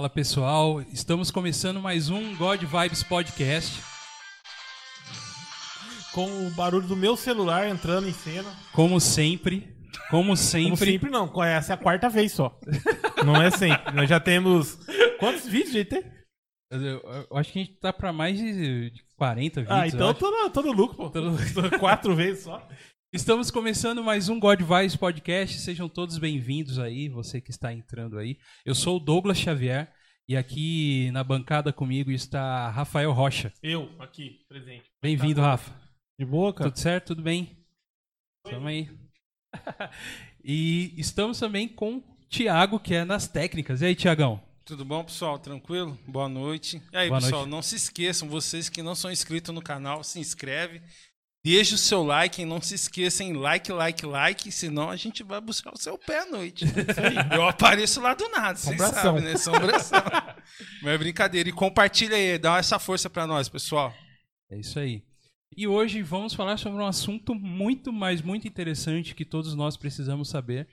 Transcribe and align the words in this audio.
Fala 0.00 0.08
pessoal, 0.08 0.80
estamos 0.94 1.30
começando 1.30 1.78
mais 1.78 2.08
um 2.08 2.34
God 2.34 2.62
Vibes 2.62 3.02
Podcast. 3.02 3.82
Com 6.14 6.46
o 6.46 6.50
barulho 6.52 6.88
do 6.88 6.96
meu 6.96 7.18
celular 7.18 7.68
entrando 7.68 8.08
em 8.08 8.12
cena. 8.14 8.48
Como 8.72 8.98
sempre, 8.98 9.76
como 10.10 10.34
sempre. 10.38 10.70
Como 10.70 10.76
sempre 10.78 11.10
não, 11.10 11.28
essa 11.44 11.74
é 11.74 11.74
a 11.74 11.76
quarta 11.76 12.08
vez 12.08 12.32
só. 12.32 12.58
não 13.26 13.36
é 13.42 13.50
sempre. 13.50 13.92
Nós 13.92 14.08
já 14.08 14.18
temos. 14.18 14.78
Quantos 15.18 15.46
vídeos 15.46 15.74
a 15.74 15.84
tem? 15.84 16.02
Eu, 16.70 16.80
eu- 16.80 17.26
eu 17.30 17.36
acho 17.36 17.52
que 17.52 17.58
a 17.58 17.62
gente 17.64 17.76
tá 17.78 17.92
pra 17.92 18.10
mais 18.10 18.38
de 18.38 18.90
de 18.92 19.02
40 19.18 19.60
vídeos. 19.60 19.78
Ah, 19.78 19.84
eu 19.86 19.88
então 19.88 20.08
acho. 20.08 20.18
tô 20.18 20.30
no, 20.30 20.48
tô 20.48 20.62
no 20.62 20.72
lucro, 20.72 20.96
pô. 20.96 21.10
Tô 21.10 21.20
no- 21.20 21.78
Quatro 21.78 22.16
vezes 22.16 22.44
só. 22.44 22.66
Estamos 23.12 23.50
começando 23.50 24.04
mais 24.04 24.28
um 24.28 24.38
God 24.38 24.60
Vibes 24.60 24.94
Podcast. 24.94 25.58
Sejam 25.58 25.88
todos 25.88 26.16
bem-vindos 26.16 26.78
aí, 26.78 27.08
você 27.08 27.40
que 27.40 27.50
está 27.50 27.72
entrando 27.72 28.16
aí. 28.16 28.38
Eu 28.64 28.72
sou 28.72 28.98
o 28.98 29.00
Douglas 29.00 29.36
Xavier 29.36 29.92
e 30.28 30.36
aqui 30.36 31.10
na 31.10 31.24
bancada 31.24 31.72
comigo 31.72 32.12
está 32.12 32.70
Rafael 32.70 33.10
Rocha. 33.10 33.52
Eu, 33.60 33.90
aqui, 33.98 34.38
presente. 34.48 34.84
Bem-vindo, 35.02 35.40
Rafa. 35.40 35.74
De 36.16 36.24
boa, 36.24 36.54
cara? 36.54 36.70
Tudo 36.70 36.78
certo? 36.78 37.08
Tudo 37.08 37.22
bem? 37.22 37.58
Tamo 38.44 38.68
aí. 38.68 38.88
e 40.44 40.94
estamos 40.96 41.36
também 41.36 41.66
com 41.66 41.96
o 41.96 42.04
Thiago, 42.28 42.78
que 42.78 42.94
é 42.94 43.04
nas 43.04 43.26
técnicas. 43.26 43.82
E 43.82 43.86
aí, 43.86 43.96
Tiagão? 43.96 44.40
Tudo 44.64 44.84
bom, 44.84 45.02
pessoal? 45.02 45.36
Tranquilo? 45.36 45.98
Boa 46.06 46.28
noite. 46.28 46.80
E 46.92 46.96
aí, 46.96 47.08
Boa 47.08 47.20
pessoal, 47.20 47.40
noite. 47.40 47.50
não 47.50 47.60
se 47.60 47.74
esqueçam, 47.74 48.28
vocês 48.28 48.68
que 48.68 48.84
não 48.84 48.94
são 48.94 49.10
inscritos 49.10 49.52
no 49.52 49.60
canal, 49.60 50.04
se 50.04 50.20
inscreve. 50.20 50.80
Deixa 51.42 51.74
o 51.74 51.78
seu 51.78 52.02
like 52.02 52.42
e 52.42 52.44
não 52.44 52.60
se 52.60 52.74
esqueçam, 52.74 53.32
like, 53.32 53.72
like, 53.72 54.04
like, 54.04 54.52
senão 54.52 54.90
a 54.90 54.96
gente 54.96 55.22
vai 55.22 55.40
buscar 55.40 55.72
o 55.72 55.78
seu 55.78 55.96
pé 55.96 56.20
à 56.20 56.26
noite. 56.26 56.66
Eu 57.32 57.48
apareço 57.48 57.98
lá 57.98 58.12
do 58.12 58.28
nada, 58.28 58.58
vocês 58.58 58.78
sabem, 58.78 59.22
né? 59.22 59.32
Assombração. 59.32 60.02
Mas 60.82 60.94
é 60.94 60.98
brincadeira. 60.98 61.48
E 61.48 61.52
compartilha 61.52 62.14
aí, 62.14 62.36
dá 62.38 62.58
essa 62.58 62.78
força 62.78 63.08
pra 63.08 63.26
nós, 63.26 63.48
pessoal. 63.48 63.94
É 64.50 64.58
isso 64.58 64.78
aí. 64.78 65.02
E 65.56 65.66
hoje 65.66 66.02
vamos 66.02 66.34
falar 66.34 66.58
sobre 66.58 66.78
um 66.78 66.86
assunto 66.86 67.34
muito, 67.34 67.92
mas 67.92 68.22
muito 68.22 68.46
interessante 68.46 69.14
que 69.14 69.24
todos 69.24 69.54
nós 69.54 69.76
precisamos 69.76 70.28
saber. 70.28 70.68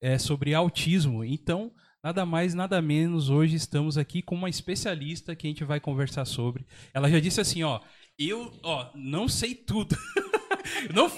É 0.00 0.16
sobre 0.16 0.54
autismo. 0.54 1.24
Então, 1.24 1.72
nada 2.02 2.24
mais, 2.24 2.54
nada 2.54 2.80
menos, 2.80 3.30
hoje 3.30 3.56
estamos 3.56 3.98
aqui 3.98 4.22
com 4.22 4.34
uma 4.34 4.48
especialista 4.48 5.34
que 5.34 5.46
a 5.46 5.50
gente 5.50 5.64
vai 5.64 5.80
conversar 5.80 6.24
sobre. 6.24 6.66
Ela 6.92 7.10
já 7.10 7.18
disse 7.18 7.40
assim, 7.40 7.62
ó, 7.64 7.80
eu, 8.18 8.52
ó, 8.62 8.86
não 8.94 9.28
sei 9.28 9.54
tudo. 9.54 9.96
não, 10.94 11.10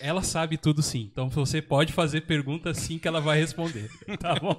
ela 0.00 0.22
sabe 0.22 0.56
tudo 0.56 0.82
sim. 0.82 1.08
Então 1.10 1.28
você 1.28 1.60
pode 1.62 1.92
fazer 1.92 2.22
pergunta 2.22 2.72
sim 2.74 2.98
que 2.98 3.08
ela 3.08 3.20
vai 3.20 3.38
responder, 3.38 3.88
tá 4.20 4.34
bom? 4.34 4.56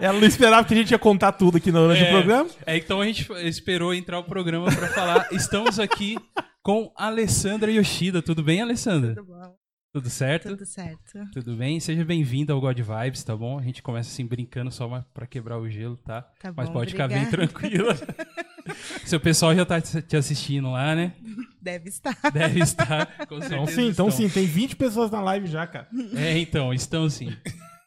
Ela 0.00 0.18
não 0.18 0.26
esperava 0.26 0.66
que 0.66 0.74
a 0.74 0.76
gente 0.76 0.90
ia 0.90 0.98
contar 0.98 1.32
tudo 1.32 1.56
aqui 1.58 1.70
no 1.70 1.90
É, 1.92 2.10
programa. 2.10 2.50
É, 2.66 2.76
então 2.76 3.00
a 3.00 3.06
gente 3.06 3.30
esperou 3.46 3.94
entrar 3.94 4.18
o 4.18 4.24
programa 4.24 4.66
pra 4.74 4.88
falar. 4.88 5.28
Estamos 5.32 5.78
aqui 5.78 6.16
com 6.62 6.92
Alessandra 6.96 7.70
Yoshida. 7.70 8.20
Tudo 8.22 8.42
bem, 8.42 8.60
Alessandra? 8.60 9.14
Tudo 9.14 9.26
bom? 9.26 9.56
Tudo 9.92 10.08
certo? 10.08 10.48
Tudo 10.50 10.64
certo. 10.64 11.18
Tudo 11.32 11.56
bem? 11.56 11.80
Seja 11.80 12.04
bem-vinda 12.04 12.52
ao 12.52 12.60
God 12.60 12.78
Vibes, 12.78 13.24
tá 13.24 13.34
bom? 13.36 13.58
A 13.58 13.62
gente 13.62 13.82
começa 13.82 14.08
assim 14.08 14.24
brincando 14.24 14.70
só 14.70 15.04
pra 15.12 15.26
quebrar 15.26 15.58
o 15.58 15.68
gelo, 15.68 15.96
tá? 15.96 16.22
Tá 16.40 16.52
Mas 16.56 16.68
bom, 16.68 16.74
pode 16.74 16.92
ficar 16.92 17.08
bem 17.08 17.24
obrigada. 17.24 17.48
tranquila. 17.48 17.96
Seu 19.04 19.20
pessoal 19.20 19.54
já 19.54 19.64
tá 19.64 19.80
te 19.80 20.16
assistindo 20.16 20.70
lá, 20.70 20.94
né? 20.94 21.14
Deve 21.60 21.88
estar. 21.88 22.16
Deve 22.32 22.60
estar. 22.60 23.06
Com 23.26 23.36
Então 23.36 23.40
certeza 23.40 23.72
sim, 23.72 23.88
então 23.88 24.10
sim, 24.10 24.28
tem 24.28 24.46
20 24.46 24.76
pessoas 24.76 25.10
na 25.10 25.20
live 25.20 25.46
já, 25.46 25.66
cara. 25.66 25.88
É, 26.14 26.38
então, 26.38 26.72
estão 26.72 27.08
sim. 27.08 27.36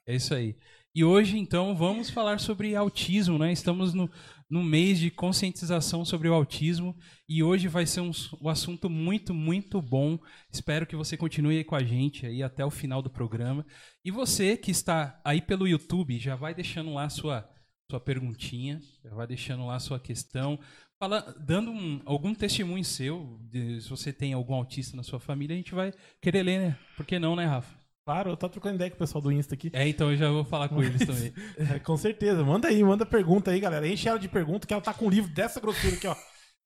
É 0.07 0.15
isso 0.15 0.33
aí. 0.33 0.55
E 0.95 1.03
hoje, 1.03 1.39
então, 1.39 1.75
vamos 1.75 2.11
falar 2.11 2.39
sobre 2.39 2.75
autismo, 2.75 3.39
né? 3.39 3.51
Estamos 3.51 3.95
no, 3.95 4.07
no 4.47 4.61
mês 4.61 4.99
de 4.99 5.09
conscientização 5.09 6.05
sobre 6.05 6.29
o 6.29 6.33
autismo 6.35 6.95
e 7.27 7.41
hoje 7.41 7.67
vai 7.67 7.87
ser 7.87 8.01
um, 8.01 8.11
um 8.39 8.47
assunto 8.47 8.87
muito, 8.87 9.33
muito 9.33 9.81
bom. 9.81 10.19
Espero 10.51 10.85
que 10.85 10.95
você 10.95 11.17
continue 11.17 11.57
aí 11.57 11.63
com 11.63 11.75
a 11.75 11.83
gente 11.83 12.27
aí 12.27 12.43
até 12.43 12.63
o 12.63 12.69
final 12.69 13.01
do 13.01 13.09
programa. 13.09 13.65
E 14.05 14.11
você 14.11 14.55
que 14.55 14.69
está 14.69 15.19
aí 15.25 15.41
pelo 15.41 15.67
YouTube, 15.67 16.19
já 16.19 16.35
vai 16.35 16.53
deixando 16.53 16.93
lá 16.93 17.09
sua, 17.09 17.49
sua 17.93 17.99
perguntinha, 17.99 18.81
já 19.03 19.11
vai 19.13 19.27
deixando 19.27 19.65
lá 19.67 19.79
sua 19.79 19.99
questão, 19.99 20.59
fala, 20.99 21.35
dando 21.39 21.69
um- 21.71 22.01
algum 22.05 22.33
testemunho 22.33 22.83
seu, 22.83 23.37
de- 23.51 23.81
se 23.81 23.89
você 23.89 24.11
tem 24.11 24.33
algum 24.33 24.55
autista 24.55 24.97
na 24.97 25.03
sua 25.03 25.19
família, 25.19 25.53
a 25.53 25.57
gente 25.57 25.75
vai 25.75 25.93
querer 26.21 26.41
ler, 26.43 26.59
né? 26.59 26.77
Por 26.97 27.05
que 27.05 27.19
não, 27.19 27.35
né, 27.35 27.45
Rafa? 27.45 27.71
Claro, 28.05 28.31
eu 28.31 28.37
tô 28.37 28.49
trocando 28.49 28.75
ideia 28.75 28.89
com 28.89 28.95
o 28.95 28.99
pessoal 28.99 29.21
do 29.21 29.31
Insta 29.31 29.53
aqui. 29.53 29.69
É, 29.71 29.87
então 29.87 30.11
eu 30.11 30.17
já 30.17 30.29
vou 30.29 30.43
falar 30.43 30.67
com 30.69 30.81
eles 30.83 31.05
também. 31.05 31.31
É, 31.75 31.79
com 31.79 31.95
certeza. 31.95 32.43
Manda 32.43 32.67
aí, 32.67 32.83
manda 32.83 33.05
pergunta 33.05 33.51
aí, 33.51 33.59
galera. 33.59 33.87
Enche 33.87 34.09
ela 34.09 34.19
de 34.19 34.27
pergunta 34.27 34.65
que 34.67 34.73
ela 34.73 34.81
tá 34.81 34.93
com 34.93 35.05
um 35.05 35.09
livro 35.09 35.31
dessa 35.31 35.59
grossura 35.61 35.95
aqui, 35.95 36.07
ó. 36.07 36.15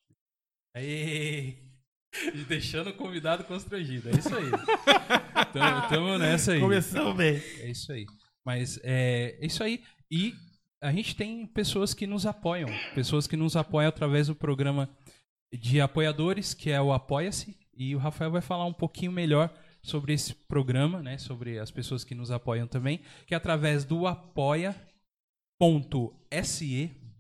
Aê! 0.74 1.71
E 2.34 2.44
deixando 2.44 2.90
o 2.90 2.94
convidado 2.94 3.44
constrangido. 3.44 4.08
É 4.10 4.12
isso 4.12 4.34
aí. 4.34 4.50
tamo, 5.52 5.88
tamo 5.88 6.18
nessa 6.18 6.52
aí. 6.52 6.60
Começamos 6.60 7.16
bem. 7.16 7.42
É 7.60 7.70
isso 7.70 7.90
aí. 7.92 8.06
Mas 8.44 8.78
é, 8.82 9.38
é 9.40 9.46
isso 9.46 9.62
aí. 9.62 9.82
E 10.10 10.34
a 10.80 10.92
gente 10.92 11.16
tem 11.16 11.46
pessoas 11.46 11.94
que 11.94 12.06
nos 12.06 12.26
apoiam. 12.26 12.68
Pessoas 12.94 13.26
que 13.26 13.36
nos 13.36 13.56
apoiam 13.56 13.88
através 13.88 14.26
do 14.26 14.34
programa 14.34 14.90
de 15.52 15.80
apoiadores, 15.80 16.54
que 16.54 16.70
é 16.70 16.80
o 16.80 16.92
Apoia-se. 16.92 17.56
E 17.74 17.94
o 17.94 17.98
Rafael 17.98 18.30
vai 18.30 18.42
falar 18.42 18.66
um 18.66 18.72
pouquinho 18.72 19.12
melhor 19.12 19.52
sobre 19.82 20.12
esse 20.12 20.34
programa, 20.34 21.02
né? 21.02 21.18
Sobre 21.18 21.58
as 21.58 21.70
pessoas 21.70 22.04
que 22.04 22.14
nos 22.14 22.30
apoiam 22.30 22.66
também. 22.66 23.00
Que 23.26 23.34
é 23.34 23.36
através 23.36 23.84
do 23.84 24.06
apoia.se 24.06 24.80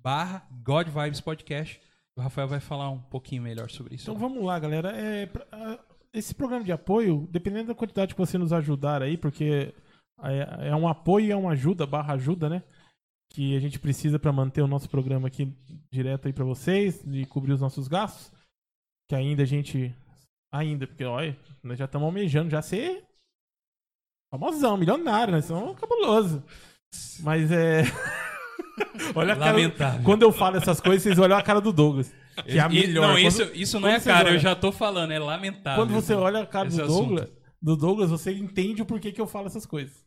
barra 0.02 0.46
God 0.64 0.88
Vibes 0.88 1.20
Podcast. 1.20 1.80
Rafael 2.22 2.48
vai 2.48 2.60
falar 2.60 2.90
um 2.90 2.98
pouquinho 3.00 3.42
melhor 3.42 3.70
sobre 3.70 3.94
isso. 3.96 4.10
Então 4.10 4.18
vamos 4.20 4.44
lá, 4.44 4.58
galera. 4.58 4.90
É, 4.96 5.26
pra- 5.26 5.78
esse 6.12 6.34
programa 6.34 6.64
de 6.64 6.72
apoio, 6.72 7.26
dependendo 7.30 7.68
da 7.68 7.74
quantidade 7.74 8.14
que 8.14 8.20
você 8.20 8.36
nos 8.36 8.52
ajudar 8.52 9.02
aí, 9.02 9.16
porque 9.16 9.74
é, 10.22 10.68
é 10.68 10.76
um 10.76 10.86
apoio 10.86 11.32
é 11.32 11.36
uma 11.36 11.52
ajuda, 11.52 11.86
barra 11.86 12.14
ajuda, 12.14 12.48
né? 12.48 12.62
Que 13.30 13.56
a 13.56 13.60
gente 13.60 13.78
precisa 13.80 14.18
para 14.18 14.30
manter 14.32 14.60
o 14.62 14.66
nosso 14.68 14.90
programa 14.90 15.28
aqui 15.28 15.50
direto 15.90 16.26
aí 16.26 16.32
para 16.34 16.44
vocês 16.44 17.02
e 17.06 17.24
cobrir 17.24 17.52
os 17.52 17.60
nossos 17.60 17.88
gastos. 17.88 18.30
Que 19.08 19.14
ainda 19.16 19.42
a 19.42 19.46
gente. 19.46 19.94
Ainda, 20.52 20.86
porque 20.86 21.04
olha, 21.04 21.34
nós 21.62 21.78
já 21.78 21.86
estamos 21.86 22.04
almejando 22.06 22.50
já 22.50 22.60
ser 22.60 23.04
famosão, 24.30 24.76
milionário, 24.76 25.32
nós 25.32 25.46
somos 25.46 25.78
cabuloso. 25.78 26.42
Mas 27.20 27.50
é. 27.50 27.82
olha 29.14 29.34
a 29.34 29.36
cara, 29.36 29.50
Lamentável. 29.52 30.02
Quando 30.04 30.22
eu 30.22 30.32
falo 30.32 30.56
essas 30.56 30.80
coisas, 30.80 31.02
vocês 31.02 31.18
olham 31.18 31.36
a 31.36 31.42
cara 31.42 31.60
do 31.60 31.72
Douglas. 31.72 32.12
Que 32.44 32.58
é 32.58 32.60
a 32.60 32.68
melhor. 32.68 33.08
Não, 33.08 33.18
isso, 33.18 33.42
isso 33.54 33.78
não 33.78 33.88
é 33.88 34.00
cara, 34.00 34.30
eu 34.30 34.38
já 34.38 34.54
tô 34.54 34.72
falando, 34.72 35.12
é 35.12 35.18
lamentável. 35.18 35.84
Quando 35.84 35.92
você 35.92 36.14
olha 36.14 36.40
a 36.40 36.46
cara 36.46 36.68
do 36.68 36.82
assunto. 36.82 36.86
Douglas, 36.86 37.32
do 37.60 37.76
Douglas, 37.76 38.10
você 38.10 38.32
entende 38.32 38.82
o 38.82 38.86
porquê 38.86 39.12
que 39.12 39.20
eu 39.20 39.26
falo 39.26 39.46
essas 39.46 39.66
coisas. 39.66 40.02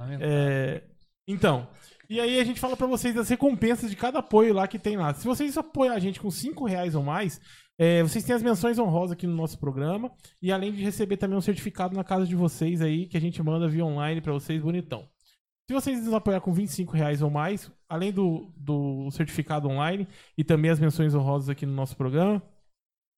Lamentável. 0.00 0.28
É, 0.30 0.82
Então, 1.28 1.68
e 2.08 2.20
aí 2.20 2.38
a 2.38 2.44
gente 2.44 2.60
fala 2.60 2.76
pra 2.76 2.86
vocês 2.86 3.14
das 3.14 3.28
recompensas 3.28 3.90
de 3.90 3.96
cada 3.96 4.20
apoio 4.20 4.54
lá 4.54 4.66
que 4.68 4.78
tem 4.78 4.96
lá. 4.96 5.12
Se 5.12 5.26
vocês 5.26 5.56
apoiar 5.58 5.94
a 5.94 5.98
gente 5.98 6.20
com 6.20 6.30
5 6.30 6.64
reais 6.64 6.94
ou 6.94 7.02
mais, 7.02 7.40
é, 7.78 8.02
vocês 8.02 8.24
têm 8.24 8.34
as 8.34 8.42
menções 8.42 8.78
honrosas 8.78 9.12
aqui 9.12 9.26
no 9.26 9.34
nosso 9.34 9.58
programa. 9.58 10.10
E 10.40 10.52
além 10.52 10.72
de 10.72 10.82
receber 10.82 11.16
também 11.16 11.36
um 11.36 11.42
certificado 11.42 11.94
na 11.94 12.04
casa 12.04 12.26
de 12.26 12.36
vocês 12.36 12.80
aí, 12.80 13.06
que 13.06 13.16
a 13.16 13.20
gente 13.20 13.42
manda 13.42 13.68
via 13.68 13.84
online 13.84 14.20
pra 14.20 14.32
vocês, 14.32 14.62
bonitão. 14.62 15.08
Se 15.68 15.74
vocês 15.74 16.04
nos 16.04 16.14
apoiar 16.14 16.40
com 16.40 16.52
25 16.52 16.92
reais 16.92 17.22
ou 17.22 17.28
mais, 17.30 17.70
além 17.88 18.12
do, 18.12 18.52
do 18.56 19.10
certificado 19.10 19.68
online 19.68 20.06
e 20.38 20.44
também 20.44 20.70
as 20.70 20.78
menções 20.78 21.12
honrosas 21.14 21.48
aqui 21.48 21.66
no 21.66 21.72
nosso 21.72 21.96
programa, 21.96 22.40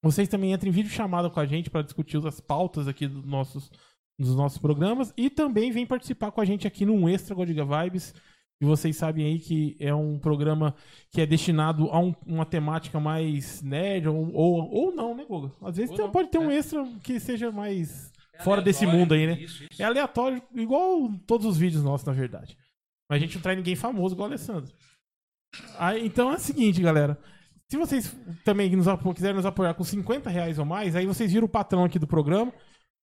vocês 0.02 0.28
também 0.28 0.52
entram 0.52 0.68
em 0.70 0.72
vídeo 0.72 0.90
chamada 0.90 1.28
com 1.28 1.38
a 1.40 1.44
gente 1.46 1.68
para 1.68 1.82
discutir 1.82 2.24
as 2.26 2.40
pautas 2.40 2.88
aqui 2.88 3.06
dos 3.06 3.24
nossos, 3.26 3.70
dos 4.18 4.34
nossos 4.34 4.56
programas 4.56 5.12
e 5.14 5.28
também 5.28 5.70
vem 5.70 5.84
participar 5.84 6.30
com 6.30 6.40
a 6.40 6.44
gente 6.44 6.66
aqui 6.66 6.86
no 6.86 7.06
Extra 7.06 7.34
Godiga 7.34 7.64
Vibes. 7.66 8.14
E 8.60 8.64
vocês 8.64 8.96
sabem 8.96 9.24
aí 9.26 9.38
que 9.38 9.76
é 9.78 9.94
um 9.94 10.18
programa 10.18 10.74
que 11.12 11.20
é 11.20 11.26
destinado 11.26 11.90
a 11.90 12.00
um- 12.00 12.14
uma 12.26 12.46
temática 12.46 12.98
mais 12.98 13.62
nerd 13.62 14.08
ou, 14.08 14.32
ou, 14.34 14.70
ou 14.72 14.94
não, 14.94 15.14
né, 15.14 15.24
Goga? 15.28 15.52
Às 15.62 15.76
vezes 15.76 15.94
tem- 15.94 16.04
não, 16.04 16.10
pode 16.10 16.28
ter 16.30 16.38
um 16.38 16.50
é. 16.50 16.56
extra 16.56 16.84
que 17.04 17.20
seja 17.20 17.52
mais 17.52 18.10
fora 18.42 18.62
desse 18.62 18.86
mundo 18.86 19.14
aí, 19.14 19.26
né? 19.26 19.40
Isso, 19.40 19.64
isso. 19.70 19.82
É 19.82 19.84
aleatório, 19.84 20.42
igual 20.54 21.10
todos 21.26 21.46
os 21.46 21.56
vídeos 21.56 21.82
nossos, 21.82 22.06
na 22.06 22.12
verdade. 22.12 22.56
Mas 23.08 23.18
a 23.18 23.20
gente 23.20 23.36
não 23.36 23.42
traz 23.42 23.56
ninguém 23.56 23.76
famoso 23.76 24.14
igual 24.14 24.28
o 24.28 24.32
Alessandro. 24.32 24.72
Aí, 25.78 26.04
então 26.06 26.30
é 26.30 26.36
o 26.36 26.38
seguinte, 26.38 26.80
galera. 26.80 27.18
Se 27.70 27.76
vocês 27.76 28.16
também 28.44 28.74
nos 28.74 28.86
quiserem 29.14 29.36
nos 29.36 29.46
apoiar 29.46 29.74
com 29.74 29.84
50 29.84 30.30
reais 30.30 30.58
ou 30.58 30.64
mais, 30.64 30.96
aí 30.96 31.06
vocês 31.06 31.32
viram 31.32 31.46
o 31.46 31.50
patrão 31.50 31.84
aqui 31.84 31.98
do 31.98 32.06
programa. 32.06 32.52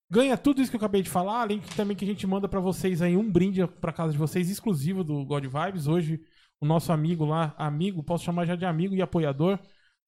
Ganha 0.10 0.38
tudo 0.38 0.62
isso 0.62 0.72
que 0.72 0.76
eu 0.76 0.80
acabei 0.80 1.02
de 1.02 1.10
falar, 1.10 1.42
além 1.42 1.60
que 1.60 1.76
também 1.76 1.98
que 1.98 2.06
a 2.06 2.08
gente 2.08 2.26
manda 2.28 2.48
pra 2.48 2.60
vocês 2.60 3.02
aí 3.02 3.18
um 3.18 3.30
brinde 3.30 3.66
pra 3.68 3.92
casa 3.92 4.12
de 4.12 4.18
vocês, 4.18 4.50
exclusivo 4.50 5.04
do 5.04 5.26
God 5.26 5.46
Vibes. 5.46 5.88
Hoje, 5.88 6.22
o 6.62 6.66
nosso 6.66 6.94
amigo 6.94 7.26
lá, 7.26 7.54
amigo, 7.58 8.04
posso 8.04 8.24
chamar 8.24 8.46
já 8.46 8.56
de 8.56 8.66
amigo 8.66 8.96
e 8.96 9.02
apoiador, 9.02 9.60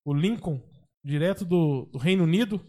o 0.06 0.14
Lincoln, 0.14 0.62
direto 1.04 1.44
do, 1.44 1.90
do 1.92 1.98
Reino 1.98 2.24
Unido. 2.24 2.62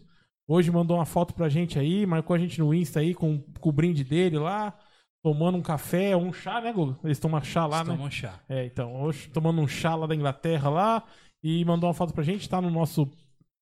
Hoje 0.47 0.71
mandou 0.71 0.97
uma 0.97 1.05
foto 1.05 1.33
pra 1.33 1.49
gente 1.49 1.77
aí, 1.77 2.05
marcou 2.05 2.33
a 2.33 2.39
gente 2.39 2.59
no 2.59 2.73
Insta 2.73 3.01
aí 3.01 3.13
com, 3.13 3.39
com 3.59 3.69
o 3.69 3.71
brinde 3.71 4.03
dele 4.03 4.39
lá, 4.39 4.73
tomando 5.21 5.57
um 5.57 5.61
café, 5.61 6.15
um 6.15 6.31
chá, 6.31 6.61
né, 6.61 6.71
Guga? 6.71 6.97
Eles 7.03 7.19
tomam 7.19 7.41
chá 7.43 7.65
lá, 7.65 7.79
Eles 7.79 7.89
né? 7.89 7.95
tomam 7.95 8.09
chá. 8.11 8.39
É, 8.47 8.65
então, 8.65 9.01
hoje 9.01 9.27
tomando 9.29 9.59
um 9.59 9.67
chá 9.67 9.93
lá 9.95 10.07
da 10.07 10.15
Inglaterra 10.15 10.69
lá 10.69 11.03
e 11.43 11.65
mandou 11.65 11.87
uma 11.87 11.93
foto 11.93 12.13
pra 12.13 12.23
gente, 12.23 12.47
tá 12.47 12.61
no 12.61 12.69
nosso 12.69 13.09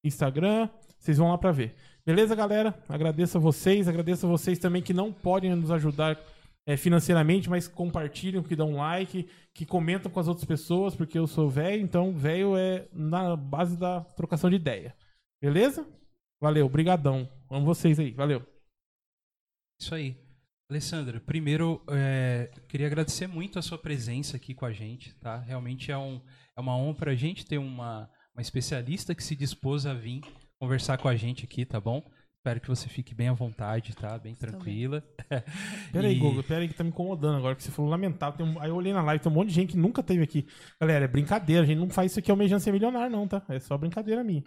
Instagram, 0.04 0.70
vocês 1.00 1.18
vão 1.18 1.30
lá 1.30 1.38
pra 1.38 1.52
ver. 1.52 1.76
Beleza, 2.06 2.36
galera? 2.36 2.78
Agradeço 2.88 3.38
a 3.38 3.42
vocês, 3.42 3.88
agradeço 3.88 4.28
a 4.28 4.30
vocês 4.30 4.60
também 4.60 4.84
que 4.84 4.94
não 4.94 5.12
podem 5.12 5.56
nos 5.56 5.72
ajudar 5.72 6.20
é, 6.68 6.78
financeiramente, 6.78 7.50
mas 7.50 7.68
compartilham, 7.68 8.44
que 8.44 8.56
dão 8.56 8.76
like, 8.76 9.28
que 9.54 9.66
comentam 9.66 10.12
com 10.12 10.20
as 10.20 10.28
outras 10.28 10.46
pessoas, 10.46 10.96
porque 10.96 11.18
eu 11.18 11.26
sou 11.26 11.50
velho, 11.50 11.82
então 11.82 12.14
velho 12.14 12.56
é 12.56 12.88
na 12.94 13.36
base 13.36 13.76
da 13.76 14.02
trocação 14.02 14.52
de 14.52 14.56
ideia. 14.56 14.96
Beleza? 15.42 15.84
Valeu, 16.46 16.70
brigadão. 16.70 17.28
Amo 17.50 17.66
vocês 17.66 18.00
aí, 18.00 18.12
valeu. 18.12 18.46
Isso 19.82 19.96
aí. 19.96 20.16
Alessandra, 20.70 21.20
primeiro, 21.20 21.84
é, 21.90 22.52
queria 22.70 22.86
agradecer 22.86 23.26
muito 23.26 23.58
a 23.58 23.64
sua 23.64 23.80
presença 23.80 24.38
aqui 24.38 24.54
com 24.54 24.64
a 24.64 24.72
gente, 24.72 25.16
tá? 25.16 25.40
Realmente 25.40 25.92
é, 25.92 25.98
um, 25.98 26.22
é 26.56 26.62
uma 26.62 26.78
honra 26.78 26.94
pra 26.94 27.16
gente 27.16 27.48
ter 27.48 27.58
uma, 27.58 28.08
uma 28.36 28.42
especialista 28.44 29.16
que 29.16 29.24
se 29.24 29.36
dispôs 29.36 29.88
a 29.88 29.96
vir 29.96 30.22
conversar 30.60 31.00
com 31.00 31.08
a 31.08 31.16
gente 31.16 31.46
aqui, 31.46 31.66
tá 31.66 31.80
bom? 31.82 32.04
Espero 32.38 32.62
que 32.62 32.68
você 32.68 32.88
fique 32.88 33.16
bem 33.16 33.30
à 33.30 33.34
vontade, 33.34 33.96
tá? 33.96 34.16
Bem 34.20 34.36
tranquila. 34.36 35.02
Pera 35.92 36.08
aí, 36.08 36.16
E- 36.16 36.20
Gogo, 36.20 36.44
pera 36.44 36.62
aí 36.62 36.68
que 36.68 36.76
tá 36.76 36.84
me 36.84 36.92
incomodando 36.92 37.38
agora, 37.38 37.56
que 37.56 37.64
você 37.64 37.72
falou 37.72 37.90
lamentável. 37.90 38.38
Tem 38.38 38.46
um- 38.56 38.60
Aí 38.62 38.70
eu 38.70 38.76
olhei 38.76 38.94
na 38.94 39.02
live, 39.02 39.24
tem 39.24 39.32
um 39.32 39.36
monte 39.36 39.48
de 39.50 39.56
gente 39.56 39.72
que 39.72 39.78
nunca 39.78 40.04
teve 40.04 40.22
aqui. 40.22 40.46
Galera, 40.80 41.06
é 41.06 41.08
brincadeira, 41.08 41.64
a 41.64 41.66
gente 41.66 41.80
não 41.80 41.90
faz 41.90 42.12
isso 42.12 42.20
aqui 42.20 42.30
almejando 42.30 42.62
ser 42.62 42.72
milionário, 42.72 43.10
não, 43.12 43.28
tá? 43.28 43.44
É 43.50 43.60
só 43.60 43.76
brincadeira 43.80 44.24
minha. 44.24 44.44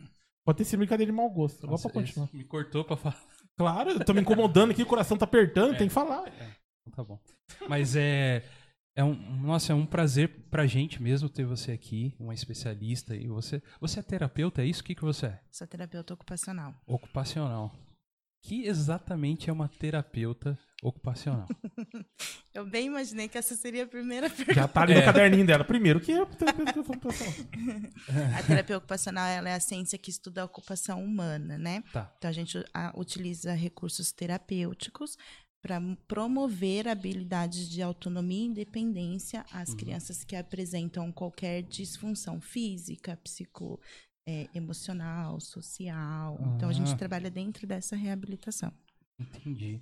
Pode 0.49 0.57
ter 0.57 0.65
sido 0.65 0.79
brincadeira 0.79 1.13
de 1.13 1.15
mau 1.15 1.29
gosto. 1.29 1.59
Agora 1.59 1.73
Nossa, 1.73 1.91
pra 1.91 2.01
continuar. 2.01 2.31
Me 2.33 2.43
cortou 2.43 2.83
pra 2.83 2.97
falar. 2.97 3.23
Claro, 3.55 3.91
eu 3.91 4.03
tô 4.03 4.15
me 4.15 4.23
incomodando 4.23 4.71
aqui, 4.71 4.83
o 4.83 4.87
coração 4.87 5.15
tá 5.19 5.27
apertando, 5.27 5.75
É. 5.75 5.77
tem 5.77 5.89
que 5.89 5.93
falar. 5.93 6.27
Então 6.81 6.91
tá 6.97 7.05
bom. 7.05 7.21
Mas 7.69 7.95
é, 7.95 8.43
é 8.97 9.05
um, 9.05 9.13
nossa, 9.43 9.73
é 9.73 9.77
um 9.77 9.85
prazer 9.85 10.47
pra 10.49 10.67
gente 10.67 11.03
mesmo 11.03 11.29
ter 11.29 11.45
você 11.45 11.73
aqui, 11.73 12.15
uma 12.19 12.33
especialista. 12.33 13.15
E 13.15 13.27
você, 13.27 13.63
você 13.79 14.01
é 14.01 14.03
terapeuta, 14.03 14.63
é 14.63 14.65
isso? 14.65 14.81
O 14.81 14.85
que, 14.85 14.95
que 14.95 15.03
você 15.05 15.27
é? 15.27 15.41
Sou 15.51 15.67
terapeuta 15.67 16.15
ocupacional. 16.15 16.75
Ocupacional. 16.87 17.71
Que 18.43 18.65
exatamente 18.65 19.51
é 19.51 19.53
uma 19.53 19.69
terapeuta 19.69 20.59
ocupacional? 20.83 21.47
Eu 22.55 22.67
bem 22.67 22.87
imaginei 22.87 23.29
que 23.29 23.39
essa 23.39 23.55
seria 23.55 23.85
a 23.85 23.87
primeira 23.87 24.29
pergunta. 24.29 24.55
Já 24.61 24.69
tá 24.69 24.83
ali 24.83 24.93
É. 24.95 24.99
no 25.01 25.05
caderninho 25.05 25.47
dela. 25.47 25.65
Primeiro, 25.65 26.01
que 26.01 26.13
é 26.13 26.25
terapeuta 26.27 26.81
ocupacional? 26.81 27.35
A 28.39 28.43
terapia 28.43 28.77
ocupacional 28.79 29.27
ela 29.27 29.49
é 29.49 29.55
a 29.55 29.61
ciência 29.61 29.99
que 29.99 30.11
estuda 30.11 30.43
a 30.43 30.45
ocupação 30.45 31.05
humana, 31.05 31.57
né? 31.59 31.83
Tá. 31.93 32.13
Então 32.19 32.29
a 32.31 32.33
gente 32.33 32.59
a, 32.75 32.93
utiliza 32.99 33.53
recursos 33.53 34.11
terapêuticos 34.13 35.17
para 35.63 35.81
promover 36.07 36.87
habilidades 36.89 37.69
de 37.69 37.83
autonomia 37.83 38.43
e 38.43 38.47
independência 38.47 39.45
às 39.53 39.75
crianças 39.75 40.23
que 40.25 40.37
apresentam 40.37 41.11
qualquer 41.11 41.63
disfunção 41.63 42.41
física, 42.41 43.17
psico, 43.25 43.81
é, 44.27 44.47
emocional, 44.55 45.41
social. 45.41 46.39
Então 46.57 46.69
a 46.69 46.73
gente 46.73 46.93
Ah. 46.93 46.97
trabalha 46.97 47.29
dentro 47.31 47.67
dessa 47.67 47.97
reabilitação. 47.97 48.73
Entendi. 49.21 49.81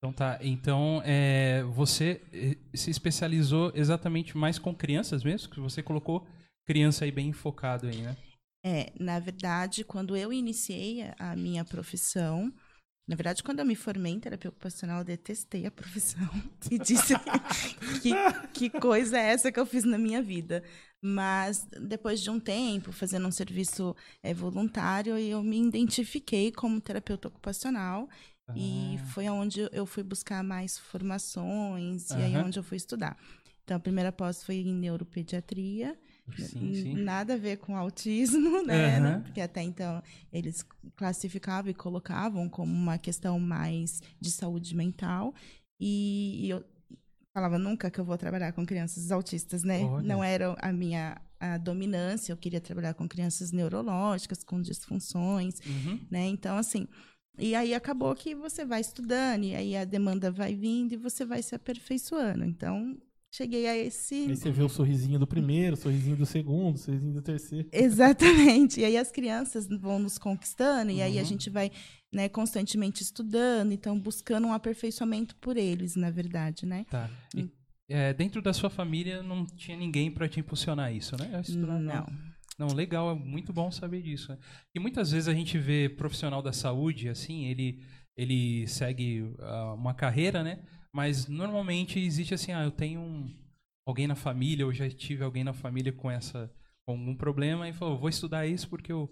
Então 0.00 0.12
tá. 0.14 0.38
Então 0.40 1.02
é, 1.04 1.62
você 1.64 2.22
eh, 2.32 2.56
se 2.74 2.90
especializou 2.90 3.70
exatamente 3.74 4.36
mais 4.36 4.58
com 4.58 4.74
crianças 4.74 5.22
mesmo? 5.22 5.50
Que 5.50 5.60
você 5.60 5.82
colocou 5.82 6.26
criança 6.66 7.04
aí 7.04 7.12
bem 7.12 7.32
focado 7.32 7.86
aí, 7.86 8.00
né? 8.00 8.16
É, 8.64 8.92
na 8.98 9.18
verdade, 9.18 9.84
quando 9.84 10.16
eu 10.16 10.32
iniciei 10.32 11.02
a- 11.18 11.36
minha 11.36 11.64
profissão, 11.64 12.52
na 13.08 13.16
verdade, 13.16 13.42
quando 13.42 13.60
eu 13.60 13.66
me 13.66 13.74
formei 13.74 14.12
em 14.12 14.20
terapia 14.20 14.48
ocupacional, 14.50 14.98
eu 15.00 15.04
detestei 15.04 15.66
a 15.66 15.70
profissão 15.70 16.28
e 16.70 16.78
disse 16.78 17.14
que, 18.02 18.12
que 18.52 18.70
coisa 18.80 19.18
é 19.18 19.32
essa 19.32 19.52
que 19.52 19.60
eu 19.60 19.66
fiz 19.66 19.84
na 19.84 19.98
minha 19.98 20.22
vida. 20.22 20.62
Mas 21.02 21.66
depois 21.88 22.20
de 22.20 22.28
um 22.30 22.38
tempo, 22.38 22.92
fazendo 22.92 23.26
um 23.26 23.30
serviço 23.32 23.96
é, 24.22 24.34
voluntário, 24.34 25.16
eu 25.16 25.42
me 25.42 25.58
identifiquei 25.58 26.52
como 26.52 26.80
terapeuta 26.80 27.28
ocupacional 27.28 28.06
e 28.56 28.96
Ah, 29.00 29.04
foi 29.06 29.28
onde 29.28 29.68
eu 29.72 29.86
fui 29.86 30.02
buscar 30.02 30.42
mais 30.42 30.78
formações 30.78 32.10
e 32.10 32.14
aí 32.14 32.36
onde 32.36 32.58
eu 32.58 32.62
fui 32.62 32.76
estudar. 32.76 33.16
Então, 33.64 33.76
a 33.76 33.80
primeira 33.80 34.10
pós 34.10 34.42
foi 34.42 34.56
em 34.56 34.74
neuropediatria. 34.74 35.96
sim, 36.36 36.74
sim. 36.74 36.94
Nada 36.94 37.34
a 37.34 37.36
ver 37.36 37.58
com 37.58 37.76
autismo, 37.76 38.62
né? 38.66 38.98
Aham. 38.98 39.20
Porque 39.22 39.40
até 39.40 39.62
então 39.62 40.02
eles 40.32 40.64
classificavam 40.96 41.70
e 41.70 41.74
colocavam 41.74 42.48
como 42.48 42.72
uma 42.72 42.98
questão 42.98 43.38
mais 43.38 44.02
de 44.20 44.30
saúde 44.30 44.74
mental. 44.74 45.34
E, 45.78 46.46
e 46.46 46.50
eu 46.50 46.64
falava 47.32 47.58
nunca 47.58 47.90
que 47.90 48.00
eu 48.00 48.04
vou 48.04 48.18
trabalhar 48.18 48.52
com 48.52 48.66
crianças 48.66 49.12
autistas, 49.12 49.62
né? 49.62 49.84
Olha. 49.84 50.02
Não 50.02 50.22
era 50.24 50.52
a 50.60 50.72
minha 50.72 51.20
a 51.38 51.56
dominância. 51.56 52.32
Eu 52.32 52.36
queria 52.36 52.60
trabalhar 52.60 52.92
com 52.94 53.08
crianças 53.08 53.50
neurológicas, 53.52 54.42
com 54.44 54.60
disfunções, 54.60 55.60
Uhum. 55.64 56.00
né? 56.10 56.26
Então, 56.26 56.56
assim. 56.58 56.88
E 57.38 57.54
aí 57.54 57.72
acabou 57.74 58.14
que 58.14 58.34
você 58.34 58.64
vai 58.64 58.80
estudando, 58.80 59.44
e 59.44 59.54
aí 59.54 59.76
a 59.76 59.84
demanda 59.84 60.30
vai 60.30 60.54
vindo 60.54 60.92
e 60.92 60.96
você 60.96 61.24
vai 61.24 61.42
se 61.42 61.54
aperfeiçoando. 61.54 62.44
Então, 62.44 62.96
cheguei 63.32 63.66
a 63.66 63.76
esse 63.76 64.14
Aí 64.26 64.36
você 64.36 64.50
vê 64.50 64.62
o 64.62 64.68
sorrisinho 64.68 65.18
do 65.18 65.26
primeiro, 65.26 65.74
o 65.74 65.78
sorrisinho 65.78 66.16
do 66.16 66.26
segundo, 66.26 66.74
o 66.74 66.78
sorrisinho 66.78 67.14
do 67.14 67.22
terceiro. 67.22 67.68
Exatamente. 67.72 68.80
E 68.80 68.84
aí 68.84 68.96
as 68.96 69.10
crianças 69.10 69.66
vão 69.68 69.98
nos 69.98 70.18
conquistando, 70.18 70.90
e 70.90 71.00
aí 71.00 71.18
a 71.18 71.22
Uhum. 71.22 71.26
gente 71.28 71.48
vai 71.48 71.70
né, 72.12 72.28
constantemente 72.28 73.02
estudando, 73.02 73.72
então 73.72 73.98
buscando 73.98 74.46
um 74.48 74.52
aperfeiçoamento 74.52 75.36
por 75.36 75.56
eles, 75.56 75.94
na 75.94 76.10
verdade, 76.10 76.66
né? 76.66 76.84
Tá. 76.90 77.08
E, 77.34 77.48
é, 77.88 78.12
dentro 78.12 78.42
da 78.42 78.52
sua 78.52 78.68
família 78.68 79.22
não 79.22 79.46
tinha 79.46 79.76
ninguém 79.76 80.10
pra 80.10 80.28
te 80.28 80.40
impulsionar 80.40 80.92
isso, 80.94 81.16
né? 81.16 81.30
A 81.36 81.40
estudar, 81.40 81.78
Não. 81.78 82.06
Não, 82.60 82.74
legal, 82.74 83.10
é 83.10 83.14
muito 83.14 83.52
bom 83.52 83.70
saber 83.70 84.02
disso. 84.02 84.32
né? 84.32 84.38
E 84.74 84.78
muitas 84.78 85.10
vezes 85.12 85.28
a 85.28 85.32
gente 85.34 85.56
vê 85.58 85.88
profissional 85.88 86.42
da 86.42 86.52
saúde, 86.52 87.08
assim, 87.08 87.46
ele, 87.46 87.82
ele 88.16 88.66
segue 88.68 89.34
ah, 89.40 89.72
uma 89.74 89.94
carreira, 89.94 90.42
né? 90.44 90.58
Mas 90.92 91.26
normalmente 91.26 91.98
existe 91.98 92.34
assim, 92.34 92.52
ah, 92.52 92.62
eu 92.64 92.70
tenho 92.70 93.00
um, 93.00 93.34
alguém 93.86 94.06
na 94.06 94.14
família, 94.14 94.66
ou 94.66 94.72
já 94.74 94.88
tive 94.90 95.24
alguém 95.24 95.42
na 95.42 95.54
família 95.54 95.90
com 95.92 96.10
essa 96.10 96.52
com 96.84 96.92
algum 96.92 97.14
problema 97.14 97.68
e 97.68 97.72
falou, 97.72 97.96
vou 97.98 98.08
estudar 98.10 98.46
isso 98.46 98.68
porque 98.68 98.92
eu 98.92 99.10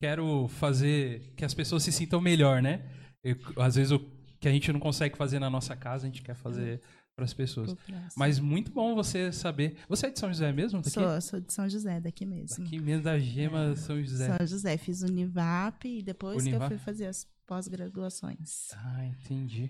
quero 0.00 0.48
fazer 0.48 1.32
que 1.36 1.44
as 1.44 1.54
pessoas 1.54 1.82
se 1.84 1.92
sintam 1.92 2.20
melhor, 2.20 2.62
né? 2.62 2.84
Eu- 3.22 3.36
às 3.58 3.74
vezes 3.76 3.92
o 3.92 3.98
que 4.40 4.48
a 4.48 4.52
gente 4.52 4.72
não 4.72 4.80
consegue 4.80 5.16
fazer 5.16 5.38
na 5.38 5.50
nossa 5.50 5.76
casa, 5.76 6.06
a 6.06 6.10
gente 6.10 6.22
quer 6.22 6.34
fazer 6.36 6.80
para 7.18 7.24
as 7.24 7.34
pessoas. 7.34 7.74
Mas 8.16 8.38
muito 8.38 8.70
bom 8.70 8.94
você 8.94 9.32
saber. 9.32 9.76
Você 9.88 10.06
é 10.06 10.10
de 10.10 10.20
São 10.20 10.28
José 10.28 10.52
mesmo? 10.52 10.78
Daqui? 10.78 10.90
Sou, 10.90 11.20
sou 11.20 11.40
de 11.40 11.52
São 11.52 11.68
José, 11.68 12.00
daqui 12.00 12.24
mesmo. 12.24 12.64
Aqui 12.64 12.78
mesmo 12.78 13.02
da 13.02 13.18
Gema 13.18 13.74
São 13.74 14.00
José. 14.00 14.36
São 14.36 14.46
José, 14.46 14.76
fiz 14.76 15.02
Univap 15.02 15.84
e 15.84 16.00
depois 16.00 16.44
que 16.44 16.50
Univap? 16.50 16.70
eu 16.72 16.78
fui 16.78 16.84
fazer 16.84 17.06
as 17.06 17.26
pós-graduações. 17.44 18.68
Ah, 18.72 19.04
entendi. 19.04 19.68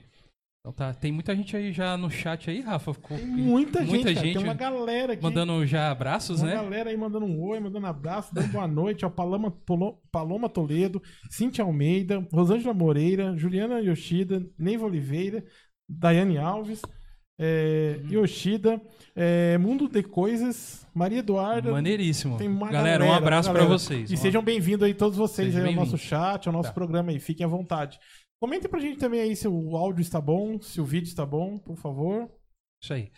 Então 0.60 0.72
tá, 0.74 0.92
tem 0.92 1.10
muita 1.10 1.34
gente 1.34 1.56
aí 1.56 1.72
já 1.72 1.96
no 1.96 2.10
chat 2.10 2.50
aí, 2.50 2.60
Rafa. 2.60 2.92
Ficou- 2.92 3.16
Tem 3.16 3.26
muita, 3.26 3.80
muita 3.82 4.08
gente, 4.14 4.20
gente 4.26 4.34
Tem 4.36 4.44
uma 4.44 4.52
galera 4.52 5.14
aqui. 5.14 5.22
mandando 5.22 5.64
já 5.64 5.90
abraços, 5.90 6.40
Uma 6.42 6.48
né? 6.48 6.54
galera 6.56 6.90
aí 6.90 6.96
mandando 6.98 7.24
um 7.24 7.40
oi, 7.40 7.58
mandando 7.60 7.86
abraço, 7.86 8.34
dando 8.34 8.48
boa 8.52 8.68
noite. 8.68 9.06
Ó, 9.06 9.08
Paloma, 9.08 9.50
Polo- 9.50 10.02
Paloma 10.12 10.50
Toledo, 10.50 11.00
Cintia 11.30 11.64
Almeida, 11.64 12.26
Rosângela 12.30 12.74
Moreira, 12.74 13.34
Juliana 13.38 13.80
Yoshida, 13.80 14.44
Neiva 14.58 14.84
Oliveira, 14.84 15.42
Daiane 15.88 16.36
Alves, 16.36 16.82
é, 17.38 18.00
Uhum. 18.02 18.10
Yoshida, 18.22 18.80
é, 19.14 19.56
Mundo 19.58 19.88
de 19.88 20.02
Coisas, 20.02 20.86
Maria 20.94 21.18
Eduarda. 21.20 21.70
Maneiríssimo. 21.70 22.36
Uma 22.36 22.70
galera, 22.70 23.04
um 23.04 23.06
galera, 23.06 23.16
abraço 23.24 23.48
galera. 23.52 23.68
vocês. 23.68 24.10
E 24.10 24.16
sejam 24.16 24.42
bem-vindos 24.42 24.82
aí 24.84 24.94
todos 24.94 25.16
vocês 25.16 25.54
aí 25.56 25.66
ao 25.66 25.72
nosso 25.72 25.96
chat, 25.96 26.46
ao 26.48 26.52
nosso 26.52 26.70
Tá. 26.70 26.74
programa 26.74 27.10
aí. 27.10 27.20
Fiquem 27.20 27.44
à 27.46 27.48
vontade. 27.48 27.98
Comentem 28.40 28.68
pra 28.70 28.80
gente 28.80 28.98
também 28.98 29.20
aí 29.20 29.34
se 29.36 29.46
o 29.48 29.76
áudio 29.76 30.02
está 30.02 30.20
bom, 30.20 30.60
se 30.60 30.80
o 30.80 30.84
vídeo 30.84 31.08
está 31.08 31.24
bom, 31.26 31.58
por 31.58 31.76
favor. 31.76 32.28
Isso 32.82 32.92
aí. 32.92 33.10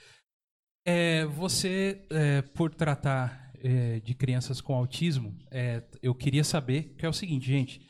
É, 0.87 1.27
você, 1.27 2.07
é, 2.11 2.43
por 2.43 2.75
tratar 2.75 3.51
é, 3.63 4.01
de 4.01 4.15
crianças 4.15 4.59
com 4.63 4.75
autismo, 4.75 5.37
é, 5.51 5.83
eu 6.03 6.15
queria 6.15 6.43
saber 6.43 6.95
que 6.97 7.05
é 7.05 7.09
o 7.09 7.13
seguinte, 7.13 7.47
gente. 7.47 7.87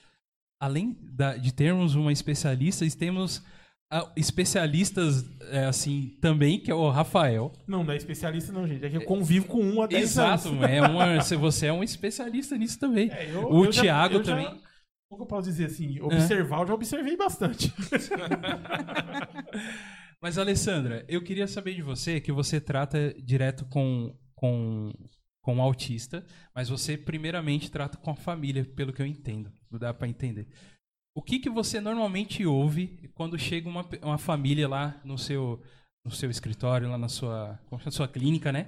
Além 0.60 0.98
da- 1.12 1.36
de 1.36 1.54
termos 1.54 1.94
uma 1.94 2.12
especialista, 2.12 2.84
temos 2.98 3.40
especialistas 4.16 5.24
é, 5.50 5.64
assim 5.64 6.16
também, 6.20 6.60
que 6.60 6.70
é 6.70 6.74
o 6.74 6.88
Rafael. 6.90 7.52
Não, 7.66 7.82
não 7.82 7.92
é 7.92 7.96
especialista 7.96 8.52
não, 8.52 8.66
gente. 8.66 8.84
É 8.84 8.90
que 8.90 8.96
eu 8.96 9.04
convivo 9.04 9.46
com 9.46 9.62
um 9.62 9.82
há 9.82 9.86
10 9.86 10.18
anos. 10.18 10.46
Exato, 10.46 10.64
é 10.64 10.80
uma, 10.80 11.20
você 11.38 11.66
é 11.66 11.72
um 11.72 11.82
especialista 11.82 12.56
nisso 12.56 12.78
também. 12.78 13.10
É, 13.10 13.30
eu- 13.32 13.50
o 13.50 13.64
eu 13.64 13.72
já- 13.72 13.82
Thiago 13.82 14.18
já- 14.18 14.22
também. 14.24 14.46
É. 14.46 14.70
Como 15.08 15.18
que 15.18 15.22
eu 15.22 15.26
posso 15.26 15.48
dizer 15.48 15.64
assim? 15.66 15.98
Observar, 16.00 16.60
eu 16.60 16.68
já 16.68 16.74
observei 16.74 17.16
bastante. 17.16 17.72
Mas, 20.22 20.36
Alessandra, 20.38 21.04
eu 21.08 21.22
queria 21.22 21.48
saber 21.48 21.74
de 21.74 21.82
você 21.82 22.20
que 22.20 22.30
você 22.30 22.60
trata 22.60 23.14
direto 23.22 23.64
com, 23.64 24.14
com, 24.34 24.92
com 25.42 25.56
o 25.56 25.62
autista, 25.62 26.24
mas 26.54 26.68
você 26.68 26.96
primeiramente 26.96 27.70
trata 27.70 27.96
com 27.96 28.10
a 28.10 28.14
família, 28.16 28.64
pelo 28.64 28.92
que 28.92 29.00
eu 29.00 29.06
entendo. 29.06 29.50
Não 29.70 29.78
dá 29.78 29.94
pra 29.94 30.06
entender. 30.06 30.46
O 31.14 31.22
que, 31.22 31.38
que 31.40 31.50
você 31.50 31.80
normalmente 31.80 32.46
ouve 32.46 33.10
quando 33.14 33.38
chega 33.38 33.68
uma, 33.68 33.84
uma 34.02 34.18
família 34.18 34.68
lá 34.68 35.00
no 35.04 35.18
seu, 35.18 35.60
no 36.04 36.10
seu 36.10 36.30
escritório, 36.30 36.88
lá 36.88 36.96
na 36.96 37.08
sua, 37.08 37.58
chama? 37.78 37.90
sua 37.90 38.08
clínica, 38.08 38.52
né? 38.52 38.66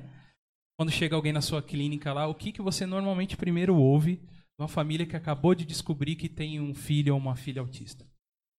Quando 0.77 0.91
chega 0.91 1.15
alguém 1.15 1.33
na 1.33 1.41
sua 1.41 1.63
clínica 1.63 2.13
lá, 2.13 2.27
o 2.27 2.35
que, 2.35 2.51
que 2.51 2.63
você 2.63 2.85
normalmente 2.85 3.37
primeiro 3.37 3.77
ouve 3.77 4.17
de 4.17 4.59
uma 4.59 4.69
família 4.69 5.07
que 5.07 5.17
acabou 5.17 5.55
de 5.55 5.65
descobrir 5.65 6.17
que 6.17 6.29
tem 6.29 6.61
um 6.61 6.75
filho 6.75 7.15
ou 7.15 7.21
uma 7.21 7.37
filha 7.37 7.61
autista? 7.61 8.05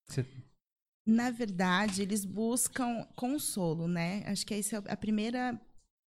Você- 0.07 0.25
Na 1.05 1.29
verdade, 1.31 2.01
eles 2.01 2.23
buscam 2.23 3.05
consolo, 3.15 3.87
né? 3.87 4.23
Acho 4.25 4.45
que 4.45 4.53
essa 4.53 4.77
é 4.77 4.91
a 4.93 4.97
primeira 4.97 5.59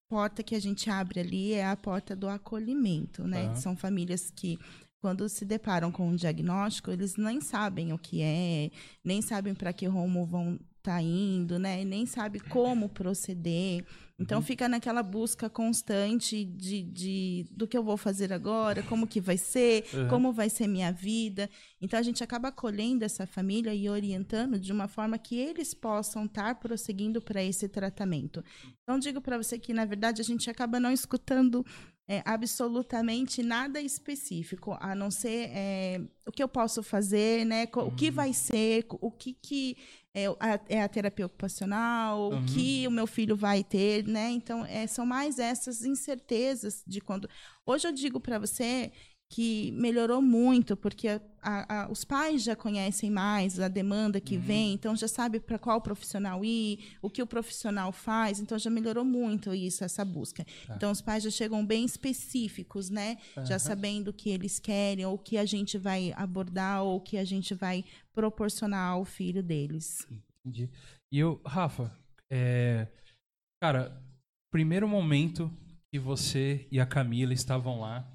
porta 0.07 0.41
que 0.43 0.55
a 0.55 0.59
gente 0.61 0.89
abre 0.89 1.19
ali 1.19 1.53
é 1.53 1.65
a 1.65 1.75
porta 1.75 2.15
do 2.15 2.29
acolhimento, 2.29 3.27
né? 3.27 3.49
São 3.55 3.75
famílias 3.75 4.31
que 4.31 4.57
quando 5.05 5.29
se 5.29 5.45
deparam 5.45 5.91
com 5.91 6.07
um 6.09 6.15
diagnóstico, 6.15 6.89
eles 6.89 7.15
nem 7.15 7.39
sabem 7.39 7.93
o 7.93 7.97
que 7.99 8.23
é, 8.23 8.71
nem 9.03 9.21
sabem 9.21 9.53
para 9.53 9.71
que 9.71 9.85
rumo 9.85 10.25
vão 10.25 10.59
estar 10.79 10.99
indo, 10.99 11.59
né? 11.59 11.83
E 11.83 11.85
nem 11.85 12.07
sabem 12.07 12.41
como 12.49 12.89
proceder. 12.89 13.85
Então 14.17 14.41
fica 14.41 14.67
naquela 14.69 15.03
busca 15.03 15.47
constante 15.49 16.43
de, 16.43 16.81
de 16.81 17.45
do 17.51 17.67
que 17.67 17.77
eu 17.77 17.83
vou 17.83 17.97
fazer 17.97 18.31
agora, 18.33 18.81
como 18.83 19.05
que 19.05 19.21
vai 19.21 19.37
ser, 19.37 19.83
Uhum. 19.93 20.07
como 20.07 20.31
vai 20.33 20.49
ser 20.49 20.67
minha 20.67 20.91
vida. 20.91 21.49
Então 21.79 21.99
a 21.99 22.03
gente 22.03 22.23
acaba 22.23 22.47
acolhendo 22.47 23.03
essa 23.05 23.27
família 23.27 23.75
e 23.75 23.87
orientando 23.89 24.57
de 24.59 24.71
uma 24.71 24.87
forma 24.87 25.17
que 25.19 25.35
eles 25.37 25.73
possam 25.75 26.25
estar 26.25 26.55
prosseguindo 26.55 27.21
para 27.21 27.43
esse 27.43 27.67
tratamento. 27.67 28.43
Então 28.81 28.97
digo 28.97 29.21
para 29.21 29.37
você 29.37 29.59
que 29.59 29.71
na 29.73 29.85
verdade 29.85 30.21
a 30.21 30.25
gente 30.25 30.49
acaba 30.49 30.79
não 30.79 30.91
escutando 30.91 31.63
é, 32.07 32.21
absolutamente 32.25 33.41
nada 33.41 33.81
específico, 33.81 34.77
a 34.79 34.93
não 34.93 35.09
ser 35.09 35.49
é, 35.51 36.01
o 36.25 36.31
que 36.31 36.43
eu 36.43 36.47
posso 36.47 36.83
fazer, 36.83 37.45
né? 37.45 37.67
O 37.75 37.91
que 37.91 38.11
vai 38.11 38.31
ser, 38.31 38.85
o 38.89 39.09
que, 39.11 39.33
que 39.33 39.75
é, 40.13 40.27
a, 40.39 40.59
é 40.69 40.81
a 40.83 40.87
terapia 40.87 41.25
ocupacional, 41.25 42.29
Uhum. 42.31 42.39
o 42.41 42.45
que 42.45 42.87
o 42.87 42.91
meu 42.91 43.07
filho 43.07 43.35
vai 43.35 43.63
ter, 43.63 44.05
né? 44.07 44.29
Então, 44.29 44.65
é, 44.65 44.85
são 44.87 45.05
mais 45.05 45.39
essas 45.39 45.83
incertezas 45.83 46.83
de 46.85 47.01
quando. 47.01 47.27
Hoje 47.65 47.87
eu 47.87 47.91
digo 47.91 48.19
para 48.19 48.37
você 48.39 48.91
que 49.27 49.71
melhorou 49.71 50.21
muito, 50.21 50.77
porque 50.77 51.07
a- 51.07 51.21
a- 51.41 51.91
os 51.91 52.05
pais 52.05 52.43
já 52.43 52.55
conhecem 52.55 53.09
mais 53.09 53.59
a 53.59 53.67
demanda 53.67 54.21
que 54.21 54.37
vem, 54.37 54.73
então 54.73 54.95
já 54.95 55.07
sabe 55.07 55.39
para 55.39 55.57
qual 55.57 55.81
profissional 55.81 56.45
ir, 56.45 56.95
o 57.01 57.09
que 57.09 57.21
o 57.21 57.27
profissional 57.27 57.91
faz, 57.91 58.39
então 58.39 58.57
já 58.57 58.69
melhorou 58.69 59.03
muito 59.03 59.53
isso, 59.53 59.83
essa 59.83 60.05
busca. 60.05 60.45
Então 60.75 60.91
os 60.91 61.01
pais 61.01 61.23
já 61.23 61.31
chegam 61.31 61.65
bem 61.65 61.83
específicos, 61.85 62.89
né? 62.89 63.17
Já 63.45 63.57
sabendo 63.59 64.09
o 64.09 64.13
que 64.13 64.29
eles 64.29 64.59
querem, 64.59 65.05
ou 65.05 65.15
o 65.15 65.19
que 65.19 65.37
a 65.37 65.45
gente 65.45 65.77
vai 65.77 66.13
abordar, 66.15 66.83
ou 66.83 66.97
o 66.97 67.01
que 67.01 67.17
a 67.17 67.25
gente 67.25 67.53
vai 67.55 67.83
proporcionar 68.13 68.91
ao 68.91 69.03
filho 69.05 69.41
deles. 69.43 70.07
Entendi. 70.45 70.69
E 71.11 71.17
eu, 71.19 71.41
Rafa, 71.45 71.91
é, 72.29 72.87
cara, 73.61 74.01
primeiro 74.51 74.87
momento 74.87 75.51
que 75.91 75.97
você 75.99 76.67
e 76.71 76.79
a 76.79 76.85
Camila 76.85 77.33
estavam 77.33 77.79
lá 77.79 78.11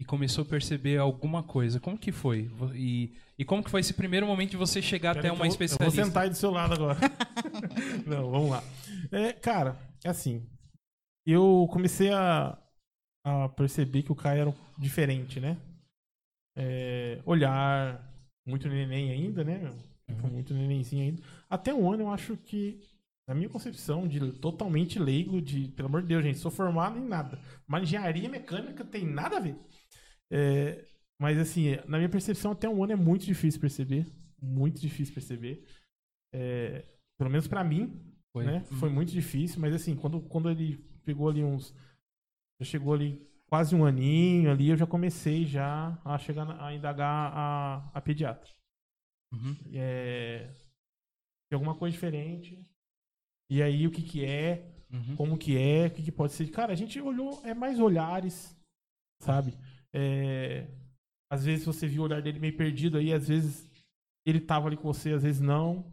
e 0.00 0.04
começou 0.04 0.42
a 0.42 0.46
perceber 0.48 0.98
alguma 0.98 1.42
coisa, 1.42 1.80
como 1.80 1.96
que 1.98 2.12
foi? 2.12 2.50
E, 2.74 3.14
e 3.38 3.44
como 3.44 3.62
que 3.64 3.70
foi 3.70 3.80
esse 3.80 3.94
primeiro 3.94 4.26
momento 4.26 4.50
de 4.50 4.56
você 4.56 4.82
chegar 4.82 5.14
Pera 5.14 5.20
até 5.20 5.28
uma 5.28 5.34
eu 5.34 5.38
vou- 5.38 5.46
Eu 5.46 5.50
especialista? 5.50 5.96
vou 5.96 6.04
sentar 6.06 6.22
aí 6.24 6.28
do 6.30 6.36
seu 6.36 6.50
lado 6.50 6.74
agora. 6.74 6.98
Não, 8.06 8.30
vamos 8.30 8.50
lá. 8.50 8.62
É, 9.10 9.32
cara, 9.32 9.76
é 10.04 10.08
assim. 10.10 10.46
Eu 11.26 11.66
comecei 11.72 12.12
a, 12.12 12.58
a 13.24 13.48
perceber 13.50 14.02
que 14.02 14.12
o 14.12 14.16
Caio 14.16 14.40
era 14.42 14.54
diferente, 14.78 15.40
né? 15.40 15.56
É, 16.56 17.20
olhar, 17.24 18.00
muito 18.46 18.68
neném 18.68 19.10
ainda, 19.10 19.44
né? 19.44 19.72
Tipo, 20.08 20.28
Muito 20.28 20.54
nenenzinho 20.54 21.02
ainda. 21.02 21.22
Até 21.50 21.74
um 21.74 21.90
ano 21.92 22.04
eu 22.04 22.10
acho 22.10 22.36
que, 22.36 22.80
na 23.28 23.34
minha 23.34 23.48
concepção, 23.48 24.06
de 24.06 24.32
totalmente 24.34 24.98
leigo, 24.98 25.42
de, 25.42 25.68
pelo 25.68 25.88
amor 25.88 26.02
de 26.02 26.08
Deus, 26.08 26.22
gente, 26.22 26.38
sou 26.38 26.50
formado 26.50 26.96
em 26.98 27.04
nada. 27.06 27.38
Mas 27.66 27.82
engenharia 27.82 28.28
mecânica 28.28 28.84
tem 28.84 29.04
nada 29.04 29.36
a 29.38 29.40
ver. 29.40 29.56
É, 30.30 30.84
mas 31.20 31.38
assim, 31.38 31.76
na 31.86 31.98
minha 31.98 32.08
percepção, 32.08 32.52
até 32.52 32.68
um 32.68 32.82
ano 32.82 32.92
é 32.92 32.96
muito 32.96 33.24
difícil 33.24 33.60
perceber. 33.60 34.06
Muito 34.40 34.80
difícil 34.80 35.14
perceber. 35.14 35.64
É, 36.34 36.84
pelo 37.16 37.30
menos 37.30 37.48
pra 37.48 37.64
mim, 37.64 38.00
Foi. 38.32 38.44
né? 38.44 38.64
Foi 38.78 38.90
muito 38.90 39.10
difícil, 39.12 39.60
mas 39.60 39.74
assim, 39.74 39.96
quando, 39.96 40.20
quando 40.22 40.50
ele 40.50 40.76
pegou 41.04 41.28
ali 41.28 41.42
uns. 41.42 41.74
Já 42.60 42.66
chegou 42.66 42.94
ali 42.94 43.26
quase 43.46 43.74
um 43.74 43.84
aninho 43.84 44.50
ali, 44.50 44.68
eu 44.68 44.76
já 44.76 44.86
comecei 44.86 45.44
já 45.44 45.98
a 46.04 46.18
chegar 46.18 46.60
a 46.60 46.74
indagar 46.74 47.32
a, 47.34 47.90
a 47.94 48.00
pediatra. 48.00 48.50
Uhum. 49.32 49.56
É, 49.72 50.50
tem 51.48 51.54
alguma 51.56 51.74
coisa 51.74 51.92
diferente. 51.92 52.66
E 53.50 53.62
aí, 53.62 53.86
o 53.86 53.90
que 53.90 54.02
que 54.02 54.24
é? 54.24 54.72
Uhum. 54.92 55.16
como 55.16 55.38
que 55.38 55.58
é, 55.58 55.86
o 55.86 55.90
que, 55.90 56.02
que 56.02 56.12
pode 56.12 56.32
ser. 56.32 56.48
Cara, 56.50 56.72
a 56.72 56.76
gente 56.76 57.00
olhou, 57.00 57.40
é 57.44 57.52
mais 57.52 57.80
olhares, 57.80 58.56
sabe? 59.20 59.52
É, 59.92 60.66
às 61.30 61.44
vezes 61.44 61.64
você 61.64 61.86
viu 61.86 62.02
o 62.02 62.04
olhar 62.04 62.20
dele 62.22 62.38
meio 62.38 62.56
perdido 62.56 62.98
aí, 62.98 63.12
às 63.12 63.28
vezes 63.28 63.68
ele 64.24 64.40
tava 64.40 64.66
ali 64.68 64.76
com 64.76 64.92
você, 64.92 65.12
às 65.12 65.22
vezes 65.22 65.40
não. 65.40 65.84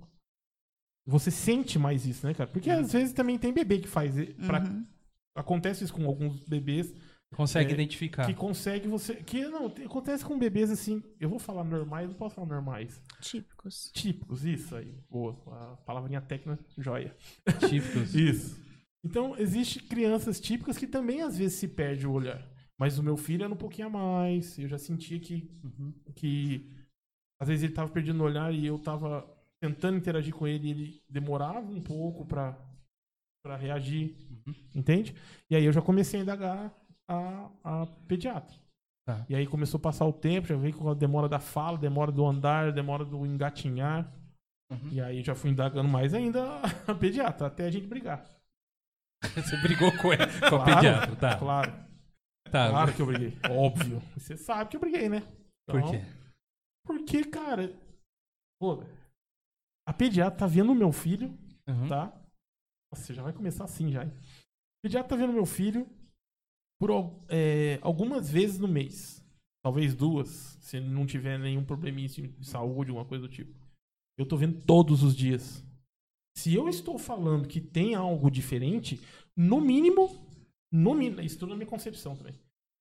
Você 1.05 1.29
sente 1.29 1.77
mais 1.77 2.05
isso, 2.05 2.25
né, 2.25 2.33
cara? 2.33 2.49
Porque 2.49 2.69
às 2.69 2.93
vezes 2.93 3.13
também 3.13 3.37
tem 3.37 3.53
bebê 3.53 3.79
que 3.79 3.87
faz. 3.87 4.13
pra- 4.47 4.63
Uhum. 4.63 4.85
Acontece 5.35 5.83
isso 5.83 5.93
com 5.93 6.05
alguns 6.05 6.43
bebês 6.47 6.93
Consegue 7.35 7.71
É, 7.71 7.73
identificar. 7.73 8.27
que 8.27 8.35
consegue 8.35 8.87
você. 8.87 9.15
Que 9.15 9.41
não, 9.47 9.65
acontece 9.65 10.23
com 10.23 10.37
bebês 10.37 10.69
assim. 10.69 11.01
Eu 11.19 11.27
vou 11.29 11.39
falar 11.39 11.63
normais, 11.63 12.07
não 12.07 12.13
posso 12.15 12.35
falar 12.35 12.45
normais. 12.47 13.01
Típicos. 13.21 13.89
Típicos, 13.91 14.45
isso 14.45 14.75
aí. 14.75 14.93
Boa. 15.09 15.35
A 15.47 15.77
palavrinha 15.77 16.21
técnica, 16.21 16.63
joia. 16.77 17.11
Típicos. 17.67 18.13
Isso. 18.13 18.61
Então, 19.03 19.35
existe 19.35 19.79
crianças 19.81 20.39
típicas 20.39 20.77
que 20.77 20.85
também 20.85 21.23
às 21.23 21.35
vezes 21.35 21.57
se 21.57 21.67
perde 21.67 22.05
o 22.05 22.11
olhar. 22.11 22.47
Mas 22.79 22.97
o 22.97 23.03
meu 23.03 23.15
filho 23.17 23.43
era 23.43 23.53
um 23.53 23.57
pouquinho 23.57 23.87
a 23.87 23.89
mais. 23.89 24.57
Eu 24.59 24.67
já 24.67 24.77
sentia 24.77 25.19
que, 25.19 25.49
Uhum. 25.63 25.93
que 26.15 26.69
às 27.41 27.47
vezes 27.47 27.63
ele 27.63 27.73
tava 27.73 27.91
perdendo 27.91 28.21
o 28.21 28.25
olhar 28.25 28.53
e 28.53 28.65
eu 28.65 28.79
tava 28.79 29.27
tentando 29.61 29.97
interagir 29.97 30.33
com 30.33 30.47
ele 30.47 30.67
e 30.67 30.71
ele 30.71 31.03
demorava 31.09 31.59
um 31.59 31.81
pouco 31.81 32.25
pra, 32.25 32.57
pra 33.43 33.55
reagir. 33.57 34.15
Uhum. 34.47 34.53
Entende? 34.75 35.15
E 35.49 35.55
aí 35.55 35.65
eu 35.65 35.73
já 35.73 35.81
comecei 35.81 36.19
a 36.19 36.23
indagar 36.23 36.73
a, 37.07 37.49
a 37.63 37.85
pediatra. 38.07 38.57
Tá. 39.05 39.25
E 39.29 39.35
aí 39.35 39.45
começou 39.45 39.77
a 39.77 39.81
passar 39.81 40.05
o 40.05 40.13
tempo, 40.13 40.47
já 40.47 40.55
veio 40.55 40.75
com 40.77 40.89
a 40.89 40.93
demora 40.93 41.27
da 41.27 41.39
fala, 41.39 41.77
demora 41.77 42.11
do 42.11 42.25
andar, 42.25 42.71
demora 42.71 43.03
do 43.03 43.25
engatinhar. 43.25 44.09
Uhum. 44.71 44.89
E 44.91 45.01
aí 45.01 45.21
já 45.21 45.35
fui 45.35 45.49
indagando 45.51 45.89
mais 45.89 46.13
ainda 46.13 46.61
a 46.87 46.95
pediatra, 46.95 47.47
até 47.47 47.65
a 47.65 47.71
gente 47.71 47.87
brigar. 47.87 48.25
Você 49.35 49.57
brigou 49.57 49.91
com, 49.97 50.11
ele, 50.13 50.25
com 50.49 50.55
a 50.57 50.63
Claro, 50.63 50.65
pediatra, 50.65 51.15
tá? 51.15 51.37
Claro, 51.37 51.73
tá. 52.51 52.69
claro 52.69 52.93
que 52.95 53.01
eu 53.01 53.05
briguei. 53.05 53.37
Óbvio. 53.49 54.01
Você 54.17 54.37
sabe 54.37 54.69
que 54.69 54.77
eu 54.77 54.81
briguei, 54.81 55.09
né? 55.09 55.21
Por 55.67 55.79
Então, 55.79 55.91
quê? 55.91 56.01
Porque, 56.85 57.23
cara, 57.25 57.73
pô, 58.59 58.83
a 59.87 59.93
pediatra 59.93 60.39
tá 60.39 60.47
vendo 60.47 60.71
o 60.71 60.75
meu 60.75 60.91
filho 60.91 61.37
Uhum. 61.67 61.87
tá? 61.87 62.13
Nossa, 62.91 63.13
já 63.13 63.23
vai 63.23 63.31
começar 63.33 63.63
assim 63.63 63.91
já. 63.91 64.03
hein? 64.03 64.11
O 64.11 64.81
pediatra 64.83 65.09
tá 65.09 65.15
vendo 65.15 65.31
meu 65.33 65.45
filho 65.45 65.87
por 66.79 66.89
é, 67.29 67.79
algumas 67.81 68.29
vezes 68.29 68.59
no 68.59 68.67
mês. 68.67 69.23
Talvez 69.63 69.95
duas, 69.95 70.57
se 70.59 70.81
não 70.81 71.05
tiver 71.05 71.39
nenhum 71.39 71.63
probleminha 71.63 72.09
de 72.09 72.27
de 72.27 72.45
saúde, 72.45 72.89
alguma 72.91 73.07
coisa 73.07 73.25
do 73.25 73.33
tipo. 73.33 73.53
Eu 74.19 74.25
tô 74.27 74.35
vendo 74.35 74.61
todos 74.65 75.01
os 75.03 75.15
dias. 75.15 75.63
Se 76.37 76.53
eu 76.53 76.67
estou 76.67 76.99
falando 76.99 77.47
que 77.47 77.61
tem 77.61 77.95
algo 77.95 78.29
diferente, 78.29 78.99
no 79.37 79.61
mínimo, 79.61 80.09
no 80.73 80.99
isso 81.21 81.37
tudo 81.39 81.49
na 81.51 81.55
minha 81.55 81.69
concepção 81.69 82.15
também. 82.15 82.33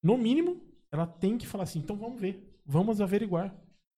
No 0.02 0.16
mínimo, 0.18 0.61
ela 0.90 1.06
tem 1.06 1.37
que 1.38 1.46
falar 1.46 1.64
assim, 1.64 1.78
então 1.78 1.94
vamos 1.96 2.20
ver, 2.20 2.61
vamos 2.64 3.00
averiguar. 3.00 3.54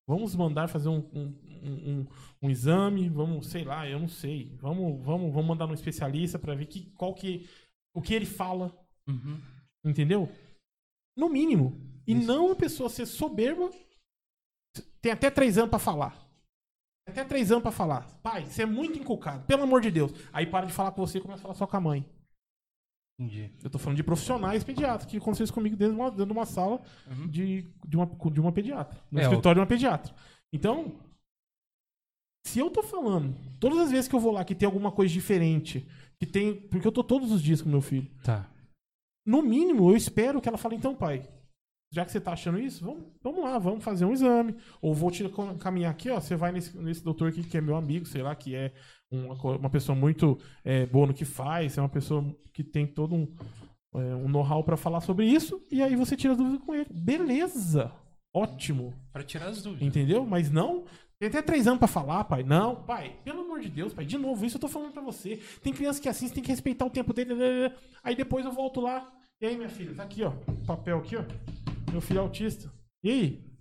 Vamos 0.07 0.35
mandar 0.35 0.67
fazer 0.67 0.87
um, 0.89 0.99
um, 1.13 1.35
um, 1.63 2.05
um- 2.43 2.49
exame, 2.49 3.09
vamos, 3.09 3.47
sei 3.47 3.63
lá, 3.63 3.89
eu 3.89 3.97
não 3.99 4.07
sei. 4.07 4.55
Vamos, 4.61 5.03
vamos, 5.03 5.33
vamos 5.33 5.47
mandar 5.47 5.65
um 5.65 5.73
especialista 5.73 6.37
para 6.37 6.53
ver 6.53 6.67
que, 6.67 6.91
qual 6.91 7.15
que, 7.15 7.49
o 7.91 8.01
que 8.03 8.13
ele 8.13 8.25
fala, 8.27 8.71
Uhum. 9.07 9.41
entendeu? 9.83 10.29
No 11.17 11.27
mínimo. 11.27 11.81
E 12.05 12.13
Isso. 12.13 12.27
não 12.27 12.51
a 12.51 12.55
pessoa 12.55 12.87
ser 12.87 13.07
soberba. 13.07 13.71
Tem 15.01 15.11
até 15.11 15.31
três 15.31 15.57
anos 15.57 15.71
pra 15.71 15.79
falar. 15.79 16.15
Até 17.07 17.23
três 17.23 17.51
anos 17.51 17.63
pra 17.63 17.71
falar. 17.71 18.01
Pai, 18.21 18.45
você 18.45 18.61
é 18.63 18.65
muito 18.67 18.99
inculcado, 18.99 19.45
pelo 19.47 19.63
amor 19.63 19.81
de 19.81 19.89
Deus. 19.89 20.11
Aí 20.33 20.45
para 20.45 20.65
de 20.67 20.73
falar 20.73 20.91
com 20.91 21.05
você 21.05 21.17
e 21.17 21.21
começa 21.21 21.39
a 21.39 21.43
falar 21.43 21.55
só 21.55 21.65
com 21.65 21.77
a 21.77 21.81
mãe. 21.81 22.05
Entendi. 23.19 23.49
Eu 23.63 23.69
tô 23.69 23.77
falando 23.79 23.95
de 23.97 24.03
profissionais 24.03 24.63
pediatras 24.63 25.09
que 25.09 25.17
aconteceu 25.17 25.45
isso 25.45 25.53
comigo 25.53 25.75
dentro 25.75 25.95
de 25.95 25.99
uma, 26.01 26.09
dentro 26.11 26.25
de 26.25 26.31
uma 26.33 26.45
sala 26.45 26.81
Uhum. 27.09 27.27
de, 27.27 27.65
de, 27.87 27.95
uma, 27.95 28.05
de 28.31 28.39
uma 28.41 28.51
pediatra. 28.51 28.97
No 29.09 29.19
É, 29.19 29.23
escritório 29.23 29.55
de 29.55 29.59
uma 29.61 29.67
pediatra. 29.67 30.13
Então, 30.53 30.93
se 32.45 32.59
eu 32.59 32.69
tô 32.69 32.83
falando, 32.83 33.33
todas 33.59 33.79
as 33.79 33.91
vezes 33.91 34.07
que 34.07 34.15
eu 34.15 34.19
vou 34.19 34.31
lá 34.31 34.43
que 34.43 34.53
tem 34.55 34.65
alguma 34.65 34.91
coisa 34.91 35.13
diferente, 35.13 35.85
que 36.19 36.25
tem. 36.25 36.55
Porque 36.67 36.87
eu 36.87 36.91
tô 36.91 37.03
todos 37.03 37.31
os 37.31 37.41
dias 37.41 37.61
com 37.61 37.69
meu 37.69 37.81
filho. 37.81 38.07
Tá. 38.23 38.49
No 39.25 39.41
mínimo, 39.41 39.89
eu 39.89 39.95
espero 39.95 40.39
que 40.41 40.47
ela 40.47 40.57
fale, 40.57 40.75
então, 40.75 40.93
pai, 40.95 41.27
já 41.95 42.03
que 42.03 42.11
você 42.11 42.19
tá 42.19 42.33
achando 42.33 42.59
isso, 42.59 42.83
vamos, 42.83 43.03
vamos 43.23 43.41
lá, 43.41 43.57
vamos 43.57 43.81
fazer 43.81 44.03
um 44.03 44.11
exame. 44.11 44.53
Ou 44.81 44.93
vou 44.93 45.09
te 45.09 45.27
cam- 45.29 45.57
caminhar 45.57 45.91
aqui, 45.91 46.09
ó. 46.09 46.19
Você 46.19 46.35
vai 46.35 46.51
nesse, 46.51 46.77
nesse 46.77 47.01
doutor 47.01 47.29
aqui 47.29 47.41
que 47.41 47.57
é 47.57 47.61
meu 47.61 47.77
amigo, 47.77 48.05
sei 48.05 48.21
lá, 48.21 48.35
que 48.35 48.53
é 48.53 48.73
uma, 49.09 49.33
uma 49.55 49.69
pessoa 49.69 49.95
muito 49.95 50.37
é, 50.63 50.85
boa 50.85 51.07
no 51.07 51.13
que 51.13 51.23
faz, 51.23 51.77
é 51.77 51.81
uma 51.81 51.87
pessoa 51.87 52.21
que 52.53 52.65
tem 52.65 52.85
todo 52.85 53.15
um, 53.15 53.33
é, 53.95 54.13
um 54.15 54.27
know-how 54.27 54.61
pra 54.61 54.75
falar 54.75 54.99
sobre 54.99 55.25
isso, 55.25 55.61
e 55.71 55.81
aí 55.81 55.95
você 55.95 56.17
tira 56.17 56.35
dúvida 56.35 56.59
com 56.65 56.75
ele. 56.75 56.87
Beleza! 56.91 57.91
Ótimo! 58.33 58.93
Pra 59.13 59.23
tirar 59.23 59.47
as 59.47 59.61
dúvidas. 59.61 59.87
Entendeu? 59.87 60.25
Mas 60.25 60.51
não. 60.51 60.83
Tem 61.17 61.29
até 61.29 61.41
três 61.41 61.65
anos 61.65 61.79
pra 61.79 61.87
falar, 61.87 62.25
pai. 62.25 62.43
Não, 62.43 62.75
pai, 62.75 63.15
pelo 63.23 63.39
amor 63.43 63.61
de 63.61 63.69
Deus, 63.69 63.93
pai. 63.93 64.03
De 64.05 64.17
novo, 64.17 64.45
isso 64.45 64.57
eu 64.57 64.61
tô 64.61 64.67
falando 64.67 64.91
pra 64.91 65.01
você. 65.01 65.39
Tem 65.63 65.71
criança 65.71 66.01
que 66.01 66.09
é 66.09 66.11
assim, 66.11 66.27
você 66.27 66.33
tem 66.33 66.43
que 66.43 66.49
respeitar 66.51 66.85
o 66.85 66.89
tempo 66.89 67.13
dele. 67.13 67.33
Aí 68.03 68.13
depois 68.17 68.45
eu 68.45 68.51
volto 68.51 68.81
lá. 68.81 69.09
E 69.39 69.45
aí, 69.45 69.55
minha 69.55 69.69
filha? 69.69 69.95
Tá 69.95 70.03
aqui, 70.03 70.23
ó. 70.23 70.31
Papel 70.67 70.97
aqui, 70.97 71.15
ó. 71.15 71.23
Meu 71.91 72.01
filho 72.01 72.19
é 72.19 72.21
autista. 72.21 72.71
E 73.03 73.09
aí? 73.11 73.55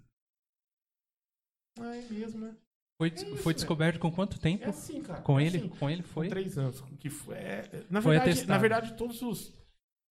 Ah, 1.79 1.97
é 1.97 2.09
mesmo, 2.11 2.41
né? 2.41 2.57
Foi, 2.97 3.11
É 3.11 3.15
isso, 3.15 3.37
foi 3.39 3.55
descoberto 3.55 3.99
com 3.99 4.11
quanto 4.11 4.39
tempo? 4.39 4.65
É 4.65 4.69
assim, 4.69 5.03
cara. 5.03 5.21
Com 5.23 5.39
é 5.39 5.47
ele? 5.47 5.59
assim. 5.59 5.69
Com 5.69 5.91
ele 5.91 6.03
foi? 6.03 6.27
Com 6.27 6.31
três 6.31 6.57
anos. 6.57 6.81
Que 6.99 7.11
foi, 7.11 7.35
é, 7.37 7.87
na, 7.91 8.01
Foi 8.01 8.17
verdade, 8.19 8.47
na 8.47 8.59
verdade, 8.59 8.97
todos 8.97 9.21
os, 9.23 9.53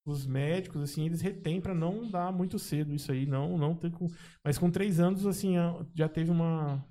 os 0.05 0.25
médicos, 0.25 0.81
assim, 0.81 1.05
eles 1.05 1.21
retêm 1.21 1.61
pra 1.61 1.73
não 1.73 2.09
dar 2.09 2.31
muito 2.31 2.59
cedo 2.59 2.93
isso 2.93 3.11
aí. 3.11 3.25
Não, 3.25 3.57
não 3.57 3.75
ter 3.75 3.91
com, 3.91 4.07
mas 4.43 4.57
com 4.57 4.69
três 4.69 4.99
anos, 4.99 5.25
assim, 5.25 5.53
já 5.95 6.09
teve 6.09 6.29
uma, 6.29 6.85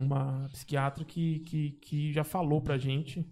uma 0.00 0.48
psiquiatra 0.50 1.04
que, 1.04 1.40
que, 1.40 1.70
que 1.72 2.12
já 2.12 2.24
falou 2.24 2.60
pra 2.60 2.76
gente 2.76 3.26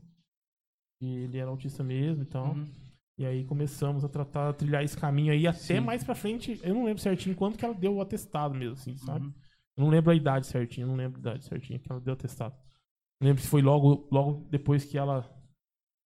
que 0.98 1.06
ele 1.06 1.38
era 1.38 1.50
autista 1.50 1.84
mesmo 1.84 2.22
e 2.22 2.26
tal. 2.26 2.54
Uhum. 2.54 2.85
E 3.18 3.24
aí 3.24 3.44
começamos 3.44 4.04
a 4.04 4.08
tratar, 4.08 4.50
a 4.50 4.52
trilhar 4.52 4.84
esse 4.84 4.96
caminho 4.96 5.32
aí 5.32 5.46
até 5.46 5.58
Sim. 5.58 5.80
mais 5.80 6.04
pra 6.04 6.14
frente. 6.14 6.60
Eu 6.62 6.74
não 6.74 6.84
lembro 6.84 7.02
certinho 7.02 7.34
quanto 7.34 7.58
que 7.58 7.64
ela 7.64 7.74
deu 7.74 7.94
o 7.94 8.00
atestado 8.00 8.54
mesmo, 8.54 8.74
assim, 8.74 8.96
sabe? 8.98 9.26
Uhum. 9.26 9.34
Eu 9.76 9.84
não 9.84 9.90
lembro 9.90 10.10
a 10.10 10.14
idade 10.14 10.46
certinha, 10.46 10.86
não 10.86 10.96
lembro 10.96 11.18
a 11.18 11.20
idade 11.20 11.44
certinha 11.44 11.78
que 11.78 11.90
ela 11.90 12.00
deu 12.00 12.12
atestado. 12.12 12.54
Não 13.20 13.28
lembro 13.28 13.42
se 13.42 13.48
foi 13.48 13.62
logo, 13.62 14.06
logo 14.10 14.46
depois 14.50 14.84
que 14.84 14.98
ela 14.98 15.22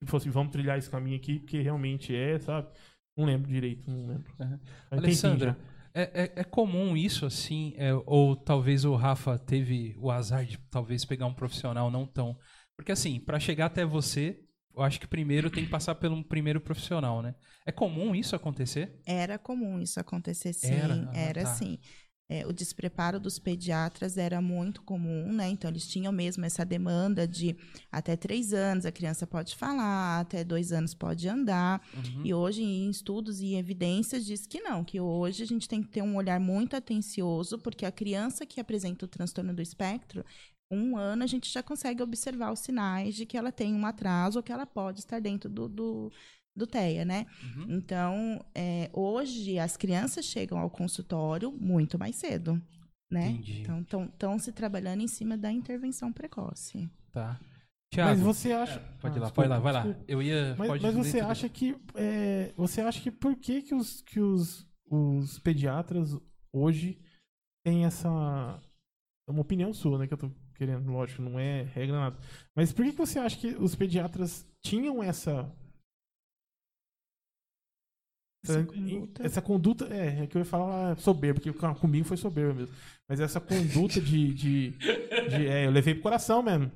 falou 0.04 0.20
assim, 0.20 0.30
vamos 0.30 0.52
trilhar 0.52 0.78
esse 0.78 0.88
caminho 0.88 1.16
aqui, 1.16 1.40
porque 1.40 1.60
realmente 1.60 2.14
é, 2.14 2.38
sabe? 2.38 2.68
Não 3.16 3.24
lembro 3.24 3.50
direito, 3.50 3.90
não 3.90 4.06
lembro. 4.06 4.32
Uhum. 4.38 4.58
Alessandra, 4.90 5.58
é, 5.92 6.02
é, 6.02 6.40
é 6.40 6.44
comum 6.44 6.96
isso, 6.96 7.26
assim, 7.26 7.74
é, 7.76 7.92
ou 8.06 8.36
talvez 8.36 8.84
o 8.84 8.94
Rafa 8.94 9.38
teve 9.38 9.96
o 9.98 10.10
azar 10.10 10.44
de 10.44 10.58
talvez 10.70 11.04
pegar 11.04 11.26
um 11.26 11.34
profissional 11.34 11.90
não 11.90 12.06
tão. 12.06 12.38
Porque 12.76 12.92
assim, 12.92 13.20
pra 13.20 13.40
chegar 13.40 13.66
até 13.66 13.84
você, 13.84 14.40
eu 14.76 14.82
acho 14.82 15.00
que 15.00 15.06
primeiro 15.06 15.50
tem 15.50 15.64
que 15.64 15.70
passar 15.70 15.94
pelo 15.94 16.22
primeiro 16.24 16.60
profissional, 16.60 17.22
né? 17.22 17.34
É 17.66 17.72
comum 17.72 18.14
isso 18.14 18.34
acontecer? 18.36 19.00
Era 19.04 19.38
comum 19.38 19.80
isso 19.80 19.98
acontecer, 20.00 20.52
sim. 20.52 20.72
Era? 20.72 21.10
Era, 21.12 21.40
Ah, 21.42 21.44
tá. 21.44 21.54
sim. 21.54 21.78
É, 22.32 22.46
o 22.46 22.52
despreparo 22.52 23.18
dos 23.18 23.40
pediatras 23.40 24.16
era 24.16 24.40
muito 24.40 24.82
comum, 24.82 25.32
né? 25.32 25.48
Então, 25.48 25.68
eles 25.68 25.88
tinham 25.88 26.12
mesmo 26.12 26.44
essa 26.44 26.64
demanda 26.64 27.26
de 27.26 27.56
até 27.90 28.16
três 28.16 28.52
anos 28.52 28.86
a 28.86 28.92
criança 28.92 29.26
pode 29.26 29.56
falar, 29.56 30.20
até 30.20 30.44
dois 30.44 30.70
anos 30.70 30.94
pode 30.94 31.28
andar. 31.28 31.84
Uhum. 31.92 32.24
E 32.24 32.32
hoje, 32.32 32.62
em 32.62 32.88
estudos 32.88 33.40
e 33.40 33.56
evidências, 33.56 34.24
diz 34.24 34.46
que 34.46 34.60
não, 34.60 34.84
que 34.84 35.00
hoje 35.00 35.42
a 35.42 35.46
gente 35.46 35.68
tem 35.68 35.82
que 35.82 35.88
ter 35.88 36.02
um 36.02 36.14
olhar 36.14 36.38
muito 36.38 36.76
atencioso, 36.76 37.58
porque 37.58 37.84
a 37.84 37.90
criança 37.90 38.46
que 38.46 38.60
apresenta 38.60 39.04
o 39.04 39.08
transtorno 39.08 39.52
do 39.52 39.60
espectro, 39.60 40.24
um 40.70 40.96
ano 40.96 41.22
a 41.24 41.26
gente 41.26 41.50
já 41.50 41.62
consegue 41.62 42.02
observar 42.02 42.52
os 42.52 42.60
sinais 42.60 43.14
de 43.14 43.26
que 43.26 43.36
ela 43.36 43.50
tem 43.52 43.74
um 43.74 43.84
atraso 43.86 44.38
ou 44.38 44.42
que 44.42 44.52
ela 44.52 44.66
pode 44.66 45.00
estar 45.00 45.20
dentro 45.20 45.48
do, 45.50 45.68
do, 45.68 46.12
do 46.56 46.66
TEA, 46.66 47.04
né? 47.04 47.26
Uhum. 47.42 47.66
Então, 47.76 48.44
é, 48.54 48.88
hoje 48.92 49.58
as 49.58 49.76
crianças 49.76 50.24
chegam 50.24 50.58
ao 50.58 50.70
consultório 50.70 51.50
muito 51.52 51.98
mais 51.98 52.16
cedo, 52.16 52.60
né? 53.10 53.30
Entendi. 53.30 53.62
Então, 53.62 54.04
estão 54.04 54.38
se 54.38 54.52
trabalhando 54.52 55.00
em 55.02 55.08
cima 55.08 55.36
da 55.36 55.50
intervenção 55.50 56.12
precoce. 56.12 56.88
Tá. 57.12 57.38
Mas 57.92 57.92
Thiago, 57.92 58.20
você 58.22 58.52
acha. 58.52 58.78
pode 59.00 59.16
ir 59.16 59.18
Ah, 59.18 59.22
lá, 59.22 59.26
desculpa, 59.26 59.40
vai 59.40 59.48
lá, 59.48 59.58
vai 59.58 59.72
lá. 59.72 59.80
desculpa. 59.82 60.04
Eu 60.06 60.22
ia. 60.22 60.54
Mas, 60.56 60.68
pode 60.68 60.82
mas 60.84 60.94
você 60.94 61.18
tudo. 61.18 61.30
acha 61.30 61.48
que. 61.48 61.76
é, 61.96 62.52
você 62.56 62.80
acha 62.82 63.00
que 63.00 63.10
por 63.10 63.34
que, 63.34 63.62
que, 63.62 63.74
os, 63.74 64.00
que 64.02 64.20
os, 64.20 64.64
os 64.88 65.40
pediatras 65.40 66.16
hoje 66.52 67.00
têm 67.66 67.84
essa. 67.84 68.08
É 69.28 69.32
uma 69.32 69.40
opinião 69.40 69.74
sua, 69.74 69.98
né? 69.98 70.06
Que 70.06 70.14
eu 70.14 70.18
tô 70.18 70.30
querendo, 70.60 70.92
lógico, 70.92 71.22
não 71.22 71.38
é 71.40 71.62
regra 71.74 71.98
nada. 71.98 72.18
Mas 72.54 72.70
por 72.70 72.84
que, 72.84 72.92
que 72.92 72.98
você 72.98 73.18
acha 73.18 73.34
que 73.38 73.48
os 73.58 73.74
pediatras 73.74 74.46
tinham 74.62 75.02
essa. 75.02 75.50
Essa 78.44 78.58
Essa, 78.60 78.64
conduta. 78.66 79.26
essa 79.26 79.42
conduta, 79.42 79.84
é, 79.94 80.22
é 80.22 80.26
que 80.26 80.36
eu 80.36 80.40
ia 80.40 80.44
falar 80.46 80.98
soberba, 80.98 81.40
porque 81.40 81.52
com- 81.58 81.74
comigo 81.74 82.06
foi 82.06 82.16
soberba 82.16 82.54
mesmo. 82.54 82.74
Mas 83.08 83.20
essa 83.20 83.40
conduta 83.40 84.00
de. 84.00 84.32
de, 84.34 84.70
de- 84.70 85.46
é, 85.46 85.66
eu 85.66 85.70
levei 85.70 85.94
pro 85.94 86.02
coração 86.04 86.42
mesmo. 86.42 86.70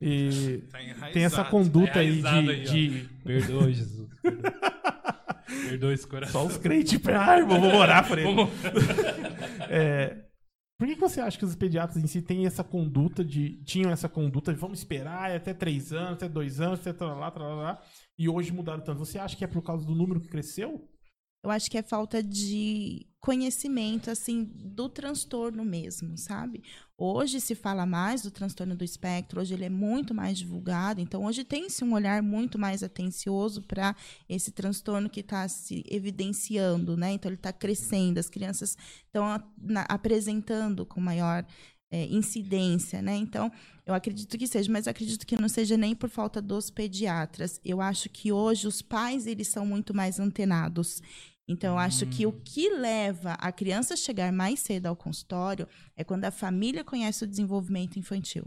E 0.00 0.62
Tá 1.00 1.10
tem 1.12 1.24
essa 1.24 1.44
conduta 1.44 1.98
aí 2.00 2.18
enraizado 2.18 2.42
de- 2.46 2.50
aí, 2.52 2.64
de 2.64 3.08
Perdoa, 3.24 3.72
Jesus. 3.72 4.08
Perdoa, 4.22 4.52
Perdoa 5.68 5.92
esse 5.94 6.06
coração. 6.06 6.40
Só 6.42 6.46
os 6.46 6.56
crentes. 6.56 7.00
Ai, 7.08 7.40
irmão, 7.40 7.60
vou 7.60 7.74
orar 7.76 8.06
por 8.06 8.18
ele. 8.18 8.26
Vamos- 8.34 8.50
É, 9.70 10.16
por 10.78 10.86
que 10.86 10.94
você 10.94 11.20
acha 11.20 11.36
que 11.36 11.44
os 11.44 11.56
pediatras 11.56 12.02
em 12.02 12.06
si 12.06 12.22
têm 12.22 12.46
essa 12.46 12.62
conduta 12.62 13.24
de. 13.24 13.60
tinham 13.64 13.90
essa 13.90 14.08
conduta 14.08 14.52
de 14.52 14.60
vamos 14.60 14.78
esperar 14.78 15.34
até 15.34 15.52
três 15.52 15.92
anos, 15.92 16.12
até 16.12 16.28
dois 16.28 16.60
anos, 16.60 16.86
até 16.86 17.04
lá, 17.04 17.32
lá, 17.36 17.82
e 18.16 18.28
hoje 18.28 18.52
mudaram 18.52 18.82
tanto? 18.82 19.00
Você 19.00 19.18
acha 19.18 19.36
que 19.36 19.44
é 19.44 19.48
por 19.48 19.60
causa 19.60 19.84
do 19.84 19.94
número 19.94 20.20
que 20.20 20.28
cresceu? 20.28 20.88
Eu 21.42 21.50
acho 21.50 21.70
que 21.70 21.78
é 21.78 21.82
falta 21.82 22.22
de 22.22 23.06
conhecimento, 23.20 24.10
assim, 24.10 24.44
do 24.44 24.88
transtorno 24.88 25.64
mesmo, 25.64 26.16
sabe? 26.16 26.62
Hoje 26.96 27.40
se 27.40 27.54
fala 27.54 27.86
mais 27.86 28.22
do 28.22 28.30
transtorno 28.30 28.74
do 28.76 28.84
espectro, 28.84 29.40
hoje 29.40 29.54
ele 29.54 29.64
é 29.64 29.68
muito 29.68 30.14
mais 30.14 30.38
divulgado, 30.38 31.00
então 31.00 31.24
hoje 31.24 31.44
tem-se 31.44 31.84
um 31.84 31.94
olhar 31.94 32.22
muito 32.22 32.58
mais 32.58 32.82
atencioso 32.82 33.62
para 33.62 33.94
esse 34.28 34.50
transtorno 34.50 35.08
que 35.08 35.20
está 35.20 35.46
se 35.46 35.84
evidenciando, 35.88 36.96
né? 36.96 37.12
Então 37.12 37.28
ele 37.28 37.36
está 37.36 37.52
crescendo, 37.52 38.18
as 38.18 38.28
crianças 38.28 38.76
estão 39.06 39.24
apresentando 39.88 40.84
com 40.84 41.00
maior 41.00 41.46
é, 41.90 42.06
incidência, 42.06 43.00
né? 43.00 43.16
Então, 43.16 43.50
eu 43.86 43.94
acredito 43.94 44.36
que 44.36 44.46
seja, 44.46 44.70
mas 44.70 44.86
acredito 44.86 45.26
que 45.26 45.40
não 45.40 45.48
seja 45.48 45.76
nem 45.76 45.94
por 45.94 46.10
falta 46.10 46.42
dos 46.42 46.70
pediatras. 46.70 47.60
Eu 47.64 47.80
acho 47.80 48.08
que 48.08 48.30
hoje 48.30 48.66
os 48.66 48.82
pais, 48.82 49.26
eles 49.26 49.48
são 49.48 49.64
muito 49.64 49.94
mais 49.94 50.20
antenados. 50.20 51.02
Então, 51.48 51.74
eu 51.74 51.78
acho 51.78 52.06
que 52.06 52.26
o 52.26 52.32
que 52.32 52.68
leva 52.68 53.32
a 53.32 53.50
criança 53.50 53.94
a 53.94 53.96
chegar 53.96 54.30
mais 54.30 54.60
cedo 54.60 54.86
ao 54.86 54.94
consultório 54.94 55.66
é 55.96 56.04
quando 56.04 56.24
a 56.24 56.30
família 56.30 56.84
conhece 56.84 57.24
o 57.24 57.26
desenvolvimento 57.26 57.98
infantil. 57.98 58.44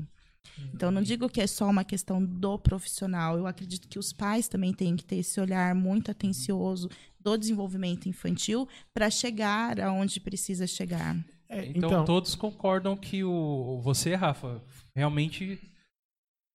Então, 0.74 0.92
não 0.92 1.02
digo 1.02 1.30
que 1.30 1.42
é 1.42 1.48
só 1.48 1.68
uma 1.68 1.84
questão 1.84 2.24
do 2.24 2.60
profissional. 2.60 3.38
Eu 3.38 3.48
acredito 3.48 3.88
que 3.88 3.98
os 3.98 4.14
pais 4.14 4.48
também 4.48 4.74
têm 4.74 4.96
que 4.96 5.04
ter 5.04 5.18
esse 5.18 5.40
olhar 5.40 5.74
muito 5.74 6.12
atencioso 6.12 6.90
do 7.20 7.38
desenvolvimento 7.38 8.08
infantil 8.08 8.68
para 8.94 9.10
chegar 9.10 9.80
aonde 9.80 10.20
precisa 10.20 10.68
chegar. 10.68 11.18
É, 11.52 11.66
Então, 11.66 11.90
então, 11.90 12.06
todos 12.06 12.34
concordam 12.34 12.96
que 12.96 13.24
o 13.24 13.80
você, 13.82 14.16
Rafa, 14.16 14.64
realmente 14.96 15.60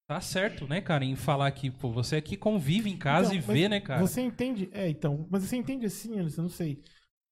tá 0.09 0.20
certo, 0.20 0.66
né, 0.66 0.80
cara, 0.80 1.04
em 1.04 1.14
falar 1.16 1.50
que, 1.52 1.70
pô, 1.70 1.90
você 1.92 2.16
aqui 2.16 2.37
convive 2.37 2.88
em 2.88 2.96
casa 2.96 3.35
Então, 3.35 3.44
e 3.44 3.46
mas 3.46 3.59
vê, 3.61 3.68
né, 3.68 3.80
cara? 3.80 4.00
Você 4.00 4.20
entende? 4.22 4.70
É, 4.72 4.88
então. 4.88 5.26
Mas 5.30 5.42
você 5.42 5.56
entende 5.56 5.85
assim, 5.85 6.18
Anderson? 6.18 6.40
Eu 6.40 6.44
não 6.44 6.48
sei. 6.50 6.82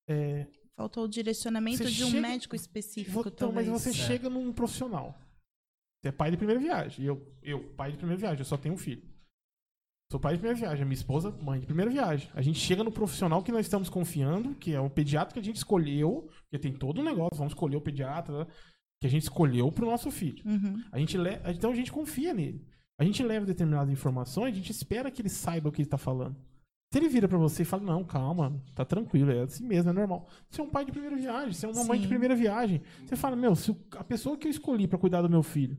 É, 0.08 0.46
Faltou 0.76 1.04
o 1.04 1.08
direcionamento 1.08 1.84
de 1.88 2.02
um 2.04 2.10
chega- 2.10 2.20
médico 2.20 2.56
específico, 2.56 3.20
então, 3.28 3.52
mas 3.52 3.66
talvez. 3.66 3.82
você 3.82 3.92
chega 3.92 4.28
num 4.28 4.52
profissional. 4.52 5.16
Você 6.02 6.08
é 6.08 6.12
pai 6.12 6.32
de 6.32 6.36
primeira 6.36 6.60
viagem. 6.60 7.06
Eu, 7.06 7.32
eu, 7.42 7.62
pai 7.74 7.92
de 7.92 7.96
primeira 7.96 8.20
viagem, 8.20 8.40
eu 8.40 8.44
só 8.44 8.56
tenho 8.56 8.74
um 8.74 8.78
filho. 8.78 9.02
Sou 10.10 10.20
pai 10.20 10.34
de 10.34 10.38
primeira 10.38 10.58
viagem. 10.58 10.82
A 10.82 10.84
minha 10.84 10.94
esposa, 10.94 11.30
mãe 11.42 11.58
de 11.60 11.66
primeira 11.66 11.90
viagem. 11.90 12.28
A 12.34 12.42
gente 12.42 12.58
chega 12.58 12.84
no 12.84 12.92
profissional 12.92 13.42
que 13.42 13.50
nós 13.50 13.66
estamos 13.66 13.88
confiando, 13.88 14.54
que 14.54 14.72
é 14.74 14.80
o 14.80 14.90
pediatra 14.90 15.32
que 15.34 15.40
a 15.40 15.42
gente 15.42 15.56
escolheu, 15.56 16.28
porque 16.42 16.58
tem 16.58 16.72
todo 16.72 17.00
um 17.00 17.04
negócio, 17.04 17.36
vamos 17.36 17.52
escolher 17.52 17.76
o 17.76 17.80
pediatra 17.80 18.46
que 19.00 19.06
a 19.06 19.10
gente 19.10 19.22
escolheu 19.22 19.70
pro 19.72 19.86
nosso 19.86 20.10
filho. 20.10 20.42
Uhum. 20.46 20.82
A 20.92 20.98
gente 20.98 21.16
le... 21.18 21.30
Então 21.48 21.70
a 21.70 21.74
gente 21.74 21.90
confia 21.90 22.32
nele. 22.32 22.64
A 22.98 23.04
gente 23.04 23.22
leva 23.22 23.44
determinadas 23.44 23.90
informações, 23.90 24.52
a 24.52 24.56
gente 24.56 24.70
espera 24.70 25.10
que 25.10 25.20
ele 25.20 25.28
saiba 25.28 25.68
o 25.68 25.72
que 25.72 25.82
ele 25.82 25.88
tá 25.88 25.98
falando. 25.98 26.36
Se 26.92 26.98
ele 27.00 27.08
vira 27.08 27.26
pra 27.26 27.36
você 27.38 27.62
e 27.62 27.64
fala, 27.64 27.82
não, 27.82 28.04
calma, 28.04 28.62
tá 28.72 28.84
tranquilo, 28.84 29.32
é 29.32 29.40
assim 29.42 29.66
mesmo, 29.66 29.90
é 29.90 29.92
normal. 29.92 30.28
Você 30.48 30.60
é 30.60 30.64
um 30.64 30.70
pai 30.70 30.84
de 30.84 30.92
primeira 30.92 31.16
viagem, 31.16 31.52
você 31.52 31.66
é 31.66 31.68
uma 31.68 31.82
mãe 31.82 31.98
de 31.98 32.04
Sim. 32.04 32.08
primeira 32.10 32.36
viagem. 32.36 32.82
Você 33.04 33.16
fala, 33.16 33.34
meu, 33.34 33.56
se 33.56 33.72
o- 33.72 33.80
a 33.96 34.04
pessoa 34.04 34.36
que 34.36 34.46
eu 34.46 34.50
escolhi 34.50 34.86
pra 34.86 34.96
cuidar 34.96 35.22
do 35.22 35.28
meu 35.28 35.42
filho 35.42 35.76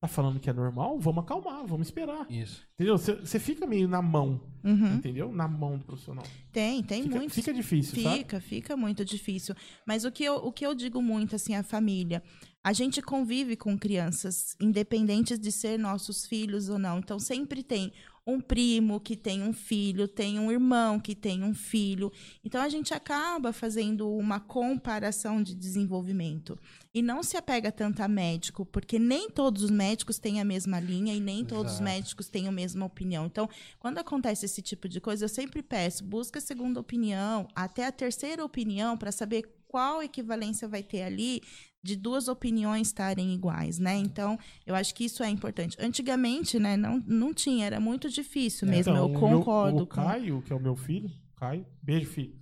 tá 0.00 0.06
falando 0.06 0.38
que 0.38 0.48
é 0.48 0.52
normal, 0.52 0.98
vamos 1.00 1.24
acalmar, 1.24 1.66
vamos 1.66 1.88
esperar. 1.88 2.26
Isso. 2.30 2.64
Entendeu? 2.74 2.96
Você, 2.96 3.38
fica 3.38 3.66
meio 3.66 3.88
na 3.88 4.00
mão, 4.00 4.40
Uhum. 4.62 4.94
entendeu? 4.94 5.32
Na 5.32 5.48
mão 5.48 5.76
do 5.78 5.84
profissional. 5.84 6.24
Tem, 6.52 6.82
tem 6.82 7.02
Fica, 7.04 7.16
muito. 7.16 7.34
fica 7.34 7.52
difícil, 7.52 8.02
sabe? 8.02 8.18
Fica, 8.18 8.40
fica 8.40 8.76
muito 8.76 9.04
difícil. 9.04 9.54
Mas 9.86 10.04
o 10.04 10.12
que, 10.12 10.22
eu, 10.24 10.36
o 10.36 10.52
que 10.52 10.64
eu 10.64 10.74
digo 10.74 11.02
muito, 11.02 11.34
assim, 11.34 11.54
a 11.56 11.62
família, 11.62 12.22
a 12.62 12.72
gente 12.72 13.02
convive 13.02 13.56
com 13.56 13.76
crianças, 13.78 14.54
independentes 14.60 15.38
de 15.38 15.50
ser 15.50 15.78
nossos 15.78 16.26
filhos 16.26 16.68
ou 16.68 16.78
não. 16.78 16.98
Então, 16.98 17.18
sempre 17.18 17.62
tem 17.62 17.92
um 18.28 18.42
primo 18.42 19.00
que 19.00 19.16
tem 19.16 19.42
um 19.42 19.54
filho, 19.54 20.06
tem 20.06 20.38
um 20.38 20.52
irmão 20.52 21.00
que 21.00 21.14
tem 21.14 21.42
um 21.42 21.54
filho. 21.54 22.12
Então, 22.44 22.60
a 22.60 22.68
gente 22.68 22.92
acaba 22.92 23.54
fazendo 23.54 24.06
uma 24.14 24.38
comparação 24.38 25.42
de 25.42 25.54
desenvolvimento. 25.54 26.58
E 26.92 27.00
não 27.00 27.22
se 27.22 27.38
apega 27.38 27.72
tanto 27.72 28.02
a 28.02 28.08
médico, 28.08 28.66
porque 28.66 28.98
nem 28.98 29.30
todos 29.30 29.62
os 29.62 29.70
médicos 29.70 30.18
têm 30.18 30.42
a 30.42 30.44
mesma 30.44 30.78
linha 30.78 31.14
e 31.14 31.20
nem 31.20 31.42
todos 31.42 31.72
os 31.72 31.80
Exato. 31.80 31.90
médicos 31.90 32.28
têm 32.28 32.46
a 32.46 32.52
mesma 32.52 32.84
opinião. 32.84 33.24
Então, 33.24 33.48
quando 33.78 33.96
acontece 33.96 34.44
esse 34.44 34.60
tipo 34.60 34.90
de 34.90 35.00
coisa, 35.00 35.24
eu 35.24 35.28
sempre 35.28 35.62
peço, 35.62 36.04
busca 36.04 36.38
a 36.38 36.42
segunda 36.42 36.78
opinião, 36.78 37.48
até 37.54 37.86
a 37.86 37.92
terceira 37.92 38.44
opinião, 38.44 38.94
para 38.98 39.10
saber 39.10 39.58
qual 39.68 40.02
equivalência 40.02 40.66
vai 40.68 40.82
ter 40.82 41.02
ali 41.02 41.42
de 41.82 41.96
duas 41.96 42.28
opiniões 42.28 42.88
estarem 42.88 43.32
iguais, 43.32 43.78
né? 43.78 43.96
Então, 43.96 44.38
eu 44.66 44.74
acho 44.74 44.94
que 44.94 45.04
isso 45.04 45.22
é 45.22 45.28
importante. 45.30 45.76
Antigamente, 45.80 46.58
né, 46.58 46.76
não, 46.76 47.02
não 47.06 47.32
tinha, 47.32 47.66
era 47.66 47.78
muito 47.80 48.08
difícil 48.10 48.66
mesmo, 48.68 48.92
Então, 48.92 48.96
eu 48.96 49.14
o 49.14 49.28
meu- 49.28 49.38
concordo 49.38 49.82
o 49.84 49.86
com... 49.86 49.94
Caio, 49.94 50.42
que 50.42 50.52
é 50.52 50.56
o 50.56 50.60
meu 50.60 50.74
filho, 50.76 51.10
Caio, 51.36 51.64
beijo, 51.82 52.06
filho. 52.10 52.34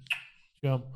Te 0.61 0.66
amo. 0.66 0.87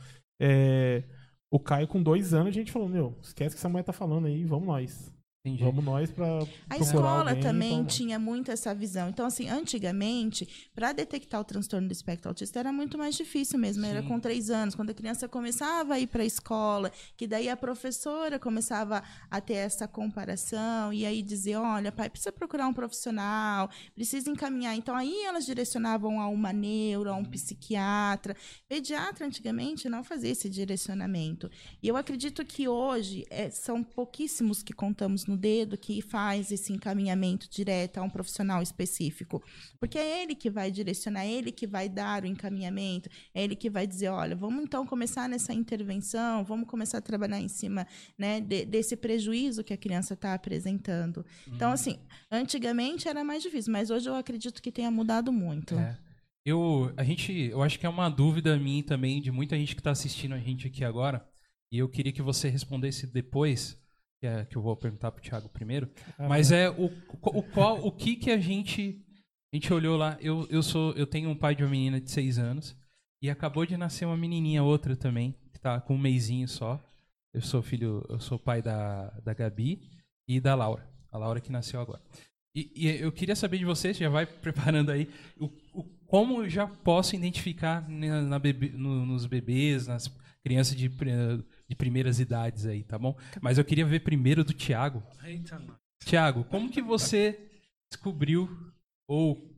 É, 0.40 1.04
o 1.50 1.60
Caio, 1.60 1.86
com 1.86 2.02
dois 2.02 2.32
anos, 2.32 2.48
a 2.48 2.52
gente 2.52 2.72
falou: 2.72 2.88
Meu, 2.88 3.18
esquece 3.22 3.50
o 3.50 3.56
que 3.56 3.58
essa 3.60 3.68
mãe 3.68 3.82
tá 3.82 3.92
falando 3.92 4.26
aí, 4.26 4.42
vamos 4.44 4.66
nós. 4.66 5.09
Entendi. 5.42 5.64
Vamos 5.64 5.82
nós 5.82 6.10
pra. 6.10 6.26
A 6.68 6.76
escola 6.76 7.30
alguém, 7.30 7.40
também 7.42 7.76
vamos. 7.76 7.94
tinha 7.94 8.18
muito 8.18 8.50
essa 8.50 8.74
visão. 8.74 9.08
Então, 9.08 9.24
assim, 9.24 9.48
antigamente, 9.48 10.46
para 10.74 10.92
detectar 10.92 11.40
o 11.40 11.44
transtorno 11.44 11.88
do 11.88 11.92
espectro 11.92 12.28
autista 12.28 12.60
era 12.60 12.70
muito 12.70 12.98
mais 12.98 13.14
difícil 13.14 13.58
mesmo. 13.58 13.86
Era 13.86 14.02
Sim. 14.02 14.08
com 14.08 14.20
três 14.20 14.50
anos, 14.50 14.74
quando 14.74 14.90
a 14.90 14.94
criança 14.94 15.26
começava 15.26 15.94
a 15.94 15.98
ir 15.98 16.08
para 16.08 16.22
a 16.22 16.26
escola, 16.26 16.92
que 17.16 17.26
daí 17.26 17.48
a 17.48 17.56
professora 17.56 18.38
começava 18.38 19.02
a 19.30 19.40
ter 19.40 19.54
essa 19.54 19.88
comparação 19.88 20.92
e 20.92 21.06
aí 21.06 21.22
dizer: 21.22 21.56
olha, 21.56 21.90
pai, 21.90 22.10
precisa 22.10 22.32
procurar 22.32 22.66
um 22.66 22.74
profissional, 22.74 23.70
precisa 23.94 24.28
encaminhar. 24.28 24.76
Então, 24.76 24.94
aí 24.94 25.24
elas 25.24 25.46
direcionavam 25.46 26.20
a 26.20 26.28
uma 26.28 26.52
neuro, 26.52 27.08
a 27.08 27.16
um 27.16 27.24
psiquiatra. 27.24 28.36
Pediatra, 28.68 29.26
antigamente, 29.26 29.88
não 29.88 30.04
fazia 30.04 30.32
esse 30.32 30.50
direcionamento. 30.50 31.50
E 31.82 31.88
eu 31.88 31.96
acredito 31.96 32.44
que 32.44 32.68
hoje 32.68 33.24
é, 33.30 33.48
são 33.48 33.82
pouquíssimos 33.82 34.62
que 34.62 34.74
contamos 34.74 35.29
no 35.30 35.36
dedo 35.36 35.78
que 35.78 36.02
faz 36.02 36.50
esse 36.50 36.72
encaminhamento 36.72 37.48
direto 37.48 37.98
a 37.98 38.02
um 38.02 38.10
profissional 38.10 38.60
específico. 38.60 39.42
Porque 39.78 39.96
é 39.96 40.22
ele 40.22 40.34
que 40.34 40.50
vai 40.50 40.70
direcionar, 40.70 41.24
é 41.24 41.30
ele 41.30 41.52
que 41.52 41.66
vai 41.68 41.88
dar 41.88 42.24
o 42.24 42.26
encaminhamento, 42.26 43.08
é 43.32 43.44
ele 43.44 43.54
que 43.54 43.70
vai 43.70 43.86
dizer, 43.86 44.08
olha, 44.08 44.34
vamos 44.34 44.64
então 44.64 44.84
começar 44.84 45.28
nessa 45.28 45.54
intervenção, 45.54 46.42
vamos 46.44 46.68
começar 46.68 46.98
a 46.98 47.00
trabalhar 47.00 47.40
em 47.40 47.48
cima 47.48 47.86
né, 48.18 48.40
de- 48.40 48.64
desse 48.64 48.96
prejuízo 48.96 49.62
que 49.62 49.72
a 49.72 49.76
criança 49.76 50.14
está 50.14 50.34
apresentando. 50.34 51.24
Então, 51.46 51.70
assim, 51.70 51.98
antigamente 52.30 53.08
era 53.08 53.22
mais 53.22 53.42
difícil, 53.42 53.72
mas 53.72 53.90
hoje 53.90 54.08
eu 54.08 54.16
acredito 54.16 54.60
que 54.60 54.72
tenha 54.72 54.90
mudado 54.90 55.32
muito. 55.32 55.78
É. 55.78 55.96
Eu, 56.44 56.92
a 56.96 57.04
gente, 57.04 57.32
eu 57.32 57.62
acho 57.62 57.78
que 57.78 57.86
é 57.86 57.88
uma 57.88 58.08
dúvida 58.08 58.58
minha 58.58 58.82
também, 58.82 59.20
de 59.20 59.30
muita 59.30 59.56
gente 59.56 59.74
que 59.76 59.80
está 59.80 59.90
assistindo 59.92 60.34
a 60.34 60.38
gente 60.38 60.66
aqui 60.66 60.84
agora, 60.84 61.24
e 61.70 61.78
eu 61.78 61.88
queria 61.88 62.12
que 62.12 62.22
você 62.22 62.48
respondesse 62.48 63.06
depois, 63.06 63.78
que, 64.20 64.26
é, 64.26 64.44
que 64.44 64.56
eu 64.56 64.62
vou 64.62 64.76
perguntar 64.76 65.10
pro 65.10 65.22
Thiago 65.22 65.48
primeiro, 65.48 65.88
mas 66.28 66.52
é 66.52 66.68
o, 66.70 66.86
o, 67.22 67.42
qual, 67.42 67.84
o 67.84 67.90
que 67.90 68.14
que 68.16 68.30
a 68.30 68.38
gente, 68.38 69.02
a 69.52 69.56
gente 69.56 69.72
olhou 69.72 69.96
lá, 69.96 70.16
eu, 70.20 70.46
eu, 70.50 70.62
sou, 70.62 70.92
eu 70.92 71.06
tenho 71.06 71.30
um 71.30 71.34
pai 71.34 71.54
de 71.54 71.62
uma 71.64 71.70
menina 71.70 72.00
de 72.00 72.10
seis 72.10 72.38
anos, 72.38 72.76
e 73.22 73.28
acabou 73.30 73.64
de 73.66 73.76
nascer 73.76 74.04
uma 74.04 74.16
menininha, 74.16 74.62
outra 74.62 74.94
também, 74.96 75.34
que 75.52 75.58
tá 75.60 75.80
com 75.80 75.94
um 75.94 75.98
mêsinho 75.98 76.46
só, 76.46 76.78
eu 77.34 77.40
sou 77.40 77.62
filho, 77.62 78.04
eu 78.08 78.20
sou 78.20 78.38
pai 78.38 78.60
da, 78.60 79.08
da 79.24 79.32
Gabi 79.34 79.80
e 80.28 80.40
da 80.40 80.54
Laura, 80.54 80.86
a 81.10 81.16
Laura 81.18 81.40
que 81.40 81.50
nasceu 81.52 81.80
agora. 81.80 82.02
E, 82.54 82.70
e 82.74 82.88
eu 83.00 83.12
queria 83.12 83.36
saber 83.36 83.58
de 83.58 83.64
você, 83.64 83.92
já 83.94 84.08
vai 84.08 84.26
preparando 84.26 84.90
aí, 84.90 85.08
o, 85.38 85.46
o- 85.72 85.84
como 86.06 86.42
eu 86.42 86.48
já 86.50 86.66
posso 86.66 87.14
identificar 87.14 87.88
na, 87.88 88.22
na 88.22 88.38
bebê- 88.38 88.72
no- 88.74 89.06
nos 89.06 89.24
bebês, 89.26 89.86
nas 89.86 90.08
crianças 90.42 90.74
de, 90.76 90.88
pri- 90.90 91.12
de 91.70 91.76
primeiras 91.76 92.18
idades 92.18 92.66
aí, 92.66 92.82
tá 92.82 92.98
bom? 92.98 93.16
Mas 93.40 93.56
eu 93.56 93.64
queria 93.64 93.86
ver 93.86 94.00
primeiro 94.00 94.42
do 94.42 94.52
Tiago. 94.52 95.00
Eita, 95.22 95.56
nós. 95.60 95.76
Tiago, 96.04 96.42
como 96.44 96.68
que 96.68 96.82
você 96.82 97.48
descobriu, 97.92 98.48
ou 99.08 99.54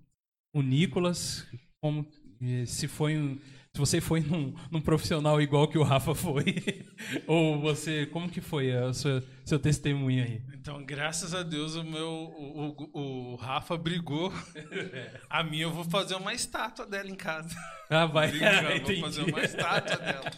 o 0.54 0.60
Nicolas, 0.60 1.46
como, 1.82 2.06
eh, 2.42 2.66
se 2.66 2.86
foi 2.86 3.16
um, 3.16 3.38
se 3.74 3.78
você 3.78 3.98
foi 4.00 4.20
num, 4.28 4.54
num 4.70 4.80
profissional 4.82 5.40
igual 5.40 5.66
que 5.68 5.78
o 5.78 5.82
Rafa 5.82 6.14
foi, 6.14 6.44
ou 7.26 7.58
você, 7.60 8.04
como 8.06 8.28
que 8.28 8.42
foi 8.42 8.74
o 8.76 8.92
seu, 8.92 9.22
seu 9.46 9.58
testemunho 9.58 10.22
aí? 10.24 10.42
Então, 10.52 10.84
graças 10.84 11.32
a 11.34 11.42
Deus, 11.42 11.74
o 11.76 11.82
meu 11.82 12.08
o, 12.08 12.90
o- 12.92 13.32
o 13.32 13.36
Rafa 13.36 13.76
brigou. 13.78 14.30
A 15.30 15.42
minha 15.42 15.62
eu 15.64 15.72
vou 15.72 15.84
fazer 15.84 16.14
uma 16.16 16.34
estátua 16.34 16.84
dela 16.86 17.08
em 17.08 17.14
casa. 17.16 17.56
Ah, 17.88 18.04
vai. 18.04 18.28
Brincando, 18.30 18.62
vou 18.68 18.76
Entendi. 18.76 19.00
fazer 19.00 19.22
uma 19.22 19.40
estátua 19.42 19.96
dela. 19.96 20.30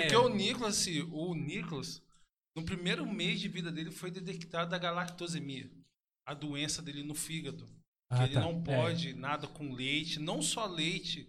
Porque 0.00 0.14
É. 0.14 0.18
o 0.18 0.28
Nicolas, 0.28 0.78
assim, 0.78 1.00
o 1.12 1.34
Nicolas, 1.34 2.02
no 2.56 2.64
primeiro 2.64 3.06
mês 3.06 3.40
de 3.40 3.48
vida 3.48 3.70
dele 3.70 3.90
foi 3.90 4.10
detectada 4.10 4.74
a 4.74 4.78
galactosemia, 4.78 5.70
a 6.26 6.34
doença 6.34 6.80
dele 6.82 7.02
no 7.02 7.14
fígado. 7.14 7.66
Ah, 8.10 8.24
ele 8.24 8.34
tá. 8.34 8.40
não 8.40 8.62
É. 8.66 8.76
pode 8.76 9.14
nada 9.14 9.46
com 9.46 9.72
leite, 9.72 10.18
não 10.20 10.40
só 10.40 10.66
leite. 10.66 11.28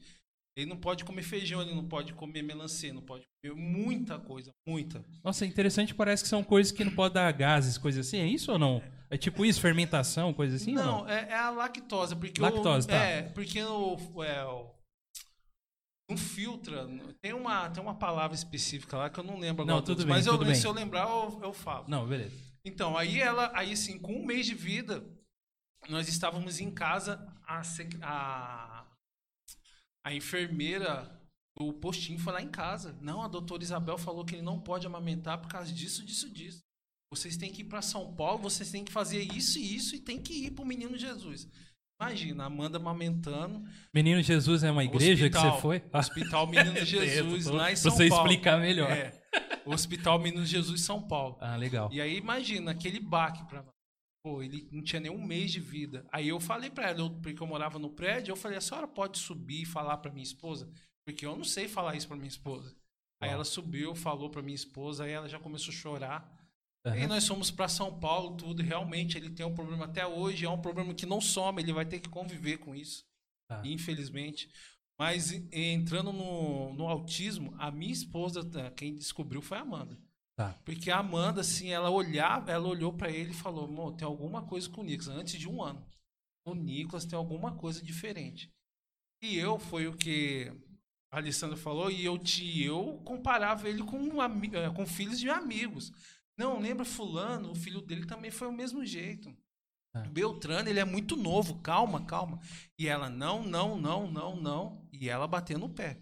Ele 0.56 0.66
não 0.66 0.78
pode 0.78 1.04
comer 1.06 1.22
feijão, 1.22 1.62
ele 1.62 1.76
não 1.76 1.88
pode 1.88 2.14
comer 2.14 2.42
melancia, 2.42 2.92
não 2.92 3.02
pode 3.02 3.24
comer 3.44 3.54
muita 3.56 4.18
coisa, 4.18 4.50
muita. 4.68 5.06
Nossa, 5.24 5.46
é 5.46 5.48
interessante, 5.48 5.94
parece 5.94 6.24
que 6.24 6.30
são 6.30 6.44
coisas 6.44 6.72
que 6.72 6.84
não 6.84 6.92
pode 6.96 7.14
dar 7.14 7.32
gases, 7.32 7.78
coisas 7.78 8.08
assim, 8.08 8.18
é 8.18 8.26
isso 8.26 8.52
ou 8.52 8.58
não? 8.58 8.82
É 9.10 9.18
tipo 9.18 9.46
isso, 9.46 9.62
fermentação, 9.62 10.34
coisa 10.34 10.56
assim 10.56 10.76
ou 10.76 10.84
não, 10.84 10.98
não? 11.04 11.10
É, 11.10 11.30
é 11.30 11.36
a 11.36 11.52
lactose, 11.52 12.16
porque 12.16 12.42
Lactose, 12.42 12.88
o, 12.88 12.90
tá. 12.90 12.96
é 12.98 13.22
porque 13.22 13.62
o, 13.64 13.98
é, 14.24 14.44
o- 14.46 14.72
não 16.10 16.18
filtra. 16.18 16.88
Tem 17.22 17.34
uma 17.34 17.70
tem 17.70 17.84
uma 17.84 17.96
palavra 17.96 18.36
específica 18.36 18.98
lá 18.98 19.10
que 19.10 19.20
eu 19.20 19.24
não 19.24 19.40
lembro 19.40 19.64
agora. 19.64 19.78
Não, 19.78 19.84
tudo 19.84 20.00
bem, 20.00 20.08
mas 20.08 20.26
eu, 20.26 20.34
tudo 20.34 20.46
bem. 20.46 20.56
se 20.56 20.66
eu 20.66 20.72
lembrar 20.72 21.08
eu, 21.08 21.40
eu 21.44 21.54
falo. 21.54 21.86
Não, 21.88 22.08
beleza. 22.08 22.36
Então 22.64 22.98
aí 22.98 23.20
ela 23.20 23.52
aí 23.54 23.74
assim 23.74 24.00
com 24.00 24.14
um 24.14 24.26
mês 24.26 24.46
de 24.46 24.56
vida 24.56 25.06
nós 25.90 26.08
estávamos 26.08 26.60
em 26.60 26.72
casa 26.72 27.34
a 27.46 27.62
a, 28.02 28.86
a 30.06 30.14
enfermeira 30.14 31.18
do 31.58 31.74
postinho 31.74 32.20
foi 32.20 32.34
lá 32.34 32.42
em 32.42 32.50
casa. 32.50 32.98
Não, 33.02 33.22
a 33.22 33.28
doutora 33.28 33.64
Isabel 33.64 33.98
falou 33.98 34.24
que 34.24 34.36
ele 34.36 34.44
não 34.44 34.60
pode 34.60 34.86
amamentar 34.86 35.42
por 35.42 35.50
causa 35.50 35.74
disso, 35.74 36.06
disso, 36.06 36.30
disso. 36.30 36.64
Vocês 37.12 37.36
têm 37.38 37.52
que 37.52 37.62
ir 37.62 37.66
para 37.66 37.82
São 37.82 38.14
Paulo, 38.14 38.44
vocês 38.44 38.70
têm 38.70 38.84
que 38.84 38.92
fazer 38.92 39.22
isso 39.34 39.58
e 39.58 39.76
isso 39.76 39.96
e 39.96 40.00
tem 40.00 40.22
que 40.22 40.34
ir 40.34 40.52
para 40.52 40.64
o 40.64 40.68
Menino 40.68 40.98
Jesus. 40.98 41.48
Imagina, 42.00 42.46
Amanda 42.46 42.78
amamentando, 42.78 43.64
Menino 43.92 44.22
Jesus 44.22 44.64
é 44.64 44.72
uma 44.72 44.84
igreja 44.84 45.28
que 45.30 45.36
Hospital. 45.36 45.56
você 45.56 45.62
foi? 45.62 45.84
Hospital 45.92 46.46
Menino 46.48 46.86
Jesus, 46.86 47.46
Tô- 47.46 47.54
lá 47.56 47.72
em 47.72 47.76
São 47.76 47.92
Você 47.92 48.08
Paulo. 48.08 48.24
explicar 48.28 48.60
melhor. 48.60 48.92
É, 48.92 49.20
Hospital 49.66 50.20
Menino 50.20 50.46
Jesus, 50.46 50.82
São 50.82 51.02
Paulo. 51.08 51.38
Ah, 51.42 51.56
legal. 51.56 51.90
E 51.92 52.00
aí 52.00 52.16
imagina, 52.18 52.70
aquele 52.72 53.00
baque 53.00 53.44
pra 53.48 53.64
nós. 53.64 53.72
Pô, 54.24 54.44
ele 54.44 54.68
não 54.72 54.84
tinha 54.84 55.00
nem 55.00 55.12
um 55.12 55.24
mês 55.26 55.52
de 55.52 55.60
vida. 55.60 56.06
Aí 56.12 56.28
eu 56.28 56.40
falei 56.40 56.70
pra 56.70 56.90
ela, 56.90 57.00
eu- 57.00 57.10
porque 57.10 57.42
eu 57.42 57.48
morava 57.48 57.80
no 57.80 57.90
prédio, 57.90 58.32
eu 58.32 58.36
falei, 58.36 58.58
a 58.60 58.62
senhora 58.62 58.88
pode 58.88 59.18
subir 59.18 59.64
e 59.64 59.66
falar 59.66 59.98
pra 59.98 60.12
minha 60.12 60.24
esposa? 60.24 60.70
Porque 61.06 61.26
eu 61.26 61.36
não 61.36 61.44
sei 61.44 61.68
falar 61.68 61.96
isso 61.96 62.08
pra 62.08 62.16
minha 62.18 62.28
esposa. 62.28 62.76
Aí 63.20 63.30
ela 63.32 63.44
subiu, 63.44 63.96
falou 63.96 64.30
pra 64.30 64.44
minha 64.44 64.54
esposa, 64.56 65.06
aí 65.06 65.12
ela 65.12 65.28
já 65.28 65.40
começou 65.40 65.74
a 65.74 65.76
chorar. 65.78 66.38
E 66.96 67.08
nós 67.08 67.28
fomos 67.28 67.50
para 67.50 67.68
São 67.68 68.00
Paulo, 68.00 68.36
tudo. 68.38 68.62
Realmente 68.62 69.18
ele 69.18 69.30
tem 69.30 69.46
um 69.46 69.54
problema 69.54 69.86
até 69.86 70.06
hoje. 70.06 70.46
É 70.46 70.50
um 70.50 70.62
problema 70.62 70.94
que 70.94 71.06
não 71.06 71.20
some. 71.20 71.62
Ele 71.62 71.74
vai 71.74 71.86
ter 71.86 72.00
que 72.00 72.10
conviver 72.10 72.58
com 72.58 72.76
isso, 72.76 73.06
Tá. 73.50 73.62
infelizmente. 73.66 74.50
Mas 75.00 75.32
entrando 75.52 76.12
no, 76.12 76.74
no 76.74 76.88
autismo, 76.88 77.54
a 77.58 77.70
minha 77.70 77.92
esposa, 77.94 78.44
tá, 78.44 78.72
quem 78.72 78.96
descobriu 78.96 79.42
foi 79.42 79.58
a 79.58 79.62
Amanda. 79.62 79.98
Tá. 80.36 80.56
Porque 80.64 80.92
a 80.92 81.00
Amanda, 81.00 81.42
assim, 81.42 81.70
ela 81.70 81.90
olhava, 81.90 82.52
ela 82.52 82.68
olhou 82.68 82.94
para 82.94 83.12
ele 83.12 83.32
e 83.32 83.36
falou: 83.36 83.66
Amor, 83.66 83.96
tem 83.96 84.06
alguma 84.06 84.44
coisa 84.44 84.70
com 84.70 84.82
o 84.82 84.84
Nicolas. 84.84 85.08
Antes 85.16 85.40
de 85.40 85.50
um 85.50 85.62
ano. 85.64 85.86
O 86.46 86.54
Nicolas 86.56 87.06
tem 87.06 87.18
alguma 87.18 87.56
coisa 87.56 87.84
diferente. 87.84 88.52
E 89.22 89.36
eu, 89.36 89.60
foi 89.60 89.88
o 89.88 89.98
que 89.98 90.52
a 91.12 91.18
Alessandra 91.18 91.58
falou, 91.58 91.90
e 91.90 92.06
eu, 92.06 92.18
te, 92.18 92.64
eu 92.64 93.02
comparava 93.04 93.68
ele 93.68 93.84
com, 93.84 94.22
eh, 94.22 94.70
com 94.76 94.86
filhos 94.86 95.20
de 95.20 95.30
amigos. 95.30 95.92
Não, 96.38 96.60
lembra 96.60 96.86
Fulano, 96.86 97.52
o 97.52 97.56
filho 97.56 97.82
dele 97.82 98.06
também 98.06 98.30
foi 98.32 98.48
o 98.48 98.52
mesmo 98.54 98.86
jeito. 98.86 99.36
É. 99.96 100.02
Beltrano, 100.10 100.70
ele 100.70 100.80
é 100.80 100.86
muito 100.86 101.16
novo, 101.16 101.56
calma, 101.62 102.06
calma. 102.06 102.40
E 102.78 102.88
ela, 102.88 103.10
não, 103.10 103.42
não, 103.44 103.80
não, 103.80 104.12
não, 104.12 104.36
não. 104.36 104.88
E 104.92 105.10
ela 105.10 105.28
batendo 105.28 105.62
no 105.62 105.70
pé. 105.70 105.98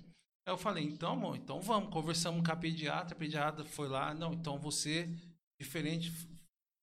Aí 0.48 0.54
eu 0.54 0.58
falei, 0.58 0.84
então, 0.84 1.14
amor, 1.14 1.38
então 1.38 1.62
vamos. 1.62 1.90
Conversamos 1.90 2.46
com 2.46 2.52
a 2.52 2.56
pediatra, 2.56 3.16
a 3.16 3.20
pediatra 3.20 3.64
foi 3.66 3.88
lá, 3.88 4.14
não, 4.14 4.34
então 4.34 4.60
você, 4.60 5.10
diferente. 5.60 6.12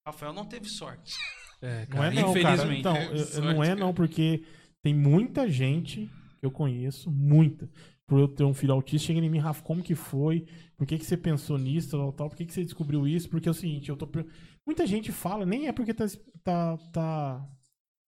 Rafael 0.07 0.33
não 0.33 0.45
teve 0.45 0.67
sorte. 0.67 1.13
É, 1.61 1.85
Não 1.87 2.03
é 2.03 2.11
cara, 2.11 2.11
não, 2.13 2.33
cara. 2.33 2.39
infelizmente. 2.55 2.79
Então, 2.79 2.95
É, 2.97 3.07
eu- 3.07 3.11
eu 3.13 3.25
sorte, 3.25 3.39
não 3.53 3.63
é 3.63 3.67
cara. 3.67 3.79
não, 3.79 3.93
porque 3.93 4.43
tem 4.83 4.93
muita 4.93 5.49
gente 5.49 6.07
que 6.39 6.45
eu 6.45 6.51
conheço, 6.51 7.09
muita. 7.09 7.69
Por 8.05 8.19
eu 8.19 8.27
ter 8.27 8.43
um 8.43 8.53
filho 8.53 8.73
autista, 8.73 9.07
chega 9.07 9.19
em 9.19 9.29
mim, 9.29 9.39
Rafa, 9.39 9.63
como 9.63 9.81
que 9.81 9.95
foi? 9.95 10.45
Por 10.77 10.85
que, 10.85 10.97
que 10.97 11.05
você 11.05 11.15
pensou 11.17 11.57
nisso, 11.57 11.91
tal, 11.91 12.11
tal? 12.11 12.29
Por 12.29 12.35
que, 12.37 12.45
que 12.45 12.53
você 12.53 12.63
descobriu 12.63 13.07
isso? 13.07 13.29
Porque 13.29 13.47
é 13.47 13.51
o 13.51 13.53
seguinte, 13.53 13.89
eu 13.89 13.95
tô... 13.95 14.07
Muita 14.65 14.85
gente 14.85 15.11
fala, 15.11 15.45
nem 15.45 15.67
é 15.67 15.71
porque 15.71 15.93
tá, 15.93 16.05
tá, 16.43 16.77
tá 16.91 17.49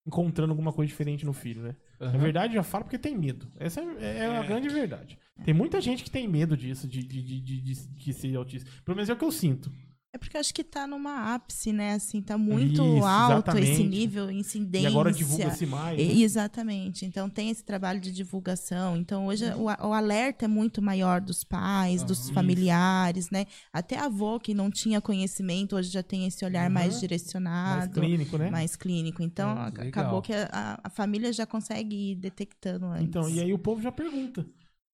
encontrando 0.05 0.51
alguma 0.51 0.71
coisa 0.73 0.87
diferente 0.89 1.25
no 1.25 1.33
filho, 1.33 1.63
né? 1.63 1.75
Na 1.99 2.07
Aham. 2.07 2.17
verdade, 2.19 2.53
já 2.53 2.61
fala 2.63 2.83
porque 2.83 2.99
tem 2.99 3.17
medo. 3.17 3.47
Essa 3.57 3.81
é, 3.81 4.17
é 4.19 4.25
a 4.27 4.43
É. 4.43 4.47
grande 4.47 4.67
verdade. 4.69 5.17
Tem 5.43 5.53
muita 5.53 5.79
gente 5.81 6.03
que 6.03 6.11
tem 6.11 6.27
medo 6.27 6.55
disso, 6.57 6.87
de, 6.87 7.01
de, 7.01 7.21
de, 7.21 7.41
de, 7.41 7.61
de- 7.61 7.87
de 7.87 8.13
ser 8.13 8.35
autista. 8.35 8.69
Pelo 8.83 8.95
menos 8.95 9.09
é 9.09 9.13
o 9.13 9.17
que 9.17 9.25
eu 9.25 9.31
sinto. 9.31 9.71
É 10.15 10.17
porque 10.17 10.37
acho 10.37 10.53
que 10.53 10.63
tá 10.63 10.87
numa 10.87 11.35
ápice, 11.35 11.73
né? 11.73 11.91
Assim, 11.91 12.21
tá 12.21 12.37
muito 12.37 12.81
Isso, 12.81 13.05
alto 13.05 13.57
esse 13.57 13.83
nível, 13.83 14.31
incidência. 14.31 14.87
E 14.87 14.89
agora 14.89 15.11
divulga-se 15.11 15.65
mais. 15.65 15.97
né? 15.97 16.03
Exatamente. 16.21 17.05
Então 17.05 17.29
tem 17.29 17.49
esse 17.49 17.61
trabalho 17.61 17.99
de 17.99 18.13
divulgação. 18.13 18.95
Então 18.95 19.25
hoje 19.27 19.43
o, 19.55 19.67
a- 19.67 19.77
o 19.83 19.91
alerta 19.91 20.45
é 20.45 20.47
muito 20.47 20.81
maior 20.81 21.19
dos 21.19 21.43
pais, 21.43 22.01
dos 22.01 22.27
Aham. 22.27 22.33
familiares, 22.33 23.29
né? 23.29 23.45
Até 23.73 23.97
a 23.99 24.05
avó 24.05 24.39
que 24.39 24.53
não 24.53 24.71
tinha 24.71 25.01
conhecimento 25.01 25.75
hoje 25.75 25.89
já 25.89 26.01
tem 26.01 26.25
esse 26.25 26.45
olhar 26.45 26.69
mais 26.69 26.85
Aham. 26.85 26.91
mais 26.91 26.99
direcionado, 27.01 27.99
clínico, 27.99 28.37
né? 28.37 28.49
mais 28.49 28.77
clínico. 28.77 29.21
Então 29.21 29.49
legal. 29.65 29.87
acabou 29.89 30.21
que 30.21 30.31
a, 30.31 30.47
a- 30.49 30.79
a 30.85 30.89
família 30.89 31.33
já 31.33 31.45
consegue 31.45 32.11
ir 32.11 32.15
detectando 32.15 32.85
antes. 32.85 33.03
Então, 33.05 33.29
e 33.29 33.41
aí 33.41 33.51
o 33.51 33.59
povo 33.59 33.81
já 33.81 33.91
pergunta. 33.91 34.45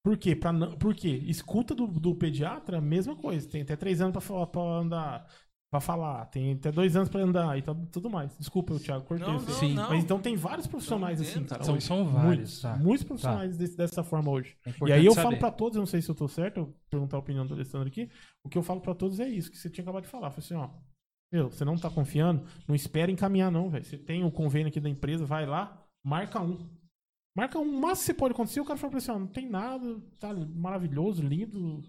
Por 0.03 0.17
quê? 0.17 0.35
Pra 0.35 0.51
não, 0.51 0.71
por 0.77 0.95
quê? 0.95 1.09
Escuta 1.27 1.75
do, 1.75 1.87
do 1.87 2.15
pediatra, 2.15 2.81
mesma 2.81 3.15
coisa. 3.15 3.47
Tem 3.49 3.61
até 3.61 3.75
três 3.75 4.01
anos 4.01 4.11
pra, 4.13 4.21
falar, 4.21 4.47
pra 4.47 4.61
andar, 4.61 5.27
pra 5.71 5.79
falar. 5.79 6.25
Tem 6.25 6.53
até 6.53 6.71
dois 6.71 6.95
anos 6.95 7.07
pra 7.09 7.21
andar 7.21 7.55
e 7.57 7.61
tá, 7.61 7.75
tudo 7.91 8.09
mais. 8.09 8.35
Desculpa, 8.37 8.79
Thiago, 8.79 9.05
cortei 9.05 9.27
Não, 9.27 9.33
não, 9.33 9.39
Sim. 9.47 9.73
não. 9.75 9.89
Mas 9.89 10.03
então 10.03 10.19
tem 10.19 10.35
vários 10.35 10.65
profissionais 10.65 11.21
assim, 11.21 11.43
cara. 11.43 11.63
São- 11.63 11.75
hoje. 11.75 11.85
são 11.85 12.03
vários, 12.05 12.25
Muitos, 12.25 12.61
tá. 12.61 12.75
muitos 12.77 13.03
profissionais 13.03 13.55
desse- 13.57 13.77
dessa 13.77 14.03
forma 14.03 14.31
hoje. 14.31 14.57
É 14.65 14.71
E 14.89 14.91
aí 14.93 15.05
eu 15.05 15.13
saber. 15.13 15.23
falo 15.27 15.37
pra 15.37 15.51
todos, 15.51 15.75
eu 15.75 15.81
não 15.81 15.85
sei 15.85 16.01
se 16.01 16.09
eu 16.09 16.15
tô 16.15 16.27
certo, 16.27 16.57
eu 16.57 16.65
vou 16.65 16.75
perguntar 16.89 17.17
a 17.17 17.19
opinião 17.19 17.45
do 17.45 17.53
Alessandro 17.53 17.87
aqui. 17.87 18.09
O 18.43 18.49
que 18.49 18.57
eu 18.57 18.63
falo 18.63 18.81
pra 18.81 18.95
todos 18.95 19.19
é 19.19 19.29
isso, 19.29 19.51
que 19.51 19.57
você 19.57 19.69
tinha 19.69 19.83
acabado 19.83 20.03
de 20.03 20.09
falar. 20.09 20.31
Falei 20.31 20.45
assim, 20.45 20.55
ó. 20.55 20.69
Meu, 21.31 21.49
você 21.49 21.63
não 21.63 21.77
tá 21.77 21.89
confiando? 21.89 22.43
Não 22.67 22.75
espera 22.75 23.09
encaminhar, 23.11 23.49
não, 23.51 23.69
velho. 23.69 23.85
Você 23.85 23.97
tem 23.97 24.23
o 24.25 24.31
convênio 24.31 24.67
aqui 24.67 24.79
da 24.81 24.89
empresa, 24.89 25.25
vai 25.25 25.45
lá, 25.45 25.81
marca 26.03 26.41
um. 26.41 26.57
Marca 27.35 27.57
um, 27.59 27.63
o 27.63 27.79
máximo 27.79 28.13
que 28.13 28.19
pode 28.19 28.33
acontecer, 28.33 28.59
o 28.59 28.65
cara 28.65 28.77
fala 28.77 28.91
pra 28.91 28.99
você, 28.99 29.11
ó, 29.11 29.17
não 29.17 29.27
tem 29.27 29.49
nada, 29.49 30.01
tá 30.19 30.33
maravilhoso, 30.33 31.23
lindo. 31.23 31.81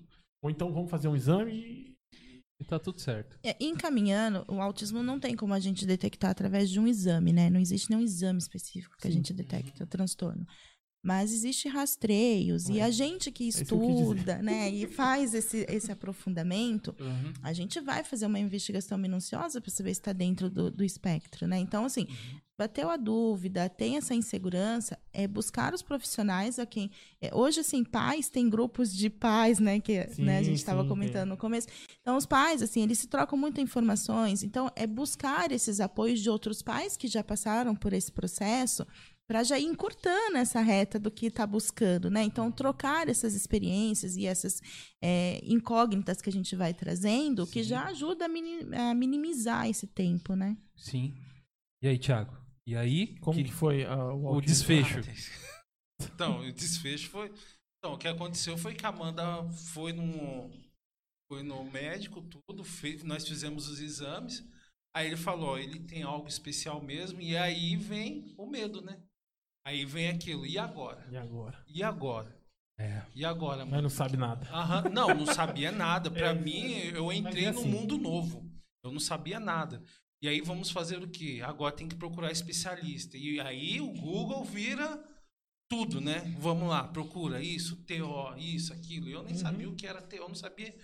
Ou 0.43 0.51
então 0.51 0.73
vamos 0.73 0.91
fazer 0.91 1.09
um 1.09 1.17
exame 1.17 1.53
e. 1.53 1.93
E 2.61 2.65
tá 2.65 2.79
tudo 2.79 3.01
certo. 3.01 3.37
É, 3.43 3.57
encaminhando, 3.59 4.45
o 4.47 4.61
autismo 4.61 5.03
não 5.03 5.19
tem 5.19 5.35
como 5.35 5.53
a 5.53 5.59
gente 5.59 5.85
detectar 5.85 6.31
através 6.31 6.71
de 6.71 6.79
um 6.79 6.87
exame, 6.87 7.33
né? 7.33 7.51
Não 7.51 7.59
existe 7.59 7.91
nenhum 7.91 8.05
exame 8.05 8.39
específico 8.39 8.97
que 8.97 9.09
a 9.09 9.11
Sim. 9.11 9.17
gente 9.17 9.35
detecte 9.35 9.83
o 9.83 9.87
transtorno. 9.87 10.47
Mas 11.03 11.33
existe 11.33 11.69
rastreios, 11.69 12.69
e 12.69 12.79
É. 12.79 12.85
a 12.85 12.91
gente 12.91 13.33
que 13.33 13.47
dizer. 13.49 13.63
estuda, 13.63 14.37
né, 14.41 14.71
e 14.71 14.87
faz 14.87 15.35
esse, 15.35 15.67
esse 15.69 15.91
aprofundamento, 15.91 16.95
Uhum. 17.01 17.33
a 17.43 17.53
gente 17.53 17.81
vai 17.81 18.05
fazer 18.05 18.27
uma 18.27 18.39
investigação 18.39 18.97
minuciosa 18.97 19.61
para 19.61 19.71
saber 19.71 19.95
se 19.95 20.01
está 20.01 20.13
dentro 20.13 20.49
do, 20.49 20.71
do 20.71 20.85
espectro, 20.85 21.47
né? 21.49 21.59
Então, 21.59 21.85
assim, 21.85 22.03
Uhum. 22.03 22.39
bateu 22.57 22.89
a 22.89 22.97
dúvida, 22.97 23.69
tem 23.69 23.97
essa 23.97 24.15
insegurança, 24.15 24.97
é 25.13 25.27
buscar 25.27 25.75
os 25.75 25.83
profissionais 25.83 26.61
a 26.61 26.67
quem. 26.67 26.89
é, 27.21 27.35
hoje, 27.35 27.61
assim, 27.61 27.83
pais 27.85 28.29
têm 28.29 28.49
grupos 28.49 28.93
de 28.95 29.09
pais, 29.11 29.59
né? 29.59 29.81
Que 29.81 30.07
Sim, 30.09 30.23
né, 30.23 30.39
a 30.39 30.43
gente 30.43 30.59
estava 30.59 30.85
comentando 30.85 31.23
tem. 31.23 31.29
no 31.31 31.37
começo. 31.37 31.67
Então, 32.01 32.17
os 32.17 32.27
pais, 32.27 32.63
assim, 32.63 32.83
eles 32.83 32.99
se 32.99 33.07
trocam 33.09 33.37
muitas 33.39 33.63
informações. 33.63 34.43
Então, 34.45 34.71
é 34.77 34.87
buscar 34.87 35.51
esses 35.53 35.81
apoios 35.81 36.21
de 36.21 36.29
outros 36.31 36.63
pais 36.63 36.97
que 36.97 37.09
já 37.09 37.23
passaram 37.25 37.75
por 37.75 37.93
esse 37.93 38.11
processo 38.13 38.87
para 39.27 39.43
já 39.43 39.59
ir 39.59 39.65
encurtando 39.65 40.37
essa 40.37 40.61
reta 40.61 40.99
do 40.99 41.11
que 41.11 41.27
está 41.27 41.47
buscando, 41.47 42.11
né? 42.11 42.23
Então, 42.23 42.51
trocar 42.51 43.09
essas 43.09 43.35
experiências 43.35 44.17
e 44.17 44.27
essas 44.27 44.61
é, 45.03 45.41
incógnitas 45.45 46.21
que 46.21 46.29
a 46.29 46.33
gente 46.33 46.55
vai 46.55 46.75
trazendo, 46.75 47.47
que 47.47 47.63
Sim. 47.63 47.71
já 47.71 47.85
ajuda 47.87 48.27
a, 48.27 48.29
mini- 48.29 48.75
a 48.75 48.95
minimizar 48.95 49.69
esse 49.69 49.87
tempo, 49.87 50.35
né? 50.35 50.57
Sim. 50.77 51.15
E 51.83 51.89
aí, 51.89 51.99
Thiago? 51.99 52.37
E 52.67 52.77
aí? 52.77 53.17
Como 53.19 53.43
que, 53.43 53.51
foi 53.51 53.85
ah, 53.85 54.13
o, 54.13 54.37
o 54.37 54.41
desfecho? 54.41 55.01
Então, 56.15 56.41
o 56.41 56.53
desfecho 56.53 57.09
foi. 57.11 57.33
Então, 57.79 57.95
o 57.95 57.99
que 57.99 58.09
aconteceu 58.09 58.59
foi 58.59 58.75
que 58.75 58.85
a 58.85 58.89
Amanda 58.89 59.49
foi 59.53 59.93
no, 59.93 60.51
foi 61.31 61.45
no 61.45 61.63
médico, 61.71 62.23
tudo, 62.23 62.65
fez, 62.65 63.05
nós 63.05 63.27
fizemos 63.27 63.69
os 63.69 63.79
exames. 63.81 64.45
Aí 64.97 65.07
ele 65.07 65.17
falou: 65.17 65.51
ó, 65.51 65.59
ele 65.59 65.79
tem 65.79 66.03
algo 66.03 66.27
especial 66.27 66.83
mesmo. 66.83 67.21
E 67.21 67.37
aí 67.37 67.77
vem 67.77 68.35
o 68.37 68.47
medo, 68.47 68.83
né? 68.83 69.01
Aí 69.65 69.85
vem 69.85 70.09
aquilo. 70.09 70.45
E 70.47 70.59
agora? 70.59 71.07
E 71.11 71.17
agora? 71.17 71.65
E 71.69 71.83
agora? 71.83 72.37
É. 72.79 73.03
E 73.15 73.25
agora, 73.25 73.65
Mas 73.65 73.83
não 73.83 73.91
sabe 73.91 74.17
nada. 74.17 74.47
Aham, 74.51 74.89
Não, 74.91 75.15
não 75.15 75.27
sabia 75.27 75.71
nada. 75.71 76.11
Pra 76.11 76.29
É, 76.29 76.35
mim, 76.35 76.73
eu 76.95 77.13
entrei 77.13 77.45
é 77.47 77.53
num 77.53 77.61
assim. 77.61 77.69
mundo 77.71 77.97
novo. 77.99 78.51
Eu 78.85 78.91
não 78.91 78.99
sabia 79.01 79.39
nada. 79.39 79.83
E 80.21 80.29
aí 80.29 80.41
vamos 80.41 80.71
fazer 80.71 81.03
o 81.03 81.09
quê? 81.09 81.41
Agora 81.45 81.75
tem 81.75 81.87
que 81.89 81.95
procurar 81.95 82.31
especialista. 82.33 83.17
E 83.17 83.39
aí 83.41 83.81
o 83.81 83.89
Google 83.93 84.45
vira 84.45 85.03
tudo, 85.71 86.01
né? 86.01 86.35
Vamos 86.39 86.69
lá, 86.69 86.87
procura 86.89 87.41
isso, 87.43 87.77
TO, 87.85 88.37
isso, 88.37 88.73
aquilo. 88.73 89.09
Eu 89.09 89.23
nem 89.23 89.33
Uhum. 89.33 89.39
sabia 89.39 89.69
o 89.69 89.75
que 89.75 89.87
era 89.87 90.03
TO, 90.03 90.17
eu 90.17 90.29
não 90.29 90.35
sabia. 90.35 90.75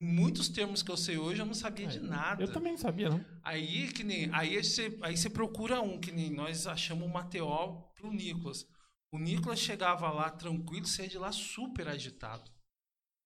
Muitos 0.00 0.48
termos 0.48 0.82
que 0.82 0.90
eu 0.90 0.96
sei 0.96 1.16
hoje, 1.16 1.40
eu 1.40 1.46
não 1.46 1.54
sabia 1.54 1.86
de 1.86 2.00
nada. 2.00 2.42
É, 2.42 2.44
Eu 2.46 2.52
também 2.52 2.72
não 2.72 2.78
sabia, 2.78 3.08
não. 3.08 3.24
Aí 3.42 3.92
que 3.92 4.02
nem, 4.02 4.28
aí 4.34 4.60
você, 4.62 4.98
aí 5.00 5.16
você 5.16 5.30
procura 5.30 5.80
um 5.80 5.98
que 5.98 6.10
nem 6.10 6.30
nós 6.30 6.66
achamos 6.66 7.06
uma 7.06 7.22
TO 7.24 7.84
pro 8.02 8.12
Nicolas. 8.12 8.66
O 9.12 9.18
Nicolas 9.18 9.58
chegava 9.60 10.10
lá 10.10 10.28
tranquilo, 10.30 10.86
saía 10.86 11.08
de 11.08 11.18
lá 11.18 11.30
super 11.32 11.86
agitado. 11.88 12.50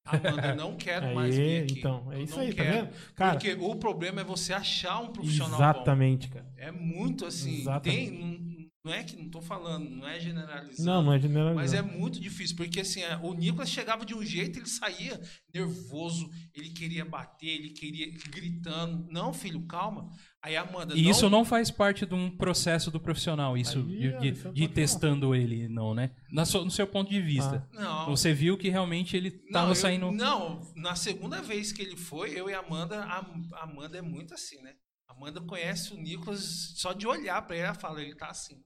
Amanda, 0.05 0.55
não 0.55 0.77
quero 0.79 1.15
mais 1.15 1.35
vir 1.37 1.65
aqui. 1.65 1.79
então, 1.79 2.13
é 2.13 2.19
Eu 2.19 2.23
isso 2.25 2.39
aí, 2.39 2.55
tá 2.55 2.63
quero. 2.63 2.87
vendo? 2.87 2.95
Cara, 3.15 3.33
Porque 3.33 3.53
o 3.55 3.75
problema 3.77 4.21
é 4.21 4.25
você 4.25 4.53
achar 4.53 5.01
um 5.01 5.13
profissional 5.13 5.51
bom. 5.59 5.65
exatamente, 5.65 6.29
cara. 6.29 6.53
É 6.57 6.71
muito 6.71 7.25
assim, 7.27 7.61
Exatamente. 7.61 8.11
tem, 8.11 8.71
não, 8.85 8.93
é 8.93 9.03
que 9.03 9.17
não 9.17 9.29
tô 9.29 9.41
falando, 9.43 9.89
não 9.91 10.07
é 10.07 10.21
generalizando. 10.21 10.85
Não, 10.85 11.03
não 11.03 11.13
é 11.13 11.19
generalizando. 11.19 11.57
Mas 11.61 11.75
é 11.75 11.83
muito 11.83 12.21
difícil, 12.21 12.55
porque 12.57 12.81
assim, 12.81 13.03
é, 13.03 13.17
o 13.17 13.35
Nicolas 13.35 13.69
chegava 13.69 14.05
de 14.07 14.15
um 14.15 14.25
jeito, 14.25 14.59
ele 14.61 14.67
saía 14.69 15.21
nervoso, 15.53 16.31
ele 16.55 16.71
queria 16.71 17.05
bater, 17.05 17.49
ele 17.49 17.71
queria 17.71 18.07
gritando. 18.31 19.07
Não, 19.11 19.33
filho, 19.33 19.67
calma. 19.67 20.09
Aí 20.47 20.55
a 20.57 20.63
Amanda, 20.63 20.95
E 20.97 21.09
isso 21.09 21.29
não 21.29 21.45
faz 21.45 21.73
parte 21.73 22.07
de 22.07 22.15
um 22.15 22.31
processo 22.31 22.89
do 22.89 23.01
profissional, 23.01 23.59
isso 23.59 23.79
Aí, 23.79 23.99
de, 23.99 24.15
ó, 24.15 24.19
de- 24.21 24.29
isso 24.29 24.53
de 24.53 24.69
testando 24.69 25.35
ele, 25.35 25.67
não, 25.69 25.93
né? 25.93 26.13
Na 26.31 26.45
sua- 26.45 26.65
no 26.65 26.71
seu 26.71 26.87
ponto 26.87 27.11
de 27.11 27.21
vista. 27.21 27.69
Não. 27.73 28.07
Você 28.11 28.33
viu 28.33 28.57
que 28.57 28.69
realmente 28.69 29.17
ele 29.17 29.33
tava 29.33 29.73
eu- 29.73 29.75
saindo. 29.75 30.13
Não, 30.13 30.61
na 30.77 30.95
segunda 30.95 31.43
vez 31.43 31.73
que 31.73 31.83
ele 31.83 31.97
foi, 31.97 32.31
eu 32.39 32.49
e 32.49 32.55
a 32.55 32.61
Amanda, 32.61 33.03
a 33.05 33.19
a 33.55 33.65
Amanda 33.65 33.99
é 33.99 34.03
muito 34.03 34.35
assim, 34.35 34.63
né? 34.63 34.77
A 35.09 35.15
Amanda 35.15 35.41
conhece 35.41 35.93
o 35.93 35.97
Nicolas 35.97 36.73
só 36.77 36.93
de 36.93 37.09
olhar 37.09 37.43
pra 37.43 37.57
ele, 37.57 37.65
ela 37.65 37.75
fala, 37.75 38.01
ele 38.01 38.15
tá 38.15 38.29
assim. 38.29 38.63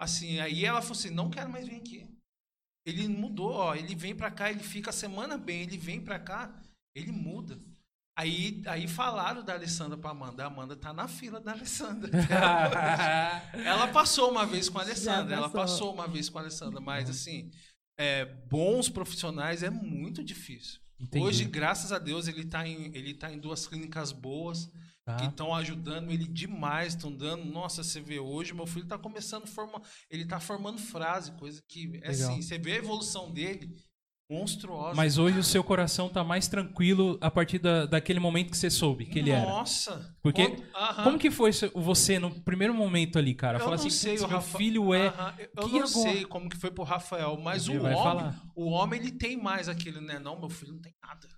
Assim, 0.00 0.40
aí 0.40 0.64
ela 0.64 0.82
falou 0.82 0.96
assim, 0.96 1.10
não 1.10 1.30
quero 1.30 1.48
mais 1.48 1.68
vir 1.68 1.76
aqui. 1.76 2.08
Ele 2.84 3.06
mudou, 3.06 3.52
ó, 3.52 3.74
ele 3.76 3.94
vem 3.94 4.16
pra 4.16 4.32
cá, 4.32 4.50
ele 4.50 4.64
fica 4.64 4.90
a 4.90 4.92
semana 4.92 5.38
bem, 5.38 5.62
ele 5.62 5.78
vem 5.78 6.00
pra 6.00 6.18
cá, 6.18 6.60
ele 6.92 7.12
muda. 7.12 7.56
Aí, 8.16 8.62
aí 8.66 8.86
falaram 8.86 9.42
da 9.42 9.54
Alessandra 9.54 9.98
pra 9.98 10.10
Amanda, 10.10 10.44
a 10.44 10.46
Amanda 10.46 10.76
tá 10.76 10.92
na 10.92 11.08
fila 11.08 11.40
da 11.40 11.50
Alessandra. 11.50 12.10
Ela 13.64 13.88
passou 13.88 14.30
uma 14.30 14.46
vez 14.46 14.68
com 14.68 14.78
a 14.78 14.82
Alessandra, 14.82 15.34
ela 15.34 15.50
passou. 15.50 15.92
uma 15.92 16.06
vez 16.06 16.28
com 16.28 16.38
a 16.38 16.42
Alessandra, 16.42 16.80
mas 16.80 17.10
assim, 17.10 17.50
é, 17.98 18.24
bons 18.24 18.88
profissionais 18.88 19.64
é 19.64 19.70
muito 19.70 20.22
difícil. 20.22 20.80
Entendi. 21.00 21.24
Hoje, 21.24 21.44
graças 21.44 21.90
a 21.90 21.98
Deus, 21.98 22.28
ele 22.28 22.42
está 22.42 22.66
em, 22.66 22.94
ele 22.94 23.14
tá 23.14 23.32
em 23.32 23.38
duas 23.38 23.66
clínicas 23.66 24.12
boas. 24.12 24.70
Tá. 25.04 25.16
que 25.16 25.26
estão 25.26 25.54
ajudando 25.54 26.10
ele 26.10 26.26
demais, 26.26 26.94
estão 26.94 27.14
dando. 27.14 27.44
Nossa, 27.44 27.84
você 27.84 28.00
vê 28.00 28.18
hoje, 28.18 28.54
meu 28.54 28.66
filho 28.66 28.84
está 28.84 28.96
começando 28.96 29.42
a 29.42 29.46
formar. 29.46 29.82
Ele 30.08 30.22
está 30.22 30.40
formando 30.40 30.78
frase, 30.78 31.32
coisa 31.32 31.62
que 31.68 32.00
é 32.02 32.10
Legal. 32.10 32.30
assim, 32.30 32.40
você 32.40 32.56
vê 32.56 32.72
a 32.72 32.76
evolução 32.76 33.30
dele 33.30 33.76
monstruosa. 34.30 34.94
Mas 34.94 35.18
hoje 35.18 35.38
o 35.38 35.44
seu 35.44 35.62
coração 35.62 36.08
tá 36.08 36.24
mais 36.24 36.48
tranquilo 36.48 37.18
a 37.20 37.30
partir 37.30 37.58
da, 37.58 37.86
daquele 37.86 38.18
momento 38.18 38.50
que 38.50 38.56
você 38.56 38.70
soube 38.70 39.06
que 39.06 39.18
ele 39.18 39.30
era. 39.30 39.44
Nossa! 39.44 40.16
Porque- 40.22 40.48
Quando-. 40.48 41.04
Como 41.04 41.18
que 41.18 41.30
foi 41.30 41.50
você 41.74 42.18
no 42.18 42.30
primeiro 42.42 42.72
momento 42.74 43.18
ali, 43.18 43.34
cara? 43.34 43.56
Eu 43.58 43.64
Falar 43.64 43.76
não 43.76 43.80
assim, 43.86 43.90
sei, 43.90 44.12
"Putz, 44.12 44.22
o 44.24 44.28
meu 44.28 44.36
Rafa- 44.38 44.58
filho 44.58 44.94
é. 44.94 45.06
Eu 45.56 45.68
não 45.68 45.76
agora? 45.76 45.86
sei 45.86 46.24
como 46.24 46.48
que 46.48 46.56
foi 46.56 46.70
pro 46.70 46.84
Rafael, 46.84 47.38
mas 47.40 47.68
Ele 47.68 47.78
o 47.78 47.82
homem, 47.84 47.96
falar. 47.96 48.42
o 48.56 48.70
homem 48.70 49.00
ele 49.00 49.12
tem 49.12 49.36
mais 49.36 49.68
aquele, 49.68 50.00
né? 50.00 50.18
Não, 50.18 50.38
meu 50.38 50.48
filho 50.48 50.72
não 50.72 50.80
tem 50.80 50.94
nada. 51.02 51.28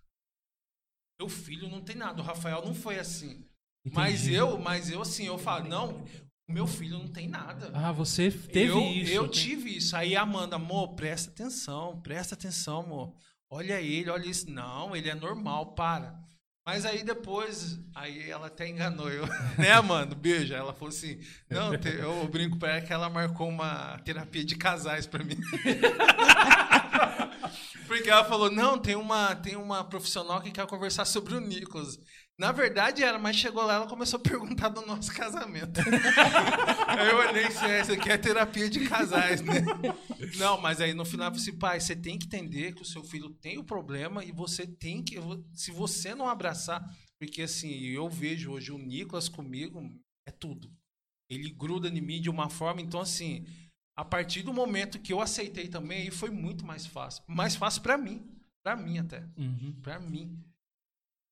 Meu 1.21 1.29
filho 1.29 1.69
não 1.69 1.81
tem 1.81 1.97
nada. 1.97 2.21
O 2.21 2.25
Rafael 2.25 2.63
não 2.65 2.75
foi 2.75 2.99
assim. 2.99 3.45
Mas 3.93 4.23
Entendi. 4.23 4.35
eu, 4.35 4.59
mas 4.59 4.91
eu 4.91 5.01
assim, 5.01 5.27
eu 5.27 5.39
falo, 5.39 5.69
não, 5.69 6.05
o 6.49 6.53
meu 6.53 6.67
filho 6.67 6.99
não 6.99 7.09
tem 7.09 7.29
nada. 7.29 7.71
Ah, 7.75 7.91
você 7.91 8.31
teve 8.31 8.71
eu, 8.71 8.81
isso. 8.81 9.13
Eu 9.13 9.29
tive 9.29 9.77
isso. 9.77 9.97
Aí 9.97 10.15
a 10.15 10.23
Amanda, 10.23 10.57
amor, 10.57 10.95
presta 10.95 11.31
atenção, 11.31 12.01
presta 12.01 12.35
atenção, 12.35 12.81
amor. 12.81 13.15
Olha 13.51 13.81
ele, 13.81 14.11
olha 14.11 14.27
isso. 14.27 14.51
Não, 14.51 14.95
ele 14.95 15.09
é 15.09 15.15
normal, 15.15 15.75
para. 15.75 16.27
Mas 16.65 16.85
aí 16.85 17.05
depois, 17.05 17.79
aí 17.95 18.29
ela 18.29 18.49
até 18.49 18.69
enganou 18.69 19.09
eu. 19.09 19.25
né, 19.57 19.71
Amanda? 19.73 20.17
Beijo. 20.17 20.53
Ela 20.53 20.73
falou 20.73 20.89
assim: 20.89 21.21
não, 21.49 21.73
eu 21.75 22.29
brinco 22.29 22.59
pra 22.59 22.77
ela 22.77 22.81
que 22.81 22.93
ela 22.93 23.09
marcou 23.09 23.49
uma 23.49 23.99
terapia 24.05 24.45
de 24.45 24.57
casais 24.57 25.07
pra 25.07 25.23
mim. 25.23 25.37
Porque 27.87 28.11
ela 28.11 28.25
falou: 28.25 28.51
não, 28.51 28.79
tem 28.79 28.97
uma, 28.97 29.37
tem 29.37 29.55
uma 29.55 29.85
profissional 29.85 30.41
que 30.41 30.51
quer 30.51 30.67
conversar 30.67 31.05
sobre 31.05 31.35
o 31.35 31.41
Nicolas. 31.41 32.01
Na 32.39 32.53
verdade 32.53 33.03
era, 33.03 33.19
mas 33.19 33.37
chegou 33.37 33.65
lá 33.65 33.77
ela 33.77 33.87
começou 33.87 34.19
a 34.19 34.23
perguntar 34.23 34.69
do 34.69 34.85
nosso 34.85 35.13
casamento. 35.13 35.81
aí 36.87 37.09
eu 37.09 37.17
olhei 37.17 37.51
se 37.51 37.65
essa 37.65 37.95
aqui 37.95 38.11
é 38.11 38.19
terapia 38.19 38.69
de 38.69 38.87
casais, 38.87 39.41
né? 39.41 39.55
Não, 40.37 40.61
mas 40.61 40.81
aí 40.81 40.93
no 40.93 41.05
final 41.05 41.29
eu 41.29 41.35
falei 41.35 41.49
assim, 41.49 41.59
pai, 41.59 41.81
você 41.81 41.97
tem 41.97 42.19
que 42.19 42.27
entender 42.27 42.75
que 42.75 42.83
o 42.83 42.85
seu 42.87 43.03
filho 43.03 43.31
tem 43.31 43.57
o 43.57 43.65
problema 43.65 44.23
e 44.23 44.33
você 44.33 44.67
tem 44.67 45.03
que. 45.03 45.17
Se 45.55 45.71
você 45.71 46.15
não 46.15 46.29
abraçar, 46.29 46.85
porque 47.19 47.43
assim, 47.43 47.73
eu 47.87 48.09
vejo 48.09 48.53
hoje 48.53 48.71
o 48.71 48.79
Nicolas 48.79 49.31
comigo, 49.31 49.91
é 50.27 50.31
tudo. 50.31 50.71
Ele 51.31 51.51
gruda 51.51 51.89
em 51.89 52.01
mim 52.03 52.21
de 52.21 52.29
uma 52.29 52.51
forma, 52.51 52.83
então 52.83 53.01
assim, 53.01 53.47
a 53.97 54.05
partir 54.05 54.43
do 54.43 54.53
momento 54.53 55.01
que 55.01 55.13
eu 55.13 55.23
aceitei 55.23 55.69
também, 55.69 56.03
aí 56.03 56.11
foi 56.11 56.29
muito 56.29 56.67
mais 56.67 56.87
fácil. 56.87 57.25
Mais 57.27 57.57
fácil 57.57 57.81
pra 57.81 57.97
mim. 57.97 58.23
Pra 58.63 58.77
mim 58.77 58.99
até. 58.99 59.27
Uhum. 59.39 59.75
Pra 59.81 59.99
mim. 59.99 60.39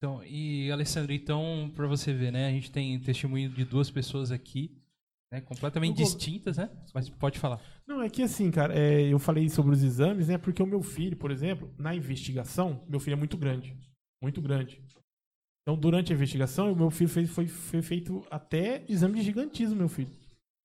Então, 0.05 0.23
e 0.23 0.71
Alessandro, 0.71 1.15
então, 1.15 1.73
pra 1.75 1.87
você 1.87 2.13
ver, 2.13 2.31
né? 2.31 2.47
A 2.47 2.51
gente 2.51 2.71
tem 2.71 3.01
testemunho 3.01 3.49
de 3.49 3.65
duas 3.65 3.91
pessoas 3.91 4.31
aqui, 4.31 4.71
né? 5.33 5.41
Completamente 5.41 5.99
Eu 5.99 6.05
distintas, 6.05 6.59
né? 6.59 6.69
Mas 6.93 7.09
pode 7.09 7.39
falar. 7.39 7.59
Não, 7.87 8.03
é 8.03 8.11
que 8.11 8.21
assim, 8.21 8.51
cara, 8.51 8.79
é, 8.79 9.01
eu 9.11 9.19
falei 9.19 9.49
sobre 9.49 9.73
os 9.73 9.83
exames, 9.83 10.29
né? 10.29 10.37
Porque 10.37 10.63
o 10.63 10.67
meu 10.67 10.83
filho, 10.83 11.17
por 11.17 11.31
exemplo, 11.31 11.73
na 11.79 11.95
investigação, 11.95 12.85
meu 12.87 13.01
filho 13.01 13.15
é 13.15 13.17
muito 13.17 13.39
grande. 13.39 13.75
Muito 14.23 14.43
grande. 14.43 14.79
Então, 15.63 15.75
durante 15.75 16.13
a 16.13 16.15
investigação, 16.15 16.71
o 16.71 16.77
meu 16.77 16.91
filho 16.91 17.09
fez, 17.09 17.31
foi, 17.31 17.47
foi 17.47 17.81
feito 17.81 18.23
até 18.31 18.85
exame 18.87 19.15
de 19.15 19.23
gigantismo, 19.23 19.75
meu 19.75 19.89
filho. 19.89 20.11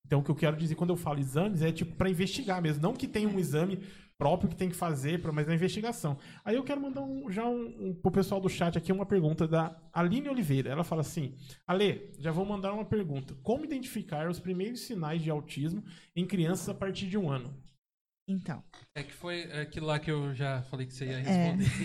Então, 0.05 0.19
o 0.19 0.23
que 0.23 0.31
eu 0.31 0.35
quero 0.35 0.57
dizer 0.57 0.75
quando 0.75 0.89
eu 0.89 0.97
falo 0.97 1.19
exames 1.19 1.61
é 1.61 1.71
tipo 1.71 1.95
pra 1.95 2.09
investigar 2.09 2.61
mesmo. 2.61 2.81
Não 2.81 2.91
que 2.91 3.07
tenha 3.07 3.29
um 3.29 3.39
exame 3.39 3.79
próprio 4.19 4.49
que 4.49 4.55
tem 4.55 4.69
que 4.69 4.75
fazer, 4.75 5.21
pra- 5.21 5.31
mas 5.31 5.47
na 5.47 5.55
investigação. 5.55 6.17
Aí 6.43 6.55
eu 6.57 6.63
quero 6.63 6.81
mandar 6.81 7.01
um, 7.01 7.31
já 7.31 7.45
um, 7.47 7.89
um, 7.89 7.93
pro 7.93 8.11
pessoal 8.11 8.41
do 8.41 8.49
chat 8.49 8.77
aqui 8.77 8.91
uma 8.91 9.05
pergunta 9.05 9.47
da 9.47 9.75
Aline 9.93 10.27
Oliveira. 10.29 10.69
Ela 10.69 10.83
fala 10.83 11.01
assim: 11.01 11.33
Ale, 11.65 12.11
já 12.19 12.31
vou 12.31 12.45
mandar 12.45 12.73
uma 12.73 12.85
pergunta. 12.85 13.33
Como 13.41 13.63
identificar 13.63 14.29
os 14.29 14.39
primeiros 14.39 14.81
sinais 14.81 15.23
de 15.23 15.29
autismo 15.31 15.83
em 16.15 16.27
crianças 16.27 16.67
a 16.69 16.73
partir 16.73 17.07
de 17.07 17.17
um 17.17 17.31
ano? 17.31 17.57
Então, 18.27 18.61
É 18.93 19.01
que 19.01 19.13
foi 19.13 19.43
aquilo 19.53 19.87
lá 19.87 19.97
que 19.97 20.11
eu 20.11 20.35
já 20.35 20.61
falei 20.63 20.85
que 20.85 20.93
você 20.93 21.05
ia 21.05 21.19
É. 21.19 21.55
responder. 21.55 21.69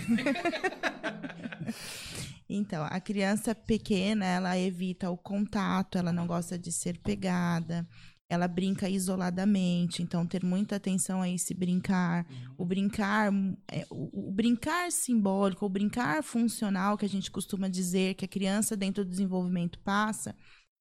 Então, 2.47 2.85
a 2.85 3.01
criança 3.01 3.55
pequena, 3.55 4.27
ela 4.27 4.59
evita 4.59 5.11
o 5.11 5.17
contato, 5.17 5.97
ela 5.97 6.13
não 6.13 6.27
gosta 6.27 6.59
de 6.59 6.71
ser 6.71 6.99
pegada, 6.99 7.89
ela 8.29 8.49
brinca 8.49 8.89
isoladamente, 8.89 10.03
então 10.03 10.27
ter 10.27 10.43
muita 10.43 10.77
atenção 10.77 11.23
a 11.23 11.29
esse 11.29 11.55
brincar. 11.55 12.27
O 12.57 12.65
brincar, 12.65 13.33
é, 13.71 13.87
o, 13.91 14.29
o 14.29 14.33
brincar 14.33 14.91
simbólico, 14.91 15.67
o 15.67 15.69
brincar 15.69 16.23
funcional 16.23 16.97
que 16.97 17.05
a 17.05 17.09
gente 17.09 17.31
costuma 17.31 17.69
dizer 17.69 18.15
que 18.15 18.25
a 18.25 18.29
criança 18.29 18.77
dentro 18.77 19.05
do 19.05 19.11
desenvolvimento 19.11 19.79
passa, 19.81 20.35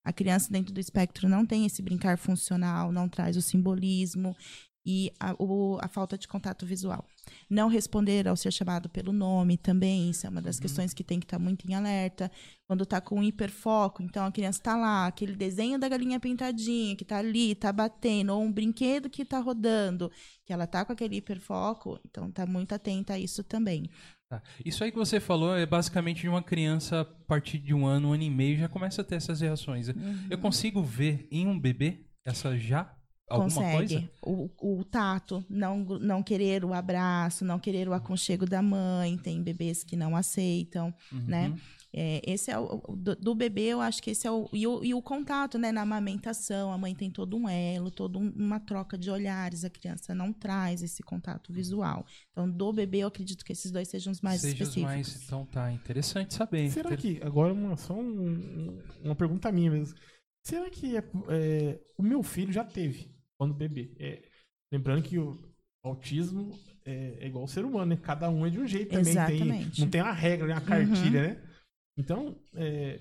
a 0.04 0.12
criança 0.12 0.52
dentro 0.52 0.74
do 0.74 0.80
espectro 0.80 1.30
não 1.30 1.46
tem 1.46 1.66
esse 1.66 1.82
brincar 1.82 2.18
funcional, 2.18 2.92
não 2.92 3.08
traz 3.08 3.38
o 3.38 3.42
simbolismo 3.42 4.36
e 4.86 5.12
a, 5.20 5.34
o- 5.40 5.78
a 5.82 5.88
falta 5.88 6.18
de 6.18 6.28
contato 6.28 6.66
visual. 6.66 7.06
Não 7.50 7.68
responder 7.70 8.28
ao 8.28 8.36
ser 8.36 8.52
chamado 8.52 8.90
pelo 8.90 9.14
nome 9.14 9.58
também, 9.58 10.10
isso 10.10 10.26
é 10.28 10.30
uma 10.30 10.42
das 10.42 10.60
questões 10.60 10.94
que 10.94 11.04
tem 11.04 11.20
que 11.20 11.26
estar 11.26 11.40
muito 11.40 11.70
em 11.70 11.74
alerta. 11.74 12.30
Quando 12.68 12.84
está 12.84 13.00
com 13.00 13.22
hiperfoco, 13.24 14.02
então 14.04 14.26
a 14.26 14.32
criança 14.32 14.60
está 14.60 14.76
lá, 14.76 15.08
aquele 15.08 15.36
desenho 15.36 15.78
da 15.80 15.88
galinha 15.88 16.20
pintadinha 16.20 16.96
que 16.96 17.04
está 17.04 17.18
ali, 17.18 17.52
está 17.52 17.72
batendo, 17.72 18.34
ou 18.34 18.42
um 18.44 18.52
brinquedo 18.52 19.10
que 19.10 19.22
está 19.22 19.40
rodando, 19.40 20.12
que 20.46 20.52
ela 20.52 20.64
está 20.66 20.84
com 20.84 20.92
aquele 20.94 21.18
hiperfoco, 21.18 22.00
então 22.06 22.28
está 22.30 22.46
muito 22.46 22.74
atenta 22.74 23.14
a 23.14 23.20
isso 23.20 23.44
também. 23.44 23.90
Tá. 24.30 24.42
Isso 24.66 24.84
aí 24.84 24.92
que 24.92 24.98
você 24.98 25.20
falou 25.20 25.56
é 25.56 25.66
basicamente 25.66 26.22
de 26.22 26.30
uma 26.30 26.42
criança 26.42 27.02
a 27.02 27.06
partir 27.06 27.60
de 27.60 27.74
um 27.74 27.86
ano, 27.86 28.10
um 28.10 28.14
ano 28.14 28.24
e 28.24 28.30
meio, 28.30 28.58
já 28.58 28.68
começa 28.68 29.02
a 29.02 29.06
ter 29.06 29.16
essas 29.16 29.42
reações. 29.42 29.88
Eu 30.30 30.38
consigo 30.40 30.82
ver 30.84 31.28
em 31.32 31.46
um 31.48 31.60
bebê 31.60 32.06
essa 32.26 32.58
já? 32.58 32.92
Alguma 33.30 33.50
Consegue. 33.50 33.78
coisa? 33.78 34.10
O, 34.22 34.80
o 34.80 34.84
tato, 34.84 35.44
não, 35.50 35.80
não 35.80 36.22
querer 36.22 36.64
o 36.66 36.74
abraço, 36.74 37.44
não 37.46 37.58
querer 37.58 37.88
o 37.88 37.94
aconchego 37.94 38.46
da 38.46 38.62
mãe, 38.62 39.18
tem 39.18 39.42
bebês 39.42 39.84
que 39.84 39.96
não 39.96 40.16
aceitam, 40.16 40.94
né? 41.12 41.50
Uhum. 41.50 41.58
É, 41.96 42.22
esse 42.26 42.50
é 42.50 42.58
o, 42.58 42.82
do, 42.98 43.16
do 43.16 43.36
bebê, 43.36 43.66
eu 43.68 43.80
acho 43.80 44.02
que 44.02 44.10
esse 44.10 44.26
é 44.26 44.32
o 44.32 44.50
e, 44.52 44.66
o. 44.66 44.84
e 44.84 44.96
o 44.96 45.02
contato, 45.02 45.60
né? 45.60 45.72
Na 45.72 45.82
amamentação, 45.84 46.74
a 46.74 46.78
mãe 46.78 46.96
tem 46.96 47.10
todo 47.12 47.38
um 47.38 47.48
elo, 47.48 47.92
toda 47.92 48.18
um- 48.18 48.34
uma 48.36 48.60
troca 48.60 48.98
de 48.98 49.12
olhares, 49.12 49.64
a 49.64 49.70
criança 49.70 50.14
não 50.16 50.34
traz 50.34 50.82
esse 50.82 51.04
contato 51.04 51.54
visual. 51.54 52.04
Então, 52.32 52.50
do 52.50 52.74
bebê, 52.74 53.00
eu 53.00 53.08
acredito 53.10 53.46
que 53.46 53.52
esses 53.54 53.72
dois 53.72 53.88
sejam 53.88 54.12
os 54.12 54.22
mais 54.22 54.42
Seja 54.42 54.56
os 54.64 54.70
específicos. 54.70 54.92
mais. 54.92 55.24
Então 55.24 55.46
tá, 55.46 55.72
interessante 55.72 56.34
saber. 56.34 56.72
Será 56.72 56.90
Inter- 56.94 57.00
que, 57.00 57.22
agora 57.24 57.54
uma, 57.54 57.78
só 57.78 57.94
um- 57.94 58.82
uma 59.04 59.16
pergunta 59.16 59.52
minha 59.52 59.70
mesmo. 59.70 59.96
Será 60.44 60.70
que 60.70 60.98
é, 60.98 61.04
é, 61.30 61.80
o 61.98 62.04
meu 62.04 62.22
filho 62.22 62.52
já 62.52 62.64
teve 62.64 63.10
quando 63.38 63.54
bebê? 63.54 63.96
É, 63.98 64.24
lembrando 64.72 65.02
que 65.02 65.18
o 65.18 65.40
autismo 65.84 66.52
é, 66.86 67.18
é 67.22 67.28
igual 67.28 67.44
ao 67.44 67.48
ser 67.48 67.64
humano, 67.64 67.86
né? 67.86 67.98
Cada 67.98 68.30
um 68.30 68.46
é 68.46 68.50
de 68.50 68.60
um 68.60 68.68
jeito 68.68 68.90
também. 68.90 69.14
Tem, 69.14 69.14
Exatamente. 69.14 69.82
não 69.82 69.90
tem 69.90 70.02
uma 70.02 70.12
regra, 70.12 70.48
né? 70.48 70.54
uma 70.54 70.62
cartilha, 70.62 71.22
né? 71.22 71.50
Então, 71.98 72.36
é, 72.56 73.00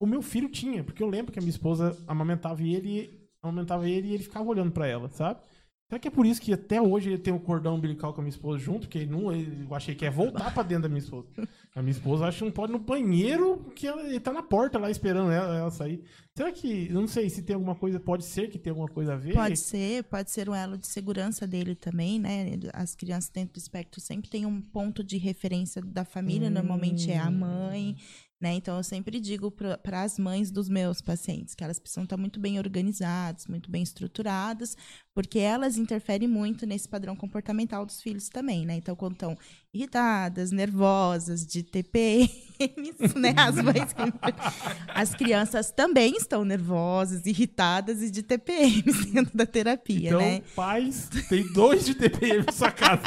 o 0.00 0.06
meu 0.06 0.22
filho 0.22 0.48
tinha, 0.48 0.84
porque 0.84 1.02
eu 1.02 1.08
lembro 1.08 1.32
que 1.32 1.38
a 1.38 1.42
minha 1.42 1.50
esposa 1.50 1.96
amamentava 2.06 2.62
ele, 2.62 3.28
amamentava 3.42 3.88
ele 3.88 4.08
e 4.08 4.14
ele 4.14 4.22
ficava 4.22 4.48
olhando 4.48 4.70
pra 4.70 4.86
ela, 4.86 5.08
sabe? 5.08 5.40
Será 5.88 6.00
que 6.00 6.08
é 6.08 6.10
por 6.10 6.26
isso 6.26 6.40
que 6.40 6.52
até 6.52 6.82
hoje 6.82 7.10
ele 7.10 7.18
tem 7.18 7.32
o 7.32 7.38
cordão 7.38 7.76
umbilical 7.76 8.12
com 8.12 8.20
a 8.20 8.24
minha 8.24 8.30
esposa 8.30 8.58
junto? 8.58 8.80
Porque 8.88 9.06
não, 9.06 9.32
eu 9.32 9.72
achei 9.72 9.94
que 9.94 10.04
é 10.04 10.10
voltar 10.10 10.52
pra 10.52 10.64
dentro 10.64 10.82
da 10.82 10.88
minha 10.88 10.98
esposa. 10.98 11.28
A 11.76 11.80
minha 11.80 11.92
esposa 11.92 12.24
acha 12.26 12.38
que 12.38 12.44
não 12.44 12.50
pode 12.50 12.72
ir 12.72 12.74
no 12.74 12.78
banheiro, 12.80 13.70
que 13.74 13.86
ela, 13.86 14.02
ele 14.02 14.18
tá 14.18 14.32
na 14.32 14.42
porta 14.42 14.80
lá 14.80 14.90
esperando 14.90 15.30
ela, 15.30 15.56
ela 15.56 15.70
sair. 15.70 16.02
Será 16.34 16.50
que, 16.50 16.88
eu 16.88 16.94
não 17.00 17.06
sei 17.06 17.30
se 17.30 17.40
tem 17.42 17.54
alguma 17.54 17.76
coisa, 17.76 18.00
pode 18.00 18.24
ser 18.24 18.50
que 18.50 18.58
tenha 18.58 18.72
alguma 18.72 18.88
coisa 18.88 19.14
a 19.14 19.16
ver? 19.16 19.34
Pode 19.34 19.56
ser, 19.58 20.02
pode 20.04 20.30
ser 20.32 20.48
um 20.50 20.54
elo 20.56 20.76
de 20.76 20.88
segurança 20.88 21.46
dele 21.46 21.76
também, 21.76 22.18
né? 22.18 22.50
As 22.74 22.96
crianças 22.96 23.30
dentro 23.30 23.54
do 23.54 23.58
espectro 23.58 24.00
sempre 24.00 24.28
têm 24.28 24.44
um 24.44 24.60
ponto 24.60 25.04
de 25.04 25.16
referência 25.18 25.80
da 25.80 26.04
família, 26.04 26.48
Hum. 26.48 26.52
normalmente 26.52 27.12
é 27.12 27.18
a 27.18 27.30
mãe, 27.30 27.96
né? 28.40 28.52
Então 28.54 28.76
eu 28.76 28.82
sempre 28.82 29.18
digo 29.18 29.50
para 29.50 30.02
as 30.02 30.18
mães 30.18 30.50
dos 30.50 30.68
meus 30.68 31.00
pacientes 31.00 31.54
que 31.54 31.64
elas 31.64 31.78
precisam 31.78 32.04
estar 32.04 32.16
muito 32.18 32.38
bem 32.38 32.58
organizadas, 32.58 33.46
muito 33.46 33.70
bem 33.70 33.82
estruturadas, 33.82 34.76
porque 35.14 35.38
elas 35.38 35.78
interferem 35.78 36.28
muito 36.28 36.66
nesse 36.66 36.86
padrão 36.86 37.16
comportamental 37.16 37.86
dos 37.86 38.02
filhos 38.02 38.28
também, 38.28 38.66
né? 38.66 38.76
Então 38.76 38.94
quando 38.94 39.14
estão 39.14 39.36
irritadas, 39.72 40.50
nervosas, 40.50 41.46
de 41.46 41.62
TPMs, 41.62 42.30
né? 43.16 43.34
As 43.36 43.56
mães 43.56 43.92
que 43.92 44.02
as 44.94 45.14
crianças 45.14 45.70
também 45.70 46.14
estão 46.16 46.44
nervosas, 46.44 47.24
irritadas 47.24 48.02
e 48.02 48.10
de 48.10 48.22
TPMs 48.22 49.06
dentro 49.12 49.36
da 49.36 49.46
terapia, 49.46 50.08
Então, 50.08 50.20
né? 50.20 50.42
pais, 50.54 51.08
tem 51.28 51.50
dois 51.52 51.86
de 51.86 51.94
TPM 51.94 52.44
na 52.44 52.52
sua 52.52 52.70
casa. 52.70 53.02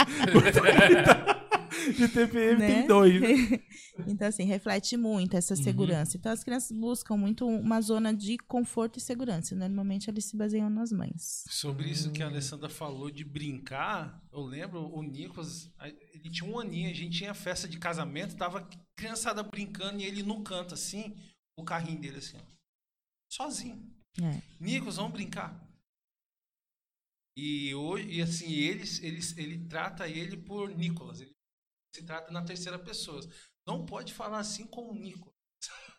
De 1.93 2.07
TPM 2.07 2.59
Né? 2.59 2.67
tem 2.67 2.87
dois. 2.87 3.21
Então, 4.07 4.29
assim, 4.29 4.45
reflete 4.45 4.95
muito 4.95 5.35
essa 5.35 5.57
segurança. 5.57 6.15
Então, 6.15 6.31
as 6.31 6.41
crianças 6.41 6.71
buscam 6.71 7.17
muito 7.17 7.45
uma 7.45 7.81
zona 7.81 8.13
de 8.13 8.37
conforto 8.37 8.97
e 8.97 9.01
segurança. 9.01 9.53
Normalmente, 9.55 10.09
eles 10.09 10.23
se 10.23 10.37
baseiam 10.37 10.69
nas 10.69 10.89
mães. 10.91 11.43
Sobre 11.49 11.89
isso 11.89 12.09
que 12.11 12.23
a 12.23 12.27
Alessandra 12.27 12.69
falou 12.69 13.11
de 13.11 13.25
brincar, 13.25 14.23
eu 14.31 14.39
lembro 14.39 14.89
o 14.95 15.03
Nicolas, 15.03 15.69
ele 16.13 16.29
tinha 16.29 16.49
um 16.49 16.57
aninho, 16.57 16.89
a 16.89 16.93
gente 16.93 17.17
tinha 17.17 17.33
festa 17.33 17.67
de 17.67 17.77
casamento, 17.77 18.37
tava 18.37 18.65
criançada 18.95 19.43
brincando 19.43 19.99
e 19.99 20.05
ele 20.05 20.23
no 20.23 20.41
canto 20.43 20.73
assim, 20.73 21.13
o 21.57 21.65
carrinho 21.65 21.99
dele 21.99 22.19
assim, 22.19 22.37
ó. 22.37 22.41
Sozinho. 23.29 23.85
É. 24.21 24.41
Nicos, 24.61 24.95
vamos 24.95 25.11
brincar. 25.11 25.61
E 27.35 27.73
hoje, 27.73 28.09
e 28.09 28.21
assim, 28.21 28.51
eles, 28.51 29.01
eles, 29.01 29.37
ele 29.37 29.65
trata 29.67 30.07
ele 30.07 30.35
por 30.37 30.69
Nicolas. 30.75 31.21
Ele 31.21 31.33
se 31.95 32.05
trata 32.05 32.31
na 32.31 32.43
terceira 32.43 32.77
pessoa. 32.79 33.21
Não 33.65 33.85
pode 33.85 34.13
falar 34.13 34.39
assim 34.39 34.65
com 34.67 34.89
o 34.89 34.95
Nicolas. 34.95 35.35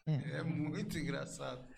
É. 0.06 0.10
É 0.40 0.42
muito 0.42 0.98
engraçado. 0.98 1.68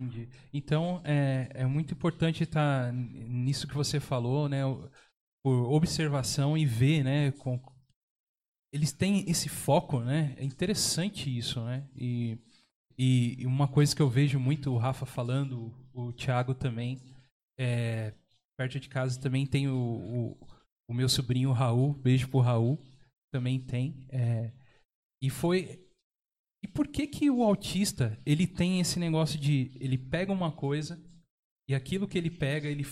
Entendi. 0.00 0.28
Então, 0.52 1.02
é, 1.04 1.50
é 1.52 1.66
muito 1.66 1.92
importante 1.92 2.42
estar 2.42 2.92
nisso 2.92 3.68
que 3.68 3.74
você 3.74 4.00
falou, 4.00 4.48
né? 4.48 4.62
Por 5.44 5.70
observação 5.70 6.56
e 6.56 6.64
ver, 6.64 7.04
né? 7.04 7.32
Com, 7.32 7.60
eles 8.72 8.92
têm 8.92 9.28
esse 9.28 9.48
foco, 9.48 10.00
né? 10.00 10.34
É 10.38 10.44
interessante 10.44 11.36
isso, 11.36 11.62
né? 11.64 11.86
E, 11.94 12.38
e 12.98 13.36
e 13.40 13.46
uma 13.46 13.68
coisa 13.68 13.94
que 13.94 14.02
eu 14.02 14.08
vejo 14.08 14.38
muito 14.40 14.70
o 14.70 14.78
Rafa 14.78 15.04
falando, 15.04 15.72
o 15.92 16.12
Thiago 16.12 16.54
também, 16.54 17.00
é, 17.58 18.14
perto 18.58 18.80
de 18.80 18.88
casa 18.88 19.20
também 19.20 19.46
tem 19.46 19.68
o, 19.68 19.74
o, 19.74 20.48
o 20.88 20.94
meu 20.94 21.08
sobrinho 21.08 21.52
Raul, 21.52 21.94
beijo 21.94 22.28
pro 22.28 22.40
Raul, 22.40 22.78
também 23.30 23.60
tem. 23.60 24.06
é, 24.10 24.52
e 25.22 25.28
foi. 25.28 25.78
E 26.62 26.68
por 26.68 26.88
que 26.88 27.06
que 27.06 27.30
o 27.30 27.42
autista 27.42 28.18
ele 28.24 28.46
tem 28.46 28.80
esse 28.80 28.98
negócio 28.98 29.38
de 29.38 29.70
ele 29.80 29.96
pega 29.96 30.32
uma 30.32 30.52
coisa 30.52 31.02
e 31.68 31.74
aquilo 31.74 32.06
que 32.06 32.18
ele 32.18 32.30
pega 32.30 32.68
ele 32.68 32.86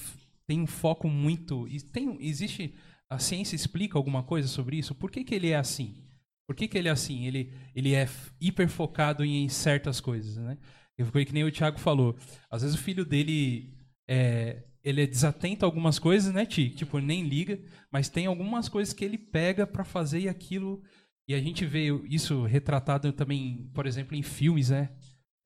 tem 0.47 0.61
um 0.63 0.67
foco 0.67 1.09
muito 1.09 1.69
e 1.69 1.81
tem 1.81 2.17
existe 2.21 2.75
a 3.11 3.19
ciência 3.19 3.57
explica 3.57 3.99
alguma 3.99 4.23
coisa 4.23 4.49
sobre 4.49 4.79
isso? 4.79 4.95
Por 4.95 5.11
que 5.11 5.23
que 5.23 5.35
ele 5.35 5.51
é 5.51 5.57
assim? 5.57 6.03
Por 6.47 6.57
que 6.57 6.67
que 6.67 6.79
ele 6.79 6.89
é 6.89 6.91
assim? 6.91 7.27
Ele 7.27 7.53
ele 7.75 7.95
é 7.95 8.09
hiper 8.41 8.69
focado 8.69 9.25
em 9.25 9.49
certas 9.49 10.01
coisas, 10.01 10.37
né? 10.37 10.59
Eu 10.97 11.07
foi 11.07 11.25
que 11.25 11.33
nem 11.33 11.45
o 11.45 11.53
Thiago 11.53 11.79
falou. 11.79 12.17
Às 12.51 12.63
vezes 12.63 12.77
o 12.77 12.83
filho 12.83 13.05
dele 13.05 13.73
é 14.09 14.65
ele 14.85 15.03
é 15.03 15.07
desatento 15.07 15.65
a 15.65 15.69
algumas 15.69 15.99
coisas, 15.99 16.33
né, 16.33 16.47
Ti? 16.47 16.71
Tipo, 16.71 16.99
nem 16.99 17.25
liga, 17.25 17.59
mas 17.91 18.09
tem 18.09 18.27
algumas 18.27 18.69
coisas 18.69 18.93
que 18.95 19.05
ele 19.05 19.19
pega 19.19 19.67
pra 19.67 19.85
fazer 19.85 20.21
e 20.21 20.29
aquilo 20.29 20.83
e 21.29 21.35
a 21.35 21.41
gente 21.41 21.67
vê 21.67 21.89
isso 22.09 22.45
retratado 22.45 23.13
também, 23.13 23.69
por 23.75 23.87
exemplo, 23.87 24.17
em 24.17 24.23
filmes, 24.23 24.71
né? 24.71 24.89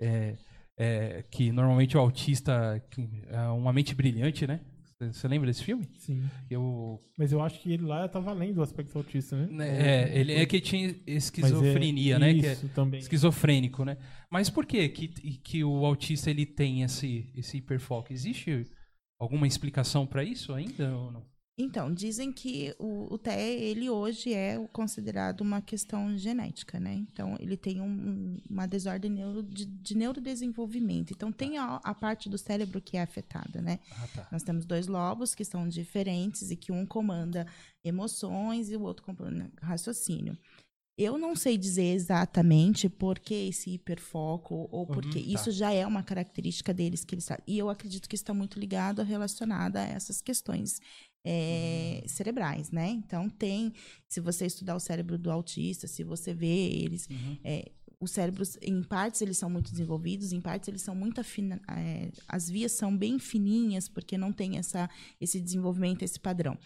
É, 0.00 0.36
é, 0.78 1.24
que 1.30 1.50
normalmente 1.50 1.96
o 1.96 2.00
autista 2.00 2.80
é 3.28 3.40
uma 3.48 3.72
mente 3.72 3.94
brilhante, 3.94 4.46
né? 4.46 4.60
Você- 5.10 5.26
lembra 5.26 5.48
desse 5.48 5.64
filme? 5.64 5.88
Sim. 5.98 6.22
Eu, 6.48 7.00
Mas 7.18 7.32
eu 7.32 7.42
acho 7.42 7.60
que 7.60 7.72
ele 7.72 7.82
lá 7.84 8.06
tá 8.06 8.20
valendo 8.20 8.58
o 8.58 8.62
aspecto 8.62 8.96
autista, 8.96 9.36
né? 9.36 9.48
né, 9.50 9.68
é, 10.12 10.18
ele 10.20 10.32
é 10.32 10.46
que 10.46 10.60
tinha 10.60 10.88
Mas 10.88 10.96
é- 11.08 11.12
esquizofrenia, 11.16 12.18
né? 12.20 12.32
Que 12.34 12.46
é 12.46 12.52
Isso 12.52 12.68
também. 12.68 13.00
esquizofrênico, 13.00 13.84
né? 13.84 13.96
Mas 14.30 14.48
por 14.48 14.64
que 14.64 14.88
que, 14.88 15.08
que 15.08 15.64
o 15.64 15.84
autista 15.84 16.30
ele 16.30 16.46
tem 16.46 16.82
esse 16.82 17.32
esse 17.34 17.56
hiperfoco? 17.56 18.12
Existe 18.12 18.64
alguma 19.22 19.46
explicação 19.46 20.06
para 20.06 20.24
isso 20.24 20.52
ainda 20.52 20.96
ou 20.96 21.12
não? 21.12 21.32
Então, 21.58 21.92
dizem 21.92 22.32
que 22.32 22.74
o, 22.78 23.12
o 23.12 23.18
TE, 23.18 23.30
ele 23.30 23.88
hoje 23.90 24.32
é 24.32 24.58
considerado 24.72 25.42
uma 25.42 25.60
questão 25.60 26.16
genética, 26.16 26.80
né? 26.80 26.94
Então, 26.94 27.36
ele 27.38 27.58
tem 27.58 27.78
um- 27.78 27.84
um- 27.86 28.36
uma 28.48 28.66
desordem 28.66 29.10
neuro, 29.10 29.42
de, 29.42 29.66
de 29.66 29.94
neurodesenvolvimento. 29.94 31.12
Então, 31.12 31.30
tem 31.30 31.58
a, 31.58 31.76
a 31.84 31.94
parte 31.94 32.28
do 32.30 32.38
cérebro 32.38 32.80
que 32.80 32.96
é 32.96 33.02
afetada, 33.02 33.60
né? 33.60 33.80
Ah, 33.92 34.08
tá. 34.14 34.28
Nós 34.32 34.42
temos 34.42 34.64
dois 34.64 34.86
lobos 34.86 35.34
que 35.34 35.44
são 35.44 35.68
diferentes 35.68 36.50
e 36.50 36.56
que 36.56 36.72
um 36.72 36.86
comanda 36.86 37.46
emoções 37.84 38.70
e 38.70 38.76
o 38.76 38.82
outro 38.82 39.04
comanda 39.04 39.50
raciocínio. 39.60 40.36
Eu 41.02 41.18
não 41.18 41.34
sei 41.34 41.58
dizer 41.58 41.92
exatamente 41.94 42.88
por 42.88 43.18
que 43.18 43.34
esse 43.48 43.70
hiperfoco 43.70 44.68
ou 44.70 44.86
porque 44.86 45.18
Uhum, 45.18 45.24
tá. 45.24 45.30
isso 45.34 45.50
já 45.50 45.72
é 45.72 45.86
uma 45.86 46.02
característica 46.02 46.72
deles 46.72 47.04
que 47.04 47.14
eles. 47.14 47.28
E 47.46 47.58
eu 47.58 47.68
acredito 47.68 48.08
que 48.08 48.14
está 48.16 48.32
muito 48.32 48.58
ligado, 48.58 49.02
relacionado 49.02 49.76
a 49.76 49.82
essas 49.82 50.20
questões 50.20 50.80
é, 51.24 52.00
Uhum. 52.02 52.08
cerebrais, 52.08 52.70
né? 52.70 52.90
Então 52.90 53.28
tem, 53.28 53.72
se 54.08 54.20
você 54.20 54.46
estudar 54.46 54.74
o 54.74 54.80
cérebro 54.80 55.16
do 55.16 55.30
autista, 55.30 55.86
se 55.86 56.02
você 56.02 56.34
vê 56.34 56.46
eles, 56.48 57.06
Uhum. 57.08 57.36
é, 57.44 57.70
os 58.00 58.10
cérebros, 58.10 58.58
em 58.60 58.82
partes, 58.82 59.22
eles 59.22 59.38
são 59.38 59.48
muito 59.48 59.70
desenvolvidos, 59.70 60.32
em 60.32 60.40
partes, 60.40 60.68
eles 60.68 60.82
são 60.82 60.92
muito 60.96 61.20
afina, 61.20 61.60
é, 61.68 62.10
as 62.26 62.50
vias 62.50 62.72
são 62.72 62.96
bem 62.96 63.16
fininhas, 63.20 63.88
porque 63.88 64.18
não 64.18 64.32
tem 64.32 64.58
essa, 64.58 64.90
esse 65.20 65.40
desenvolvimento, 65.40 66.02
esse 66.02 66.18
padrão. 66.18 66.58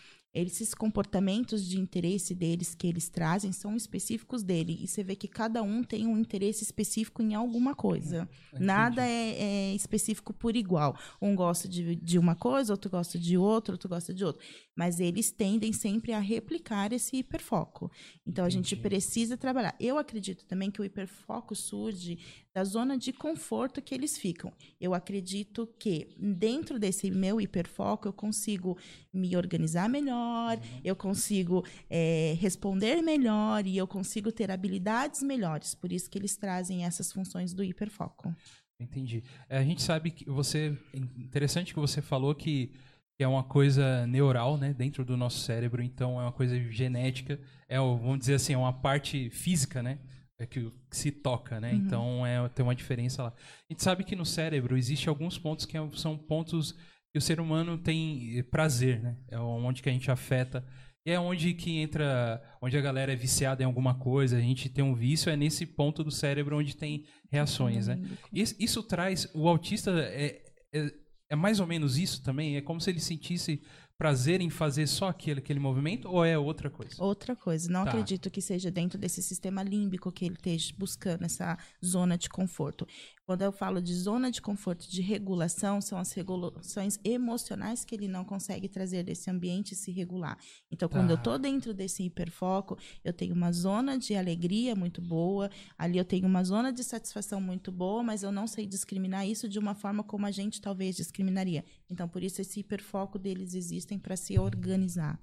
Esses 0.43 0.74
comportamentos 0.74 1.66
de 1.66 1.78
interesse 1.80 2.34
deles 2.34 2.74
que 2.74 2.87
eles 2.87 3.09
trazem 3.09 3.53
são 3.53 3.74
específicos 3.74 4.43
dele. 4.43 4.78
E 4.82 4.87
você 4.87 5.03
vê 5.03 5.16
que 5.16 5.26
cada 5.26 5.62
um 5.62 5.82
tem 5.82 6.07
um 6.07 6.18
interesse 6.18 6.62
específico 6.62 7.22
em 7.22 7.34
alguma 7.34 7.74
coisa. 7.74 8.28
Nada 8.53 9.03
é, 9.03 9.70
é 9.70 9.74
específico 9.74 10.34
por 10.34 10.55
igual. 10.55 10.95
Um 11.22 11.34
gosta 11.34 11.66
de, 11.66 11.97
de 11.97 12.18
uma 12.18 12.34
coisa, 12.34 12.72
outro 12.72 12.91
gosta 12.91 13.18
de 13.18 13.39
outra, 13.39 13.74
outro 13.74 13.89
gosta 13.89 14.12
de 14.12 14.24
outra. 14.24 14.45
Mas 14.74 15.01
eles 15.01 15.30
tendem 15.30 15.72
sempre 15.72 16.12
a 16.12 16.18
replicar 16.18 16.93
esse 16.93 17.16
hiperfoco. 17.16 17.91
Então 18.26 18.45
a 18.45 18.51
gente 18.51 18.74
Entendi. 18.74 18.89
precisa 18.89 19.37
trabalhar. 19.37 19.74
Eu 19.80 19.97
acredito 19.97 20.45
também 20.45 20.70
que 20.70 20.80
o 20.82 20.84
hiperfoco 20.84 21.55
surge 21.55 22.18
da 22.57 22.65
zona 22.65 22.97
de 22.97 23.13
conforto 23.13 23.83
que 23.83 23.95
eles 23.95 24.17
ficam. 24.17 24.51
Eu 24.81 24.95
acredito 24.95 25.69
que 25.79 26.09
dentro 26.19 26.79
desse 26.79 27.11
meu 27.11 27.39
hiperfoco 27.39 28.09
eu 28.09 28.15
consigo 28.15 28.79
me 29.13 29.37
organizar 29.37 29.91
melhor, 29.91 30.59
eu 30.83 30.97
consigo 30.97 31.63
eh, 31.91 32.35
responder 32.41 33.03
melhor 33.03 33.67
e 33.67 33.77
eu 33.77 33.87
consigo 33.87 34.33
ter 34.33 34.51
habilidades 34.51 35.23
melhores. 35.23 35.75
Por 35.75 35.93
isso 35.93 36.09
que 36.09 36.17
eles 36.17 36.35
trazem 36.35 36.87
essas 36.87 37.13
funções 37.13 37.53
do 37.53 37.63
hiperfoco. 37.63 38.35
Entendi. 38.81 39.23
É, 39.51 39.59
a 39.59 39.63
gente 39.63 39.83
sabe 39.83 40.11
que 40.11 40.25
você. 40.25 40.79
Interessante 40.95 41.75
que 41.75 41.81
você 41.81 42.01
falou 42.01 42.35
que, 42.35 42.73
que 43.19 43.23
é 43.23 43.29
uma 43.29 43.45
coisa 43.45 44.07
neural, 44.07 44.57
né? 44.57 44.73
Dentro 44.73 45.05
do 45.05 45.15
nosso 45.15 45.41
cérebro, 45.41 45.83
então 45.83 46.19
é 46.19 46.23
uma 46.23 46.33
coisa 46.33 46.59
genética. 46.73 47.39
É, 47.69 47.77
vamos 47.77 48.19
dizer 48.19 48.37
assim, 48.37 48.55
é 48.55 48.59
uma 48.59 48.73
parte 48.73 49.29
física, 49.29 49.83
né? 49.83 49.99
É 50.39 50.47
que, 50.47 50.70
se 50.91 51.11
toca, 51.11 51.59
né? 51.61 51.72
Uhum. 51.72 51.78
Então 51.78 52.26
é, 52.26 52.49
tem 52.51 52.62
uma 52.62 52.74
diferença 52.74 53.22
lá. 53.22 53.28
A 53.30 53.72
gente 53.72 53.82
sabe 53.82 54.05
que 54.05 54.14
no 54.14 54.26
cérebro 54.26 54.76
existe 54.76 55.09
alguns 55.09 55.39
pontos 55.39 55.64
que 55.64 55.76
é- 55.76 55.91
são 55.95 56.16
pontos 56.16 56.72
que 57.12 57.18
o 57.18 57.22
ser 57.22 57.41
humano 57.41 57.78
tem 57.78 58.39
eh, 58.39 58.43
prazer, 58.43 59.03
né? 59.03 59.16
É 59.28 59.39
onde 59.39 59.82
que 59.82 59.89
a 59.89 59.93
gente 59.93 60.11
afeta. 60.11 60.66
E 61.07 61.11
é 61.11 61.18
onde 61.20 61.55
que 61.55 61.78
entra, 61.78 62.43
onde 62.61 62.76
a 62.76 62.80
galera 62.80 63.12
é 63.12 63.16
viciada 63.16 63.62
em 63.62 63.66
alguma 63.66 63.95
coisa, 63.95 64.37
a 64.37 64.41
gente 64.41 64.68
tem 64.68 64.82
um 64.84 64.95
vício, 64.95 65.30
é 65.30 65.37
nesse 65.37 65.64
ponto 65.64 66.03
do 66.03 66.11
cérebro 66.11 66.59
onde 66.59 66.76
tem 66.76 67.05
reações, 67.30 67.87
né? 67.87 67.99
Isso, 68.32 68.57
isso 68.59 68.82
traz. 68.82 69.30
O 69.32 69.49
autista 69.49 69.93
é, 70.01 70.43
é, 70.74 70.91
é 71.30 71.37
mais 71.37 71.61
ou 71.61 71.66
menos 71.66 71.97
isso 71.97 72.22
também? 72.24 72.57
É 72.57 72.61
como 72.61 72.80
se 72.80 72.91
ele 72.91 73.01
sentisse 73.01 73.62
prazer 73.99 74.40
em 74.40 74.51
fazer 74.51 74.86
só 74.86 75.09
aquele, 75.09 75.40
aquele 75.40 75.59
movimento 75.59 76.09
ou 76.09 76.24
é 76.24 76.36
outra 76.38 76.68
coisa? 76.70 76.94
Outra 77.03 77.34
coisa, 77.34 77.70
não 77.70 77.84
Tá. 77.84 77.90
acredito 77.90 78.30
que 78.30 78.40
seja 78.42 78.70
dentro 78.70 78.99
desse 78.99 79.22
sistema 79.22 79.62
límbico 79.62 80.12
que 80.12 80.24
ele 80.26 80.34
esteja 80.34 80.74
buscando 80.76 81.24
essa 81.24 81.57
zona 81.84 82.18
de 82.18 82.28
conforto. 82.28 82.86
Quando 83.27 83.43
eu 83.43 83.51
falo 83.51 83.83
de 83.83 83.93
zona 83.93 84.31
de 84.31 84.41
conforto 84.41 84.89
de 84.89 85.03
regulação, 85.03 85.81
são 85.81 85.99
as 85.99 86.12
regulações 86.12 86.97
emocionais 87.03 87.85
que 87.85 87.93
ele 87.93 88.07
não 88.07 88.24
consegue 88.24 88.68
trazer 88.68 89.03
desse 89.03 89.29
ambiente 89.29 89.72
e 89.72 89.74
se 89.74 89.91
regular. 89.91 90.39
Então, 90.70 90.89
quando 90.89 91.11
eu 91.11 91.16
Tá. 91.16 91.22
estou 91.22 91.39
dentro 91.39 91.74
desse 91.74 92.05
hiperfoco, 92.05 92.79
eu 93.03 93.12
tenho 93.12 93.35
uma 93.35 93.51
zona 93.51 93.99
de 93.99 94.14
alegria 94.14 94.77
muito 94.77 95.03
boa, 95.03 95.51
ali 95.77 95.99
eu 95.99 96.05
tenho 96.05 96.24
uma 96.24 96.45
zona 96.45 96.72
de 96.72 96.85
satisfação 96.85 97.41
muito 97.41 97.72
boa, 97.72 98.01
mas 98.01 98.22
eu 98.22 98.31
não 98.31 98.47
sei 98.47 98.64
discriminar 98.64 99.27
isso 99.27 99.49
de 99.49 99.59
uma 99.59 99.74
forma 99.74 100.05
como 100.05 100.24
a 100.24 100.31
gente 100.31 100.61
talvez 100.61 100.95
discriminaria. 100.95 101.64
Então, 101.91 102.09
por 102.09 102.22
isso 102.22 102.41
esse 102.41 102.61
hiperfoco 102.61 103.18
deles 103.18 103.55
existem 103.55 103.99
para 103.99 104.16
se 104.16 104.39
organizar. 104.39 105.18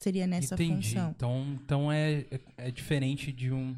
Seria 0.00 0.26
nessa 0.26 0.54
Entendi. 0.54 0.88
função. 0.90 1.10
Então, 1.10 1.58
então 1.64 1.92
é, 1.92 2.20
é, 2.30 2.40
é 2.56 2.70
diferente 2.70 3.32
de 3.32 3.52
um 3.52 3.76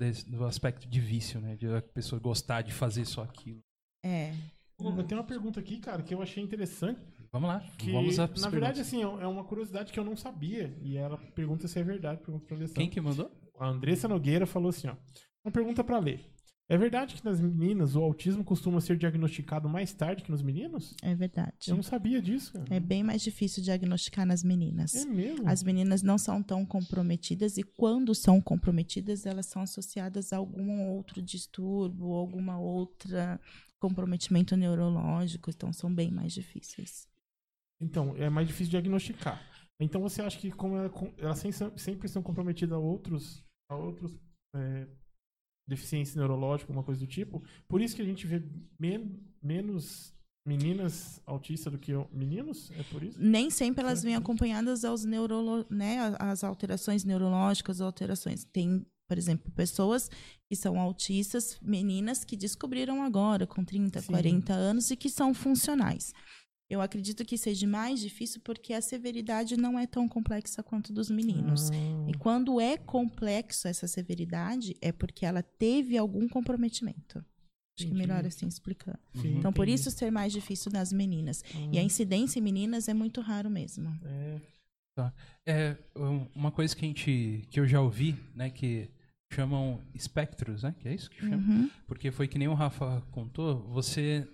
desse- 0.00 0.28
do 0.28 0.44
aspecto 0.44 0.88
de 0.88 1.00
vício, 1.00 1.40
né? 1.40 1.56
De 1.56 1.66
a 1.68 1.80
pessoa 1.82 2.20
gostar 2.20 2.62
de 2.62 2.72
fazer 2.72 3.04
só 3.04 3.22
aquilo. 3.22 3.60
É. 4.04 4.32
Tenho 4.78 5.20
uma 5.20 5.24
pergunta 5.24 5.60
aqui, 5.60 5.78
cara, 5.78 6.02
que 6.02 6.14
eu 6.14 6.22
achei 6.22 6.42
interessante. 6.42 6.98
Vamos 7.32 7.48
lá, 7.48 7.60
Que, 7.78 7.92
vamos 7.92 8.16
na 8.16 8.26
verdade, 8.26 8.50
perguntas. 8.50 8.80
assim, 8.80 9.02
é 9.02 9.26
uma 9.26 9.44
curiosidade 9.44 9.92
que 9.92 10.00
eu 10.00 10.04
não 10.04 10.16
sabia. 10.16 10.74
E 10.82 10.96
ela 10.96 11.16
pergunta 11.34 11.68
se 11.68 11.78
é 11.78 11.82
verdade. 11.84 12.20
Pergunta 12.22 12.46
pra 12.46 12.56
Alessandra. 12.56 12.80
Quem 12.82 12.90
que 12.90 13.00
mandou? 13.00 13.30
A 13.58 13.68
Andressa 13.68 14.08
Nogueira 14.08 14.46
falou 14.46 14.70
assim, 14.70 14.88
ó. 14.88 14.96
Uma 15.44 15.52
pergunta 15.52 15.84
pra 15.84 15.98
ler. 15.98 16.24
É 16.72 16.78
verdade 16.78 17.16
que 17.16 17.24
nas 17.24 17.40
meninas 17.40 17.96
o 17.96 18.00
autismo 18.00 18.44
costuma 18.44 18.80
ser 18.80 18.96
diagnosticado 18.96 19.68
mais 19.68 19.92
tarde 19.92 20.22
que 20.22 20.30
nos 20.30 20.40
meninos? 20.40 20.94
É 21.02 21.12
verdade. 21.16 21.52
Eu 21.68 21.74
não 21.74 21.82
sabia 21.82 22.22
disso, 22.22 22.52
cara. 22.52 22.66
É 22.70 22.78
bem 22.78 23.02
mais 23.02 23.22
difícil 23.22 23.60
diagnosticar 23.60 24.24
nas 24.24 24.44
meninas. 24.44 24.94
É 24.94 25.04
mesmo? 25.04 25.48
As 25.48 25.64
meninas 25.64 26.00
não 26.04 26.16
são 26.16 26.40
tão 26.40 26.64
comprometidas 26.64 27.58
e 27.58 27.64
quando 27.64 28.14
são 28.14 28.40
comprometidas, 28.40 29.26
elas 29.26 29.46
são 29.46 29.62
associadas 29.62 30.32
a 30.32 30.36
algum 30.36 30.90
outro 30.90 31.20
distúrbio, 31.20 32.12
alguma 32.12 32.56
outra 32.56 33.40
comprometimento 33.80 34.56
neurológico, 34.56 35.50
então 35.50 35.72
são 35.72 35.92
bem 35.92 36.12
mais 36.12 36.32
difíceis. 36.32 37.08
Então, 37.80 38.14
é 38.16 38.30
mais 38.30 38.46
difícil 38.46 38.70
diagnosticar. 38.70 39.42
Então 39.80 40.02
você 40.02 40.22
acha 40.22 40.38
que 40.38 40.52
como 40.52 40.76
ela, 40.76 40.88
com- 40.90 41.12
elas 41.18 41.38
sem- 41.38 41.52
sempre 41.78 42.06
são 42.08 42.22
comprometidas 42.22 42.76
a 42.76 42.78
outros, 42.78 43.42
a 43.68 43.74
outros 43.74 44.14
é, 44.54 44.86
deficiência 45.70 46.18
neurológica, 46.18 46.70
alguma 46.70 46.84
coisa 46.84 47.00
do 47.00 47.06
tipo. 47.06 47.42
Por 47.68 47.80
isso 47.80 47.94
que 47.96 48.02
a 48.02 48.04
gente 48.04 48.26
vê 48.26 48.42
men 48.78 49.18
menos 49.42 50.12
meninas 50.44 51.20
autistas 51.24 51.72
do 51.72 51.78
que 51.78 51.92
meninos? 52.12 52.70
É 52.72 52.82
por 52.84 53.02
isso? 53.02 53.18
Nem 53.20 53.50
sempre 53.50 53.82
elas 53.84 54.02
vêm 54.02 54.16
acompanhadas 54.16 54.84
aos 54.84 55.04
neurolo 55.04 55.64
né, 55.70 55.98
as 56.18 56.42
alterações 56.42 57.04
neurológicas, 57.04 57.80
alterações. 57.80 58.44
Tem, 58.44 58.84
por 59.06 59.16
exemplo, 59.16 59.50
pessoas 59.52 60.10
que 60.48 60.56
são 60.56 60.80
autistas, 60.80 61.58
meninas 61.62 62.24
que 62.24 62.36
descobriram 62.36 63.02
agora, 63.02 63.46
com 63.46 63.64
30, 63.64 64.00
Sim. 64.00 64.08
40 64.08 64.52
anos, 64.52 64.90
e 64.90 64.96
que 64.96 65.08
são 65.08 65.32
funcionais. 65.32 66.12
Eu 66.70 66.80
acredito 66.80 67.24
que 67.24 67.36
seja 67.36 67.66
mais 67.66 67.98
difícil 67.98 68.40
porque 68.44 68.72
a 68.72 68.80
severidade 68.80 69.56
não 69.56 69.76
é 69.76 69.88
tão 69.88 70.08
complexa 70.08 70.62
quanto 70.62 70.92
dos 70.92 71.10
meninos. 71.10 71.68
Ah. 71.70 71.74
E 72.08 72.14
quando 72.14 72.60
é 72.60 72.76
complexo 72.76 73.66
essa 73.66 73.88
severidade, 73.88 74.76
é 74.80 74.92
porque 74.92 75.26
ela 75.26 75.42
teve 75.42 75.98
algum 75.98 76.28
comprometimento. 76.28 77.24
Acho 77.76 77.88
que 77.88 77.94
é 77.94 77.96
melhor 77.96 78.24
assim 78.24 78.46
explicar. 78.46 78.98
Sim, 79.14 79.38
então, 79.38 79.52
por 79.52 79.68
isso 79.68 79.90
ser 79.90 80.12
mais 80.12 80.32
difícil 80.32 80.70
nas 80.70 80.92
meninas. 80.92 81.42
E 81.72 81.76
a 81.76 81.80
ah. 81.80 81.84
incidência 81.84 82.38
em 82.38 82.42
meninas 82.42 82.88
é 82.88 82.94
muito 82.94 83.20
raro 83.20 83.50
mesmo. 83.50 83.90
É. 84.04 84.40
Tá. 84.94 85.12
É, 85.46 85.76
uma 86.34 86.52
coisa 86.52 86.76
que, 86.76 86.84
a 86.84 86.88
gente, 86.88 87.42
que 87.50 87.58
eu 87.58 87.66
já 87.66 87.80
ouvi, 87.80 88.16
né, 88.34 88.50
que 88.50 88.88
chamam 89.32 89.80
espectros, 89.94 90.62
né? 90.62 90.74
Que 90.78 90.88
é 90.88 90.94
isso 90.94 91.10
que 91.10 91.20
chama? 91.20 91.36
Uhum. 91.36 91.70
Porque 91.86 92.10
foi 92.10 92.28
que 92.28 92.38
nem 92.38 92.48
o 92.48 92.54
Rafa 92.54 93.00
contou, 93.10 93.60
você 93.70 94.28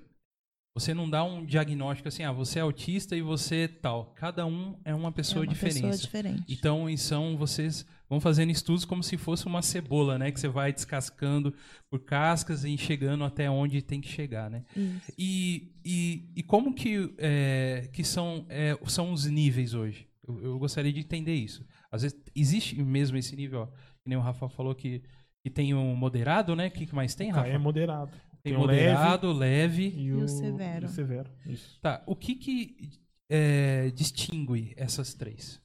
você 0.76 0.92
não 0.92 1.08
dá 1.08 1.24
um 1.24 1.42
diagnóstico 1.42 2.06
assim, 2.06 2.22
ah, 2.22 2.32
você 2.32 2.58
é 2.58 2.62
autista 2.62 3.16
e 3.16 3.22
você 3.22 3.66
tal. 3.66 4.12
Cada 4.14 4.44
um 4.44 4.76
é 4.84 4.94
uma 4.94 5.10
pessoa, 5.10 5.42
é 5.42 5.48
uma 5.48 5.54
pessoa 5.54 5.96
diferente. 5.96 6.44
Então, 6.46 6.86
são 6.98 7.34
vocês 7.34 7.86
vão 8.10 8.20
fazendo 8.20 8.50
estudos 8.50 8.84
como 8.84 9.02
se 9.02 9.16
fosse 9.16 9.46
uma 9.46 9.62
cebola, 9.62 10.18
né? 10.18 10.30
Que 10.30 10.38
você 10.38 10.48
vai 10.48 10.74
descascando 10.74 11.54
por 11.88 12.00
cascas 12.00 12.62
e 12.62 12.76
chegando 12.76 13.24
até 13.24 13.48
onde 13.50 13.80
tem 13.80 14.02
que 14.02 14.08
chegar, 14.08 14.50
né? 14.50 14.66
E, 15.18 15.72
e, 15.82 16.30
e, 16.36 16.42
como 16.42 16.74
que, 16.74 17.10
é, 17.16 17.88
que 17.90 18.04
são, 18.04 18.44
é, 18.50 18.78
são 18.86 19.14
os 19.14 19.24
níveis 19.24 19.72
hoje? 19.72 20.06
Eu, 20.28 20.42
eu, 20.42 20.58
gostaria 20.58 20.92
de 20.92 21.00
entender 21.00 21.34
isso. 21.34 21.64
Às 21.90 22.02
vezes 22.02 22.20
existe 22.34 22.82
mesmo 22.82 23.16
esse 23.16 23.34
nível, 23.34 23.60
ó, 23.60 23.66
que 23.66 24.10
nem 24.10 24.18
o 24.18 24.20
Rafa 24.20 24.46
falou 24.46 24.74
que, 24.74 25.02
que 25.42 25.48
tem 25.48 25.72
um 25.72 25.96
moderado, 25.96 26.54
né? 26.54 26.66
O 26.66 26.70
que, 26.70 26.84
que 26.84 26.94
mais 26.94 27.14
tem, 27.14 27.30
Rafa? 27.30 27.48
é 27.48 27.56
moderado. 27.56 28.12
Tem, 28.46 28.52
tem 28.52 28.62
moderado, 28.62 29.32
leve, 29.32 29.88
leve 29.88 30.00
e, 30.00 30.12
o, 30.12 30.20
e 30.20 30.22
o 30.22 30.28
severo. 30.28 30.86
O 30.86 30.88
severo. 30.88 31.30
Isso. 31.44 31.80
Tá. 31.82 32.00
O 32.06 32.14
que 32.14 32.36
que 32.36 32.92
é, 33.28 33.90
distingue 33.90 34.72
essas 34.76 35.14
três? 35.14 35.60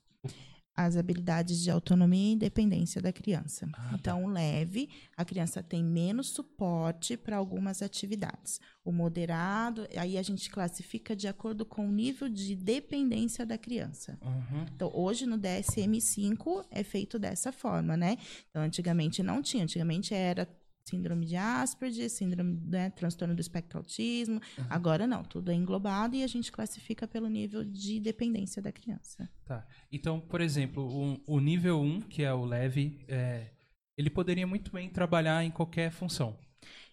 As 0.75 0.97
habilidades 0.97 1.61
de 1.61 1.69
autonomia 1.69 2.31
e 2.31 2.33
independência 2.33 2.99
da 2.99 3.13
criança. 3.13 3.69
Ah, 3.73 3.89
tá. 3.89 3.95
então, 3.99 4.23
tá. 4.23 4.29
leve, 4.29 4.89
a 5.15 5.23
criança 5.23 5.61
tem 5.61 5.83
menos 5.83 6.29
suporte 6.29 7.15
para 7.15 7.37
algumas 7.37 7.83
atividades. 7.83 8.59
O 8.83 8.91
moderado, 8.91 9.87
aí 9.95 10.17
a 10.17 10.23
gente 10.23 10.49
classifica 10.49 11.15
de 11.15 11.27
acordo 11.27 11.63
com 11.63 11.87
o 11.87 11.91
nível 11.91 12.27
de 12.27 12.55
dependência 12.55 13.45
da 13.45 13.59
criança. 13.59 14.17
Uhum. 14.23 14.65
Então, 14.73 14.89
hoje 14.91 15.27
no 15.27 15.37
DSM-5 15.37 16.65
é 16.71 16.83
feito 16.83 17.19
dessa 17.19 17.51
forma, 17.51 17.95
né? 17.95 18.17
Então, 18.49 18.63
antigamente 18.63 19.21
não 19.21 19.39
tinha. 19.39 19.65
Antigamente 19.65 20.15
era 20.15 20.49
síndrome 20.83 21.25
de 21.25 21.35
Asperger, 21.35 22.09
síndrome, 22.09 22.59
né, 22.65 22.89
transtorno 22.91 23.35
do 23.35 23.41
espectro 23.41 23.79
autismo. 23.79 24.35
Uhum. 24.57 24.65
Agora 24.69 25.07
não, 25.07 25.23
tudo 25.23 25.51
é 25.51 25.53
englobado 25.53 26.15
e 26.15 26.23
a 26.23 26.27
gente 26.27 26.51
classifica 26.51 27.07
pelo 27.07 27.27
nível 27.27 27.63
de 27.63 27.99
dependência 27.99 28.61
da 28.61 28.71
criança. 28.71 29.29
Tá. 29.45 29.65
Então, 29.91 30.19
por 30.19 30.41
exemplo, 30.41 30.83
o, 30.83 31.35
o 31.35 31.39
nível 31.39 31.79
1, 31.79 32.01
que 32.01 32.23
é 32.23 32.33
o 32.33 32.45
leve, 32.45 33.03
é, 33.07 33.51
ele 33.97 34.09
poderia 34.09 34.47
muito 34.47 34.71
bem 34.71 34.89
trabalhar 34.89 35.43
em 35.43 35.51
qualquer 35.51 35.91
função. 35.91 36.37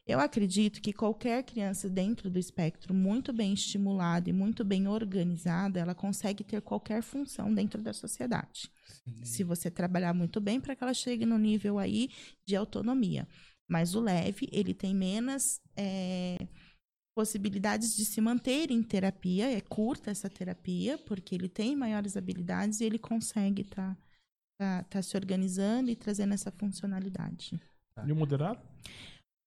Eu 0.08 0.20
acredito 0.20 0.80
que 0.80 0.90
qualquer 0.90 1.42
criança 1.42 1.86
dentro 1.86 2.30
do 2.30 2.38
espectro, 2.38 2.94
muito 2.94 3.30
bem 3.30 3.52
estimulada 3.52 4.30
e 4.30 4.32
muito 4.32 4.64
bem 4.64 4.88
organizada, 4.88 5.78
ela 5.78 5.94
consegue 5.94 6.42
ter 6.42 6.62
qualquer 6.62 7.02
função 7.02 7.52
dentro 7.52 7.82
da 7.82 7.92
sociedade. 7.92 8.70
Sim. 9.04 9.22
Se 9.22 9.44
você 9.44 9.70
trabalhar 9.70 10.14
muito 10.14 10.40
bem 10.40 10.58
para 10.62 10.74
que 10.74 10.82
ela 10.82 10.94
chegue 10.94 11.26
no 11.26 11.36
nível 11.36 11.78
aí 11.78 12.08
de 12.46 12.56
autonomia. 12.56 13.28
Mas 13.68 13.94
o 13.94 14.00
leve, 14.00 14.48
ele 14.50 14.72
tem 14.72 14.94
menos 14.94 15.60
é, 15.76 16.38
possibilidades 17.14 17.96
de 17.96 18.04
se 18.04 18.20
manter 18.20 18.70
em 18.70 18.82
terapia, 18.82 19.50
é 19.50 19.60
curta 19.60 20.10
essa 20.10 20.30
terapia, 20.30 20.96
porque 20.98 21.34
ele 21.34 21.48
tem 21.48 21.76
maiores 21.76 22.16
habilidades 22.16 22.80
e 22.80 22.84
ele 22.84 22.98
consegue 22.98 23.62
estar 23.62 23.94
tá, 24.56 24.82
tá, 24.82 24.84
tá 24.84 25.02
se 25.02 25.16
organizando 25.16 25.90
e 25.90 25.96
trazendo 25.96 26.32
essa 26.32 26.50
funcionalidade. 26.50 27.60
E 28.06 28.12
o 28.12 28.16
moderado? 28.16 28.60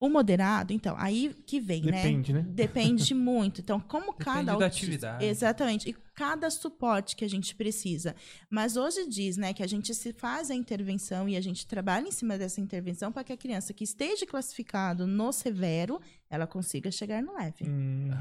O 0.01 0.09
moderado, 0.09 0.74
então, 0.74 0.95
aí 0.97 1.34
que 1.45 1.59
vem, 1.59 1.84
Depende, 1.84 2.34
né? 2.34 2.41
né? 2.41 2.47
Depende 2.49 3.13
muito. 3.15 3.61
Então, 3.61 3.80
como 3.80 4.11
Depende 4.13 4.26
cada 4.26 4.55
da 4.57 4.65
atividade. 4.65 5.24
Exatamente. 5.24 5.89
E 5.91 5.95
cada 6.22 6.51
suporte 6.51 7.15
que 7.15 7.26
a 7.26 7.28
gente 7.28 7.55
precisa. 7.55 8.15
Mas 8.47 8.78
hoje 8.78 9.07
diz, 9.07 9.38
né, 9.38 9.55
que 9.55 9.63
a 9.63 9.67
gente 9.67 9.91
se 9.95 10.13
faz 10.13 10.51
a 10.51 10.55
intervenção 10.55 11.28
e 11.28 11.36
a 11.36 11.41
gente 11.41 11.65
trabalha 11.65 12.07
em 12.07 12.11
cima 12.11 12.38
dessa 12.38 12.61
intervenção 12.61 13.11
para 13.11 13.24
que 13.24 13.34
a 13.34 13.38
criança 13.38 13.74
que 13.74 13.84
esteja 13.84 14.24
classificado 14.24 15.07
no 15.07 15.32
severo, 15.32 15.99
ela 16.30 16.45
consiga 16.45 16.91
chegar 16.91 17.24
no 17.24 17.34
leve. 17.34 17.65
Hum, 17.67 18.11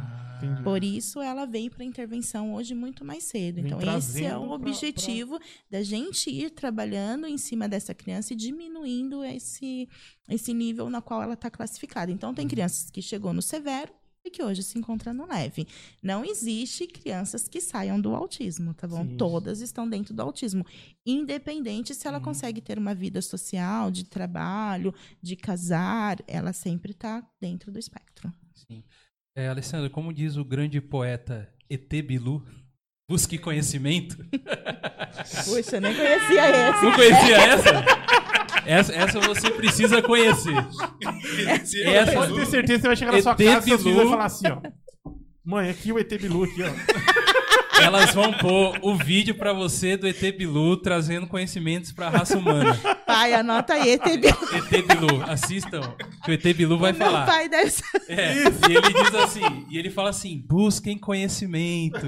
Por 0.64 0.82
isso 0.82 1.20
ela 1.20 1.44
vem 1.44 1.68
para 1.68 1.82
a 1.82 1.86
intervenção 1.86 2.54
hoje 2.54 2.74
muito 2.74 3.04
mais 3.04 3.24
cedo. 3.24 3.56
Vem 3.56 3.66
então, 3.66 3.98
esse 3.98 4.24
é 4.24 4.34
o 4.34 4.50
objetivo 4.50 5.38
pra... 5.38 5.48
da 5.78 5.82
gente 5.82 6.30
ir 6.30 6.48
trabalhando 6.52 7.26
em 7.26 7.36
cima 7.36 7.68
dessa 7.68 7.92
criança 7.92 8.32
e 8.32 8.36
diminuindo 8.36 9.22
esse 9.22 9.86
esse 10.26 10.54
nível 10.54 10.88
na 10.88 11.02
qual 11.02 11.22
ela 11.22 11.34
está 11.34 11.50
classificada. 11.50 12.10
Então, 12.10 12.32
tem 12.32 12.44
uhum. 12.44 12.50
crianças 12.50 12.88
que 12.88 13.02
chegou 13.02 13.32
no 13.32 13.42
severo 13.42 13.92
e 14.24 14.30
que 14.30 14.42
hoje 14.42 14.62
se 14.62 14.78
encontra 14.78 15.12
no 15.12 15.26
leve. 15.26 15.66
Não 16.02 16.24
existe 16.24 16.86
crianças 16.86 17.48
que 17.48 17.60
saiam 17.60 18.00
do 18.00 18.14
autismo, 18.14 18.74
tá 18.74 18.86
bom? 18.86 19.04
Sim. 19.04 19.16
Todas 19.16 19.60
estão 19.60 19.88
dentro 19.88 20.14
do 20.14 20.22
autismo, 20.22 20.64
independente 21.04 21.94
se 21.94 22.06
ela 22.06 22.18
uhum. 22.18 22.24
consegue 22.24 22.60
ter 22.60 22.78
uma 22.78 22.94
vida 22.94 23.22
social, 23.22 23.90
de 23.90 24.04
trabalho, 24.04 24.94
de 25.22 25.36
casar, 25.36 26.18
ela 26.26 26.52
sempre 26.52 26.92
está 26.92 27.26
dentro 27.40 27.72
do 27.72 27.78
espectro. 27.78 28.32
Sim. 28.54 28.84
É, 29.36 29.48
Alessandra, 29.48 29.88
como 29.88 30.12
diz 30.12 30.36
o 30.36 30.44
grande 30.44 30.80
poeta 30.80 31.48
E.T. 31.68 32.02
Bilu, 32.02 32.44
busque 33.08 33.38
conhecimento. 33.38 34.16
Puxa, 35.44 35.80
nem 35.80 35.94
conhecia 35.94 36.42
essa. 36.42 36.82
Não 36.82 36.92
conhecia 36.92 37.36
essa? 37.36 38.30
Essa, 38.66 38.94
essa 38.94 39.20
você 39.20 39.50
precisa 39.50 40.02
conhecer. 40.02 40.54
Essa, 41.84 42.12
pode 42.12 42.34
ter 42.34 42.46
certeza 42.46 42.78
que 42.78 42.82
você 42.82 42.86
vai 42.86 42.96
chegar 42.96 43.12
na 43.12 43.22
sua 43.22 43.34
casa 43.34 43.70
e 43.70 43.92
vai 43.94 44.06
falar 44.06 44.24
assim, 44.24 44.48
ó. 44.48 44.60
Mãe, 45.44 45.70
aqui 45.70 45.92
o 45.92 45.98
ET 45.98 46.08
Bilu 46.20 46.44
aqui, 46.44 46.62
ó. 46.62 47.80
Elas 47.82 48.12
vão 48.14 48.32
pôr 48.34 48.78
o 48.82 48.94
vídeo 48.94 49.34
pra 49.34 49.54
você 49.54 49.96
do 49.96 50.06
ET 50.06 50.20
Bilu 50.36 50.76
trazendo 50.76 51.26
conhecimentos 51.26 51.92
pra 51.92 52.10
raça 52.10 52.36
humana. 52.36 52.78
Pai, 53.06 53.32
anota 53.32 53.72
aí, 53.72 53.92
ET 53.92 54.04
Bilu. 54.04 54.38
ET 54.52 54.86
Bilu, 54.86 55.22
assistam, 55.26 55.80
que 56.24 56.30
o 56.30 56.34
ET 56.34 56.42
Bilu 56.56 56.78
vai 56.78 56.92
Meu 56.92 57.00
falar. 57.06 57.26
pai 57.26 57.48
deve 57.48 57.72
É, 58.08 58.34
e 58.68 58.76
ele 58.76 58.92
diz 59.04 59.14
assim, 59.14 59.66
e 59.70 59.78
ele 59.78 59.90
fala 59.90 60.10
assim, 60.10 60.44
busquem 60.46 60.98
conhecimento. 60.98 62.06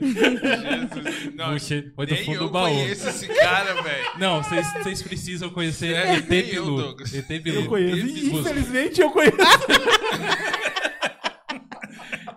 Jesus, 0.00 1.34
não, 1.34 1.52
Puxa, 1.52 1.92
foi 1.96 2.06
do 2.06 2.16
fundo 2.16 2.32
eu 2.34 2.40
do 2.46 2.50
baú. 2.50 2.64
conheço 2.68 3.08
esse 3.08 3.26
cara, 3.28 3.82
velho. 3.82 4.06
Não, 4.18 4.42
vocês 4.42 5.02
precisam 5.02 5.50
conhecer 5.50 5.94
é, 5.94 6.14
ET 6.14 6.26
Bilu. 6.28 6.96
ET 7.12 7.42
Bilu. 7.42 7.60
Eu 7.62 7.66
conheço, 7.66 8.06
infelizmente 8.06 9.00
eu 9.00 9.10
conheço. 9.10 9.36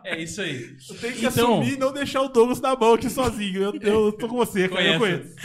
É 0.03 0.21
isso 0.21 0.39
aí. 0.39 0.75
Eu 0.89 0.95
tenho 0.95 1.13
que 1.13 1.25
então, 1.25 1.55
assumir 1.59 1.73
e 1.73 1.77
não 1.77 1.91
deixar 1.91 2.21
o 2.21 2.29
Douglas 2.29 2.61
na 2.61 2.75
mão 2.77 2.93
aqui 2.93 3.09
sozinho. 3.09 3.61
Eu, 3.61 3.73
eu 3.81 4.11
tô 4.13 4.27
com 4.29 4.37
você, 4.37 4.69
cara. 4.69 4.81
eu 4.81 4.99
conheço. 4.99 5.35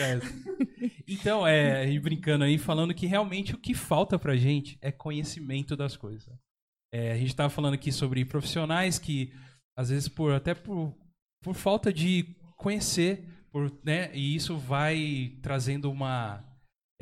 Então, 1.07 1.47
é, 1.47 1.99
brincando 1.99 2.45
aí, 2.45 2.59
falando 2.59 2.95
que 2.95 3.07
realmente 3.07 3.55
o 3.55 3.59
que 3.59 3.75
falta 3.75 4.19
pra 4.19 4.37
gente 4.37 4.79
é 4.81 4.91
conhecimento 4.91 5.77
das 5.77 5.97
coisas. 5.97 6.29
É, 6.93 7.13
a 7.13 7.17
gente 7.17 7.35
tava 7.35 7.51
falando 7.51 7.75
aqui 7.75 7.91
sobre 7.91 8.25
profissionais 8.25 8.99
que, 8.99 9.33
às 9.77 9.91
vezes, 9.91 10.09
por 10.09 10.33
até 10.33 10.55
por, 10.55 10.95
por 11.43 11.55
falta 11.55 11.93
de 11.93 12.37
conhecer, 12.57 13.25
por, 13.51 13.73
né, 13.85 14.11
e 14.15 14.35
isso 14.35 14.57
vai 14.57 15.37
trazendo 15.43 15.91
uma 15.91 16.45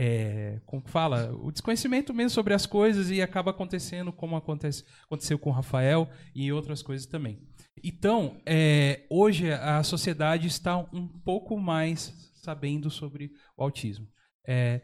é, 0.03 0.59
como 0.65 0.83
fala, 0.89 1.31
o 1.35 1.53
desconhecimento 1.53 2.15
mesmo 2.15 2.31
sobre 2.31 2.55
as 2.55 2.65
coisas 2.65 3.11
e 3.11 3.21
acaba 3.21 3.51
acontecendo 3.51 4.11
como 4.11 4.35
acontece, 4.35 4.83
aconteceu 5.05 5.39
com 5.39 5.51
o 5.51 5.53
Rafael 5.53 6.09
e 6.35 6.51
outras 6.51 6.83
coisas 6.83 7.07
também. 7.07 7.39
Então, 7.85 8.41
é, 8.47 9.05
hoje 9.11 9.53
a 9.53 9.83
sociedade 9.83 10.47
está 10.47 10.79
um 10.79 11.07
pouco 11.07 11.59
mais 11.59 12.30
sabendo 12.43 12.91
sobre 12.91 13.33
o 13.57 13.63
autismo. 13.63 14.07
É, 14.47 14.81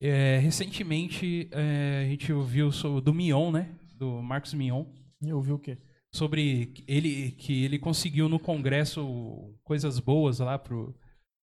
é 0.00 0.38
recentemente 0.38 1.48
é, 1.52 2.04
a 2.06 2.08
gente 2.08 2.32
ouviu 2.32 2.70
sobre, 2.72 3.00
do 3.00 3.14
Mion, 3.14 3.50
né? 3.50 3.74
Do 3.96 4.22
Marcos 4.22 4.54
Mion. 4.54 4.84
E 5.22 5.32
ouviu 5.32 5.56
o 5.56 5.58
quê? 5.58 5.78
Sobre 6.12 6.72
ele 6.86 7.32
que 7.32 7.64
ele 7.64 7.78
conseguiu 7.78 8.28
no 8.28 8.38
Congresso 8.38 9.54
coisas 9.64 9.98
boas 9.98 10.38
lá 10.38 10.58
pro 10.58 10.94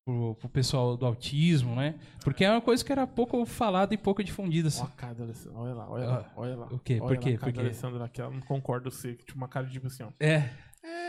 pro, 0.09 0.35
pro 0.35 0.49
pessoal 0.49 0.97
do 0.97 1.05
autismo, 1.05 1.75
né? 1.75 1.95
Porque 2.23 2.43
é 2.43 2.51
uma 2.51 2.61
coisa 2.61 2.83
que 2.83 2.91
era 2.91 3.05
pouco 3.05 3.45
falada 3.45 3.93
e 3.93 3.97
pouco 3.97 4.23
difundida. 4.23 4.67
assim. 4.67 4.81
Ó 4.81 4.85
a 4.85 4.89
cara. 4.89 5.15
Olha 5.53 5.73
lá, 5.73 5.89
olha 5.89 6.05
lá, 6.05 6.31
olha 6.35 6.55
lá. 6.55 6.67
Ah, 6.71 6.75
o 6.75 6.79
quê? 6.79 6.99
Olha 7.01 7.15
Por 7.15 7.17
quê? 7.17 7.29
a 7.29 7.37
cara 7.37 7.39
Por 7.39 7.45
da 7.45 7.51
quê? 7.51 7.67
Alessandra 7.67 8.05
aqui, 8.05 8.21
ela 8.21 8.31
não 8.31 8.41
concorda 8.41 8.89
com 8.89 8.95
você. 8.95 9.13
Tipo, 9.15 9.35
uma 9.35 9.47
cara 9.47 9.67
de 9.67 9.73
tipo 9.73 9.87
assim, 9.87 10.03
ó. 10.03 10.09
É. 10.19 10.49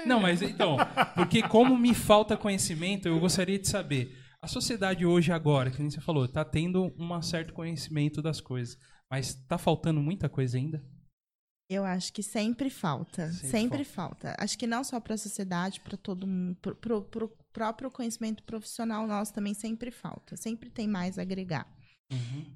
Não, 0.06 0.20
mas 0.20 0.42
então, 0.42 0.76
porque 1.14 1.42
como 1.42 1.76
me 1.76 1.94
falta 1.94 2.36
conhecimento, 2.36 3.06
eu 3.08 3.18
gostaria 3.20 3.58
de 3.58 3.68
saber. 3.68 4.16
A 4.42 4.48
sociedade 4.48 5.04
hoje, 5.04 5.32
agora, 5.32 5.70
que 5.70 5.80
nem 5.80 5.90
você 5.90 6.00
falou, 6.00 6.26
tá 6.26 6.44
tendo 6.44 6.94
um 6.98 7.22
certo 7.22 7.52
conhecimento 7.52 8.22
das 8.22 8.40
coisas. 8.40 8.78
Mas 9.10 9.34
tá 9.34 9.58
faltando 9.58 10.00
muita 10.00 10.28
coisa 10.28 10.56
ainda? 10.56 10.82
Eu 11.68 11.84
acho 11.84 12.12
que 12.12 12.22
sempre 12.22 12.70
falta. 12.70 13.30
Sempre 13.32 13.48
Sempre, 13.48 13.84
falta. 13.84 14.36
Acho 14.38 14.58
que 14.58 14.66
não 14.66 14.82
só 14.82 14.98
para 14.98 15.14
a 15.14 15.18
sociedade, 15.18 15.80
para 15.80 15.96
todo 15.96 16.26
mundo, 16.26 16.56
para 16.56 16.96
o 16.96 17.28
próprio 17.52 17.90
conhecimento 17.90 18.42
profissional 18.42 19.06
nosso 19.06 19.32
também 19.32 19.52
sempre 19.52 19.90
falta. 19.90 20.36
Sempre 20.36 20.70
tem 20.70 20.88
mais 20.88 21.18
a 21.18 21.22
agregar. 21.22 21.66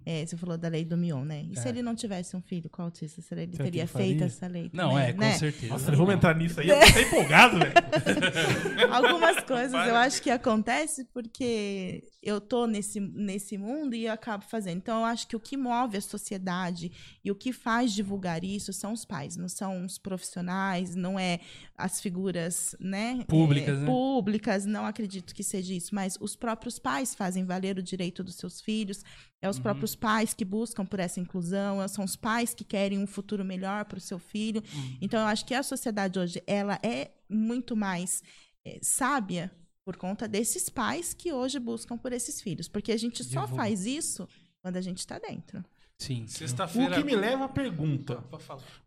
É, 0.07 0.26
você 0.26 0.36
falou 0.36 0.59
da 0.59 0.68
lei 0.68 0.84
do 0.84 0.96
Mion, 0.96 1.24
né? 1.24 1.46
E 1.50 1.59
se 1.59 1.66
É. 1.66 1.70
ele 1.70 1.80
não 1.82 1.94
tivesse 1.94 2.36
um 2.36 2.40
filho 2.42 2.68
com 2.68 2.82
autista, 2.82 3.22
será 3.22 3.42
ele 3.42 3.52
Será 3.52 3.64
que 3.64 3.70
teria 3.70 3.82
ele 3.82 3.88
faria? 3.88 4.07
feito 4.09 4.24
essa 4.24 4.46
lei? 4.46 4.70
Não, 4.72 4.90
também, 4.90 5.05
é, 5.07 5.12
com 5.12 5.20
né? 5.20 5.38
certeza. 5.38 5.72
Nossa, 5.72 5.92
vamos 5.92 6.14
entrar 6.14 6.34
nisso 6.36 6.61
aí. 6.61 6.68
Eu 6.68 6.78
tô 6.78 6.84
até 6.84 7.02
empolgado, 7.02 7.59
velho. 7.59 7.72
Algumas 8.92 9.42
coisas 9.44 9.72
eu 9.86 9.96
acho 9.96 10.20
que 10.22 10.30
acontece 10.30 11.05
porque 11.07 12.05
eu 12.22 12.40
tô 12.40 12.66
nesse, 12.66 13.00
nesse 13.00 13.57
mundo 13.57 13.94
e 13.94 14.07
eu 14.07 14.12
acabo 14.12 14.44
fazendo. 14.44 14.76
Então, 14.78 15.00
eu 15.00 15.05
acho 15.05 15.26
que 15.26 15.36
o 15.36 15.40
que 15.40 15.57
move 15.57 15.96
a 15.96 16.00
sociedade 16.00 16.90
e 17.24 17.30
o 17.30 17.34
que 17.34 17.52
faz 17.52 17.92
divulgar 17.92 18.42
isso 18.44 18.72
são 18.72 18.92
os 18.92 19.05
pais, 19.05 19.36
não 19.36 19.48
são 19.48 19.84
os 19.84 19.98
profissionais, 19.98 20.94
não 20.94 21.18
é 21.18 21.40
as 21.76 22.00
figuras, 22.00 22.74
né? 22.80 23.24
Públicas, 23.28 23.76
é, 23.76 23.80
né? 23.80 23.86
Públicas, 23.86 24.64
não 24.66 24.86
acredito 24.86 25.34
que 25.34 25.42
seja 25.42 25.74
isso, 25.74 25.94
mas 25.94 26.16
os 26.20 26.36
próprios 26.36 26.78
pais 26.78 27.14
fazem 27.14 27.44
valer 27.44 27.78
o 27.78 27.82
direito 27.82 28.22
dos 28.24 28.36
seus 28.36 28.61
filhos, 28.61 29.02
é 29.45 29.49
Uhum. 29.49 29.51
os 29.51 29.59
próprios 29.59 29.95
pais 29.95 30.32
que 30.34 30.45
buscam 30.45 30.84
por 30.86 30.99
essa 30.99 31.20
inclusão, 31.20 31.82
é- 31.82 31.88
são 31.88 32.05
os 32.05 32.16
pais 32.16 32.55
que 32.55 32.64
querem 32.64 32.99
um 32.99 33.07
futuro 33.07 33.45
melhor 33.45 33.84
para 33.84 33.99
o 33.99 34.01
seu 34.01 34.18
filho. 34.18 34.62
Uhum. 34.74 34.99
Então, 35.01 35.20
eu 35.20 35.26
acho 35.26 35.45
que 35.45 35.55
a 35.55 35.62
sociedade 35.62 36.18
hoje, 36.18 36.42
ela 36.47 36.78
é 36.82 37.11
muito 37.28 37.76
mais 37.76 38.22
eh, 38.66 38.78
sábia 38.82 39.51
por 39.84 39.97
conta 39.97 40.26
desses 40.26 40.70
pais 40.70 41.12
que 41.12 41.30
hoje 41.32 41.59
buscam 41.59 41.99
por 41.99 42.12
esses 42.14 42.40
filhos. 42.40 42.66
Porque 42.68 42.90
a 42.90 42.97
gente 42.97 43.22
só 43.22 43.47
faz 43.47 43.84
isso 43.84 44.26
quando 44.62 44.76
a 44.78 44.80
gente 44.80 44.99
está 45.01 45.18
dentro. 45.18 45.62
Sim. 45.99 46.24
O 46.24 46.28
Sexta-feira. 46.28 46.97
que 46.97 47.05
me 47.05 47.14
leva 47.14 47.45
à 47.45 47.49
pergunta. 47.49 48.16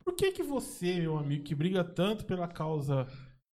Por 0.04 0.14
que 0.16 0.32
que 0.32 0.42
você, 0.44 1.00
meu 1.00 1.18
amigo, 1.18 1.44
que 1.44 1.54
briga 1.56 1.84
tanto 1.84 2.26
pela 2.26 2.48
causa 2.48 3.08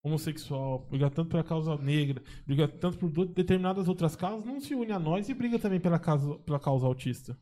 homossexual, 0.04 0.86
briga 0.90 1.10
tanto 1.10 1.30
pela 1.30 1.42
causa 1.42 1.76
negra, 1.78 2.22
briga 2.46 2.68
tanto 2.68 2.98
por 2.98 3.26
determinadas 3.26 3.88
outras 3.88 4.14
causas, 4.14 4.44
não 4.46 4.60
se 4.60 4.74
une 4.74 4.92
a 4.92 4.98
nós 4.98 5.28
e 5.28 5.34
briga 5.34 5.58
também 5.58 5.80
pela 5.80 5.98
causa, 5.98 6.34
pela 6.40 6.60
causa 6.60 6.86
autista? 6.86 7.36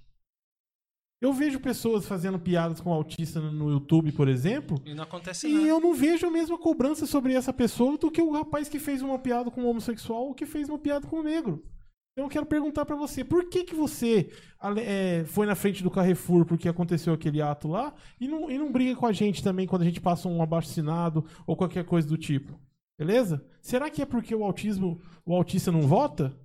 Eu 1.21 1.33
vejo 1.33 1.61
pessoas 1.61 2.07
fazendo 2.07 2.39
piadas 2.39 2.81
com 2.81 2.93
autista 2.93 3.41
no- 3.41 3.71
YouTube, 3.71 4.11
por 4.13 4.27
exemplo, 4.29 4.81
E 4.85 4.93
não 4.95 5.05
acontece 5.05 5.49
e 5.49 5.53
nada. 5.55 5.67
eu 5.67 5.81
não 5.81 5.95
vejo 5.95 6.27
a 6.27 6.31
mesma 6.31 6.59
cobrança 6.59 7.07
sobre 7.07 7.33
essa 7.35 7.53
pessoa 7.53 7.97
do 7.99 8.11
que 8.11 8.21
o 8.23 8.33
rapaz 8.33 8.69
que 8.69 8.79
fez 8.81 9.03
uma 9.03 9.19
piada 9.19 9.51
com 9.51 9.63
o 9.63 9.69
homossexual 9.69 10.27
ou 10.27 10.35
que 10.35 10.47
fez 10.47 10.69
uma 10.69 10.79
piada 10.79 11.07
com 11.07 11.21
o 11.21 11.23
negro. 11.23 11.65
Então 12.13 12.27
eu 12.27 12.31
quero 12.31 12.45
perguntar 12.45 12.85
pra 12.85 12.95
você, 12.95 13.25
por 13.25 13.49
que 13.49 13.65
que 13.65 13.75
você 13.75 14.31
é, 14.77 15.25
foi 15.25 15.47
na 15.47 15.55
frente 15.55 15.83
do 15.83 15.91
Carrefour 15.91 16.45
porque 16.45 16.69
aconteceu 16.69 17.15
aquele 17.15 17.41
ato 17.41 17.69
lá 17.69 17.95
e 18.21 18.29
não, 18.29 18.51
e 18.51 18.59
não 18.59 18.71
briga 18.71 18.95
com 18.95 19.07
a 19.07 19.13
gente 19.13 19.43
também 19.43 19.67
quando 19.67 19.83
a 19.83 19.85
gente 19.87 20.01
passa 20.01 20.29
um 20.29 20.43
abaixo-assinado 20.43 21.25
ou 21.47 21.57
qualquer 21.57 21.85
coisa 21.85 22.07
do 22.07 22.19
tipo? 22.19 22.61
Beleza? 22.99 23.43
Será 23.63 23.89
que 23.89 24.03
é 24.03 24.07
porque 24.07 24.35
o 24.35 24.45
autismo, 24.45 25.01
o 25.25 25.35
autista 25.35 25.73
não 25.73 25.83
vota? 25.83 26.37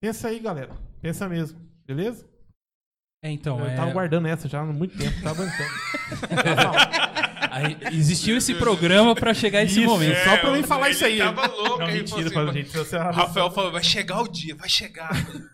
Pensa 0.00 0.26
aí, 0.26 0.40
galera. 0.40 0.76
Pensa 1.00 1.28
mesmo. 1.28 1.60
Beleza? 1.86 2.28
É, 3.24 3.30
então, 3.30 3.60
eu 3.60 3.66
é, 3.66 3.76
tava 3.76 3.92
guardando 3.92 4.26
essa 4.26 4.48
já 4.48 4.60
há 4.60 4.66
muito 4.66 4.98
tempo, 4.98 5.22
tava 5.22 5.44
aguentando. 5.44 6.98
aí 7.52 7.76
existiu 7.92 8.36
esse 8.36 8.54
programa 8.54 9.14
pra 9.14 9.32
chegar 9.34 9.60
a 9.60 9.62
esse 9.64 9.80
Isso, 9.80 9.88
momento. 9.88 10.16
só 10.24 10.36
pra 10.38 10.48
eu 10.48 10.52
nem 10.54 10.62
falar 10.62 10.90
isso 10.90 11.04
aí. 11.04 11.18
Tava 11.18 11.46
louco, 11.46 11.78
Não, 11.78 11.86
aí 11.86 11.94
mentira, 11.98 12.30
falou 12.30 12.50
assim, 12.50 12.62
pra 12.62 12.62
gente. 12.62 12.76
Você 12.78 12.96
O 12.96 13.10
Rafael 13.12 13.50
falou, 13.50 13.72
vai 13.72 13.82
chegar 13.84 14.20
o 14.22 14.28
dia, 14.28 14.54
vai 14.56 14.68
chegar. 14.68 15.10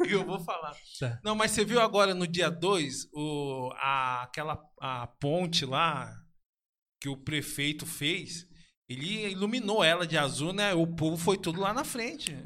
e 0.06 0.12
eu 0.12 0.24
vou 0.24 0.38
falar. 0.44 0.72
Tá. 1.00 1.18
Não, 1.24 1.34
mas 1.34 1.50
você 1.50 1.64
viu 1.64 1.80
agora 1.80 2.14
no 2.14 2.26
dia 2.26 2.50
2, 2.50 3.08
o, 3.12 3.70
a, 3.76 4.22
aquela 4.22 4.58
a 4.80 5.06
ponte 5.20 5.64
lá 5.66 6.12
que 7.00 7.08
o 7.08 7.16
prefeito 7.16 7.84
fez, 7.86 8.46
ele 8.88 9.30
iluminou 9.30 9.84
ela 9.84 10.06
de 10.06 10.16
azul, 10.16 10.52
né? 10.52 10.74
O 10.74 10.86
povo 10.86 11.16
foi 11.16 11.36
tudo 11.36 11.60
lá 11.60 11.72
na 11.72 11.84
frente. 11.84 12.36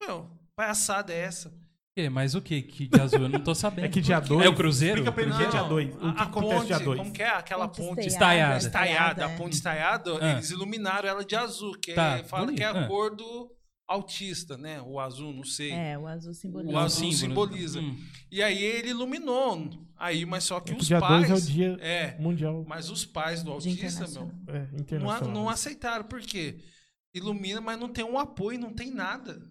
Meu, 0.00 0.28
palhaçada 0.56 1.12
é 1.12 1.18
essa? 1.18 1.52
Que, 1.94 2.08
mas 2.08 2.34
o 2.34 2.40
que 2.40 2.62
que 2.62 2.88
de 2.88 2.98
azul? 2.98 3.20
Eu 3.20 3.28
não 3.28 3.40
tô 3.40 3.54
sabendo. 3.54 3.84
É 3.84 3.88
que 3.88 4.00
dia 4.00 4.18
2. 4.18 4.46
É 4.46 4.48
o 4.48 4.54
Cruzeiro? 4.54 5.00
Explica 5.02 5.12
pra 5.12 5.22
ele 5.22 5.32
o 5.32 5.36
que 5.36 5.42
é 5.42 5.48
dia 5.48 5.62
2. 5.62 5.94
O 5.94 5.98
que 5.98 6.22
acontece 6.22 6.54
ponte, 6.54 6.66
dia 6.66 6.78
2? 6.78 6.98
como 6.98 7.12
que 7.12 7.22
é? 7.22 7.28
Aquela 7.28 7.68
Ponte 7.68 7.86
ponte 7.86 8.06
estaiada. 8.06 8.56
estaiada, 8.56 9.26
a 9.26 9.30
é. 9.30 9.36
ponte 9.36 9.52
estaiada, 9.52 10.18
Ah. 10.18 10.32
eles 10.32 10.50
iluminaram 10.50 11.06
ela 11.06 11.22
de 11.24 11.36
azul, 11.36 11.72
que 11.78 11.92
Tá, 11.92 12.18
é, 12.18 12.24
fala 12.24 12.46
bonito, 12.46 12.56
que 12.56 12.64
é 12.64 12.66
a 12.66 12.84
ah. 12.84 12.88
cor 12.88 13.14
do 13.14 13.54
autista, 13.86 14.56
né? 14.56 14.80
O 14.80 14.98
azul, 14.98 15.34
não 15.34 15.44
sei. 15.44 15.70
É, 15.72 15.98
o 15.98 16.06
azul 16.06 16.32
simboliza. 16.32 16.72
O 16.72 16.78
azul 16.78 17.12
símbolo. 17.12 17.46
simboliza. 17.46 17.80
Hum. 17.80 17.98
E 18.30 18.42
aí 18.42 18.62
ele 18.64 18.88
iluminou. 18.88 19.68
Aí, 19.98 20.24
mas 20.24 20.44
só 20.44 20.60
que 20.60 20.72
É 20.72 20.74
que 20.74 20.80
os 20.80 20.86
dia 20.86 20.98
pais. 20.98 21.28
2 21.28 21.30
é 21.30 21.34
o 21.34 21.46
dia 21.52 21.76
É, 21.78 22.16
mundial 22.18 22.64
mas 22.66 22.88
os 22.88 23.04
pais 23.04 23.42
do 23.42 23.52
autista, 23.52 24.08
meu, 24.08 24.32
é, 24.48 24.98
não, 24.98 25.30
não 25.30 25.48
aceitaram. 25.48 26.04
Por 26.04 26.22
quê? 26.22 26.56
Ilumina, 27.14 27.60
mas 27.60 27.78
não 27.78 27.88
tem 27.90 28.02
um 28.02 28.18
apoio, 28.18 28.58
não 28.58 28.72
tem 28.72 28.90
nada. 28.90 29.42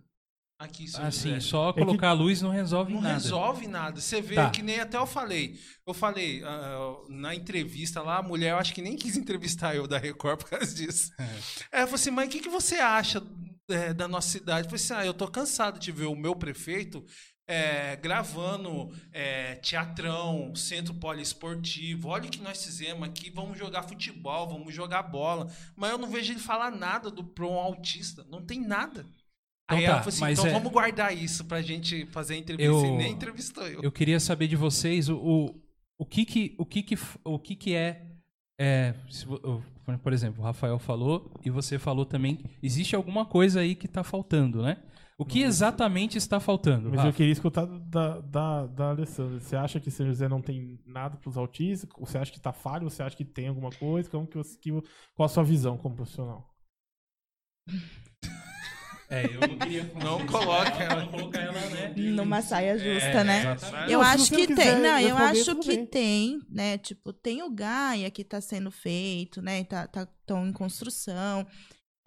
Aqui, 0.62 0.84
em 0.84 0.88
São 0.88 1.04
Assim, 1.04 1.30
José. 1.30 1.40
só 1.40 1.74
que- 1.74 1.80
colocar 1.80 2.10
a 2.10 2.14
luz 2.14 2.40
não 2.42 2.52
resolve 2.52 2.94
Não 2.94 3.02
nada. 3.02 3.16
resolve 3.16 3.68
nada. 3.68 4.00
Você 4.00 4.22
vê 4.22 4.36
Tá. 4.36 4.50
que 4.52 4.62
nem 4.62 4.80
até 4.80 4.96
eu 4.98 5.08
falei. 5.08 5.60
Eu 5.88 5.94
falei 5.94 6.44
ah, 6.46 6.98
na 7.10 7.34
entrevista 7.34 8.02
lá, 8.02 8.18
a 8.18 8.22
mulher, 8.24 8.52
eu 8.52 8.58
acho 8.58 8.74
que 8.74 8.82
nem 8.82 8.96
quis 8.96 9.18
entrevistar 9.18 9.76
eu 9.76 9.88
da 9.88 9.98
Record 9.98 10.38
por 10.40 10.50
causa 10.52 10.74
disso. 10.74 11.12
É. 11.20 11.24
Ela 11.72 11.88
falou 11.88 11.96
assim, 11.96 12.12
mas 12.12 12.28
o 12.28 12.30
que, 12.32 12.40
que 12.40 12.50
você 12.50 12.76
acha 12.76 13.24
é, 13.70 13.92
da 13.94 14.08
nossa 14.08 14.30
cidade? 14.30 14.68
Eu 14.68 14.70
falei 14.70 14.84
assim, 14.84 14.94
ah, 14.94 15.06
eu 15.06 15.14
tô 15.16 15.28
cansado 15.28 15.80
de 15.80 15.92
ver 15.92 16.06
o 16.06 16.16
meu 16.16 16.36
prefeito 16.36 17.04
é, 17.48 17.96
gravando 17.98 18.96
é, 19.12 19.56
teatrão, 19.56 20.54
centro 20.56 20.94
poliesportivo. 20.94 22.08
Olha 22.10 22.28
o 22.28 22.30
que 22.30 22.40
nós 22.42 22.64
fizemos 22.64 23.08
aqui, 23.08 23.30
vamos 23.30 23.58
jogar 23.58 23.84
futebol, 23.84 24.48
vamos 24.48 24.74
jogar 24.74 25.04
bola. 25.04 25.52
Mas 25.76 25.92
eu 25.92 25.98
não 25.98 26.08
vejo 26.10 26.32
ele 26.32 26.40
falar 26.40 26.72
nada 26.72 27.10
do 27.10 27.24
pro 27.24 27.50
um 27.50 27.58
autista. 27.58 28.24
Não 28.30 28.46
tem 28.46 28.62
nada. 28.62 29.06
Então 29.72 29.78
Aí 29.78 29.86
tá, 29.86 29.92
ela 29.92 30.04
falou 30.04 30.10
assim, 30.10 30.34
então 30.34 30.48
é- 30.48 30.54
vamos 30.54 30.72
guardar 30.72 31.16
isso 31.16 31.46
pra 31.46 31.62
gente 31.62 32.06
fazer 32.08 32.34
a 32.34 32.38
entrevista. 32.38 32.72
Eu- 32.72 32.86
E 32.86 32.98
nem 32.98 33.12
entrevistou 33.14 33.68
eu. 33.68 33.82
Eu 33.82 33.92
queria 33.92 34.20
saber 34.20 34.48
de 34.48 34.56
vocês 34.56 35.08
o, 35.10 35.16
o, 35.18 35.62
o 35.98 36.06
que 36.06 36.26
que 36.26 36.56
o 36.58 36.66
que 36.66 36.84
que 36.84 36.98
o 37.24 37.40
que 37.40 37.56
que 37.56 37.74
é, 37.76 38.06
é 38.60 38.94
se 39.10 39.26
o- 39.28 39.64
por 40.04 40.14
exemplo, 40.14 40.42
o 40.42 40.44
Rafael 40.46 40.78
falou 40.80 41.32
e 41.44 41.50
você 41.50 41.78
falou 41.80 42.06
também, 42.06 42.40
existe 42.62 42.96
alguma 42.96 43.26
coisa 43.26 43.60
aí 43.62 43.76
que 43.76 43.88
tá 43.88 44.04
faltando, 44.04 44.62
né? 44.62 44.78
O 45.18 45.26
que 45.26 45.42
exatamente 45.44 46.18
está 46.18 46.40
faltando? 46.40 46.90
Mas 46.90 47.00
eu 47.00 47.06
Rafa? 47.06 47.18
queria 47.18 47.32
escutar 47.32 47.66
da, 47.66 48.20
da, 48.22 48.66
da 48.66 48.90
Alessandra. 48.90 49.40
Você 49.40 49.56
acha 49.56 49.80
que 49.80 49.92
São 49.92 50.06
José 50.08 50.28
não 50.28 50.42
tem 50.42 50.80
nada 50.84 51.16
pros 51.16 51.38
autistas? 51.38 51.88
Você 52.00 52.18
acha 52.18 52.32
que 52.32 52.40
tá 52.40 52.52
falho? 52.52 52.90
Você 52.90 53.04
acha 53.04 53.16
que 53.16 53.24
tem 53.24 53.48
alguma 53.48 53.70
coisa? 53.70 54.10
Como 54.10 54.26
que 54.26 54.36
você, 54.36 54.58
que, 54.58 54.72
qual 55.14 55.26
a 55.26 55.30
sua 55.30 55.44
visão 55.44 55.78
como 55.78 55.96
profissional? 55.96 56.52
É, 59.12 59.26
eu 59.26 59.42
não 59.42 59.58
queria 59.58 59.84
Não 60.02 60.26
coloca 60.26 60.84
ela. 60.84 61.02
não 61.04 61.12
colocar 61.12 61.40
ela, 61.42 61.70
né? 61.70 61.94
Numa 61.98 62.42
saia 62.42 62.78
justa, 62.78 63.10
É, 63.10 63.24
né? 63.24 63.40
exatamente. 63.42 63.92
Eu 63.92 64.00
Não, 64.00 64.06
acho 64.08 64.32
que 64.34 64.48
tem. 64.56 64.80
Não, 64.80 65.00
eu 65.00 65.18
acho 65.18 65.56
que 65.58 65.76
bem. 65.76 65.86
tem, 65.86 66.42
né? 66.50 66.78
Tipo, 66.78 67.12
tem 67.12 67.44
o 67.44 67.50
Gaia 67.50 68.10
que 68.10 68.24
tá 68.24 68.40
sendo 68.40 68.72
feito, 68.72 69.42
né? 69.42 69.64
Tá, 69.66 69.86
tá 69.86 70.08
tão 70.26 70.48
em 70.48 70.54
construção. 70.54 71.46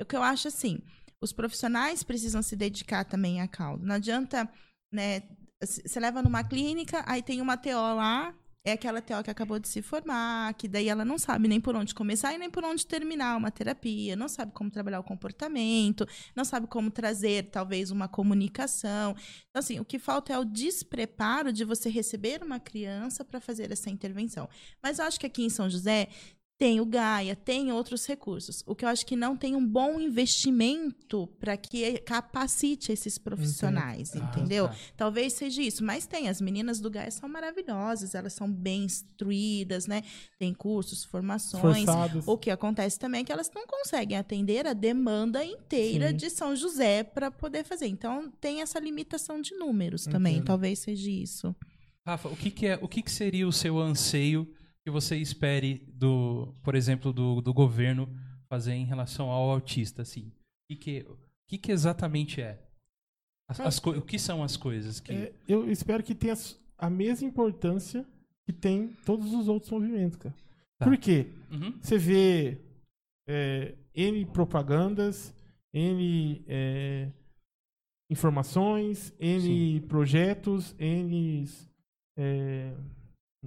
O 0.01 0.05
que 0.05 0.17
eu 0.17 0.23
acho 0.23 0.49
assim, 0.49 0.81
os 1.21 1.33
profissionais 1.33 2.03
precisam 2.03 2.43
se 2.43 2.57
dedicar 2.57 3.05
também 3.05 3.41
à 3.41 3.47
causa. 3.47 3.85
Não 3.85 3.95
adianta, 3.97 4.49
né? 4.91 5.23
Você 5.63 6.01
leva 6.01 6.23
numa 6.23 6.43
clínica, 6.43 7.05
aí 7.07 7.23
tem 7.23 7.41
uma 7.41 7.57
TO 7.57 7.71
lá, 7.71 8.35
é 8.65 8.73
aquela 8.73 9.03
TO 9.03 9.23
que 9.23 9.31
acabou 9.31 9.59
de 9.59 9.69
se 9.69 9.83
formar, 9.83 10.55
que 10.55 10.67
daí 10.67 10.89
ela 10.89 11.05
não 11.05 11.19
sabe 11.19 11.47
nem 11.47 11.61
por 11.61 11.77
onde 11.77 11.95
começar 11.95 12.33
e 12.33 12.39
nem 12.39 12.49
por 12.49 12.65
onde 12.65 12.87
terminar 12.87 13.37
uma 13.37 13.51
terapia, 13.51 14.17
não 14.17 14.27
sabe 14.27 14.53
como 14.53 14.71
trabalhar 14.71 15.01
o 15.01 15.05
comportamento, 15.05 16.09
não 16.35 16.47
sabe 16.47 16.67
como 16.67 16.91
trazer 16.91 17.51
talvez 17.51 17.91
uma 17.91 18.09
comunicação. 18.09 19.15
Então, 19.51 19.61
assim, 19.61 19.79
o 19.81 19.85
que 19.85 19.99
falta 19.99 20.33
é 20.33 20.39
o 20.39 20.47
despreparo 20.47 21.53
de 21.53 21.63
você 21.63 21.91
receber 21.91 22.43
uma 22.43 22.59
criança 22.59 23.23
para 23.23 23.39
fazer 23.39 23.71
essa 23.71 23.91
intervenção. 23.91 24.49
Mas 24.83 24.99
eu 24.99 25.05
acho 25.05 25.21
que 25.21 25.27
aqui 25.27 25.45
em 25.45 25.51
São 25.51 25.69
José 25.69 26.09
Tem 26.65 26.81
o 26.81 26.87
Gaia, 26.87 27.37
tem 27.37 27.71
outros 27.71 28.07
recursos. 28.07 28.65
O 28.67 28.75
que 28.75 28.87
eu 28.87 28.89
acho 28.89 29.05
que 29.05 29.15
não 29.15 29.37
tem 29.37 29.55
um 29.55 29.67
bom 29.67 30.01
investimento 30.01 31.27
para 31.39 31.59
que 31.59 31.99
capacite 31.99 32.91
esses 32.91 33.19
profissionais, 33.19 34.17
Ah, 34.17 34.19
entendeu? 34.21 34.69
tá. 34.69 34.75
Talvez 34.97 35.35
seja 35.35 35.61
isso, 35.61 35.85
mas 35.85 36.07
tem. 36.07 36.27
As 36.27 36.41
meninas 36.41 36.81
do 36.81 36.89
Gaia 36.91 37.11
são 37.11 37.29
maravilhosas, 37.29 38.15
elas 38.15 38.33
são 38.33 38.51
bem 38.51 38.85
instruídas, 38.85 39.87
né? 39.87 40.05
Tem 40.39 40.55
cursos, 40.55 41.05
formações. 41.05 41.85
Forçadas. 41.85 42.27
O 42.27 42.39
que 42.39 42.51
acontece 42.51 42.99
também 42.99 43.21
é 43.21 43.25
que 43.25 43.33
elas 43.33 43.51
não 43.55 43.67
conseguem 43.67 44.17
atender 44.17 44.67
a 44.67 44.73
demanda 44.73 45.45
inteira 45.45 46.13
Sim. 46.13 46.17
de 46.17 46.31
São 46.31 46.57
José 46.57 47.03
para 47.03 47.31
poder 47.31 47.65
fazer. 47.65 47.89
Então 47.89 48.33
tem 48.41 48.63
essa 48.63 48.81
limitação 48.81 49.39
de 49.39 49.55
números 49.55 50.07
também. 50.07 50.41
Talvez 50.43 50.79
seja 50.79 51.11
isso. 51.11 51.55
Rafa, 52.07 52.31
o 52.31 52.35
que, 52.35 52.51
que 52.51 52.67
é, 52.67 52.79
o 52.81 52.89
que, 52.89 53.03
que 53.03 53.11
seria 53.11 53.47
o 53.47 53.53
seu 53.53 53.79
anseio 53.79 54.51
que 54.85 54.91
você 54.91 55.17
espere 55.17 55.83
do, 55.95 56.55
por 56.63 56.75
exemplo, 56.75 57.13
do, 57.13 57.41
do 57.41 57.55
governo 57.55 58.09
fazer 58.49 58.75
em 58.75 58.85
relação 58.85 59.31
ao 59.31 59.51
autista, 59.51 60.03
assim? 60.03 60.31
O 60.71 60.77
que, 60.77 61.07
que, 61.47 61.59
que, 61.59 61.73
exatamente 61.73 62.43
é? 62.43 62.63
As, 63.49 63.61
as 63.61 63.79
o 63.79 64.03
que 64.03 64.19
são 64.19 64.43
as 64.43 64.57
coisas 64.57 65.01
que 65.01 65.13
É, 65.13 65.33
eu 65.49 65.71
espero 65.71 66.03
que 66.03 66.15
tenha 66.15 66.35
a 66.79 66.91
mesma 66.91 67.27
importância 67.27 68.07
que 68.45 68.53
tem 68.53 68.89
todos 69.07 69.33
os 69.33 69.49
outros 69.49 69.73
movimentos, 69.73 70.17
cara. 70.17 70.35
Tá. 70.79 70.85
Por 70.85 70.97
quê? 70.99 71.29
Uhum. 71.51 71.79
Você 71.81 71.97
vê 71.97 72.59
é, 73.27 73.75
N 73.95 74.27
propagandas, 74.27 75.35
N 75.73 76.45
é, 76.47 77.11
informações, 78.11 79.15
N 79.19 79.81
projetos, 79.89 80.75
N. 80.79 81.49
é, 82.19 82.75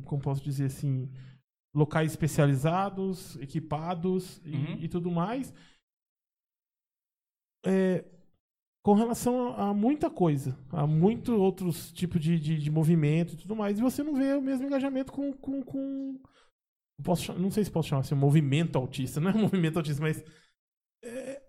como 0.04 0.22
posso 0.22 0.44
dizer 0.44 0.66
assim? 0.66 1.10
Locais 1.76 2.12
especializados, 2.12 3.36
equipados 3.38 4.42
e, 4.44 4.56
Uhum. 4.56 4.78
e 4.80 4.88
tudo 4.88 5.12
mais. 5.12 5.54
É, 7.66 8.06
com 8.84 8.94
relação 8.94 9.50
a, 9.54 9.70
a 9.70 9.74
muita 9.74 10.10
coisa, 10.10 10.58
a 10.72 10.88
muitos 10.88 11.36
outros 11.36 11.92
tipos 11.92 12.22
de, 12.22 12.40
de, 12.40 12.58
de 12.58 12.72
movimento 12.72 13.34
e 13.34 13.38
tudo 13.38 13.56
mais, 13.56 13.78
e 13.78 13.82
você 13.82 14.02
não 14.04 14.16
vê 14.16 14.34
o 14.34 14.42
mesmo 14.42 14.66
engajamento 14.66 15.12
com. 15.12 15.34
com, 15.34 15.62
com 15.64 16.20
posso, 17.04 17.34
não 17.34 17.52
sei 17.52 17.64
se 17.66 17.72
posso 17.72 17.90
chamar 17.90 18.02
assim, 18.02 18.16
um 18.16 18.20
movimento 18.20 18.78
autista, 18.78 19.20
não 19.22 19.32
é 19.32 19.36
um 19.36 19.42
movimento 19.42 19.78
autista, 19.78 20.02
mas. 20.02 20.24
É, 21.04 21.42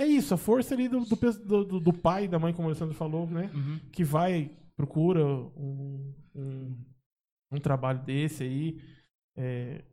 é 0.00 0.06
isso, 0.06 0.32
a 0.34 0.36
força 0.36 0.74
ali 0.74 0.88
do, 0.88 1.00
do, 1.04 1.64
do, 1.64 1.80
do- 1.80 1.92
pai, 1.92 2.28
da 2.28 2.38
mãe, 2.38 2.52
como 2.52 2.68
o 2.68 2.70
Alessandro 2.70 2.94
falou, 2.94 3.26
né? 3.26 3.50
Uhum. 3.52 3.80
que 3.90 4.04
vai, 4.04 4.56
procura 4.76 5.24
um, 5.26 6.14
um, 6.36 6.84
um 7.50 7.58
trabalho 7.60 8.00
desse 8.04 8.42
aí, 8.44 8.80
é, 9.36 9.84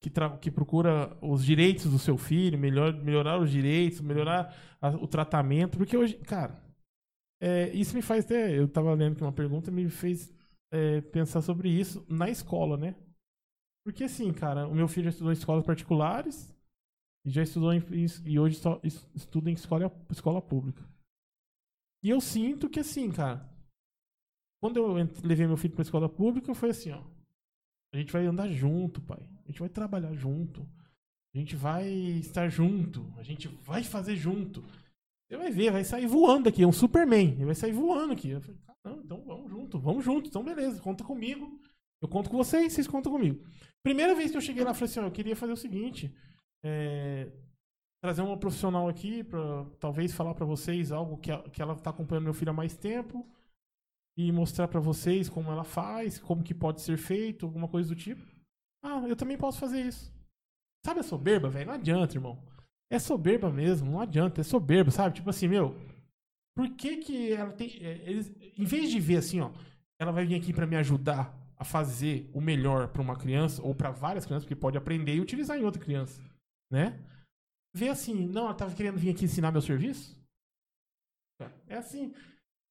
que, 0.00 0.10
que 0.40 0.50
procura 0.50 1.16
os 1.20 1.44
direitos 1.44 1.90
do 1.90 1.98
seu 1.98 2.16
filho, 2.16 2.58
melhor, 2.58 2.92
melhorar 3.02 3.40
os 3.40 3.50
direitos, 3.50 4.00
melhorar 4.00 4.54
a- 4.80 4.90
o 4.90 5.06
tratamento, 5.08 5.76
porque 5.76 5.96
hoje, 5.96 6.14
cara, 6.18 6.62
é, 7.40 7.70
isso 7.74 7.94
me 7.96 8.02
faz 8.02 8.24
até, 8.24 8.58
eu 8.58 8.68
tava 8.68 8.94
lendo 8.94 9.14
aqui 9.14 9.22
uma 9.22 9.32
pergunta, 9.32 9.70
me 9.70 9.88
fez 9.90 10.32
é, 10.72 11.00
pensar 11.00 11.42
sobre 11.42 11.70
isso 11.70 12.04
na 12.08 12.28
escola, 12.30 12.76
né? 12.76 12.94
Porque 13.84 14.04
assim, 14.04 14.32
cara, 14.32 14.68
o 14.68 14.74
meu 14.74 14.88
filho 14.88 15.04
já 15.04 15.10
estudou 15.10 15.32
em 15.32 15.36
escolas 15.36 15.64
particulares 15.66 16.54
e 17.26 17.30
já 17.30 17.42
estudou 17.42 17.72
em, 17.72 17.82
e 18.26 18.38
hoje 18.38 18.56
só 18.56 18.80
es- 18.84 19.06
estuda 19.14 19.50
em 19.50 19.54
escola, 19.54 19.92
escola 20.10 20.42
pública. 20.42 20.84
E 22.02 22.10
eu 22.10 22.20
sinto 22.20 22.68
que 22.68 22.80
assim, 22.80 23.10
cara, 23.10 23.48
quando 24.60 24.76
eu 24.76 24.92
levei 25.22 25.46
meu 25.46 25.56
filho 25.56 25.74
pra 25.74 25.82
escola 25.82 26.08
pública, 26.08 26.54
foi 26.54 26.70
assim, 26.70 26.90
ó. 26.92 27.00
A 27.92 27.96
gente 27.96 28.12
vai 28.12 28.26
andar 28.26 28.48
junto, 28.48 29.00
pai. 29.00 29.20
A 29.44 29.48
gente 29.50 29.60
vai 29.60 29.68
trabalhar 29.68 30.12
junto. 30.14 30.66
A 31.34 31.38
gente 31.38 31.56
vai 31.56 31.88
estar 31.88 32.48
junto. 32.48 33.06
A 33.16 33.22
gente 33.22 33.48
vai 33.48 33.82
fazer 33.82 34.16
junto. 34.16 34.62
Você 35.26 35.36
vai 35.36 35.50
ver, 35.50 35.70
vai 35.72 35.84
sair 35.84 36.06
voando 36.06 36.48
aqui. 36.48 36.62
É 36.62 36.66
um 36.66 36.72
Superman. 36.72 37.32
Ele 37.32 37.44
vai 37.46 37.54
sair 37.54 37.72
voando 37.72 38.12
aqui. 38.12 38.30
Eu 38.30 38.40
falei, 38.40 38.56
caramba, 38.82 39.02
então 39.04 39.22
vamos 39.24 39.50
junto, 39.50 39.78
vamos 39.78 40.04
junto. 40.04 40.28
Então 40.28 40.44
beleza, 40.44 40.80
conta 40.82 41.02
comigo. 41.04 41.58
Eu 42.02 42.08
conto 42.08 42.28
com 42.30 42.36
vocês, 42.36 42.72
vocês 42.72 42.86
contam 42.86 43.10
comigo. 43.12 43.42
Primeira 43.82 44.14
vez 44.14 44.30
que 44.30 44.36
eu 44.36 44.40
cheguei 44.40 44.62
lá, 44.64 44.70
eu 44.70 44.74
falei 44.74 44.90
assim, 44.90 45.00
ó, 45.00 45.04
eu 45.04 45.10
queria 45.10 45.34
fazer 45.36 45.52
o 45.52 45.56
seguinte. 45.56 46.14
é, 46.62 47.30
trazer 48.02 48.22
uma 48.22 48.36
profissional 48.36 48.88
aqui 48.88 49.24
para 49.24 49.64
talvez 49.80 50.12
falar 50.14 50.34
para 50.34 50.44
vocês 50.46 50.92
algo 50.92 51.16
que, 51.18 51.30
a- 51.32 51.42
que 51.50 51.60
ela 51.62 51.74
tá 51.74 51.90
acompanhando 51.90 52.24
meu 52.24 52.34
filho 52.34 52.50
há 52.50 52.54
mais 52.54 52.76
tempo 52.76 53.26
e 54.18 54.32
mostrar 54.32 54.66
para 54.66 54.80
vocês 54.80 55.28
como 55.28 55.48
ela 55.48 55.62
faz, 55.62 56.18
como 56.18 56.42
que 56.42 56.52
pode 56.52 56.80
ser 56.80 56.98
feito, 56.98 57.46
alguma 57.46 57.68
coisa 57.68 57.88
do 57.88 57.94
tipo. 57.94 58.20
Ah, 58.82 59.06
eu 59.06 59.14
também 59.14 59.38
posso 59.38 59.60
fazer 59.60 59.80
isso. 59.80 60.12
Sabe 60.84 60.98
a 60.98 61.04
soberba, 61.04 61.48
velho? 61.48 61.68
Não 61.68 61.74
adianta, 61.74 62.16
irmão. 62.16 62.42
É 62.90 62.98
soberba 62.98 63.48
mesmo, 63.48 63.92
não 63.92 64.00
adianta, 64.00 64.40
é 64.40 64.44
soberba, 64.44 64.90
sabe? 64.90 65.14
Tipo 65.14 65.30
assim, 65.30 65.46
meu, 65.46 65.72
por 66.56 66.68
que 66.70 66.96
que 66.96 67.32
ela 67.32 67.52
tem 67.52 67.68
é, 67.80 68.10
eles 68.10 68.32
em 68.58 68.64
vez 68.64 68.90
de 68.90 68.98
ver 68.98 69.18
assim, 69.18 69.40
ó, 69.40 69.52
ela 70.00 70.10
vai 70.10 70.26
vir 70.26 70.34
aqui 70.34 70.52
para 70.52 70.66
me 70.66 70.74
ajudar 70.74 71.32
a 71.56 71.62
fazer 71.62 72.28
o 72.34 72.40
melhor 72.40 72.88
para 72.88 73.02
uma 73.02 73.16
criança 73.16 73.62
ou 73.62 73.72
para 73.72 73.92
várias 73.92 74.26
crianças, 74.26 74.44
porque 74.44 74.56
pode 74.56 74.76
aprender 74.76 75.14
e 75.14 75.20
utilizar 75.20 75.56
em 75.56 75.64
outra 75.64 75.80
criança, 75.80 76.20
né? 76.72 76.98
Vê 77.72 77.88
assim, 77.88 78.26
não, 78.26 78.46
ela 78.46 78.54
tava 78.54 78.74
querendo 78.74 78.98
vir 78.98 79.10
aqui 79.10 79.26
ensinar 79.26 79.52
meu 79.52 79.62
serviço? 79.62 80.18
É 81.68 81.76
assim. 81.76 82.12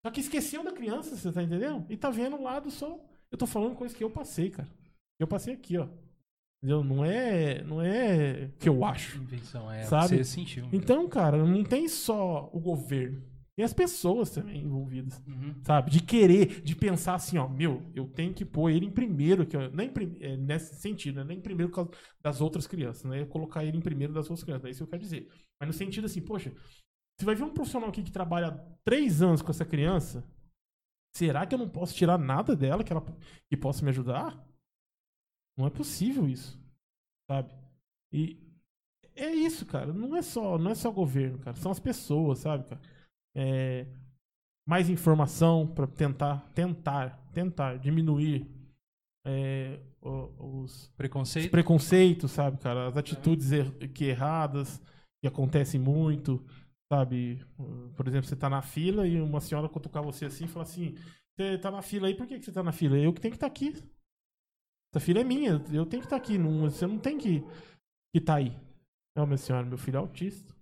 Só 0.08 0.12
que 0.12 0.22
esqueceu 0.22 0.64
da 0.64 0.72
criança, 0.72 1.18
você 1.18 1.30
tá 1.34 1.44
entendendo? 1.44 1.86
E 1.90 1.98
tá 1.98 2.10
vendo 2.10 2.38
um 2.38 2.44
lado 2.44 2.72
só. 2.72 2.98
Eu 3.30 3.38
tô 3.38 3.46
falando 3.46 3.76
coisa 3.76 3.94
que 3.94 4.02
eu 4.02 4.10
passei, 4.10 4.50
cara. 4.50 4.70
Eu 5.20 5.28
passei 5.28 5.54
aqui, 5.54 5.78
ó. 5.78 5.86
Entendeu? 6.64 6.82
Não 6.82 7.04
é, 7.04 7.62
não 7.64 7.82
é 7.82 8.50
que 8.58 8.70
eu 8.70 8.86
acho. 8.86 9.18
Invenção, 9.18 9.70
é. 9.70 9.84
Sabe? 9.84 10.16
Você 10.16 10.24
sentiu. 10.24 10.70
Então, 10.72 11.10
cara, 11.10 11.44
não 11.46 11.62
tem 11.62 11.90
só 11.90 12.50
o 12.54 12.60
governo. 12.62 13.22
Tem 13.58 13.66
as 13.66 13.74
pessoas 13.74 14.30
também 14.30 14.64
envolvidas. 14.64 15.22
Uhum. 15.28 15.56
Sabe? 15.66 15.92
De 15.92 16.02
querer, 16.02 16.62
de 16.62 16.74
pensar 16.74 17.16
assim, 17.16 17.38
ó, 17.38 17.50
meu, 17.50 17.84
eu 17.94 18.08
tenho 18.08 18.34
que 18.34 18.46
pôr 18.46 18.70
ele 18.70 18.86
em 18.86 18.92
primeiro, 18.92 19.46
que 19.46 19.58
eu- 19.58 19.70
nem 19.72 19.92
é, 20.22 20.38
nesse 20.38 20.76
sentido, 20.76 21.18
né? 21.18 21.26
nem 21.26 21.40
em 21.40 21.42
primeiro 21.42 21.70
por 21.70 21.76
causa 21.84 21.92
das 22.24 22.40
outras 22.40 22.66
crianças, 22.66 23.04
né? 23.04 23.26
Colocar 23.26 23.66
ele 23.66 23.76
em 23.76 23.82
primeiro 23.82 24.14
das 24.14 24.30
outras 24.30 24.46
crianças, 24.46 24.68
é 24.68 24.70
isso 24.70 24.78
que 24.78 24.84
eu 24.84 24.88
quero 24.88 25.02
dizer. 25.02 25.28
Mas 25.60 25.68
no 25.68 25.74
sentido 25.74 26.06
assim, 26.06 26.22
poxa, 26.22 26.54
você 27.18 27.26
vai 27.26 27.36
ver 27.36 27.44
um 27.44 27.54
profissional 27.54 27.90
aqui 27.90 28.04
que 28.04 28.12
trabalha 28.12 28.48
há 28.48 28.58
três 28.84 29.22
anos 29.22 29.42
com 29.42 29.52
essa 29.52 29.66
criança, 29.66 30.24
será 31.16 31.46
que 31.46 31.56
eu 31.56 31.60
não 31.60 31.68
posso 31.70 31.96
tirar 31.96 32.18
nada 32.18 32.56
dela 32.56 32.84
que 32.84 32.94
ela 32.94 33.04
que 33.50 33.58
possa 33.58 33.84
me 33.84 33.90
ajudar? 33.90 34.38
Não 35.58 35.66
é 35.66 35.70
possível 35.70 36.28
isso, 36.30 36.60
sabe? 37.30 37.52
E 38.14 38.38
é 39.16 39.32
isso, 39.32 39.66
cara. 39.66 39.92
Não 39.92 40.16
é 40.16 40.22
só, 40.22 40.58
não 40.60 40.70
é 40.72 40.76
só 40.76 40.90
o 40.90 40.94
governo, 40.94 41.40
cara. 41.40 41.58
São 41.58 41.72
as 41.72 41.80
pessoas, 41.80 42.40
sabe, 42.40 42.66
cara? 42.66 42.82
É, 43.36 43.88
mais 44.68 44.90
informação 44.90 45.66
para 45.66 45.88
tentar, 45.88 46.48
tentar, 46.54 47.18
tentar 47.34 47.78
diminuir 47.80 48.48
é, 49.26 49.80
os, 50.02 50.30
os 50.40 50.88
Preconceito? 50.96 51.50
preconceitos, 51.50 52.32
sabe, 52.32 52.58
cara? 52.60 52.88
As 52.88 52.98
atitudes 52.98 53.52
er- 53.52 53.90
que 53.92 54.06
erradas 54.06 54.80
que 55.20 55.28
acontecem 55.28 55.80
muito, 55.80 56.46
sabe? 56.92 57.44
Uh, 57.60 57.90
Por 57.96 58.08
exemplo, 58.08 58.28
você 58.28 58.36
tá 58.36 58.50
na 58.50 58.62
fila 58.62 59.08
e 59.08 59.20
uma 59.22 59.42
senhora 59.42 59.70
cutucar 59.70 60.04
você 60.04 60.26
assim 60.26 60.46
e 60.46 60.48
falar 60.48 60.64
assim: 60.64 60.96
Você 61.36 61.58
tá 61.58 61.72
na 61.72 61.82
fila 61.82 62.08
aí, 62.08 62.16
por 62.16 62.28
que, 62.28 62.40
que 62.40 62.46
você 62.46 62.52
tá 62.52 62.64
na 62.64 62.72
fila? 62.72 62.98
Eu 62.98 63.14
que 63.14 63.22
tenho 63.22 63.32
que 63.32 63.38
estar 63.38 63.48
aqui. 63.48 63.74
Essa 64.94 65.04
fila 65.04 65.20
é 65.20 65.24
minha, 65.24 65.62
eu 65.72 65.86
tenho 65.86 66.02
que 66.02 66.08
estar 66.08 66.16
aqui. 66.16 66.38
Não, 66.38 66.62
você 66.62 66.88
não 66.88 66.98
tem 66.98 67.18
que 67.18 67.44
que 68.14 68.22
tá 68.22 68.36
aí. 68.36 68.56
Não, 69.16 69.26
minha 69.26 69.38
senhora, 69.38 69.66
meu 69.66 69.78
filho 69.78 69.98
é 69.98 70.00
autista. 70.00 70.56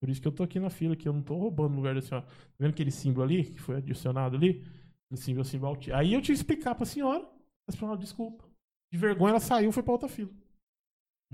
Por 0.00 0.10
isso 0.10 0.20
que 0.20 0.28
eu 0.28 0.32
tô 0.32 0.42
aqui 0.42 0.60
na 0.60 0.70
fila, 0.70 0.96
que 0.96 1.08
eu 1.08 1.12
não 1.12 1.22
tô 1.22 1.34
roubando 1.36 1.72
o 1.72 1.76
lugar 1.76 1.94
da 1.94 2.02
senhora. 2.02 2.26
Tá 2.26 2.32
vendo 2.58 2.70
aquele 2.70 2.90
símbolo 2.90 3.24
ali, 3.24 3.44
que 3.44 3.60
foi 3.60 3.76
adicionado 3.76 4.36
ali? 4.36 4.64
O 5.10 5.16
símbolo, 5.16 5.44
símbolo 5.44 5.70
autista. 5.72 5.96
Aí 5.96 6.12
eu 6.12 6.20
tive 6.20 6.34
que 6.36 6.42
explicar 6.42 6.74
pra 6.74 6.86
senhora. 6.86 7.26
A 7.68 7.72
senhora, 7.72 7.98
desculpa. 7.98 8.44
De 8.92 8.98
vergonha, 8.98 9.30
ela 9.30 9.40
saiu 9.40 9.70
e 9.70 9.72
foi 9.72 9.82
pra 9.82 9.92
outra 9.92 10.08
fila. 10.08 10.30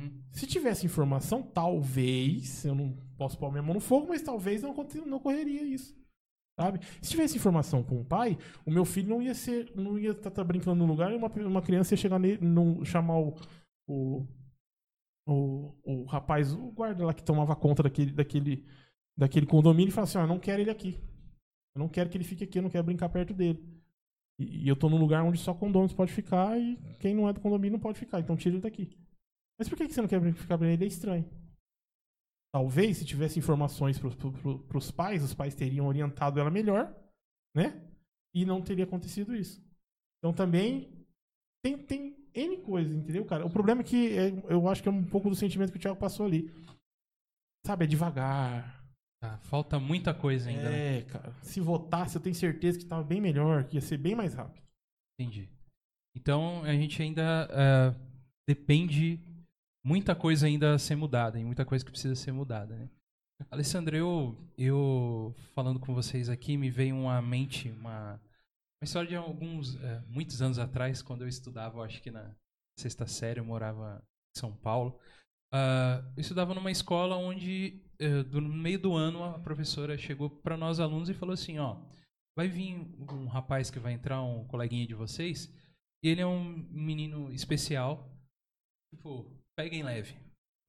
Hum. 0.00 0.22
Se 0.32 0.46
tivesse 0.46 0.86
informação, 0.86 1.42
talvez, 1.42 2.64
eu 2.64 2.74
não 2.74 2.96
posso 3.16 3.38
pôr 3.38 3.50
minha 3.50 3.62
mão 3.62 3.74
no 3.74 3.80
fogo, 3.80 4.08
mas 4.08 4.22
talvez 4.22 4.62
não, 4.62 4.74
não 5.06 5.18
ocorreria 5.18 5.62
isso. 5.62 5.94
Sabe? 6.58 6.80
Se 7.00 7.10
tivesse 7.10 7.36
informação 7.36 7.82
com 7.82 8.00
o 8.00 8.04
pai, 8.04 8.36
o 8.66 8.70
meu 8.70 8.84
filho 8.84 9.08
não 9.08 9.22
ia 9.22 9.34
ser, 9.34 9.72
não 9.74 9.98
ia 9.98 10.10
estar 10.10 10.44
brincando 10.44 10.84
no 10.84 10.86
lugar 10.86 11.10
e 11.10 11.16
uma, 11.16 11.28
uma 11.28 11.62
criança 11.62 11.94
ia 11.94 11.98
chegar 11.98 12.18
nele, 12.18 12.44
não, 12.44 12.84
chamar 12.84 13.18
o, 13.18 13.34
o, 13.88 14.26
o, 15.26 15.74
o 15.84 16.04
rapaz, 16.04 16.52
o 16.52 16.70
guarda 16.70 17.04
lá 17.06 17.14
que 17.14 17.22
tomava 17.22 17.56
conta 17.56 17.82
daquele, 17.82 18.12
daquele, 18.12 18.66
daquele 19.16 19.46
condomínio 19.46 19.88
e 19.88 19.92
falar 19.92 20.04
assim: 20.04 20.18
eu 20.18 20.26
não 20.26 20.38
quero 20.38 20.60
ele 20.60 20.70
aqui. 20.70 20.98
Eu 21.74 21.78
não 21.78 21.88
quero 21.88 22.10
que 22.10 22.16
ele 22.16 22.24
fique 22.24 22.44
aqui, 22.44 22.58
eu 22.58 22.62
não 22.62 22.70
quero 22.70 22.84
brincar 22.84 23.08
perto 23.08 23.32
dele. 23.32 23.58
E, 24.38 24.64
e 24.64 24.68
eu 24.68 24.76
tô 24.76 24.90
num 24.90 24.98
lugar 24.98 25.22
onde 25.24 25.38
só 25.38 25.54
condôminos 25.54 25.94
pode 25.94 26.12
ficar 26.12 26.58
e 26.58 26.76
quem 26.98 27.14
não 27.14 27.26
é 27.26 27.32
do 27.32 27.40
condomínio 27.40 27.72
não 27.72 27.80
pode 27.80 27.98
ficar, 27.98 28.20
então 28.20 28.36
tira 28.36 28.56
ele 28.56 28.62
daqui. 28.62 28.99
Mas 29.60 29.68
por 29.68 29.76
que 29.76 29.86
você 29.86 30.00
não 30.00 30.08
quer 30.08 30.22
ficar 30.32 30.56
bem? 30.56 30.72
Ele 30.72 30.84
é 30.84 30.88
estranho. 30.88 31.28
Talvez, 32.50 32.96
se 32.96 33.04
tivesse 33.04 33.38
informações 33.38 33.98
para 33.98 34.78
os 34.78 34.90
pais, 34.90 35.22
os 35.22 35.34
pais 35.34 35.54
teriam 35.54 35.86
orientado 35.86 36.40
ela 36.40 36.50
melhor, 36.50 36.96
né? 37.54 37.78
E 38.34 38.46
não 38.46 38.62
teria 38.62 38.84
acontecido 38.84 39.36
isso. 39.36 39.62
Então 40.18 40.32
também 40.32 41.06
tem, 41.62 41.76
tem 41.76 42.16
N 42.34 42.56
coisas, 42.62 42.90
entendeu, 42.96 43.26
cara? 43.26 43.44
O 43.44 43.50
problema 43.50 43.82
é 43.82 43.84
que 43.84 44.16
é- 44.18 44.30
eu 44.48 44.66
acho 44.66 44.82
que 44.82 44.88
é 44.88 44.92
um 44.92 45.04
pouco 45.04 45.28
do 45.28 45.36
sentimento 45.36 45.72
que 45.72 45.76
o 45.76 45.80
Thiago 45.80 46.00
passou 46.00 46.24
ali. 46.24 46.50
Sabe, 47.66 47.84
é 47.84 47.86
devagar. 47.88 48.82
Tá, 49.22 49.36
falta 49.40 49.78
muita 49.78 50.14
coisa 50.14 50.48
ainda, 50.48 50.70
né? 50.70 51.00
É, 51.00 51.02
cara. 51.02 51.34
Se 51.42 51.60
votasse, 51.60 52.16
eu 52.16 52.22
tenho 52.22 52.34
certeza 52.34 52.78
que 52.78 52.86
tava 52.86 53.04
bem 53.04 53.20
melhor, 53.20 53.64
que 53.64 53.76
ia 53.76 53.82
ser 53.82 53.98
bem 53.98 54.14
mais 54.14 54.32
rápido. 54.32 54.64
Entendi. 55.20 55.50
Então 56.16 56.64
a 56.64 56.72
gente 56.72 57.02
ainda 57.02 57.46
eh, 57.52 57.94
depende 58.48 59.20
muita 59.84 60.14
coisa 60.14 60.46
ainda 60.46 60.74
a 60.74 60.78
ser 60.78 60.96
mudada, 60.96 61.38
e 61.38 61.44
muita 61.44 61.64
coisa 61.64 61.84
que 61.84 61.90
precisa 61.90 62.14
ser 62.14 62.32
mudada, 62.32 62.76
né? 62.76 62.90
Alessandro, 63.50 63.96
eu, 63.96 64.36
eu 64.58 65.34
falando 65.54 65.80
com 65.80 65.94
vocês 65.94 66.28
aqui, 66.28 66.56
me 66.56 66.70
veio 66.70 67.08
à 67.08 67.22
mente 67.22 67.70
uma, 67.70 68.14
uma 68.14 68.84
história 68.84 69.08
de 69.08 69.16
alguns, 69.16 69.76
eh, 69.76 70.02
muitos 70.08 70.42
anos 70.42 70.58
atrás, 70.58 71.00
quando 71.00 71.22
eu 71.22 71.28
estudava, 71.28 71.82
acho 71.82 72.02
que 72.02 72.10
na 72.10 72.34
sexta 72.78 73.06
série, 73.06 73.40
eu 73.40 73.44
morava 73.44 74.04
em 74.36 74.38
São 74.38 74.54
Paulo. 74.54 74.98
Ah, 75.52 76.04
eu 76.16 76.20
estudava 76.20 76.54
numa 76.54 76.70
escola 76.70 77.16
onde, 77.16 77.82
eh, 77.98 78.22
do- 78.24 78.40
no 78.42 78.52
meio 78.54 78.78
do 78.78 78.94
ano, 78.94 79.24
a 79.24 79.38
professora 79.38 79.96
chegou 79.96 80.28
para 80.28 80.56
nós 80.56 80.78
alunos 80.78 81.08
e 81.08 81.14
falou 81.14 81.32
assim, 81.32 81.58
ó, 81.58 81.80
vai 82.36 82.46
vir 82.46 82.74
um 82.76 83.26
rapaz 83.26 83.70
que 83.70 83.78
vai 83.78 83.94
entrar, 83.94 84.22
um 84.22 84.46
coleguinha 84.46 84.86
de 84.86 84.94
vocês, 84.94 85.52
e 86.04 86.08
ele 86.08 86.20
é 86.20 86.26
um 86.26 86.44
menino 86.70 87.32
especial. 87.32 88.08
Tipo, 88.94 89.39
peguem 89.62 89.82
leve. 89.82 90.14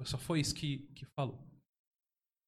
Só 0.03 0.17
foi 0.17 0.39
isso 0.39 0.55
que, 0.55 0.79
que 0.95 1.05
falou. 1.05 1.39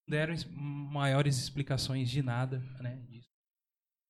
Deram 0.07 0.33
es- 0.33 0.45
maiores 0.45 1.37
explicações 1.37 2.09
de 2.09 2.21
nada, 2.21 2.59
né? 2.81 2.97
Disso. 3.09 3.29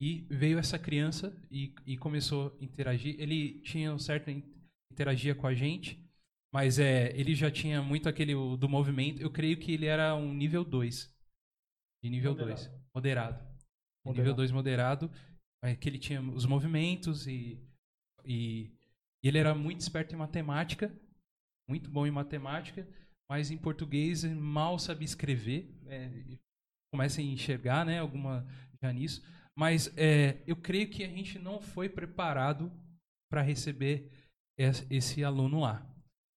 E 0.02 0.22
veio 0.30 0.58
essa 0.58 0.80
criança 0.80 1.36
e, 1.52 1.74
e 1.86 1.98
começou 1.98 2.58
a 2.60 2.64
interagir. 2.64 3.16
Ele 3.20 3.62
tinha 3.62 3.94
um 3.94 4.00
certo 4.00 4.30
in- 4.30 4.44
interagia 4.92 5.36
com 5.36 5.46
a 5.48 5.54
gente, 5.54 6.04
mas 6.54 6.80
é, 6.80 7.16
ele 7.18 7.36
já 7.36 7.52
tinha 7.52 7.82
muito 7.82 8.10
aquele 8.10 8.34
do 8.58 8.68
movimento. 8.70 9.22
Eu 9.22 9.30
creio 9.32 9.58
que 9.58 9.72
ele 9.72 9.86
era 9.86 10.16
um 10.16 10.34
nível 10.34 10.64
2. 10.64 11.14
De 12.04 12.10
nível 12.10 12.32
Moderado. 12.32 12.62
2. 12.62 12.72
Moderado. 12.96 13.38
De 13.38 13.54
Moderado. 14.06 14.18
Nível 14.20 14.34
2 14.36 14.52
moderado. 14.52 15.12
é, 15.64 15.76
que 15.76 15.88
ele 15.88 16.00
tinha 16.00 16.22
os 16.22 16.46
movimentos 16.46 17.28
e, 17.28 17.62
e, 18.26 18.72
e 19.24 19.28
ele 19.28 19.38
era 19.38 19.54
muito 19.56 19.80
esperto 19.82 20.14
em 20.14 20.18
matemática, 20.18 20.94
muito 21.68 21.90
bom 21.90 22.06
em 22.06 22.12
matemática, 22.12 22.88
mas 23.30 23.52
em 23.52 23.58
português 23.58 24.24
mal 24.24 24.78
sabia 24.78 25.06
escrever. 25.06 25.74
É, 25.88 26.10
começa 26.92 27.22
a 27.22 27.24
enxergar, 27.24 27.86
né, 27.86 28.00
alguma 28.00 28.46
já 28.82 28.92
nisso. 28.94 29.24
Mas 29.56 29.92
é, 29.98 30.44
eu 30.46 30.56
creio 30.56 30.90
que 30.90 31.04
a 31.04 31.08
gente 31.08 31.40
não 31.40 31.62
foi 31.62 31.90
preparado 31.90 32.72
para 33.32 33.42
receber 33.42 34.12
es- 34.58 34.86
esse 34.90 35.24
aluno 35.24 35.62
lá, 35.62 35.88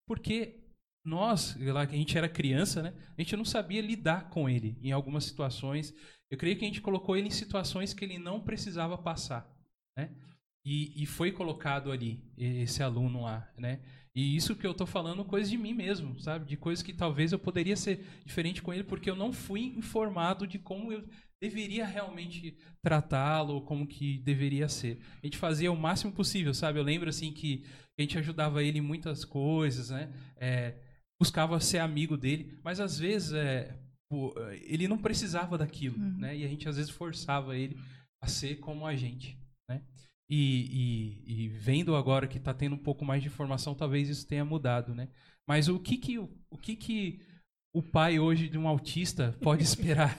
porque 0.09 0.63
nós, 1.05 1.57
lá 1.61 1.87
que 1.87 1.95
a 1.95 1.99
gente 1.99 2.17
era 2.17 2.29
criança, 2.29 2.83
né, 2.83 2.95
a 3.17 3.21
gente 3.21 3.37
não 3.37 3.45
sabia 3.45 3.81
lidar 3.81 4.31
com 4.31 4.49
ele 4.49 4.79
em 4.83 4.93
algumas 4.93 5.25
situações. 5.25 5.95
Eu 6.31 6.37
creio 6.39 6.59
que 6.59 6.65
a 6.65 6.69
gente 6.69 6.81
colocou 6.81 7.17
ele 7.17 7.29
em 7.29 7.31
situações 7.31 7.95
que 7.95 8.05
ele 8.05 8.19
não 8.19 8.41
precisava 8.43 8.99
passar, 8.99 9.49
né? 9.97 10.11
E, 10.69 11.01
e 11.01 11.07
foi 11.07 11.31
colocado 11.31 11.93
ali 11.93 12.21
esse 12.37 12.83
aluno 12.83 13.23
lá, 13.23 13.49
né? 13.57 13.79
E 14.13 14.35
isso 14.35 14.57
que 14.57 14.67
eu 14.67 14.75
tô 14.75 14.85
falando, 14.85 15.25
coisa 15.25 15.49
de 15.49 15.57
mim 15.57 15.73
mesmo, 15.73 16.19
sabe? 16.19 16.45
De 16.45 16.57
coisas 16.57 16.83
que 16.83 16.93
talvez 16.93 17.31
eu 17.31 17.39
poderia 17.39 17.77
ser 17.77 18.05
diferente 18.25 18.61
com 18.61 18.73
ele 18.75 18.83
porque 18.83 19.09
eu 19.09 19.15
não 19.15 19.33
fui 19.33 19.61
informado 19.77 20.45
de 20.47 20.59
como 20.59 20.91
eu 20.91 21.07
deveria 21.41 21.87
realmente 21.87 22.57
tratá-lo, 22.83 23.61
como 23.61 23.87
que 23.87 24.19
deveria 24.19 24.69
ser. 24.69 24.99
A 25.23 25.27
gente 25.27 25.37
fazia 25.37 25.71
o 25.71 25.77
máximo 25.77 26.13
possível, 26.13 26.53
sabe? 26.53 26.79
Eu 26.81 26.83
lembro 26.83 27.09
assim 27.11 27.31
que 27.33 27.65
a 27.97 28.03
gente 28.03 28.19
ajudava 28.19 28.63
ele 28.65 28.79
em 28.79 28.83
muitas 28.83 29.25
coisas, 29.25 29.91
né? 29.91 30.13
É, 30.37 30.75
buscava 31.21 31.61
ser 31.61 31.79
amigo 31.79 32.17
dele, 32.17 32.59
mas 32.65 32.81
às 32.81 32.99
vezes 32.99 33.33
é, 33.35 33.79
ele 34.63 34.89
não 34.89 34.99
precisava 34.99 35.57
daquilo, 35.59 35.97
Uhum. 35.99 36.17
né? 36.19 36.37
E 36.37 36.45
a 36.45 36.49
gente 36.49 36.69
às 36.69 36.77
vezes 36.77 36.91
forçava 36.91 37.57
ele 37.57 37.77
a 38.21 38.27
ser 38.27 38.57
como 38.57 38.87
a 38.87 38.97
gente, 38.97 39.39
né? 39.69 39.83
E, 40.29 41.23
e- 41.27 41.45
e 41.45 41.49
vendo 41.49 41.95
agora 41.95 42.27
que 42.27 42.39
está 42.39 42.53
tendo 42.53 42.75
um 42.75 42.79
pouco 42.79 43.05
mais 43.05 43.23
de 43.23 43.29
informação, 43.29 43.75
talvez 43.75 44.09
isso 44.09 44.27
tenha 44.27 44.45
mudado, 44.45 44.95
né? 44.95 45.09
Mas 45.49 45.69
o 45.69 45.79
que 45.79 45.97
que 45.97 46.19
o, 46.19 46.29
que 46.61 46.75
que 46.75 47.21
o 47.75 47.81
pai 47.83 48.19
hoje 48.19 48.49
de 48.49 48.59
um 48.59 48.67
autista 48.67 49.37
pode 49.41 49.63
esperar? 49.65 50.19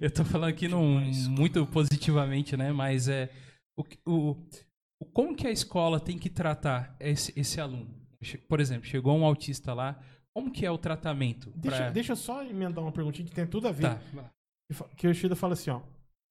Eu 0.00 0.08
estou 0.08 0.24
falando 0.24 0.48
aqui 0.50 0.66
num, 0.68 0.98
muito 1.28 1.66
positivamente, 1.66 2.56
né? 2.56 2.72
Mas 2.72 3.06
é 3.08 3.30
o, 3.76 3.84
o, 4.06 4.36
como 5.12 5.36
que 5.36 5.46
a 5.46 5.50
escola 5.50 6.00
tem 6.00 6.18
que 6.18 6.30
tratar 6.30 6.96
esse, 6.98 7.38
esse 7.38 7.60
aluno? 7.60 7.94
Por 8.48 8.58
exemplo, 8.60 8.86
chegou 8.88 9.14
um 9.18 9.24
autista 9.26 9.74
lá, 9.74 10.00
como 10.32 10.50
que 10.50 10.64
é 10.64 10.70
o 10.70 10.78
tratamento? 10.78 11.52
Deixa, 11.54 11.76
pra- 11.76 11.90
deixa 11.90 12.12
eu 12.12 12.16
só 12.16 12.42
emendar 12.42 12.82
uma 12.82 12.92
perguntinha 12.92 13.28
que 13.28 13.34
tem 13.34 13.46
tudo 13.46 13.68
a 13.68 13.72
ver. 13.72 13.82
Tá. 13.82 14.00
Que 14.96 15.06
o 15.06 15.12
Shida 15.14 15.36
fala 15.36 15.52
assim, 15.52 15.68
ó. 15.70 15.82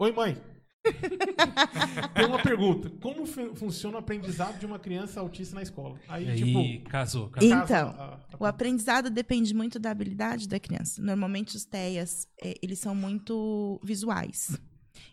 Oi, 0.01 0.11
mãe. 0.11 0.35
tem 2.15 2.25
uma 2.25 2.41
pergunta. 2.41 2.89
Como 3.01 3.25
fu- 3.25 3.55
funciona 3.55 3.95
o 3.97 3.99
aprendizado 3.99 4.59
de 4.59 4.65
uma 4.65 4.79
criança 4.79 5.19
autista 5.19 5.55
na 5.55 5.61
escola? 5.61 5.99
Aí, 6.07 6.29
Aí, 6.29 6.37
tipo... 6.43 6.89
casou, 6.89 7.29
casou. 7.29 7.49
Então, 7.49 7.89
a- 7.89 8.19
a- 8.31 8.37
O 8.39 8.45
aprendizado 8.45 9.09
depende 9.09 9.53
muito 9.53 9.79
da 9.79 9.91
habilidade 9.91 10.47
da 10.47 10.59
criança. 10.59 11.01
Normalmente 11.01 11.55
os 11.55 11.65
TEAs, 11.65 12.27
eh, 12.41 12.55
eles 12.61 12.79
são 12.79 12.93
muito 12.95 13.79
visuais. 13.83 14.57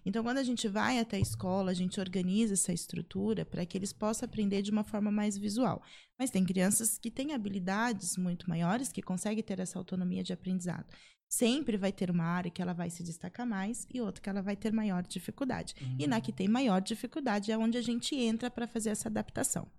Então, 0.04 0.22
quando 0.22 0.38
a 0.38 0.42
gente 0.42 0.68
vai 0.68 0.98
até 0.98 1.16
a 1.16 1.20
escola, 1.20 1.70
a 1.70 1.74
gente 1.74 2.00
organiza 2.00 2.54
essa 2.54 2.72
estrutura 2.72 3.44
para 3.44 3.64
que 3.64 3.76
eles 3.78 3.92
possam 3.92 4.26
aprender 4.26 4.62
de 4.62 4.70
uma 4.70 4.84
forma 4.84 5.10
mais 5.10 5.36
visual. 5.38 5.82
Mas 6.18 6.30
tem 6.30 6.44
crianças 6.44 6.98
que 6.98 7.10
têm 7.10 7.32
habilidades 7.32 8.16
muito 8.16 8.48
maiores, 8.48 8.92
que 8.92 9.02
conseguem 9.02 9.42
ter 9.42 9.58
essa 9.60 9.78
autonomia 9.78 10.22
de 10.22 10.32
aprendizado. 10.32 10.84
Sempre 11.32 11.76
vai 11.76 11.92
ter 11.92 12.10
uma 12.10 12.24
área 12.24 12.50
que 12.50 12.60
ela 12.60 12.72
vai 12.72 12.90
se 12.90 13.04
destacar 13.04 13.46
mais 13.46 13.86
e 13.94 14.00
outra 14.00 14.20
que 14.20 14.28
ela 14.28 14.42
vai 14.42 14.56
ter 14.56 14.72
maior 14.72 15.06
dificuldade. 15.06 15.76
E 15.96 16.04
na 16.08 16.20
que 16.20 16.32
tem 16.32 16.48
maior 16.48 16.80
dificuldade 16.80 17.52
é 17.52 17.56
onde 17.56 17.78
a 17.78 17.82
gente 17.82 18.16
entra 18.16 18.50
para 18.50 18.66
fazer 18.66 18.90
essa 18.90 19.08
adaptação. 19.08 19.70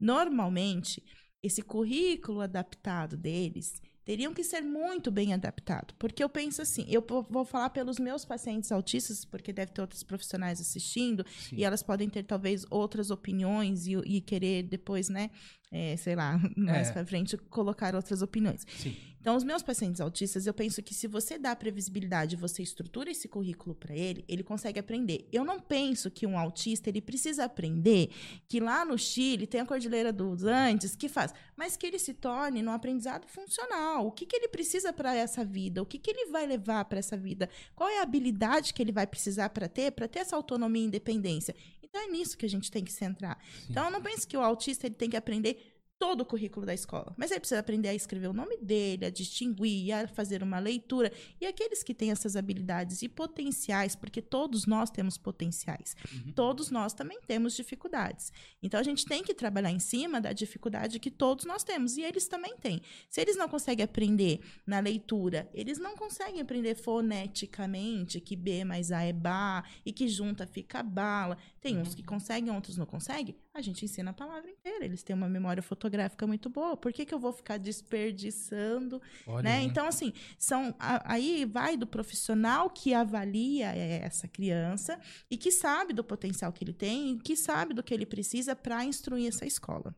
Normalmente, 0.00 1.04
esse 1.42 1.60
currículo 1.60 2.40
adaptado 2.40 3.18
deles 3.18 3.82
teriam 4.02 4.32
que 4.32 4.42
ser 4.42 4.62
muito 4.62 5.10
bem 5.10 5.34
adaptado, 5.34 5.92
porque 5.98 6.24
eu 6.24 6.28
penso 6.30 6.62
assim, 6.62 6.86
eu 6.88 7.04
vou- 7.06 7.26
vou 7.28 7.44
falar 7.44 7.68
pelos 7.68 7.98
meus 7.98 8.24
pacientes 8.24 8.72
autistas, 8.72 9.22
porque 9.26 9.52
deve 9.52 9.72
ter 9.72 9.82
outros 9.82 10.02
profissionais 10.02 10.58
assistindo 10.62 11.22
Sim. 11.28 11.56
e 11.56 11.64
elas 11.64 11.82
podem 11.82 12.08
ter 12.08 12.22
talvez 12.22 12.64
outras 12.70 13.10
opiniões 13.10 13.86
e, 13.86 13.92
e 14.06 14.22
querer 14.22 14.62
depois, 14.62 15.10
né, 15.10 15.30
é, 15.70 15.96
sei 15.96 16.14
lá, 16.14 16.40
mais 16.56 16.88
É. 16.88 16.92
pra 16.92 17.04
frente 17.04 17.36
colocar 17.36 17.94
outras 17.94 18.22
opiniões. 18.22 18.66
Sim. 18.76 18.96
Então, 19.20 19.36
os 19.36 19.42
meus 19.42 19.62
pacientes 19.62 20.00
autistas, 20.00 20.46
eu 20.46 20.54
penso 20.54 20.80
que 20.80 20.94
se 20.94 21.06
você 21.08 21.36
dá 21.36 21.54
previsibilidade, 21.54 22.36
você 22.36 22.62
estrutura 22.62 23.10
esse 23.10 23.26
currículo 23.28 23.74
para 23.74 23.94
ele, 23.94 24.24
ele 24.28 24.44
consegue 24.44 24.78
aprender. 24.78 25.28
Eu 25.32 25.44
não 25.44 25.58
penso 25.60 26.08
que 26.08 26.24
um 26.24 26.38
autista 26.38 26.88
ele 26.88 27.00
precisa 27.02 27.44
aprender 27.44 28.10
que 28.48 28.60
lá 28.60 28.84
no 28.84 28.96
Chile 28.96 29.46
tem 29.46 29.60
a 29.60 29.66
Cordilheira 29.66 30.12
dos 30.12 30.44
Andes, 30.44 30.94
que 30.94 31.08
faz, 31.08 31.34
mas 31.56 31.76
que 31.76 31.84
ele 31.86 31.98
se 31.98 32.14
torne 32.14 32.62
num 32.62 32.70
aprendizado 32.70 33.26
funcional. 33.26 34.06
O 34.06 34.12
que, 34.12 34.24
que 34.24 34.36
ele 34.36 34.48
precisa 34.48 34.92
para 34.92 35.14
essa 35.14 35.44
vida? 35.44 35.82
O 35.82 35.86
que, 35.86 35.98
que 35.98 36.10
ele 36.10 36.30
vai 36.30 36.46
levar 36.46 36.84
para 36.84 37.00
essa 37.00 37.16
vida? 37.16 37.50
Qual 37.74 37.88
é 37.90 37.98
a 37.98 38.02
habilidade 38.02 38.72
que 38.72 38.80
ele 38.80 38.92
vai 38.92 39.06
precisar 39.06 39.50
para 39.50 39.68
ter, 39.68 39.90
para 39.90 40.06
ter 40.06 40.20
essa 40.20 40.36
autonomia 40.36 40.82
e 40.84 40.86
independência? 40.86 41.54
Então, 41.82 42.02
é 42.02 42.06
nisso 42.06 42.36
que 42.36 42.44
a 42.44 42.48
gente 42.48 42.70
tem 42.70 42.84
que 42.84 42.92
centrar. 42.92 43.38
Então, 43.68 43.86
eu 43.86 43.90
não 43.90 44.02
penso 44.02 44.28
que 44.28 44.36
o 44.36 44.42
autista 44.42 44.86
ele 44.86 44.94
tem 44.94 45.08
que 45.08 45.16
aprender 45.16 45.57
todo 45.98 46.20
o 46.20 46.24
currículo 46.24 46.64
da 46.64 46.72
escola. 46.72 47.12
Mas 47.16 47.30
ele 47.32 47.40
precisa 47.40 47.58
aprender 47.60 47.88
a 47.88 47.94
escrever 47.94 48.28
o 48.28 48.32
nome 48.32 48.56
dele, 48.58 49.04
a 49.06 49.10
distinguir, 49.10 49.92
a 49.92 50.06
fazer 50.06 50.42
uma 50.42 50.58
leitura. 50.60 51.12
E 51.40 51.46
aqueles 51.46 51.82
que 51.82 51.92
têm 51.92 52.10
essas 52.12 52.36
habilidades 52.36 53.02
e 53.02 53.08
potenciais, 53.08 53.96
porque 53.96 54.22
todos 54.22 54.64
nós 54.64 54.90
temos 54.90 55.18
potenciais, 55.18 55.96
Uhum. 56.12 56.32
todos 56.32 56.70
nós 56.70 56.92
também 56.94 57.20
temos 57.26 57.54
dificuldades. 57.56 58.32
Então 58.62 58.78
a 58.78 58.82
gente 58.82 59.04
tem 59.06 59.22
que 59.24 59.34
trabalhar 59.34 59.70
em 59.72 59.80
cima 59.80 60.20
da 60.20 60.32
dificuldade 60.32 61.00
que 61.00 61.10
todos 61.10 61.44
nós 61.44 61.64
temos. 61.64 61.96
E 61.96 62.02
eles 62.02 62.28
também 62.28 62.56
têm. 62.58 62.80
Se 63.10 63.20
eles 63.20 63.36
não 63.36 63.48
conseguem 63.48 63.84
aprender 63.84 64.40
na 64.66 64.78
leitura, 64.78 65.48
eles 65.52 65.78
não 65.78 65.96
conseguem 65.96 66.40
aprender 66.40 66.76
foneticamente 66.76 68.20
que 68.20 68.36
B 68.36 68.64
mais 68.64 68.92
A 68.92 69.02
é 69.02 69.12
Ba 69.12 69.64
e 69.84 69.92
que 69.92 70.06
junta 70.08 70.46
fica 70.46 70.82
bala. 70.82 71.36
Tem 71.60 71.76
uns 71.76 71.94
que 71.94 72.02
conseguem, 72.04 72.52
outros 72.54 72.76
não 72.76 72.86
conseguem. 72.86 73.34
A 73.52 73.60
gente 73.60 73.84
ensina 73.84 74.10
a 74.12 74.14
palavra 74.14 74.48
inteira. 74.48 74.84
Eles 74.84 75.02
têm 75.02 75.16
uma 75.16 75.28
memória 75.28 75.60
fotográfica 75.62 75.87
muito 76.26 76.48
boa. 76.50 76.76
Por 76.76 76.92
que, 76.92 77.04
que 77.04 77.14
eu 77.14 77.18
vou 77.18 77.32
ficar 77.32 77.58
desperdiçando 77.58 79.00
Olha 79.26 79.42
né? 79.42 79.58
aí. 79.58 79.64
Então, 79.66 79.86
assim, 79.86 80.12
são, 80.38 80.74
a- 80.78 81.12
aí 81.14 81.44
vai 81.44 81.76
do 81.76 81.86
profissional 81.86 82.68
que 82.70 82.92
avalia 82.94 83.74
eh, 83.74 84.00
essa 84.04 84.26
criança 84.28 84.98
e 85.30 85.36
que 85.36 85.50
sabe 85.50 85.92
do 85.92 86.04
potencial 86.04 86.52
que 86.52 86.64
ele 86.64 86.72
tem 86.72 87.12
e 87.12 87.18
que 87.18 87.36
sabe 87.36 87.74
do 87.74 87.82
que 87.82 87.94
ele 87.94 88.06
precisa 88.06 88.54
para 88.54 88.84
instruir 88.84 89.28
essa 89.28 89.46
escola. 89.46 89.94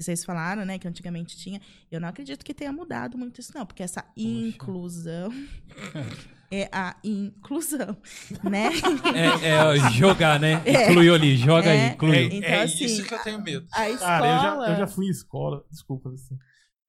Vocês 0.00 0.24
falaram, 0.24 0.64
né, 0.64 0.76
que 0.78 0.88
antigamente 0.88 1.36
tinha. 1.36 1.60
Eu 1.90 2.00
não 2.00 2.08
acredito 2.08 2.44
que 2.44 2.52
tenha 2.52 2.72
mudado 2.72 3.16
muito 3.16 3.40
isso, 3.40 3.52
não, 3.54 3.64
porque 3.64 3.82
essa 3.82 4.04
inclusão. 4.16 5.30
é 6.50 6.68
a 6.72 6.96
inclusão, 7.04 7.96
né? 8.42 8.68
É, 9.14 9.76
é, 9.76 9.90
jogar, 9.92 10.38
né? 10.40 10.62
É. 10.64 10.90
Incluiu 10.90 11.14
ali, 11.14 11.36
joga 11.36 11.68
É. 11.70 11.88
aí, 11.88 11.92
incluiu. 11.94 12.26
Então, 12.32 12.48
é 12.50 12.62
assim, 12.62 12.84
isso 12.84 13.04
que 13.04 13.14
eu 13.14 13.22
tenho 13.22 13.42
medo. 13.42 13.66
A 13.72 13.88
escola... 13.90 14.10
Cara, 14.10 14.26
eu 14.28 14.38
já, 14.40 14.70
eu 14.72 14.76
já 14.76 14.86
fui 14.86 15.06
em 15.06 15.10
escola. 15.10 15.64
Desculpa, 15.70 16.10
assim. 16.10 16.38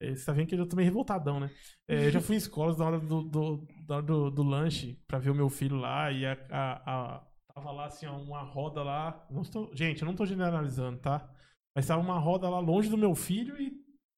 É, 0.01 0.15
Você 0.15 0.25
tá 0.25 0.33
vendo 0.33 0.47
que 0.47 0.55
eu 0.55 0.59
já 0.59 0.65
tô 0.65 0.75
meio 0.75 0.87
revoltadão, 0.87 1.39
né? 1.39 1.49
É, 1.87 2.07
eu 2.07 2.11
já 2.11 2.19
fui 2.21 2.35
em 2.35 2.37
escolas 2.37 2.77
na 2.77 2.85
hora 2.85 2.99
do, 2.99 3.21
do, 3.23 3.67
na 3.87 3.95
hora 3.97 4.05
do, 4.05 4.29
do 4.31 4.43
lanche 4.43 4.99
pra 5.07 5.19
ver 5.19 5.29
o 5.29 5.35
meu 5.35 5.49
filho 5.49 5.77
lá 5.77 6.11
e 6.11 6.25
a, 6.25 6.33
a- 6.49 6.81
a- 7.15 7.23
tava 7.53 7.71
lá 7.71 7.85
assim, 7.85 8.05
ó, 8.05 8.17
uma 8.17 8.41
roda 8.41 8.83
lá. 8.83 9.25
Não 9.31 9.41
estou, 9.41 9.71
gente, 9.73 10.01
eu 10.01 10.05
não 10.05 10.15
tô 10.15 10.25
generalizando, 10.25 10.99
tá? 10.99 11.27
Mas 11.75 11.87
tava 11.87 12.01
uma 12.01 12.19
roda 12.19 12.49
lá 12.49 12.59
longe 12.59 12.89
do 12.89 12.97
meu 12.97 13.15
filho 13.15 13.55
e, 13.61 13.73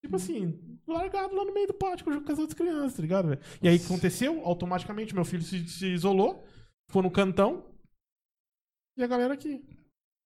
tipo 0.08 0.16
assim, 0.16 0.60
largado 0.88 1.36
lá 1.36 1.44
no 1.46 1.54
meio 1.54 1.68
do 1.68 1.74
pátio 1.74 2.06
com 2.06 2.12
com 2.24 2.32
as 2.32 2.40
outras 2.40 2.58
crianças, 2.58 2.94
tá 2.96 3.02
ligado? 3.02 3.28
velho? 3.30 3.42
E 3.62 3.68
aí 3.68 3.76
o 3.76 3.80
que 3.80 3.86
aconteceu? 3.86 4.42
Automaticamente 4.46 5.14
meu 5.14 5.26
filho 5.26 5.44
se, 5.44 5.68
se 5.68 5.88
isolou, 5.88 6.44
ficou 6.88 7.02
no 7.04 7.12
cantão 7.12 7.66
e 8.98 9.04
a 9.04 9.08
galera 9.08 9.34
aqui. 9.34 9.64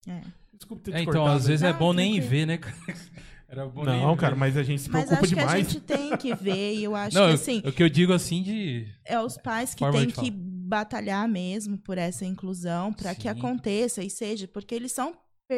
É. 0.07 0.21
Desculpa 0.53 0.83
ter 0.83 0.91
É, 0.91 1.01
então, 1.01 1.05
discordado 1.13 1.37
às 1.37 1.47
vezes 1.47 1.63
é 1.63 1.71
Não, 1.71 1.79
bom 1.79 1.93
nem 1.93 2.19
ver, 2.19 2.45
né, 2.45 2.57
cara? 2.57 2.75
Era 3.49 3.65
bom 3.67 3.83
nem 3.83 3.99
Não, 4.01 4.13
ver. 4.15 4.19
cara, 4.21 4.35
mas 4.35 4.55
a 4.55 4.63
gente 4.63 4.81
se 4.81 4.89
Mas 4.89 5.05
preocupa 5.05 5.25
acho 5.25 5.35
demais. 5.35 5.51
que 5.51 5.57
a 5.57 5.63
gente 5.73 5.79
tem 5.81 6.17
que 6.17 6.33
ver 6.35 6.75
e 6.75 6.83
eu 6.83 6.95
acho 6.95 7.17
Não, 7.17 7.25
que 7.25 7.31
eu- 7.31 7.35
assim, 7.35 7.59
o 7.65 7.71
que 7.73 7.83
eu 7.83 7.89
digo 7.89 8.13
assim 8.13 8.41
de. 8.43 8.87
é 9.03 9.19
os 9.19 9.37
pais 9.37 9.73
que 9.73 9.79
Forma 9.79 9.97
têm 9.99 10.07
de 10.07 10.13
que 10.13 10.31
batalhar 10.31 11.27
mesmo 11.27 11.77
por 11.77 11.97
essa 11.97 12.23
inclusão, 12.25 12.93
para 12.93 13.13
que 13.13 13.23
Sim. 13.23 13.27
aconteça 13.29 14.01
e 14.03 14.09
seja, 14.09 14.47
porque 14.47 14.73
eles 14.73 14.93
são 14.93 15.13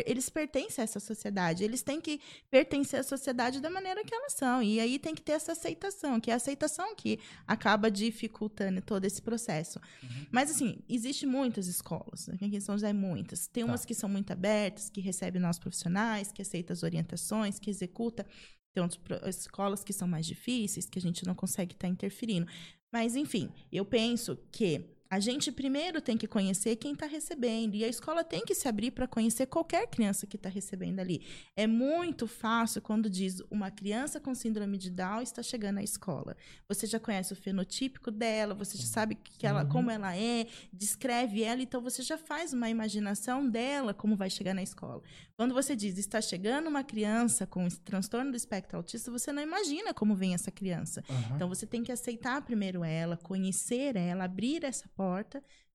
eles 0.06 0.30
pertencem 0.30 0.82
a 0.82 0.84
essa 0.84 1.00
sociedade, 1.00 1.64
eles 1.64 1.82
têm 1.82 2.00
que 2.02 2.20
pertencer 2.50 3.00
à 3.00 3.04
sociedade 3.04 3.60
da 3.60 3.70
maneira 3.70 4.04
que 4.04 4.14
elas 4.14 4.34
são. 4.34 4.62
E 4.64 4.80
aí 4.80 4.98
tem 4.98 5.14
que 5.14 5.22
ter 5.22 5.34
essa 5.34 5.52
aceitação, 5.52 6.20
que 6.20 6.30
é 6.32 6.34
a 6.34 6.38
aceitação 6.38 6.96
que 6.96 7.20
acaba 7.48 7.92
dificultando 7.92 8.82
todo 8.82 9.06
esse 9.06 9.22
processo. 9.22 9.80
Uhum. 10.02 10.26
Mas 10.32 10.52
assim, 10.52 10.80
existe 10.90 11.26
muitas 11.26 11.68
escolas, 11.68 12.30
aqui 12.30 12.46
em 12.46 12.60
São 12.60 12.76
José 12.76 12.94
muitas. 12.94 13.48
Tem 13.48 13.64
umas 13.64 13.82
Tá. 13.82 13.88
que 13.88 13.94
são 13.94 14.08
muito 14.10 14.32
abertas, 14.32 14.90
que 14.90 15.02
recebem 15.02 15.42
nós 15.42 15.60
profissionais, 15.60 16.32
que 16.32 16.42
aceitam 16.42 16.74
as 16.74 16.84
orientações, 16.84 17.60
que 17.60 17.70
executa. 17.70 18.26
Tem 18.74 18.82
outras 18.82 19.38
escolas 19.38 19.84
que 19.84 19.94
são 19.94 20.08
mais 20.08 20.26
difíceis, 20.26 20.86
que 20.88 20.98
a 20.98 21.02
gente 21.02 21.26
não 21.26 21.36
consegue 21.36 21.74
estar 21.74 21.88
interferindo. 21.88 22.48
Mas, 22.92 23.16
enfim, 23.16 23.52
eu 23.72 23.86
penso 23.86 24.38
que 24.52 24.86
a 25.14 25.20
gente 25.20 25.52
primeiro 25.52 26.02
tem 26.02 26.18
que 26.18 26.26
conhecer 26.28 26.76
quem 26.76 26.94
está 26.94 27.06
recebendo. 27.06 27.76
E 27.76 27.84
a 27.84 27.88
escola 27.88 28.24
tem 28.24 28.44
que 28.44 28.56
se 28.56 28.68
abrir 28.68 28.90
para 28.90 29.08
conhecer 29.08 29.46
qualquer 29.46 29.86
criança 29.88 30.26
que 30.26 30.38
está 30.38 30.50
recebendo 30.50 31.00
ali. 31.00 31.22
É 31.56 31.68
muito 31.68 32.26
fácil 32.28 32.82
quando 32.82 33.08
diz 33.10 33.40
uma 33.52 33.70
criança 33.70 34.20
com 34.20 34.34
síndrome 34.34 34.76
de 34.76 34.90
Down 34.90 35.22
está 35.22 35.44
chegando 35.44 35.78
à 35.78 35.84
escola. 35.84 36.36
Você 36.68 36.88
já 36.88 37.00
conhece 37.00 37.32
o 37.32 37.36
fenotípico 37.36 38.10
dela, 38.10 38.56
você 38.56 38.76
já 38.76 38.86
sabe 38.86 39.14
que 39.14 39.46
ela, 39.46 39.62
Uhum. 39.64 39.70
como 39.70 39.92
ela 39.92 40.18
é, 40.18 40.48
descreve 40.72 41.44
ela, 41.44 41.62
então 41.62 41.80
você 41.80 42.02
já 42.02 42.18
faz 42.18 42.52
uma 42.52 42.68
imaginação 42.70 43.48
dela 43.48 43.94
como 43.94 44.16
vai 44.16 44.32
chegar 44.32 44.56
na 44.56 44.64
escola. 44.64 45.04
Quando 45.38 45.54
você 45.54 45.76
diz 45.76 45.98
está 46.00 46.22
chegando 46.22 46.68
uma 46.68 46.84
criança 46.84 47.46
com 47.46 47.68
transtorno 47.84 48.32
do 48.32 48.38
espectro 48.38 48.78
autista, 48.78 49.12
você 49.12 49.32
não 49.32 49.42
imagina 49.44 49.94
como 49.94 50.16
vem 50.16 50.34
essa 50.34 50.50
criança. 50.52 51.04
Então 51.36 51.48
você 51.48 51.68
tem 51.68 51.84
que 51.84 51.92
aceitar 51.92 52.42
primeiro 52.42 52.84
ela, 52.84 53.16
conhecer 53.18 53.96
ela, 53.96 54.24
abrir 54.26 54.64
essa 54.64 54.88
porta 54.90 55.03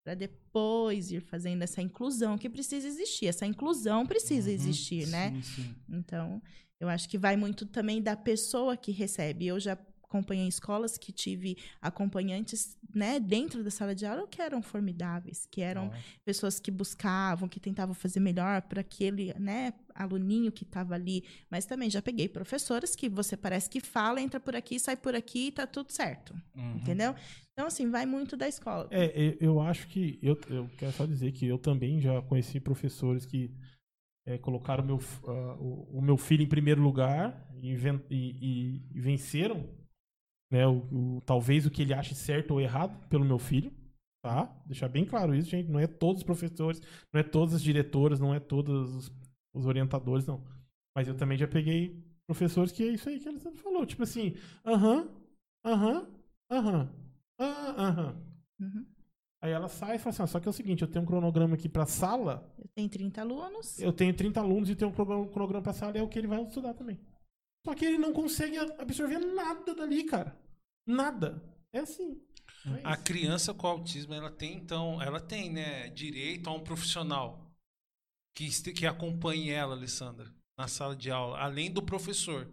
para 0.04 0.14
depois 0.14 1.10
ir 1.10 1.20
fazendo 1.20 1.62
essa 1.62 1.82
inclusão 1.82 2.38
que 2.38 2.48
precisa 2.48 2.86
existir. 2.86 3.26
Essa 3.26 3.46
inclusão 3.46 4.06
precisa 4.06 4.48
Uhum, 4.48 4.54
existir, 4.54 5.06
né? 5.08 5.30
sim, 5.30 5.42
sim. 5.42 5.74
Então, 5.88 6.40
eu 6.80 6.88
acho 6.88 7.08
que 7.08 7.18
vai 7.18 7.36
muito 7.36 7.66
também 7.66 8.00
da 8.02 8.16
pessoa 8.16 8.76
que 8.76 8.92
recebe. 8.92 9.46
Eu 9.46 9.58
já 9.60 9.76
acompanhei 10.08 10.48
escolas 10.48 10.96
que 10.96 11.12
tive 11.12 11.56
acompanhantes, 11.82 12.76
né, 12.94 13.20
dentro 13.20 13.62
da 13.62 13.70
sala 13.70 13.94
de 13.94 14.06
aula 14.06 14.26
que 14.26 14.40
eram 14.40 14.62
formidáveis, 14.62 15.46
que 15.50 15.60
eram 15.60 15.90
pessoas 16.24 16.58
que 16.58 16.70
buscavam, 16.70 17.48
que 17.48 17.60
tentavam 17.60 17.94
fazer 17.94 18.18
melhor 18.20 18.62
para 18.62 18.80
aquele, 18.80 19.34
né, 19.38 19.74
aluninho 19.94 20.50
que 20.50 20.64
estava 20.64 20.94
ali. 20.94 21.22
Mas 21.50 21.66
também 21.66 21.90
já 21.90 22.00
peguei 22.00 22.28
professoras 22.28 22.96
que 22.96 23.08
você 23.08 23.36
parece 23.36 23.68
que 23.68 23.80
fala, 23.80 24.20
entra 24.20 24.40
por 24.40 24.56
aqui, 24.56 24.78
sai 24.78 24.96
por 24.96 25.14
aqui 25.14 25.48
e 25.48 25.52
tá 25.52 25.66
tudo 25.66 25.92
certo, 25.92 26.34
uhum. 26.56 26.76
entendeu? 26.76 27.14
Então, 27.52 27.66
assim, 27.66 27.90
vai 27.90 28.06
muito 28.06 28.36
da 28.36 28.48
escola. 28.48 28.88
É, 28.90 29.36
eu- 29.40 29.60
acho 29.60 29.88
que. 29.88 30.18
Eu, 30.22 30.38
eu 30.48 30.70
quero 30.78 30.92
só 30.92 31.04
dizer 31.04 31.32
que 31.32 31.44
eu 31.44 31.58
também 31.58 32.00
já 32.00 32.22
conheci 32.22 32.60
professores 32.60 33.26
que 33.26 33.50
é, 34.24 34.38
colocaram 34.38 34.84
o 34.84 34.86
meu, 34.86 35.00
ah, 35.26 35.56
o, 35.58 35.98
o 35.98 36.00
meu 36.02 36.16
filho 36.16 36.42
em 36.44 36.48
primeiro 36.48 36.80
lugar 36.80 37.50
e, 37.60 37.72
e- 37.74 38.16
e- 38.40 38.82
e 38.94 39.00
venceram. 39.00 39.68
Né, 40.50 40.66
o, 40.66 41.16
o- 41.18 41.20
talvez 41.26 41.66
o 41.66 41.70
que 41.70 41.82
ele 41.82 41.92
ache 41.94 42.14
certo 42.14 42.52
ou 42.52 42.60
errado 42.60 42.96
pelo 43.08 43.24
meu 43.24 43.38
filho. 43.38 43.72
Tá? 44.22 44.44
Deixar 44.66 44.88
bem 44.88 45.04
claro 45.04 45.34
isso, 45.34 45.48
gente. 45.50 45.70
Não 45.70 45.78
é 45.80 45.86
todos 45.86 46.18
os 46.22 46.24
professores, 46.26 46.80
não 47.12 47.20
é 47.20 47.22
todas 47.22 47.54
as 47.54 47.62
diretoras, 47.62 48.18
não 48.20 48.34
é 48.34 48.40
todos 48.40 48.94
os, 48.94 49.12
os 49.54 49.66
orientadores, 49.66 50.26
não. 50.26 50.42
Mas 50.94 51.06
eu 51.08 51.14
também 51.16 51.38
já 51.38 51.46
peguei 51.46 52.02
professores 52.26 52.72
que 52.72 52.82
é 52.82 52.88
isso 52.88 53.08
aí 53.08 53.20
que 53.20 53.28
a 53.28 53.30
Alessandra 53.30 53.60
falou. 53.60 53.86
Tipo 53.86 54.02
assim, 54.02 54.34
aham, 54.66 55.08
aham, 55.64 56.06
aham, 56.50 56.88
ah, 57.38 57.74
aham. 57.88 58.16
Uhum. 58.60 58.86
Aí 59.40 59.52
ela 59.52 59.68
sai 59.68 59.96
e 59.96 59.98
fala 59.98 60.10
assim: 60.10 60.22
ó, 60.22 60.26
só 60.26 60.40
que 60.40 60.48
é 60.48 60.50
o 60.50 60.52
seguinte, 60.52 60.82
eu 60.82 60.88
tenho 60.88 61.04
um 61.04 61.06
cronograma 61.06 61.54
aqui 61.54 61.68
pra 61.68 61.86
sala, 61.86 62.44
Eu 62.58 62.68
tenho 62.74 62.88
30 62.88 63.20
alunos. 63.20 63.78
eu 63.80 63.92
tenho 63.92 64.14
30 64.14 64.40
alunos 64.40 64.68
e 64.68 64.74
tenho 64.74 64.90
um 64.90 64.94
cronograma, 64.94 65.24
um 65.24 65.28
cronograma 65.32 65.62
pra 65.62 65.72
sala, 65.72 65.96
e 65.96 66.00
é 66.00 66.02
o 66.02 66.08
que 66.08 66.18
ele 66.18 66.26
vai 66.26 66.42
estudar 66.42 66.74
também. 66.74 66.98
Só 67.64 67.74
que 67.74 67.84
ele 67.84 67.98
não 67.98 68.12
consegue 68.12 68.56
absorver 68.58 69.18
nada 69.18 69.74
dali, 69.74 70.04
cara. 70.04 70.36
Nada. 70.86 71.42
É 71.72 71.80
assim. 71.80 72.20
É 72.66 72.80
A 72.84 72.96
criança 72.96 73.52
com 73.54 73.66
autismo, 73.66 74.14
ela 74.14 74.30
tem, 74.30 74.56
então, 74.56 75.00
ela 75.02 75.20
tem, 75.20 75.50
né, 75.50 75.88
direito 75.90 76.48
a 76.48 76.52
um 76.54 76.60
profissional 76.60 77.50
que, 78.34 78.46
este- 78.46 78.72
que 78.72 78.86
acompanhe 78.86 79.50
ela, 79.50 79.74
Alessandra, 79.74 80.32
na 80.56 80.68
sala 80.68 80.96
de 80.96 81.10
aula, 81.10 81.38
além 81.38 81.70
do 81.70 81.82
professor. 81.82 82.48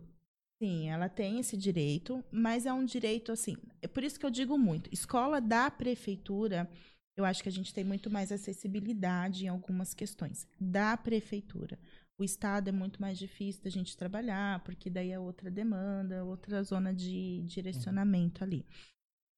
Sim, 0.61 0.89
ela 0.89 1.09
tem 1.09 1.39
esse 1.39 1.57
direito, 1.57 2.23
mas 2.31 2.65
é 2.65 2.73
um 2.73 2.85
direito 2.85 3.31
assim. 3.31 3.55
É 3.81 3.87
por 3.87 4.03
isso 4.03 4.19
que 4.19 4.25
eu 4.25 4.29
digo 4.31 4.57
muito. 4.57 4.89
Escola 4.93 5.41
da 5.41 5.69
prefeitura, 5.69 6.69
eu 7.15 7.25
acho 7.25 7.43
que 7.43 7.49
a 7.49 7.51
gente 7.51 7.73
tem 7.73 7.83
muito 7.83 8.09
mais 8.09 8.31
acessibilidade 8.31 9.45
em 9.45 9.49
algumas 9.49 9.93
questões. 9.93 10.47
Da 10.59 10.95
prefeitura. 10.95 11.77
O 12.17 12.23
Estado 12.23 12.69
é 12.69 12.71
muito 12.71 13.01
mais 13.01 13.17
difícil 13.17 13.61
da 13.63 13.69
gente 13.69 13.97
trabalhar, 13.97 14.63
porque 14.63 14.89
daí 14.89 15.11
é 15.11 15.19
outra 15.19 15.51
demanda, 15.51 16.23
outra 16.23 16.63
zona 16.63 16.93
de 16.93 17.43
direcionamento 17.45 18.43
ali. 18.43 18.65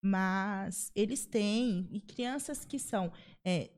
Mas 0.03 0.91
eles 0.95 1.25
têm, 1.25 1.87
e 1.91 1.99
crianças 1.99 2.63
que 2.63 2.77
são 2.77 3.11
é, 3.43 3.71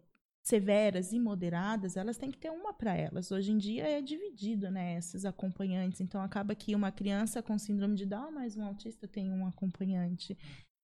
severas 0.43 1.13
e 1.13 1.19
moderadas, 1.19 1.95
elas 1.95 2.17
têm 2.17 2.29
que 2.29 2.37
ter 2.37 2.49
uma 2.49 2.73
para 2.73 2.93
elas. 2.95 3.31
Hoje 3.31 3.51
em 3.51 3.57
dia 3.57 3.87
é 3.87 4.01
dividido, 4.01 4.69
né, 4.69 4.97
esses 4.97 5.23
acompanhantes. 5.23 6.01
Então 6.01 6.21
acaba 6.21 6.53
que 6.53 6.75
uma 6.75 6.91
criança 6.91 7.41
com 7.41 7.57
síndrome 7.57 7.95
de 7.95 8.05
Down 8.05 8.31
mais 8.31 8.57
um 8.57 8.65
autista 8.65 9.07
tem 9.07 9.31
um 9.31 9.45
acompanhante. 9.45 10.37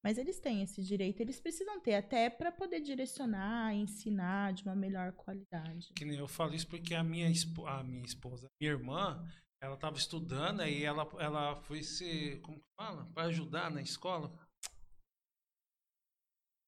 Mas 0.05 0.19
eles 0.19 0.39
têm 0.39 0.61
esse 0.61 0.83
direito, 0.83 1.19
eles 1.19 1.39
precisam 1.39 1.81
ter 1.81 1.95
até 1.95 2.29
para 2.29 2.51
poder 2.51 2.79
direcionar, 2.79 3.73
ensinar 3.73 4.53
de 4.53 4.61
uma 4.63 4.75
melhor 4.75 5.11
qualidade. 5.13 5.91
Que 5.95 6.05
nem 6.05 6.19
eu 6.19 6.27
falo 6.27 6.53
isso 6.53 6.67
porque 6.67 6.93
a 6.93 7.03
minha, 7.03 7.27
espo- 7.27 7.65
a 7.65 7.83
minha 7.83 8.05
esposa, 8.05 8.47
minha 8.61 8.71
irmã, 8.71 9.27
ela 9.59 9.73
estava 9.73 9.97
estudando 9.97 10.61
e 10.63 10.83
ela, 10.83 11.09
ela 11.19 11.55
foi 11.63 11.81
ser, 11.81 12.39
como 12.41 12.59
que 12.59 12.67
fala? 12.79 13.05
Para 13.15 13.23
ajudar 13.29 13.71
na 13.71 13.81
escola. 13.81 14.31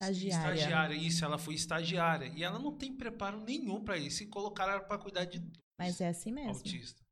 Estagiária. 0.01 0.53
Estagiária, 0.55 0.95
isso, 0.95 1.23
ela 1.23 1.37
foi 1.37 1.53
estagiária. 1.53 2.27
E 2.35 2.43
ela 2.43 2.57
não 2.57 2.75
tem 2.75 2.95
preparo 2.97 3.39
nenhum 3.41 3.83
para 3.83 3.97
isso. 3.99 4.23
E 4.23 4.27
colocaram 4.27 4.73
ela 4.73 4.83
para 4.83 4.97
cuidar 4.97 5.25
de 5.25 5.39
Mas 5.79 6.01
é 6.01 6.07
assim 6.07 6.31
mesmo. 6.31 6.53
autistas. 6.53 7.05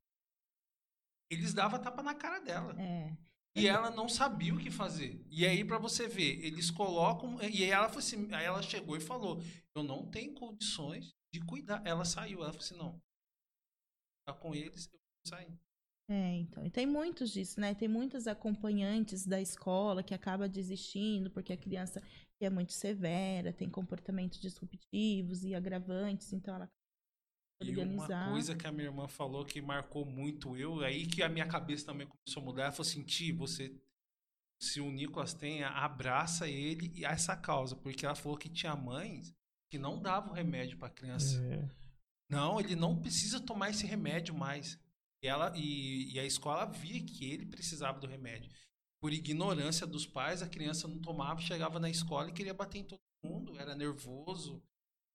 Eles 1.32 1.54
davam 1.54 1.80
tapa 1.80 2.02
na 2.02 2.16
cara 2.16 2.40
dela. 2.40 2.80
É. 2.82 3.16
E 3.56 3.68
ela 3.68 3.90
não 3.90 4.10
sabia 4.10 4.54
o 4.54 4.58
que 4.58 4.70
fazer. 4.70 5.26
E 5.30 5.46
aí, 5.46 5.64
pra 5.64 5.78
você 5.78 6.08
ver, 6.08 6.44
eles 6.46 6.70
colocam. 6.70 7.42
E 7.42 7.64
aí 7.64 7.70
ela, 7.70 7.88
falou 7.88 8.00
assim, 8.00 8.34
aí 8.34 8.46
ela 8.46 8.62
chegou 8.62 8.98
e 8.98 9.00
falou: 9.00 9.42
Eu 9.74 9.84
não 9.84 10.06
tenho 10.06 10.34
condições 10.34 11.14
de 11.34 11.40
cuidar. 11.40 11.82
Ela 11.86 12.04
saiu. 12.04 12.40
Ela 12.40 12.52
falou 12.52 12.66
assim: 12.66 12.78
Não. 12.78 13.02
Tá 14.28 14.34
com 14.34 14.54
eles, 14.54 14.88
eu 14.92 15.00
vou 15.00 15.38
sair. 15.38 15.58
É, 16.10 16.36
então. 16.36 16.66
E 16.66 16.70
tem 16.70 16.86
muitos 16.86 17.32
disso, 17.32 17.60
né? 17.60 17.74
Tem 17.74 17.88
muitos 17.88 18.28
acompanhantes 18.28 19.26
da 19.26 19.42
escola 19.42 20.04
que 20.04 20.14
acaba 20.14 20.50
desistindo 20.50 21.32
porque 21.32 21.54
a 21.54 21.58
criança 21.58 22.02
é 22.42 22.50
muito 22.50 22.74
severa, 22.74 23.54
tem 23.54 23.70
comportamentos 23.70 24.40
disruptivos 24.40 25.44
e 25.44 25.56
agravantes, 25.56 26.34
então 26.34 26.54
ela 26.54 26.70
E 27.62 27.78
uma 27.78 28.08
coisa 28.30 28.56
que 28.56 28.68
a 28.68 28.72
minha 28.72 28.88
irmã 28.88 29.08
falou 29.08 29.46
que 29.46 29.62
marcou 29.62 30.06
muito 30.06 30.58
eu, 30.58 30.82
aí 30.82 31.06
que 31.06 31.24
a 31.24 31.30
minha 31.30 31.48
cabeça 31.48 31.86
também 31.86 32.08
começou 32.08 32.42
a 32.42 32.46
mudar, 32.46 32.64
ela 32.64 32.72
falou 32.72 32.90
assim: 32.90 33.04
Ti, 33.04 33.32
você. 33.32 33.74
Se 34.62 34.80
o 34.80 34.90
Nicolas 34.90 35.34
tem, 35.34 35.64
abraça 35.64 36.48
ele 36.48 36.92
e 36.96 37.06
essa 37.06 37.36
causa. 37.36 37.76
Porque 37.76 38.06
ela 38.06 38.16
falou 38.16 38.38
que 38.38 38.50
tinha 38.50 38.76
mães 38.76 39.36
que 39.70 39.78
não 39.78 40.02
davam 40.02 40.34
remédio 40.34 40.78
pra 40.78 40.90
criança. 40.90 41.42
É, 41.46 41.70
Não, 42.30 42.60
ele 42.60 42.76
não 42.76 43.00
precisa 43.00 43.40
tomar 43.40 43.70
esse 43.70 43.86
remédio 43.86 44.34
mais. 44.34 44.80
E, 45.22 45.28
ela, 45.28 45.54
e, 45.56 46.14
e 46.14 46.20
a 46.20 46.26
escola 46.26 46.66
via 46.66 47.04
que 47.04 47.26
ele 47.26 47.46
precisava 47.46 48.00
do 48.00 48.08
remédio. 48.08 48.52
Por 49.02 49.14
ignorância 49.14 49.86
dos 49.86 50.06
pais, 50.06 50.42
a 50.42 50.48
criança 50.48 50.88
não 50.88 51.00
tomava, 51.00 51.42
chegava 51.42 51.80
na 51.80 51.90
escola 51.90 52.30
e 52.30 52.34
queria 52.34 52.54
bater 52.54 52.80
em 52.80 52.84
todo 52.86 53.00
mundo, 53.24 53.58
era 53.60 53.76
nervoso. 53.76 54.64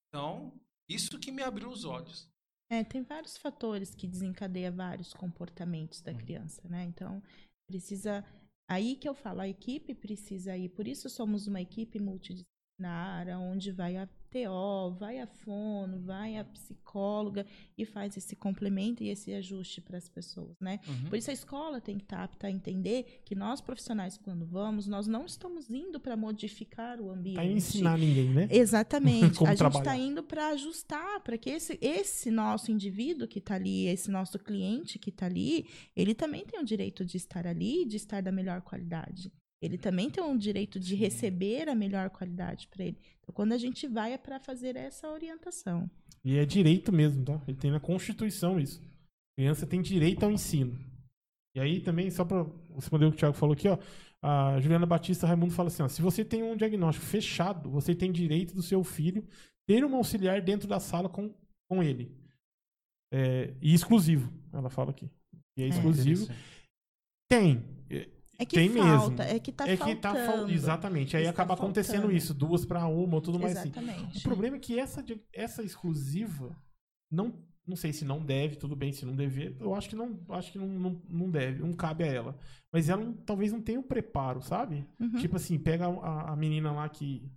Então, 0.09 0.61
isso 0.88 1.18
que 1.18 1.32
me 1.32 1.43
abriu 1.43 1.70
os 1.70 1.84
olhos. 1.84 2.30
É, 2.73 2.85
tem 2.85 3.03
vários 3.03 3.37
fatores 3.37 3.95
que 3.95 4.07
desencadeiam 4.07 4.73
vários 4.73 5.12
comportamentos 5.12 6.01
da 6.01 6.14
criança, 6.14 6.62
né? 6.68 6.85
Então, 6.85 7.21
precisa. 7.66 8.25
Aí 8.68 8.95
que 8.95 9.09
eu 9.09 9.14
falo, 9.14 9.41
a 9.41 9.49
equipe 9.49 9.93
precisa 9.95 10.57
ir. 10.57 10.68
Por 10.68 10.87
isso 10.87 11.11
somos 11.11 11.49
uma 11.49 11.61
equipe 11.61 11.99
multidisciplinar, 11.99 13.27
onde 13.41 13.73
vai 13.73 13.97
a 13.97 14.09
TO, 14.31 14.95
vai 14.99 15.18
a 15.18 15.26
fono, 15.26 15.99
vai 16.01 16.37
a 16.37 16.45
psicóloga 16.45 17.45
e 17.76 17.85
faz 17.85 18.16
esse 18.16 18.37
complemento 18.37 19.03
e 19.03 19.09
esse 19.09 19.33
ajuste 19.33 19.81
para 19.81 19.99
as 19.99 20.09
pessoas, 20.09 20.61
né? 20.61 20.78
Uhum. 20.87 21.09
Por 21.09 21.18
isso 21.18 21.31
a 21.31 21.35
escola 21.35 21.81
tem 21.81 21.99
que 21.99 22.05
estar 22.05 22.22
apta 22.22 22.47
a 22.47 22.51
entender 22.51 23.22
que 23.24 23.35
nós 23.35 23.61
profissionais, 23.61 24.16
quando 24.16 24.47
vamos, 24.47 24.87
nós 24.87 25.07
não 25.07 25.26
estamos 25.26 25.68
indo 25.70 25.99
para 25.99 26.16
modificar 26.16 27.01
o 27.01 27.11
ambiente. 27.11 27.35
Pra 27.35 27.45
ensinar 27.45 27.99
ninguém, 27.99 28.31
né? 28.31 28.49
Exatamente. 28.51 29.43
A 29.51 29.55
gente 29.55 29.76
está 29.78 29.97
indo 29.97 30.22
para 30.22 30.49
ajustar, 30.49 31.20
para 31.20 31.37
que 31.37 31.51
esse, 31.51 31.78
esse 31.81 32.31
nosso 32.31 32.70
indivíduo 32.70 33.26
que 33.26 33.39
está 33.41 33.57
ali, 33.57 33.87
esse 33.87 34.11
nosso 34.11 34.39
cliente 34.39 34.99
que 34.99 35.11
está 35.11 35.26
ali, 35.26 35.66
ele 35.97 36.14
também 36.14 36.45
tem 36.45 36.61
o 36.61 36.64
direito 36.64 37.05
de 37.05 37.16
estar 37.16 37.47
ali, 37.47 37.85
de 37.85 37.97
estar 37.97 38.22
da 38.22 38.31
melhor 38.31 38.61
qualidade. 38.62 39.33
Ele 39.61 39.77
também 39.77 40.11
tem 40.11 40.25
o 40.25 40.39
direito 40.39 40.81
de 40.81 40.95
receber 40.95 41.69
a 41.69 41.75
melhor 41.75 42.09
qualidade 42.11 42.67
para 42.69 42.85
ele. 42.85 42.97
Então, 43.21 43.35
quando 43.35 43.53
a 43.53 43.59
gente 43.59 43.87
vai, 43.87 44.15
é 44.15 44.19
para 44.19 44.41
fazer 44.41 44.75
essa 44.75 45.11
orientação. 45.11 45.91
E 46.25 46.37
é 46.37 46.47
direito 46.47 46.93
mesmo, 46.93 47.25
tá? 47.25 47.41
Ele 47.47 47.57
tem 47.57 47.71
na 47.71 47.81
Constituição 47.81 48.59
isso. 48.59 48.83
criança 49.37 49.67
tem 49.67 49.83
direito 49.83 50.25
ao 50.25 50.31
ensino. 50.31 50.79
E 51.55 51.61
aí 51.61 51.81
também, 51.81 52.11
só 52.11 52.25
para 52.25 52.47
responder 52.75 53.07
o 53.07 53.11
que 53.11 53.17
o 53.17 53.19
Thiago 53.19 53.37
falou 53.37 53.55
aqui, 53.55 53.69
ó, 53.69 53.79
a 54.23 54.61
Juliana 54.61 54.87
Batista 54.87 55.27
Raimundo 55.27 55.53
fala 55.53 55.69
assim, 55.69 55.83
ó, 55.83 55.89
se 55.89 56.01
você 56.01 56.25
tem 56.25 56.43
um 56.43 56.57
diagnóstico 56.57 57.07
fechado, 57.07 57.71
você 57.71 57.95
tem 57.95 58.13
direito 58.13 58.55
do 58.55 58.63
seu 58.63 58.85
filho 58.85 59.27
ter 59.67 59.85
um 59.85 59.95
auxiliar 59.97 60.41
dentro 60.43 60.69
da 60.69 60.79
sala 60.79 61.09
com, 61.09 61.35
com 61.69 61.83
ele. 61.83 62.15
É, 63.13 63.55
e 63.61 63.75
exclusivo, 63.75 64.33
ela 64.53 64.71
fala 64.71 64.91
aqui. 64.91 65.11
E 65.57 65.63
é 65.63 65.69
exclusivo. 65.69 66.33
Tem. 67.29 67.65
É 68.41 68.47
que 68.47 68.57
Tem 68.57 68.70
falta, 68.70 69.22
mesmo. 69.24 69.36
é 69.36 69.38
que 69.38 69.53
tá 69.53 69.68
é 69.68 69.76
faltando. 69.76 69.97
que 69.97 70.03
tá 70.03 70.14
fal... 70.14 70.49
Exatamente. 70.49 71.14
Aí 71.16 71.24
Está 71.24 71.30
acaba 71.43 71.53
acontecendo 71.55 71.95
faltando. 72.03 72.16
isso, 72.16 72.32
duas 72.32 72.64
para 72.64 72.86
uma 72.86 73.16
ou 73.16 73.20
tudo 73.20 73.38
mais 73.38 73.55
assim. 73.55 73.68
Exatamente. 73.68 74.18
O 74.18 74.22
problema 74.22 74.57
é 74.57 74.59
que 74.59 74.78
essa, 74.78 75.05
essa 75.30 75.62
exclusiva 75.62 76.57
não, 77.12 77.34
não 77.66 77.76
sei 77.76 77.93
se 77.93 78.03
não 78.03 78.24
deve, 78.24 78.57
tudo 78.57 78.74
bem, 78.74 78.93
se 78.93 79.05
não 79.05 79.14
dever, 79.14 79.55
eu 79.61 79.74
acho 79.74 79.91
que 79.91 79.95
não, 79.97 80.18
acho 80.30 80.51
que 80.53 80.59
não, 80.59 80.66
não, 80.66 81.03
não 81.07 81.30
deve, 81.30 81.61
não 81.62 81.74
cabe 81.74 82.03
a 82.03 82.07
ela. 82.07 82.38
Mas 82.72 82.88
ela 82.88 83.05
não- 83.05 83.12
talvez 83.12 83.53
não 83.53 83.61
tenha 83.61 83.78
o 83.78 83.82
preparo, 83.84 84.41
sabe? 84.41 84.86
Uhum. 84.99 85.16
Tipo 85.16 85.36
assim, 85.36 85.59
pega 85.59 85.86
a, 85.86 86.32
a 86.32 86.36
menina 86.36 86.72
lá 86.72 86.88
que 86.88 87.30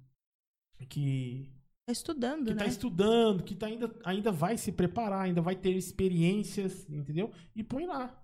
que, 0.89 1.49
Tá 1.85 1.91
estudando, 1.91 2.45
que 2.47 2.53
né? 2.53 2.59
tá 2.59 2.65
estudando, 2.65 3.43
que 3.43 3.55
tá 3.55 3.67
ainda, 3.67 3.93
ainda 4.05 4.31
vai 4.31 4.57
se 4.57 4.71
preparar, 4.71 5.23
ainda 5.25 5.41
vai 5.41 5.55
ter 5.55 5.71
experiências, 5.75 6.89
entendeu? 6.89 7.29
E 7.53 7.61
põe 7.61 7.85
lá. 7.85 8.22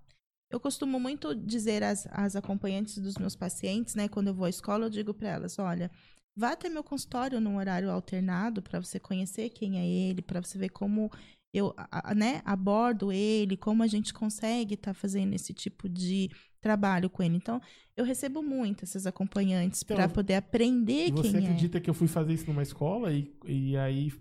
Eu 0.50 0.58
costumo 0.58 0.98
muito 0.98 1.34
dizer 1.34 1.82
às, 1.82 2.08
às 2.10 2.34
acompanhantes 2.34 2.98
dos 2.98 3.16
meus 3.16 3.36
pacientes, 3.36 3.94
né, 3.94 4.08
quando 4.08 4.28
eu 4.28 4.34
vou 4.34 4.46
à 4.46 4.50
escola, 4.50 4.86
eu 4.86 4.90
digo 4.90 5.14
para 5.14 5.28
elas, 5.28 5.58
olha, 5.58 5.90
vá 6.36 6.52
até 6.52 6.68
meu 6.68 6.82
consultório 6.82 7.40
num 7.40 7.56
horário 7.56 7.90
alternado 7.90 8.60
para 8.60 8.82
você 8.82 8.98
conhecer 8.98 9.50
quem 9.50 9.78
é 9.78 9.86
ele, 9.86 10.20
para 10.20 10.42
você 10.42 10.58
ver 10.58 10.70
como 10.70 11.10
eu, 11.52 11.74
né, 12.16 12.42
abordo 12.44 13.12
ele, 13.12 13.56
como 13.56 13.82
a 13.82 13.86
gente 13.86 14.12
consegue 14.12 14.74
estar 14.74 14.94
fazendo 14.94 15.34
esse 15.34 15.52
tipo 15.52 15.88
de 15.88 16.30
trabalho 16.60 17.08
com 17.08 17.22
ele. 17.22 17.36
Então, 17.36 17.60
eu 17.96 18.04
recebo 18.04 18.42
muito 18.42 18.84
essas 18.84 19.06
acompanhantes 19.06 19.82
Então, 19.82 19.96
para 19.96 20.08
poder 20.08 20.34
aprender 20.34 21.10
você 21.12 21.30
quem 21.30 21.40
é. 21.40 21.44
acredita 21.44 21.80
que 21.80 21.88
eu 21.88 21.94
fui 21.94 22.06
fazer 22.08 22.32
isso 22.32 22.46
numa 22.46 22.62
escola 22.62 23.12
e, 23.12 23.32
e 23.44 23.76
aí 23.76 24.12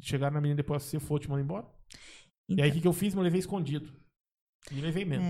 chegaram 0.00 0.34
na 0.34 0.40
menina 0.40 0.56
depois 0.56 0.82
você 0.82 0.98
for 1.00 1.18
te 1.18 1.28
mandar 1.28 1.42
embora? 1.42 1.66
E 2.48 2.60
aí 2.60 2.70
o 2.70 2.72
que, 2.72 2.80
que 2.80 2.88
eu 2.88 2.92
fiz? 2.92 3.14
Eu 3.14 3.22
levei 3.22 3.40
escondido. 3.40 4.03
E 4.70 4.80
levei 4.80 5.04
mesmo. 5.04 5.24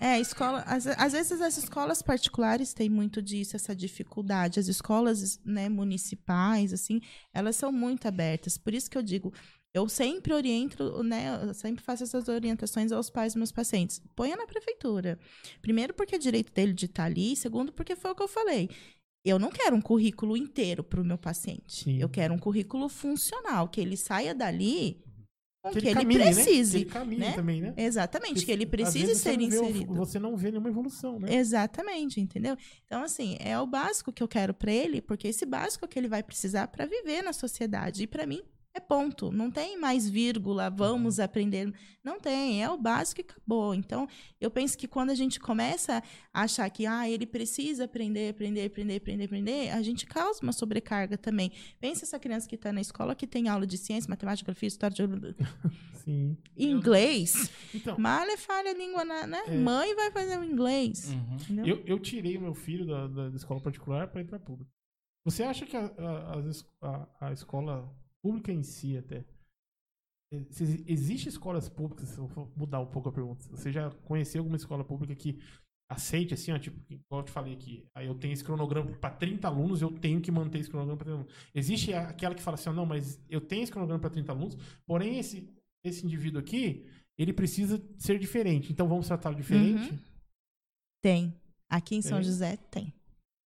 É, 0.00 0.14
é 0.14 0.20
escola. 0.20 0.60
Às, 0.66 0.86
às 0.86 1.12
vezes 1.12 1.40
as 1.40 1.56
escolas 1.58 2.00
particulares 2.00 2.72
têm 2.72 2.88
muito 2.88 3.20
disso, 3.20 3.56
essa 3.56 3.74
dificuldade. 3.74 4.58
As 4.58 4.68
escolas 4.68 5.38
né, 5.44 5.68
municipais, 5.68 6.72
assim, 6.72 7.00
elas 7.32 7.56
são 7.56 7.70
muito 7.70 8.08
abertas. 8.08 8.56
Por 8.56 8.72
isso 8.72 8.90
que 8.90 8.96
eu 8.96 9.02
digo, 9.02 9.32
eu 9.74 9.88
sempre 9.88 10.32
oriento, 10.32 11.02
né? 11.02 11.44
Eu 11.46 11.54
sempre 11.54 11.84
faço 11.84 12.02
essas 12.02 12.28
orientações 12.28 12.90
aos 12.90 13.10
pais 13.10 13.34
dos 13.34 13.38
meus 13.38 13.52
pacientes. 13.52 14.02
Ponha 14.16 14.36
na 14.36 14.46
prefeitura. 14.46 15.18
Primeiro, 15.60 15.94
porque 15.94 16.16
é 16.16 16.18
direito 16.18 16.52
dele 16.52 16.72
de 16.72 16.86
estar 16.86 17.04
ali. 17.04 17.36
Segundo, 17.36 17.72
porque 17.72 17.94
foi 17.94 18.10
o 18.10 18.14
que 18.14 18.22
eu 18.22 18.28
falei. 18.28 18.70
Eu 19.22 19.38
não 19.38 19.50
quero 19.50 19.76
um 19.76 19.82
currículo 19.82 20.36
inteiro 20.36 20.82
para 20.82 21.00
o 21.00 21.04
meu 21.04 21.18
paciente. 21.18 21.84
Sim. 21.84 21.98
Eu 22.00 22.08
quero 22.08 22.32
um 22.32 22.38
currículo 22.38 22.88
funcional, 22.88 23.68
que 23.68 23.80
ele 23.80 23.96
saia 23.96 24.34
dali 24.34 25.04
que, 25.68 25.78
ele 25.78 25.94
caminhe, 25.94 26.18
né? 26.18 26.32
precise. 26.32 26.78
Que 26.78 26.84
ele 26.84 26.90
caminhe 26.90 27.20
né? 27.20 27.32
também, 27.32 27.60
né? 27.60 27.74
Exatamente, 27.76 28.34
Porque 28.34 28.46
que 28.46 28.52
ele 28.52 28.66
precise 28.66 29.06
vezes 29.06 29.22
você 29.22 29.30
ser 29.30 29.36
não 29.36 29.48
vê 29.48 29.56
inserido. 29.56 29.94
você 29.94 30.18
não 30.18 30.36
vê 30.36 30.50
nenhuma 30.50 30.68
evolução, 30.70 31.18
né? 31.18 31.34
Exatamente, 31.34 32.20
entendeu? 32.20 32.56
Então, 32.86 33.02
assim, 33.02 33.36
é 33.40 33.58
o 33.58 33.66
básico 33.66 34.12
que 34.12 34.22
eu 34.22 34.28
quero 34.28 34.54
pra 34.54 34.72
ele, 34.72 35.02
porque 35.02 35.28
esse 35.28 35.44
básico 35.44 35.86
que 35.86 35.98
ele 35.98 36.08
vai 36.08 36.22
precisar 36.22 36.68
pra 36.68 36.86
viver 36.86 37.22
na 37.22 37.32
sociedade. 37.32 38.02
E 38.02 38.06
pra 38.06 38.26
mim 38.26 38.42
é 38.72 38.78
ponto. 38.80 39.32
Não 39.32 39.50
tem 39.50 39.78
mais 39.78 40.08
vírgula, 40.08 40.70
vamos 40.70 41.18
aprender. 41.18 41.72
Não 42.04 42.20
tem, 42.20 42.62
é 42.62 42.70
o 42.70 42.78
básico 42.78 43.20
e 43.20 43.22
acabou. 43.28 43.74
Então, 43.74 44.06
eu 44.40 44.50
penso 44.50 44.78
que 44.78 44.86
quando 44.86 45.10
a 45.10 45.14
gente 45.14 45.40
começa 45.40 46.02
a 46.32 46.42
achar 46.42 46.70
que 46.70 46.86
ah, 46.86 47.08
ele 47.10 47.26
precisa 47.26 47.84
aprender, 47.84 48.30
aprender, 48.30 48.64
aprender, 48.66 48.96
aprender, 48.96 49.24
aprender, 49.24 49.70
a 49.70 49.82
gente 49.82 50.06
causa 50.06 50.40
uma 50.42 50.52
sobrecarga 50.52 51.18
também. 51.18 51.50
Pensa 51.80 52.04
essa 52.04 52.18
criança 52.18 52.48
que 52.48 52.54
está 52.54 52.72
na 52.72 52.80
escola 52.80 53.14
que 53.14 53.26
tem 53.26 53.48
aula 53.48 53.66
de 53.66 53.76
ciência, 53.76 54.08
matemática, 54.08 54.46
geografia, 54.46 54.68
história, 54.68 54.94
de... 54.96 55.34
Sim. 56.04 56.36
inglês. 56.56 57.50
Então, 57.74 57.98
Malha 57.98 58.38
falha 58.38 58.70
a 58.70 58.74
língua, 58.74 59.04
na, 59.04 59.26
né? 59.26 59.42
É. 59.46 59.56
Mãe 59.56 59.94
vai 59.94 60.10
fazer 60.10 60.38
o 60.38 60.44
inglês. 60.44 61.12
Uhum. 61.50 61.66
eu, 61.66 61.82
eu 61.84 61.98
tirei 61.98 62.38
meu 62.38 62.54
filho 62.54 62.86
da, 62.86 63.06
da- 63.06 63.28
escola 63.36 63.60
particular 63.60 64.08
para 64.08 64.20
ir 64.22 64.24
para 64.24 64.38
pública. 64.38 64.70
Você 65.26 65.42
acha 65.42 65.66
que 65.66 65.76
a, 65.76 65.84
a- 66.80 67.16
a 67.28 67.32
escola 67.32 67.86
pública 68.22 68.52
em 68.52 68.62
si 68.62 68.96
até 68.96 69.24
se 70.50 70.84
existe 70.86 71.28
escolas 71.28 71.68
públicas, 71.68 72.16
eu 72.16 72.26
vou 72.28 72.52
mudar 72.54 72.80
um 72.80 72.86
pouco 72.86 73.08
a 73.08 73.12
pergunta. 73.12 73.44
Você 73.50 73.72
já 73.72 73.90
conheceu 74.04 74.40
alguma 74.40 74.56
escola 74.56 74.84
pública 74.84 75.14
que 75.14 75.40
aceite 75.88 76.34
assim, 76.34 76.52
ó, 76.52 76.58
tipo, 76.58 76.80
igual 76.88 77.20
eu 77.20 77.24
te 77.24 77.32
falei 77.32 77.52
aqui, 77.52 77.84
aí 77.92 78.06
eu 78.06 78.14
tenho 78.14 78.32
esse 78.32 78.44
cronograma 78.44 78.92
para 78.92 79.10
30 79.10 79.48
alunos, 79.48 79.82
eu 79.82 79.90
tenho 79.90 80.20
que 80.20 80.30
manter 80.30 80.60
esse 80.60 80.70
cronograma 80.70 80.96
para 80.96 81.06
30 81.06 81.20
alunos. 81.20 81.34
Existe 81.52 81.92
aquela 81.92 82.32
que 82.32 82.42
fala 82.42 82.54
assim, 82.54 82.70
ó, 82.70 82.72
não, 82.72 82.86
mas 82.86 83.20
eu 83.28 83.40
tenho 83.40 83.64
esse 83.64 83.72
cronograma 83.72 84.00
para 84.00 84.10
30 84.10 84.30
alunos, 84.30 84.56
porém 84.86 85.18
esse 85.18 85.52
esse 85.82 86.04
indivíduo 86.04 86.38
aqui, 86.38 86.86
ele 87.16 87.32
precisa 87.32 87.82
ser 87.98 88.18
diferente. 88.18 88.70
Então 88.70 88.86
vamos 88.86 89.06
tratá-lo 89.06 89.34
diferente? 89.34 89.90
Uhum. 89.90 89.98
Tem. 91.02 91.34
Aqui 91.68 91.96
em 91.96 92.02
São? 92.02 92.22
José 92.22 92.58
tem. 92.70 92.92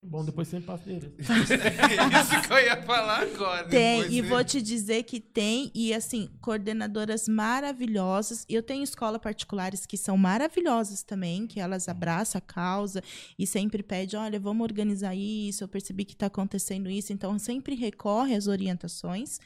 Bom, 0.06 0.24
depois 0.26 0.48
você 0.48 0.58
me 0.60 0.66
passa 0.66 0.84
dele. 0.86 1.14
Isso 1.20 2.42
que 2.48 2.54
eu 2.54 2.58
ia 2.60 2.82
falar 2.84 3.22
agora. 3.24 3.68
Tem, 3.70 4.02
e 4.12 4.22
você- 4.22 4.28
vou 4.28 4.44
te 4.44 4.62
dizer 4.62 5.04
que 5.04 5.20
tem, 5.20 5.72
e 5.74 5.94
assim, 5.94 6.30
coordenadoras 6.42 7.28
maravilhosas. 7.28 8.46
Eu 8.50 8.62
tenho 8.62 8.84
escola 8.84 9.18
particulares 9.18 9.86
que 9.86 9.98
são 9.98 10.18
maravilhosas 10.18 11.04
também, 11.04 11.48
que 11.48 11.60
elas 11.60 11.88
abraçam 11.88 12.38
a 12.40 12.42
causa 12.42 13.02
e 13.40 13.48
sempre 13.48 13.82
pedem, 13.82 14.20
olha, 14.20 14.40
vamos 14.40 14.64
organizar 14.64 15.16
isso, 15.16 15.64
eu 15.64 15.68
percebi 15.68 16.04
que 16.06 16.14
está 16.14 16.26
acontecendo 16.26 16.90
isso, 16.90 17.14
então 17.14 17.40
sempre 17.40 17.74
recorre 17.76 18.36
às 18.36 18.48
orientações. 18.48 19.40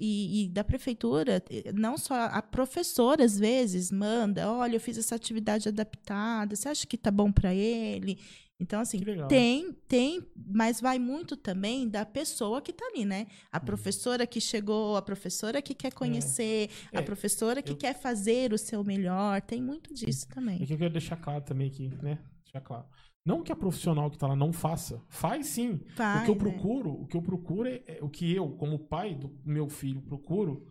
E, 0.00 0.46
e 0.46 0.48
da 0.48 0.64
prefeitura, 0.64 1.40
não 1.72 1.96
só 1.96 2.14
a 2.24 2.42
professora 2.42 3.24
às 3.24 3.38
vezes 3.38 3.92
manda, 3.92 4.50
olha, 4.50 4.74
eu 4.74 4.80
fiz 4.80 4.98
essa 4.98 5.14
atividade 5.14 5.68
adaptada, 5.68 6.56
você 6.56 6.68
acha 6.68 6.84
que 6.84 6.98
tá 6.98 7.12
bom 7.12 7.30
para 7.30 7.54
ele? 7.54 8.18
Então, 8.60 8.80
assim, 8.80 9.00
tem, 9.28 9.72
tem, 9.88 10.22
mas 10.36 10.80
vai 10.80 10.98
muito 10.98 11.36
também 11.36 11.88
da 11.88 12.06
pessoa 12.06 12.62
que 12.62 12.72
tá 12.72 12.86
ali, 12.86 13.04
né? 13.04 13.26
A 13.50 13.58
professora 13.58 14.26
que 14.26 14.40
chegou, 14.40 14.96
a 14.96 15.02
professora 15.02 15.60
que 15.60 15.74
quer 15.74 15.92
conhecer, 15.92 16.70
É, 16.92 16.98
a 16.98 17.02
professora 17.02 17.60
que 17.60 17.72
eu- 17.72 17.76
quer 17.76 17.94
fazer 18.00 18.52
o 18.52 18.58
seu 18.58 18.84
melhor, 18.84 19.40
tem 19.42 19.60
muito 19.60 19.92
disso 19.92 20.24
E 20.30 20.34
também. 20.34 20.64
que 20.64 20.72
eu 20.72 20.78
quero 20.78 20.92
deixar 20.92 21.16
claro 21.16 21.42
também 21.42 21.66
aqui, 21.68 21.88
né? 22.00 22.18
Deixar 22.44 22.60
claro. 22.60 22.86
Não 23.26 23.42
que 23.42 23.50
a 23.50 23.56
profissional 23.56 24.08
que 24.10 24.18
tá 24.18 24.28
lá 24.28 24.36
não 24.36 24.52
faça. 24.52 25.02
Faz 25.08 25.46
sim. 25.48 25.80
Faz, 25.96 26.20
o 26.22 26.24
que 26.24 26.30
eu 26.30 26.34
né? 26.34 26.40
procuro, 26.40 26.90
o 26.92 27.06
que 27.06 27.16
eu 27.16 27.22
procuro 27.22 27.68
é, 27.68 27.82
é- 27.86 27.98
o 28.02 28.08
que 28.08 28.32
eu, 28.32 28.50
como 28.50 28.78
pai 28.78 29.14
do 29.14 29.36
meu 29.44 29.68
filho, 29.68 30.00
procuro 30.00 30.64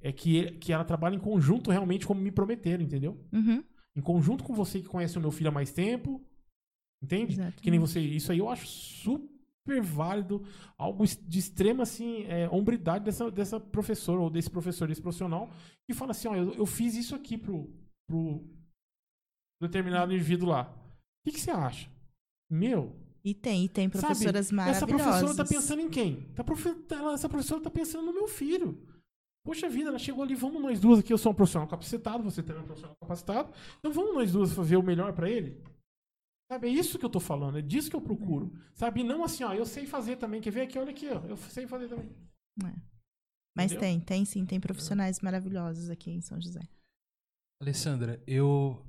é 0.00 0.12
que, 0.12 0.36
ele- 0.36 0.58
que 0.58 0.72
ela 0.72 0.84
trabalhe 0.84 1.16
em 1.16 1.20
conjunto 1.20 1.70
realmente 1.70 2.06
como 2.06 2.20
me 2.20 2.30
prometeram, 2.30 2.84
entendeu? 2.84 3.18
Uhum, 3.32 3.64
Em 3.96 4.00
conjunto 4.02 4.44
com 4.44 4.54
você 4.54 4.80
que 4.80 4.86
conhece 4.88 5.16
o 5.18 5.20
meu 5.20 5.30
filho 5.32 5.48
há 5.48 5.52
mais 5.52 5.72
tempo, 5.72 6.22
entende? 7.04 7.32
Exatamente. 7.34 7.62
Que 7.62 7.70
nem 7.70 7.78
você. 7.80 8.00
Isso 8.00 8.32
aí 8.32 8.38
eu 8.38 8.48
acho 8.48 8.66
super 8.66 9.80
válido, 9.82 10.42
algo 10.76 11.04
de 11.06 11.38
extrema 11.38 11.84
assim, 11.84 12.24
é, 12.24 12.48
hombridade 12.50 13.04
dessa, 13.04 13.30
dessa 13.30 13.58
professora 13.60 14.20
ou 14.20 14.28
desse 14.30 14.50
professor, 14.50 14.88
desse 14.88 15.00
profissional, 15.02 15.48
que 15.88 15.94
fala 15.94 16.10
assim, 16.10 16.28
ó, 16.28 16.34
eu, 16.34 16.52
eu 16.54 16.66
fiz 16.66 16.94
isso 16.94 17.14
aqui 17.14 17.38
pro, 17.38 17.70
pro 18.08 18.42
determinado 19.60 20.12
indivíduo 20.12 20.48
lá. 20.48 20.62
O 20.72 21.28
que, 21.30 21.34
que 21.36 21.40
você 21.40 21.50
acha? 21.50 21.88
Meu, 22.50 22.94
E 23.24 23.32
tem, 23.34 23.64
e 23.64 23.68
tem 23.68 23.88
Sabe? 23.88 24.00
professoras 24.06 24.46
Essa 24.46 24.54
maravilhosas. 24.54 25.06
professora 25.06 25.34
tá 25.36 25.44
pensando 25.44 25.80
em 25.80 25.88
quem? 25.88 26.20
Tá 26.34 26.44
profe- 26.44 26.76
ela- 26.90 27.14
Essa 27.14 27.28
professora 27.28 27.62
tá 27.62 27.70
pensando 27.70 28.04
no 28.04 28.12
meu 28.12 28.28
filho. 28.28 28.78
Poxa 29.46 29.68
vida, 29.68 29.88
ela 29.90 29.98
chegou 29.98 30.22
ali, 30.22 30.34
vamos 30.34 30.60
nós 30.60 30.80
duas 30.80 31.00
aqui, 31.00 31.12
eu 31.12 31.18
sou 31.18 31.32
um 31.32 31.34
profissional 31.34 31.68
capacitado, 31.68 32.22
você 32.22 32.42
também 32.42 32.60
é 32.60 32.64
um 32.64 32.66
profissional 32.66 32.96
capacitado, 33.00 33.52
então 33.78 33.92
vamos 33.92 34.14
nós 34.14 34.32
duas 34.32 34.52
fazer 34.54 34.76
o 34.78 34.82
melhor 34.82 35.12
pra 35.12 35.28
ele? 35.28 35.60
Sabe, 36.50 36.68
é 36.68 36.70
isso 36.70 36.98
que 36.98 37.04
eu 37.04 37.10
tô 37.10 37.20
falando, 37.20 37.58
é 37.58 37.62
disso 37.62 37.88
que 37.88 37.96
eu 37.96 38.02
procuro. 38.02 38.52
Sabe, 38.74 39.00
e 39.00 39.04
não 39.04 39.24
assim, 39.24 39.44
ó, 39.44 39.54
eu 39.54 39.64
sei 39.64 39.86
fazer 39.86 40.16
também, 40.16 40.40
quer 40.40 40.50
ver 40.50 40.62
aqui, 40.62 40.78
olha 40.78 40.90
aqui, 40.90 41.08
ó, 41.08 41.24
eu 41.24 41.36
sei 41.36 41.66
fazer 41.66 41.88
também. 41.88 42.10
É. 42.64 42.94
Mas 43.56 43.72
Entendeu? 43.72 43.80
tem, 43.80 44.00
tem 44.00 44.24
sim, 44.24 44.44
tem 44.44 44.60
profissionais 44.60 45.20
maravilhosos 45.20 45.88
aqui 45.88 46.10
em 46.10 46.20
São 46.20 46.40
José. 46.40 46.60
Alessandra, 47.62 48.22
eu 48.26 48.84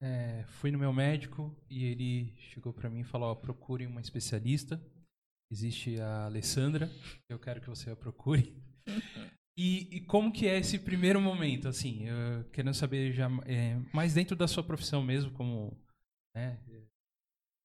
é, 0.00 0.44
fui 0.44 0.70
no 0.70 0.78
meu 0.78 0.92
médico 0.92 1.56
e 1.68 1.84
ele 1.84 2.34
chegou 2.36 2.72
pra 2.72 2.90
mim 2.90 3.00
e 3.00 3.04
falou: 3.04 3.30
ó, 3.30 3.34
procure 3.34 3.86
uma 3.86 4.00
especialista. 4.00 4.80
Existe 5.50 6.00
a 6.00 6.24
Alessandra, 6.26 6.90
eu 7.28 7.38
quero 7.38 7.60
que 7.60 7.68
você 7.68 7.90
a 7.90 7.96
procure. 7.96 8.54
E, 9.56 9.98
e 9.98 10.00
como 10.00 10.32
que 10.32 10.48
é 10.48 10.58
esse 10.58 10.80
primeiro 10.80 11.20
momento, 11.20 11.68
assim, 11.68 12.08
eu 12.08 12.44
querendo 12.50 12.74
saber 12.74 13.12
já 13.12 13.30
é, 13.46 13.78
mais 13.92 14.12
dentro 14.12 14.34
da 14.34 14.48
sua 14.48 14.64
profissão 14.64 15.00
mesmo, 15.00 15.30
como 15.30 15.80
né, 16.34 16.58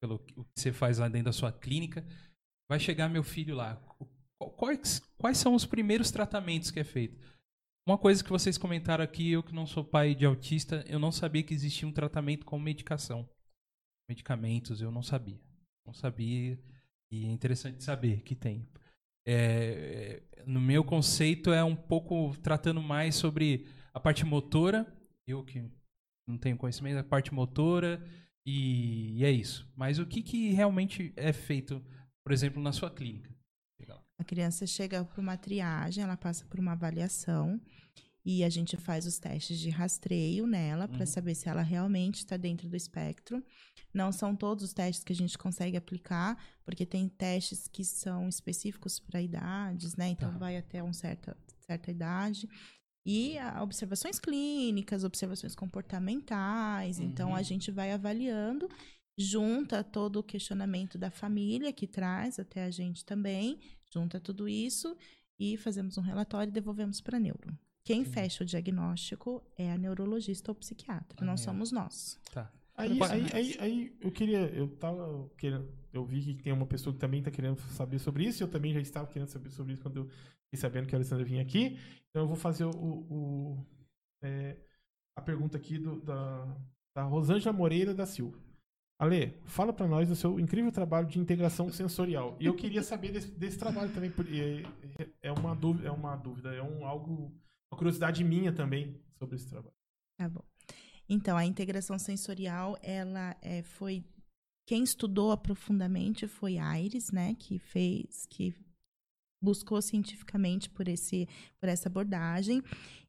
pelo 0.01 0.15
o 0.35 0.43
que 0.45 0.51
você 0.59 0.71
faz 0.71 0.97
lá 0.97 1.07
dentro 1.07 1.25
da 1.25 1.33
sua 1.33 1.51
clínica, 1.51 2.05
vai 2.69 2.79
chegar 2.79 3.09
meu 3.09 3.23
filho 3.23 3.55
lá. 3.55 3.75
Qu- 3.75 4.07
Quais, 4.55 4.99
quais 5.17 5.37
são 5.37 5.53
os 5.53 5.65
primeiros 5.65 6.11
tratamentos 6.11 6.71
que 6.71 6.79
é 6.79 6.83
feito? 6.83 7.19
Uma 7.85 7.97
coisa 7.97 8.23
que 8.23 8.29
vocês 8.29 8.57
comentaram 8.57 9.03
aqui, 9.03 9.31
eu 9.31 9.43
que 9.43 9.53
não 9.53 9.65
sou 9.65 9.83
pai 9.83 10.15
de 10.15 10.25
autista, 10.25 10.85
eu 10.87 10.97
não 10.97 11.11
sabia 11.11 11.43
que 11.43 11.53
existia 11.53 11.85
um 11.87 11.91
tratamento 11.91 12.45
com 12.45 12.57
medicação. 12.57 13.27
Medicamentos, 14.09 14.79
eu 14.81 14.91
não 14.91 15.03
sabia. 15.03 15.39
Não 15.85 15.93
sabia. 15.93 16.57
E 17.11 17.25
é 17.25 17.29
interessante 17.31 17.83
saber 17.83 18.21
que 18.21 18.33
tem. 18.33 18.65
É, 19.27 20.23
no 20.45 20.61
meu 20.61 20.83
conceito, 20.85 21.51
é 21.51 21.63
um 21.63 21.75
pouco 21.75 22.35
tratando 22.41 22.81
mais 22.81 23.15
sobre 23.15 23.67
a 23.93 23.99
parte 23.99 24.23
motora. 24.25 24.87
Eu 25.27 25.43
que 25.43 25.69
não 26.27 26.37
tenho 26.37 26.57
conhecimento 26.57 26.95
da 26.95 27.03
parte 27.03 27.33
motora. 27.33 28.01
E, 28.51 29.19
e 29.19 29.25
é 29.25 29.31
isso. 29.31 29.67
Mas 29.75 29.99
o 29.99 30.05
que, 30.05 30.21
que 30.23 30.51
realmente 30.51 31.13
é 31.15 31.31
feito, 31.31 31.83
por 32.23 32.31
exemplo, 32.31 32.61
na 32.61 32.71
sua 32.71 32.89
clínica? 32.89 33.29
A 34.17 34.23
criança 34.23 34.67
chega 34.67 35.05
para 35.05 35.21
uma 35.21 35.37
triagem, 35.37 36.03
ela 36.03 36.17
passa 36.17 36.43
por 36.45 36.59
uma 36.59 36.73
avaliação 36.73 37.59
e 38.25 38.43
a 38.43 38.49
gente 38.49 38.75
faz 38.75 39.05
os 39.05 39.17
testes 39.17 39.57
de 39.57 39.69
rastreio 39.69 40.45
nela 40.45 40.89
para 40.89 40.99
Uhum. 40.99 41.05
saber 41.05 41.35
se 41.35 41.47
ela 41.47 41.61
realmente 41.61 42.15
está 42.17 42.35
dentro 42.35 42.67
do 42.67 42.75
espectro. 42.75 43.41
Não 43.93 44.11
são 44.11 44.35
todos 44.35 44.65
os 44.65 44.73
testes 44.73 45.05
que 45.05 45.13
a 45.13 45.15
gente 45.15 45.37
consegue 45.37 45.77
aplicar, 45.77 46.37
porque 46.65 46.85
tem 46.85 47.07
testes 47.07 47.65
que 47.69 47.85
são 47.85 48.27
específicos 48.27 48.99
para 48.99 49.21
idades, 49.21 49.95
né? 49.95 50.09
Então 50.09 50.31
Tá. 50.33 50.37
vai 50.37 50.57
até 50.57 50.83
uma 50.83 50.91
certa, 50.93 51.37
certa 51.61 51.89
idade. 51.89 52.47
E 53.05 53.35
observações 53.61 54.19
clínicas, 54.19 55.03
observações 55.03 55.55
comportamentais. 55.55 56.99
Então 56.99 57.29
Uhum. 57.29 57.35
a 57.35 57.41
gente 57.41 57.71
vai 57.71 57.91
avaliando 57.91 58.69
junta 59.17 59.83
todo 59.83 60.19
o 60.19 60.23
questionamento 60.23 60.97
da 60.97 61.09
família 61.11 61.73
que 61.73 61.85
traz 61.87 62.39
até 62.39 62.63
a 62.63 62.71
gente 62.71 63.03
também, 63.03 63.59
junta 63.93 64.19
tudo 64.19 64.47
isso 64.47 64.95
e 65.37 65.57
fazemos 65.57 65.97
um 65.97 66.01
relatório 66.01 66.49
e 66.49 66.53
devolvemos 66.53 67.01
para 67.01 67.17
a 67.17 67.19
neuro. 67.19 67.57
Quem 67.83 68.05
fecha 68.05 68.43
o 68.43 68.47
diagnóstico 68.47 69.43
é 69.57 69.71
a 69.71 69.77
neurologista 69.77 70.51
ou 70.51 70.55
psiquiatra, 70.55 71.17
A 71.17 71.21
não 71.25 71.33
neuro. 71.33 71.41
somos 71.41 71.71
nós. 71.71 72.19
Tá. 72.31 72.51
Aí, 72.75 72.97
aí, 73.03 73.25
aí, 73.33 73.57
aí 73.59 73.97
eu 73.99 74.09
queria, 74.11 74.39
eu 74.51 74.67
tava 74.77 75.29
querendo, 75.37 75.67
eu 75.91 76.05
vi 76.05 76.21
que 76.35 76.43
tem 76.43 76.53
uma 76.53 76.65
pessoa 76.65 76.93
que 76.93 76.99
também 76.99 77.21
tá 77.21 77.29
querendo 77.29 77.59
saber 77.71 77.99
sobre 77.99 78.23
isso, 78.25 78.41
e 78.41 78.43
eu 78.45 78.47
também 78.47 78.73
já 78.73 78.79
estava 78.79 79.07
querendo 79.07 79.27
saber 79.27 79.49
sobre 79.49 79.73
isso 79.73 79.81
quando 79.81 79.97
eu 79.97 80.09
fiquei 80.49 80.59
sabendo 80.59 80.87
que 80.87 80.95
a 80.95 80.97
Alessandra 80.97 81.23
vinha 81.25 81.41
aqui. 81.41 81.77
Então 82.09 82.23
eu 82.23 82.27
vou 82.27 82.35
fazer 82.35 82.65
o, 82.65 82.69
o- 82.71 83.65
é, 84.23 84.57
a 85.15 85.21
pergunta 85.21 85.57
aqui 85.57 85.77
do, 85.77 86.01
da, 86.01 86.57
da 86.95 87.03
Rosângela 87.03 87.53
Moreira 87.55 87.93
da 87.93 88.05
Silva. 88.05 88.37
Ale, 89.01 89.39
fala 89.45 89.71
para 89.71 89.87
nós 89.87 90.09
do 90.09 90.15
seu 90.15 90.37
incrível 90.39 90.71
trabalho 90.73 91.07
de 91.07 91.19
integração 91.19 91.71
sensorial. 91.71 92.35
E 92.39 92.45
eu 92.45 92.53
queria 92.55 92.83
saber 92.83 93.13
desse, 93.13 93.31
desse 93.31 93.57
trabalho 93.57 93.93
também, 93.93 94.11
porque 94.11 94.65
é, 94.99 95.29
é 95.29 95.31
uma 95.31 95.55
dúvida, 95.55 95.87
é 95.87 95.91
uma 95.91 96.17
dúvida, 96.17 96.53
é 96.53 96.61
um 96.61 96.85
algo, 96.85 97.31
uma 97.71 97.77
curiosidade 97.77 98.23
minha 98.25 98.51
também 98.51 98.99
sobre 99.17 99.37
esse 99.37 99.47
trabalho. 99.47 99.73
Tá 100.17 100.27
bom. 100.27 100.43
Então, 101.07 101.37
a 101.37 101.45
integração 101.45 101.97
sensorial, 101.97 102.77
ela 102.83 103.37
é, 103.41 103.63
foi. 103.63 104.03
Quem 104.67 104.83
estudou 104.83 105.35
profundamente 105.37 106.27
foi 106.27 106.57
Aires, 106.57 107.09
né? 107.09 107.35
Que 107.35 107.57
fez. 107.57 108.25
que 108.29 108.53
buscou 109.41 109.81
cientificamente 109.81 110.69
por, 110.69 110.87
esse, 110.87 111.27
por 111.59 111.69
essa 111.69 111.89
abordagem. 111.89 112.61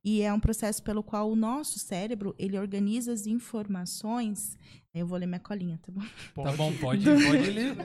E 0.03 0.23
é 0.23 0.33
um 0.33 0.41
processo 0.41 0.83
pelo 0.83 1.03
qual 1.03 1.31
o 1.31 1.37
nosso 1.37 1.79
cérebro 1.79 2.35
ele 2.39 2.59
organiza 2.59 3.13
as 3.13 3.27
informações. 3.27 4.57
Eu 4.95 5.07
vou 5.07 5.19
ler 5.19 5.27
minha 5.27 5.39
colinha, 5.39 5.79
tá 5.83 5.93
bom? 5.93 6.03
Tá 6.43 6.53
bom, 6.57 6.73
pode, 6.79 7.05
pode 7.05 7.51
ler. 7.51 7.77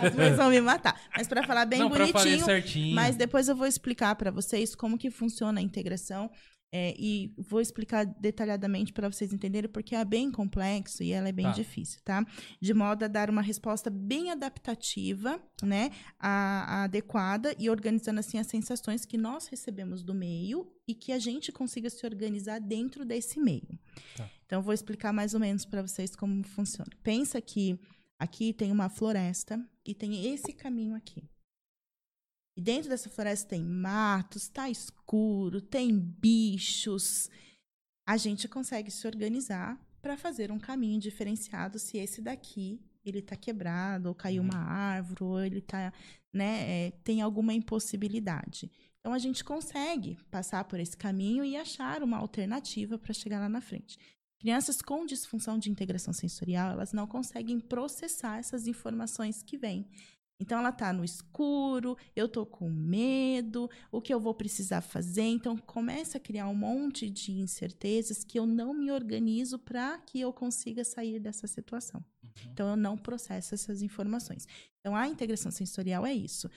As 0.00 0.14
mães 0.14 0.36
vão 0.36 0.50
me 0.50 0.60
matar. 0.60 1.00
Mas 1.16 1.28
para 1.28 1.46
falar 1.46 1.64
bem 1.64 1.78
não, 1.78 1.88
bonitinho, 1.88 2.44
certinho. 2.44 2.94
mas 2.94 3.16
depois 3.16 3.48
eu 3.48 3.56
vou 3.56 3.66
explicar 3.66 4.14
para 4.16 4.30
vocês 4.30 4.74
como 4.74 4.98
que 4.98 5.10
funciona 5.10 5.60
a 5.60 5.62
integração 5.62 6.30
é, 6.76 6.92
e 6.98 7.32
vou 7.38 7.60
explicar 7.60 8.04
detalhadamente 8.04 8.92
para 8.92 9.08
vocês 9.08 9.32
entenderem, 9.32 9.70
porque 9.70 9.94
é 9.94 10.04
bem 10.04 10.28
complexo 10.28 11.04
e 11.04 11.12
ela 11.12 11.28
é 11.28 11.32
bem 11.32 11.46
Tá. 11.46 11.52
difícil, 11.52 12.00
tá? 12.04 12.26
De 12.60 12.74
modo 12.74 13.04
a 13.04 13.06
dar 13.06 13.30
uma 13.30 13.42
resposta 13.42 13.88
bem 13.88 14.32
adaptativa, 14.32 15.40
né? 15.62 15.92
A, 16.18 16.80
a 16.80 16.82
adequada 16.82 17.54
e 17.60 17.70
organizando 17.70 18.18
assim 18.18 18.38
as 18.38 18.48
sensações 18.48 19.04
que 19.04 19.16
nós 19.16 19.46
recebemos 19.46 20.02
do 20.02 20.12
meio 20.12 20.66
e 20.88 20.96
que 20.96 21.12
a 21.12 21.18
gente 21.20 21.52
consiga 21.52 21.88
se 21.88 22.04
organizar 22.04 22.58
dentro 22.58 23.04
desse 23.04 23.38
meio. 23.38 23.78
Tá. 24.16 24.28
Então, 24.44 24.58
eu 24.58 24.62
vou 24.64 24.74
explicar 24.74 25.12
mais 25.12 25.32
ou 25.32 25.38
menos 25.38 25.64
para 25.64 25.80
vocês 25.80 26.16
como 26.16 26.42
funciona. 26.42 26.90
Pensa 27.04 27.40
que 27.40 27.78
aqui 28.18 28.52
tem 28.52 28.72
uma 28.72 28.88
floresta 28.88 29.64
e 29.86 29.94
tem 29.94 30.26
esse 30.34 30.52
caminho 30.52 30.96
aqui. 30.96 31.22
E 32.56 32.60
dentro 32.60 32.88
dessa 32.88 33.10
floresta 33.10 33.48
tem 33.50 33.64
matos, 33.64 34.48
tá 34.48 34.70
escuro, 34.70 35.60
tem 35.60 35.98
bichos. 35.98 37.28
A 38.06 38.16
gente 38.16 38.46
consegue 38.48 38.90
se 38.90 39.06
organizar 39.06 39.80
para 40.00 40.16
fazer 40.16 40.52
um 40.52 40.58
caminho 40.58 41.00
diferenciado 41.00 41.78
se 41.78 41.96
esse 41.98 42.20
daqui 42.20 42.80
ele 43.04 43.20
tá 43.20 43.36
quebrado, 43.36 44.08
ou 44.08 44.14
caiu 44.14 44.42
Uhum. 44.42 44.48
uma 44.48 44.58
árvore, 44.58 45.24
ou 45.24 45.40
ele 45.40 45.60
tá, 45.60 45.92
né, 46.32 46.86
é, 46.86 46.90
tem 47.02 47.20
alguma 47.20 47.52
impossibilidade. 47.52 48.70
Então 49.00 49.12
a 49.12 49.18
gente 49.18 49.44
consegue 49.44 50.16
passar 50.30 50.64
por 50.64 50.80
esse 50.80 50.96
caminho 50.96 51.44
e 51.44 51.56
achar 51.56 52.02
uma 52.02 52.16
alternativa 52.16 52.98
para 52.98 53.12
chegar 53.12 53.40
lá 53.40 53.48
na 53.48 53.60
frente. 53.60 53.98
Crianças 54.38 54.80
com 54.80 55.04
disfunção 55.06 55.58
de 55.58 55.70
integração 55.70 56.12
sensorial, 56.12 56.72
elas 56.72 56.92
não 56.92 57.06
conseguem 57.06 57.60
processar 57.60 58.38
essas 58.38 58.66
informações 58.66 59.42
que 59.42 59.56
vêm. 59.58 59.86
Então 60.40 60.58
ela 60.58 60.72
tá 60.72 60.92
no 60.92 61.04
escuro, 61.04 61.96
eu 62.14 62.28
tô 62.28 62.44
com 62.44 62.68
medo, 62.68 63.70
o 63.90 64.00
que 64.00 64.12
eu 64.12 64.18
vou 64.18 64.34
precisar 64.34 64.80
fazer? 64.80 65.22
Então 65.22 65.56
começa 65.56 66.18
a 66.18 66.20
criar 66.20 66.48
um 66.48 66.54
monte 66.54 67.08
de 67.08 67.32
incertezas 67.32 68.24
que 68.24 68.38
eu 68.38 68.46
não 68.46 68.74
me 68.74 68.90
organizo 68.90 69.58
para 69.58 69.98
que 69.98 70.20
eu 70.20 70.32
consiga 70.32 70.84
sair 70.84 71.20
dessa 71.20 71.46
situação. 71.46 72.04
Então 72.52 72.68
eu 72.68 72.76
não 72.76 72.96
processo 72.98 73.54
essas 73.54 73.80
informações. 73.80 74.46
Então 74.80 74.96
a 74.96 75.06
integração 75.06 75.52
sensorial 75.52 76.04
é 76.04 76.12
isso. 76.12 76.50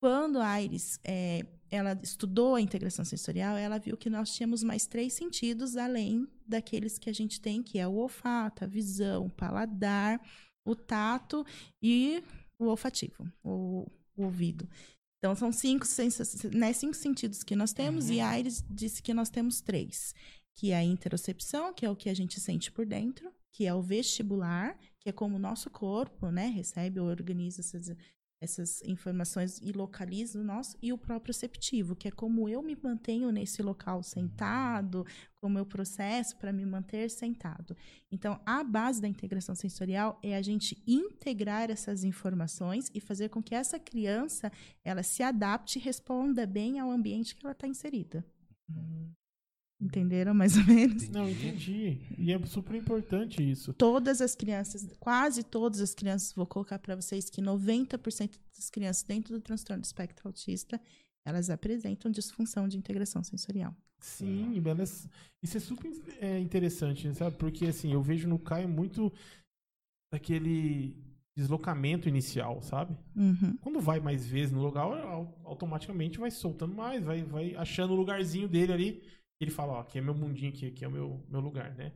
Quando 0.00 0.38
a 0.38 0.62
Iris 0.62 1.00
é, 1.02 1.44
ela 1.70 1.98
estudou 2.02 2.54
a 2.54 2.60
integração 2.60 3.04
sensorial, 3.04 3.56
ela 3.56 3.78
viu 3.78 3.96
que 3.96 4.08
nós 4.08 4.32
tínhamos 4.32 4.62
mais 4.62 4.86
três 4.86 5.12
sentidos 5.12 5.76
além 5.76 6.28
daqueles 6.46 6.98
que 6.98 7.10
a 7.10 7.12
gente 7.12 7.40
tem, 7.40 7.62
que 7.62 7.78
é 7.78 7.88
o 7.88 7.94
olfato, 7.94 8.62
a 8.62 8.66
visão, 8.66 9.26
o 9.26 9.30
paladar, 9.30 10.20
o 10.64 10.76
tato 10.76 11.44
e 11.82 12.22
o 12.58 12.66
olfativo, 12.66 13.30
o, 13.42 13.86
o 14.16 14.24
ouvido. 14.24 14.68
Então, 15.18 15.34
são 15.34 15.50
cinco, 15.52 15.84
né, 16.54 16.72
cinco 16.72 16.94
sentidos 16.94 17.42
que 17.42 17.56
nós 17.56 17.72
temos, 17.72 18.08
e 18.08 18.20
a 18.20 18.38
Iris 18.38 18.64
disse 18.70 19.02
que 19.02 19.12
nós 19.12 19.28
temos 19.28 19.60
três, 19.60 20.14
que 20.56 20.70
é 20.70 20.76
a 20.76 20.84
interocepção, 20.84 21.72
que 21.72 21.84
é 21.84 21.90
o 21.90 21.96
que 21.96 22.08
a 22.08 22.14
gente 22.14 22.38
sente 22.38 22.70
por 22.70 22.86
dentro, 22.86 23.32
que 23.52 23.66
é 23.66 23.74
o 23.74 23.82
vestibular, 23.82 24.78
que 25.00 25.08
é 25.08 25.12
como 25.12 25.36
o 25.36 25.40
nosso 25.40 25.70
corpo, 25.70 26.30
né, 26.30 26.46
recebe 26.46 27.00
ou 27.00 27.08
organiza 27.08 27.60
essas, 27.60 27.96
essas 28.40 28.82
informações 28.82 29.58
e 29.62 29.72
localiza 29.72 30.38
o 30.38 30.44
nosso, 30.44 30.76
e 30.80 30.92
o 30.92 30.98
proprioceptivo, 30.98 31.96
que 31.96 32.08
é 32.08 32.10
como 32.10 32.48
eu 32.48 32.62
me 32.62 32.76
mantenho 32.76 33.32
nesse 33.32 33.62
local 33.62 34.02
sentado, 34.02 35.04
como 35.40 35.58
eu 35.58 35.66
processo 35.66 36.36
para 36.36 36.52
me 36.52 36.64
manter 36.64 37.10
sentado. 37.10 37.76
Então, 38.10 38.40
a 38.46 38.62
base 38.62 39.00
da 39.00 39.08
integração 39.08 39.54
sensorial 39.54 40.18
é 40.22 40.36
a 40.36 40.42
gente 40.42 40.82
integrar 40.86 41.70
essas 41.70 42.04
informações 42.04 42.90
e 42.94 43.00
fazer 43.00 43.28
com 43.28 43.42
que 43.42 43.54
essa 43.54 43.78
criança 43.78 44.52
ela 44.84 45.02
se 45.02 45.22
adapte 45.22 45.78
e 45.78 45.82
responda 45.82 46.46
bem 46.46 46.78
ao 46.78 46.90
ambiente 46.90 47.34
que 47.34 47.44
ela 47.44 47.52
está 47.52 47.66
inserida. 47.66 48.24
Entenderam 49.80 50.34
mais 50.34 50.56
ou 50.56 50.64
menos? 50.64 51.08
Não, 51.08 51.28
entendi. 51.28 52.00
E 52.18 52.32
é 52.32 52.46
super 52.46 52.74
importante 52.74 53.48
isso. 53.48 53.72
Todas 53.72 54.20
as 54.20 54.34
crianças, 54.34 54.88
quase 54.98 55.44
todas 55.44 55.80
as 55.80 55.94
crianças, 55.94 56.32
vou 56.32 56.46
colocar 56.46 56.78
para 56.80 56.96
vocês 56.96 57.30
que 57.30 57.40
90% 57.40 58.38
das 58.56 58.70
crianças 58.70 59.04
dentro 59.04 59.34
do 59.34 59.40
transtorno 59.40 59.80
do 59.80 59.84
espectro 59.84 60.26
autista, 60.26 60.80
elas 61.24 61.48
apresentam 61.48 62.10
disfunção 62.10 62.66
de 62.66 62.76
integração 62.76 63.22
sensorial. 63.22 63.74
Sim, 64.00 64.60
elas, 64.64 65.08
isso 65.42 65.56
é 65.56 65.60
super 65.60 65.92
é, 66.20 66.38
interessante, 66.38 67.12
sabe? 67.14 67.36
Porque 67.36 67.66
assim, 67.66 67.92
eu 67.92 68.02
vejo 68.02 68.28
no 68.28 68.38
Caio 68.38 68.68
muito 68.68 69.12
daquele 70.12 70.96
deslocamento 71.36 72.08
inicial, 72.08 72.60
sabe? 72.62 72.96
Uhum. 73.14 73.56
Quando 73.60 73.80
vai 73.80 74.00
mais 74.00 74.26
vezes 74.26 74.52
no 74.52 74.60
lugar, 74.60 74.82
au- 74.84 75.40
automaticamente 75.44 76.18
vai 76.18 76.30
soltando 76.32 76.74
mais, 76.74 77.04
vai, 77.04 77.22
vai 77.22 77.54
achando 77.54 77.92
o 77.92 77.96
lugarzinho 77.96 78.48
dele 78.48 78.72
ali. 78.72 79.02
Ele 79.40 79.50
fala, 79.50 79.74
ó, 79.74 79.80
aqui 79.80 79.98
é 79.98 80.00
meu 80.00 80.14
mundinho, 80.14 80.50
aqui, 80.50 80.66
aqui 80.66 80.84
é 80.84 80.88
o 80.88 80.90
meu, 80.90 81.24
meu 81.28 81.40
lugar, 81.40 81.74
né? 81.74 81.92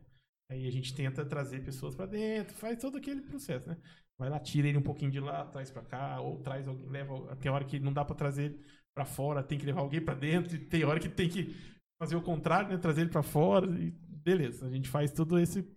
Aí 0.49 0.67
a 0.67 0.71
gente 0.71 0.93
tenta 0.93 1.25
trazer 1.25 1.63
pessoas 1.63 1.95
pra 1.95 2.05
dentro, 2.05 2.55
faz 2.55 2.79
todo 2.79 2.97
aquele 2.97 3.21
processo, 3.21 3.67
né? 3.67 3.77
Vai 4.17 4.29
lá, 4.29 4.39
tira 4.39 4.67
ele 4.67 4.77
um 4.77 4.83
pouquinho 4.83 5.11
de 5.11 5.19
lá, 5.19 5.45
traz 5.45 5.71
pra 5.71 5.81
cá, 5.81 6.21
ou 6.21 6.39
traz 6.39 6.67
alguém, 6.67 6.87
leva 6.89 7.31
até 7.31 7.49
a 7.49 7.53
hora 7.53 7.65
que 7.65 7.79
não 7.79 7.91
dá 7.91 8.05
pra 8.05 8.15
trazer 8.15 8.57
pra 8.93 9.05
fora, 9.05 9.43
tem 9.43 9.57
que 9.57 9.65
levar 9.65 9.81
alguém 9.81 10.01
pra 10.03 10.13
dentro, 10.13 10.55
e 10.55 10.59
tem 10.59 10.83
hora 10.83 10.99
que 10.99 11.09
tem 11.09 11.27
que 11.27 11.55
fazer 11.99 12.15
o 12.15 12.21
contrário, 12.21 12.69
né? 12.69 12.77
Trazer 12.77 13.01
ele 13.01 13.09
pra 13.09 13.23
fora, 13.23 13.67
e 13.79 13.91
beleza, 13.91 14.65
a 14.65 14.69
gente 14.69 14.87
faz 14.87 15.11
todo 15.11 15.39
esse 15.39 15.67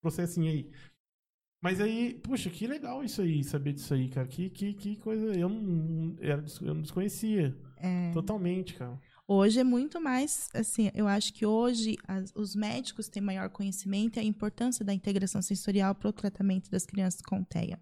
processinho 0.00 0.50
aí. 0.50 0.70
Mas 1.62 1.80
aí, 1.80 2.14
puxa, 2.14 2.50
que 2.50 2.66
legal 2.66 3.04
isso 3.04 3.22
aí, 3.22 3.44
saber 3.44 3.72
disso 3.72 3.94
aí, 3.94 4.08
cara. 4.08 4.26
Que, 4.26 4.50
que, 4.50 4.74
que 4.74 4.96
coisa. 4.96 5.32
Eu 5.38 5.48
não, 5.48 6.16
eu 6.20 6.74
não 6.74 6.82
desconhecia. 6.82 7.56
É. 7.76 8.10
Totalmente, 8.10 8.74
cara. 8.74 9.00
Hoje 9.28 9.60
é 9.60 9.64
muito 9.64 10.00
mais, 10.00 10.48
assim, 10.52 10.90
eu 10.94 11.06
acho 11.06 11.32
que 11.32 11.46
hoje 11.46 11.96
as- 12.06 12.32
os 12.34 12.54
médicos 12.54 13.08
têm 13.08 13.22
maior 13.22 13.48
conhecimento 13.48 14.16
e 14.16 14.20
a 14.20 14.24
importância 14.24 14.84
da 14.84 14.92
integração 14.92 15.40
sensorial 15.40 15.94
para 15.94 16.08
o 16.08 16.12
tratamento 16.12 16.70
das 16.70 16.84
crianças 16.84 17.22
com 17.22 17.42
TEA. 17.42 17.80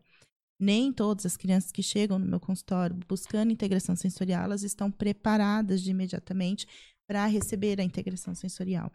Nem 0.60 0.92
todas 0.92 1.24
as 1.24 1.36
crianças 1.36 1.72
que 1.72 1.82
chegam 1.82 2.18
no 2.18 2.26
meu 2.26 2.38
consultório 2.38 2.96
buscando 3.08 3.50
integração 3.50 3.96
sensorial, 3.96 4.44
elas 4.44 4.62
estão 4.62 4.90
preparadas 4.90 5.82
de 5.82 5.90
imediatamente 5.90 6.66
para 7.08 7.26
receber 7.26 7.80
a 7.80 7.84
integração 7.84 8.34
sensorial. 8.34 8.92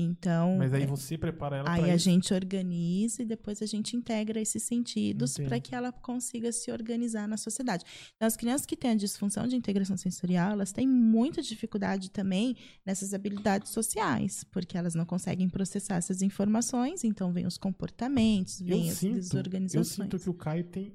Então, 0.00 0.58
Mas 0.58 0.72
aí 0.72 0.84
é, 0.84 0.86
você 0.86 1.18
prepara 1.18 1.56
ela 1.56 1.72
aí 1.72 1.90
a 1.90 1.96
isso. 1.96 2.04
gente 2.04 2.32
organiza 2.32 3.22
e 3.22 3.24
depois 3.26 3.60
a 3.60 3.66
gente 3.66 3.96
integra 3.96 4.40
esses 4.40 4.62
sentidos 4.62 5.36
para 5.36 5.58
que 5.58 5.74
ela 5.74 5.90
consiga 5.90 6.52
se 6.52 6.70
organizar 6.70 7.26
na 7.26 7.36
sociedade. 7.36 7.84
Então, 8.14 8.26
as 8.28 8.36
crianças 8.36 8.64
que 8.64 8.76
têm 8.76 8.92
a 8.92 8.94
disfunção 8.94 9.46
de 9.48 9.56
integração 9.56 9.96
sensorial, 9.96 10.52
elas 10.52 10.70
têm 10.70 10.86
muita 10.86 11.42
dificuldade 11.42 12.10
também 12.10 12.54
nessas 12.86 13.12
habilidades 13.12 13.72
sociais, 13.72 14.44
porque 14.44 14.78
elas 14.78 14.94
não 14.94 15.04
conseguem 15.04 15.48
processar 15.48 15.96
essas 15.96 16.22
informações, 16.22 17.02
então 17.02 17.32
vem 17.32 17.44
os 17.46 17.58
comportamentos, 17.58 18.60
Eu 18.60 18.66
vem 18.68 18.90
as 18.90 18.98
sinto, 18.98 19.16
eu 19.16 19.20
desorganizações. 19.20 19.88
sinto 20.10 20.18
que 20.18 20.30
o 20.30 20.34
Caio 20.34 20.64
tem. 20.64 20.88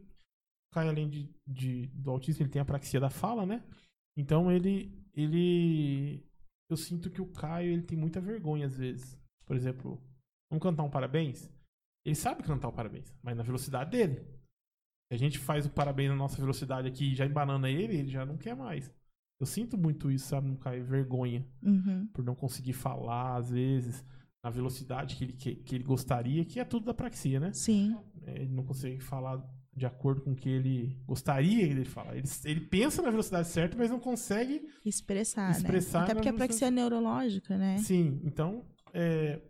O 0.72 0.76
Caio, 0.76 0.90
além 0.92 1.10
de, 1.10 1.30
de- 1.46 1.88
do 1.88 2.10
autismo, 2.10 2.44
ele 2.44 2.50
tem 2.50 2.62
a 2.62 2.66
praxia 2.66 3.00
da 3.00 3.10
fala, 3.10 3.46
né? 3.46 3.62
Então 4.18 4.50
ele. 4.52 4.92
ele 5.14 6.24
eu 6.74 6.78
sinto 6.78 7.10
que 7.10 7.22
o 7.22 7.28
Caio 7.28 7.72
ele 7.72 7.84
tem 7.84 7.98
muita 7.98 8.20
vergonha 8.20 8.66
às 8.66 8.76
vezes. 8.76 9.18
Por 9.45 9.56
exemplo, 9.56 10.02
vamos 10.50 10.62
cantar 10.64 10.84
um 10.84 10.90
parabéns? 10.90 11.50
Ele 12.06 12.16
sabe 12.16 12.44
cantar 12.44 12.68
o 12.68 12.74
parabéns, 12.74 13.14
mas 13.24 13.38
na 13.38 13.44
velocidade 13.44 13.91
dele. 13.91 14.16
Se 15.08 15.14
a 15.14 15.18
gente 15.18 15.38
faz 15.40 15.66
o 15.66 15.70
parabéns 15.70 16.10
na 16.10 16.16
nossa 16.16 16.38
velocidade 16.40 16.88
aqui 16.88 17.12
e 17.12 17.16
já 17.16 17.26
embanana 17.26 17.70
ele, 17.70 17.95
ele 17.98 18.10
já 18.10 18.26
não 18.26 18.38
quer 18.38 18.56
mais. 18.56 18.91
Eu 19.40 19.45
sinto 19.45 19.78
muito 19.78 20.10
isso, 20.12 20.28
sabe, 20.28 20.48
no 20.48 20.58
Caio? 20.58 20.84
Vergonha 20.86 21.45
Uhum. 21.62 22.08
por 22.14 22.24
não 22.24 22.36
conseguir 22.36 22.74
falar, 22.74 23.36
às 23.38 23.50
vezes, 23.52 24.06
na 24.44 24.50
velocidade 24.50 25.16
que 25.16 25.24
ele, 25.24 25.34
que, 25.34 25.56
que 25.56 25.76
ele 25.76 25.84
gostaria, 25.84 26.45
que 26.45 26.60
é 26.60 26.66
tudo 26.66 26.86
da 26.86 26.94
praxia, 26.94 27.40
né? 27.40 27.52
Sim, 27.54 27.98
É, 28.24 28.41
Ele 28.41 28.54
não 28.54 28.64
consegue 28.64 29.00
falar 29.02 29.44
de 29.76 29.86
acordo 29.86 30.22
com 30.22 30.32
o 30.32 30.36
que 30.36 30.50
ele 30.50 30.98
gostaria 31.06 31.74
de 31.74 31.86
falar. 31.86 32.16
Ele, 32.16 32.28
ele 32.45 32.62
pensa 32.62 33.02
na 33.02 33.10
velocidade 33.10 33.48
certa, 33.48 33.76
mas 33.78 33.90
não 33.90 34.00
consegue. 34.00 34.62
expressar, 34.86 35.52
Expressar 35.52 36.00
né? 36.00 36.06
Até 36.06 36.14
porque 36.16 36.30
a 36.30 36.34
praxia 36.34 36.70
neurológica, 36.72 37.58
né? 37.58 37.78
Sim, 37.80 38.20
então. 38.24 38.64
é, 38.94 39.41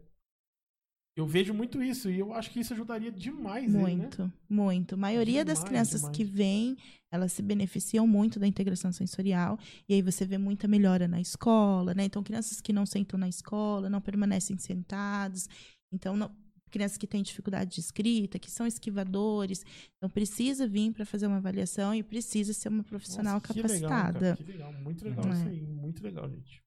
eu 1.15 1.27
vejo 1.27 1.53
muito 1.53 1.83
isso 1.83 2.09
e 2.09 2.17
eu 2.17 2.33
acho 2.33 2.49
que 2.49 2.59
isso 2.59 2.73
ajudaria 2.73 3.11
demais 3.11 3.65
ele, 3.65 3.73
né? 3.73 3.79
Muito, 3.97 4.33
muito. 4.49 4.95
A 4.95 4.97
maioria 4.97 5.45
das 5.45 5.59
Demais, 5.59 5.69
crianças 5.69 6.01
demais. 6.01 6.17
que 6.17 6.23
vêm, 6.23 6.75
elas 7.11 7.31
se 7.33 7.43
beneficiam 7.43 8.07
muito 8.07 8.39
da 8.39 8.47
integração 8.47 8.91
sensorial. 8.91 9.59
E 9.87 9.93
aí 9.93 10.01
você 10.01 10.25
vê 10.25 10.39
muita 10.39 10.67
melhora 10.67 11.07
na 11.07 11.21
escola, 11.21 11.93
né? 11.93 12.05
Então, 12.05 12.23
crianças 12.23 12.59
que 12.59 12.73
não 12.73 12.83
sentam 12.87 13.19
na 13.19 13.29
escola, 13.29 13.91
não 13.91 14.01
permanecem 14.01 14.57
sentados. 14.57 15.47
Então, 15.91 16.15
não- 16.17 16.31
crianças 16.73 16.97
que 16.97 17.07
têm 17.07 17.21
dificuldade 17.23 17.71
de 17.75 17.79
escrita, 17.79 18.37
que 18.39 18.49
são 18.51 18.65
esquivadores. 18.67 19.63
Então, 19.97 20.09
precisa 20.09 20.67
vir 20.67 20.91
para 20.91 21.05
fazer 21.05 21.27
uma 21.27 21.37
avaliação 21.37 21.93
e 21.95 22.01
precisa 22.03 22.51
ser 22.53 22.67
uma 22.69 22.83
profissional 22.83 23.35
Nossa, 23.35 23.53
que 23.53 23.61
legal, 23.61 23.89
cara, 23.89 24.13
capacitada. 24.13 24.35
que 24.37 24.43
legal, 24.51 24.73
muito 24.73 25.05
legal 25.05 25.25
Uhum. 25.25 25.33
isso 25.33 25.47
aí, 25.47 25.61
muito 25.61 26.03
legal, 26.03 26.29
gente. 26.29 26.61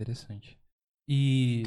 Interessante. 0.00 0.58
E, 1.08 1.64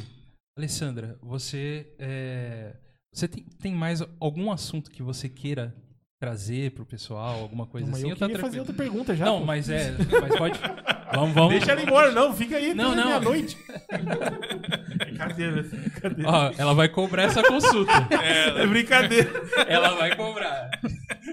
Alessandra, 0.58 1.18
você, 1.22 1.94
é, 2.00 2.76
você 3.14 3.28
tem, 3.28 3.44
tem 3.60 3.74
mais 3.74 4.02
algum 4.20 4.52
assunto 4.52 4.90
que 4.92 5.04
você 5.04 5.30
queira 5.30 5.76
trazer 6.20 6.72
pro 6.72 6.86
pessoal, 6.86 7.42
alguma 7.42 7.68
coisa 7.68 7.86
Não, 7.86 7.92
mas 7.92 8.00
assim? 8.02 8.10
eu 8.10 8.16
Ou 8.16 8.20
tá 8.20 8.26
queria 8.28 8.42
fazer 8.42 8.58
tranquilo? 8.58 8.72
outra 8.72 8.84
pergunta 8.84 9.16
já. 9.16 9.26
Não, 9.26 9.40
pô. 9.40 9.46
mas 9.46 9.70
é, 9.70 9.92
mas 10.22 10.36
pode. 10.38 10.60
Vamos, 11.14 11.34
vamos. 11.36 11.52
Deixa 11.54 11.72
ela 11.72 11.82
embora, 11.84 12.12
não, 12.12 12.34
fica 12.36 12.58
aí 12.58 12.74
Não, 12.74 12.94
não. 12.96 13.06
meia-noite. 13.06 13.56
brincadeira, 15.18 15.64
brincadeira. 15.64 16.30
Ó, 16.30 16.52
ela 16.58 16.74
vai 16.74 16.90
cobrar 16.90 17.24
essa 17.24 17.44
consulta. 17.44 17.92
É 18.56 18.66
brincadeira. 18.68 19.32
Ela 19.68 19.96
vai 19.96 20.16
cobrar. 20.16 20.70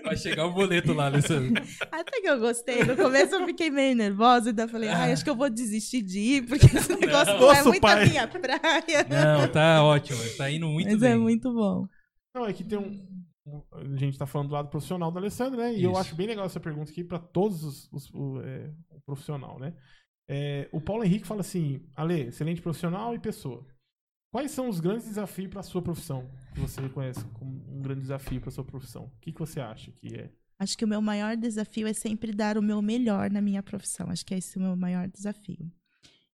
Vai 0.05 0.17
chegar 0.17 0.47
o 0.47 0.53
boleto 0.53 0.93
lá, 0.93 1.07
Alessandra. 1.07 1.63
Até 1.91 2.21
que 2.21 2.29
eu 2.29 2.39
gostei. 2.39 2.83
No 2.85 2.97
começo 2.97 3.35
eu 3.35 3.47
fiquei 3.47 3.71
meio 3.71 3.95
nervosa, 3.97 4.51
então 4.51 4.65
eu 4.65 4.69
falei, 4.69 4.89
ai, 4.89 5.13
acho 5.13 5.23
que 5.25 5.31
eu 5.31 5.37
vou 5.37 5.49
desistir 5.51 6.03
de 6.03 6.19
ir, 6.19 6.47
porque 6.47 6.67
esse 6.67 6.95
negócio 6.97 7.35
não, 7.39 7.51
é 7.53 7.55
Nosso 7.55 7.69
muito 7.69 7.81
pai. 7.81 8.03
a 8.03 8.07
minha 8.07 8.29
praia. 8.29 9.07
Não, 9.09 9.49
tá 9.49 9.83
ótimo. 9.83 10.19
Tá 10.37 10.51
indo 10.51 10.67
muito 10.67 10.91
Mas 10.91 11.01
bem. 11.01 11.13
é 11.13 11.17
muito 11.17 11.53
bom. 11.53 11.87
Não, 12.35 12.47
é 12.47 12.53
que 12.53 12.65
tem 12.65 12.79
um. 12.79 13.07
um- 13.47 13.63
A 13.73 13.97
gente 13.97 14.19
tá 14.19 14.27
falando 14.27 14.49
do 14.49 14.55
lado 14.55 14.69
profissional 14.69 15.11
do 15.13 15.19
Alessandro, 15.19 15.59
né? 15.61 15.73
E 15.75 15.85
eu 15.85 15.93
Isso. 15.93 16.01
acho 16.01 16.15
bem 16.17 16.27
legal 16.27 16.47
essa 16.47 16.61
pergunta 16.61 16.91
aqui 16.91 17.05
pra 17.05 17.19
todos 17.19 17.63
os, 17.63 17.89
os- 17.93 18.11
o, 18.15 18.41
é, 18.43 18.71
o 18.91 19.01
profissional, 19.07 19.59
né? 19.59 19.73
É, 20.29 20.69
o 20.73 20.81
Paulo 20.81 21.05
Henrique 21.05 21.27
fala 21.27 21.41
assim: 21.41 21.83
Ale, 21.95 22.29
excelente 22.29 22.61
profissional 22.63 23.15
e 23.15 23.19
pessoa. 23.19 23.67
Quais 24.33 24.51
são 24.51 24.67
os 24.67 24.81
grandes 24.81 25.05
desafios 25.05 25.51
pra 25.51 25.63
sua 25.63 25.83
profissão? 25.83 26.27
Que 26.55 26.61
você 26.61 26.81
reconhece 26.81 27.23
como 27.35 27.53
um 27.69 27.83
grande 27.83 28.01
desafio 28.01 28.41
pra 28.41 28.51
sua 28.51 28.65
profissão? 28.65 29.05
O 29.05 29.21
que, 29.21 29.31
que 29.31 29.39
você 29.39 29.61
acha 29.61 29.93
que 29.93 30.15
é? 30.15 30.31
Acho 30.59 30.79
que 30.79 30.87
o 30.87 30.89
meu 30.89 31.03
maior 31.03 31.37
desafio 31.37 31.87
é 31.87 31.93
sempre 31.93 32.33
dar 32.33 32.57
o 32.57 32.63
meu 32.63 32.81
melhor 32.81 33.31
na 33.31 33.43
minha 33.43 33.63
profissão. 33.63 34.09
Acho 34.09 34.25
que 34.25 34.35
esse 34.35 34.57
é 34.57 34.61
o 34.61 34.65
meu 34.65 34.75
maior 34.75 35.07
desafio. 35.07 35.71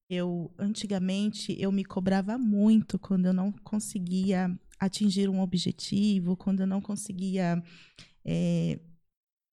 Eu, 0.09 0.55
antigamente, 0.57 1.61
eu 1.61 1.73
me 1.73 1.85
cobrava 1.85 2.39
muito 2.39 3.01
quando 3.01 3.27
eu 3.27 3.33
não 3.33 3.51
conseguia 3.51 4.49
atingir 4.79 5.29
um 5.29 5.41
objetivo, 5.41 6.37
quando 6.37 6.61
eu 6.61 6.69
não 6.69 6.81
conseguia 6.81 7.61
é, 8.25 8.79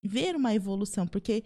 ver 0.03 0.35
uma 0.35 0.53
evolução, 0.53 1.07
porque 1.07 1.43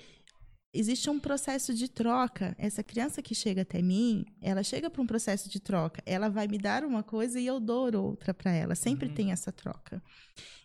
existe 0.74 1.10
um 1.10 1.20
processo 1.20 1.74
de 1.74 1.88
troca. 1.88 2.56
Essa 2.58 2.84
criança 2.84 3.22
que 3.22 3.34
chega 3.34 3.62
até 3.64 3.82
mim, 3.82 4.26
ela 4.42 4.64
chega 4.64 4.90
para 4.90 5.02
um 5.02 5.08
processo 5.08 5.50
de 5.50 5.60
troca. 5.60 6.02
Ela 6.06 6.30
vai 6.30 6.48
me 6.48 6.58
dar 6.58 6.84
uma 6.84 7.04
coisa 7.04 7.40
e 7.40 7.46
eu 7.46 7.60
dou 7.60 7.92
outra 8.04 8.34
para 8.34 8.52
ela. 8.52 8.76
Sempre 8.76 9.08
Uhum. 9.10 9.14
tem 9.16 9.32
essa 9.32 9.52
troca. 9.52 10.02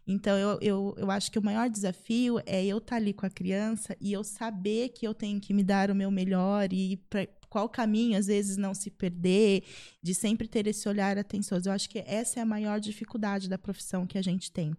Então, 0.07 0.37
eu, 0.37 0.59
eu, 0.61 0.95
eu 0.99 1.11
acho 1.11 1.33
que 1.33 1.39
o 1.39 1.43
maior 1.43 1.69
desafio 1.71 2.39
é 2.45 2.65
eu 2.65 2.77
estar 2.79 2.97
ali 2.97 3.15
com 3.15 3.25
a 3.25 3.31
criança 3.31 3.97
e 4.01 4.13
eu 4.13 4.23
saber 4.23 4.91
que 4.91 5.07
eu 5.07 5.15
tenho 5.15 5.41
que 5.41 5.55
me 5.55 5.63
dar 5.65 5.91
o 5.91 5.95
meu 5.95 6.11
melhor 6.11 6.71
e 6.73 6.99
pra 7.09 7.27
qual 7.49 7.69
caminho, 7.69 8.19
às 8.19 8.27
vezes, 8.27 8.57
não 8.57 8.75
se 8.75 8.91
perder, 8.91 9.63
de 10.03 10.13
sempre 10.13 10.49
ter 10.49 10.67
esse 10.67 10.89
olhar 10.89 11.17
atencioso. 11.17 11.69
Eu 11.69 11.73
acho 11.73 11.89
que 11.89 12.01
essa 12.05 12.41
é 12.41 12.43
a 12.43 12.47
maior 12.47 12.81
dificuldade 12.81 13.49
da 13.49 13.57
profissão 13.57 14.07
que 14.07 14.19
a 14.19 14.23
gente 14.23 14.51
tem. 14.51 14.77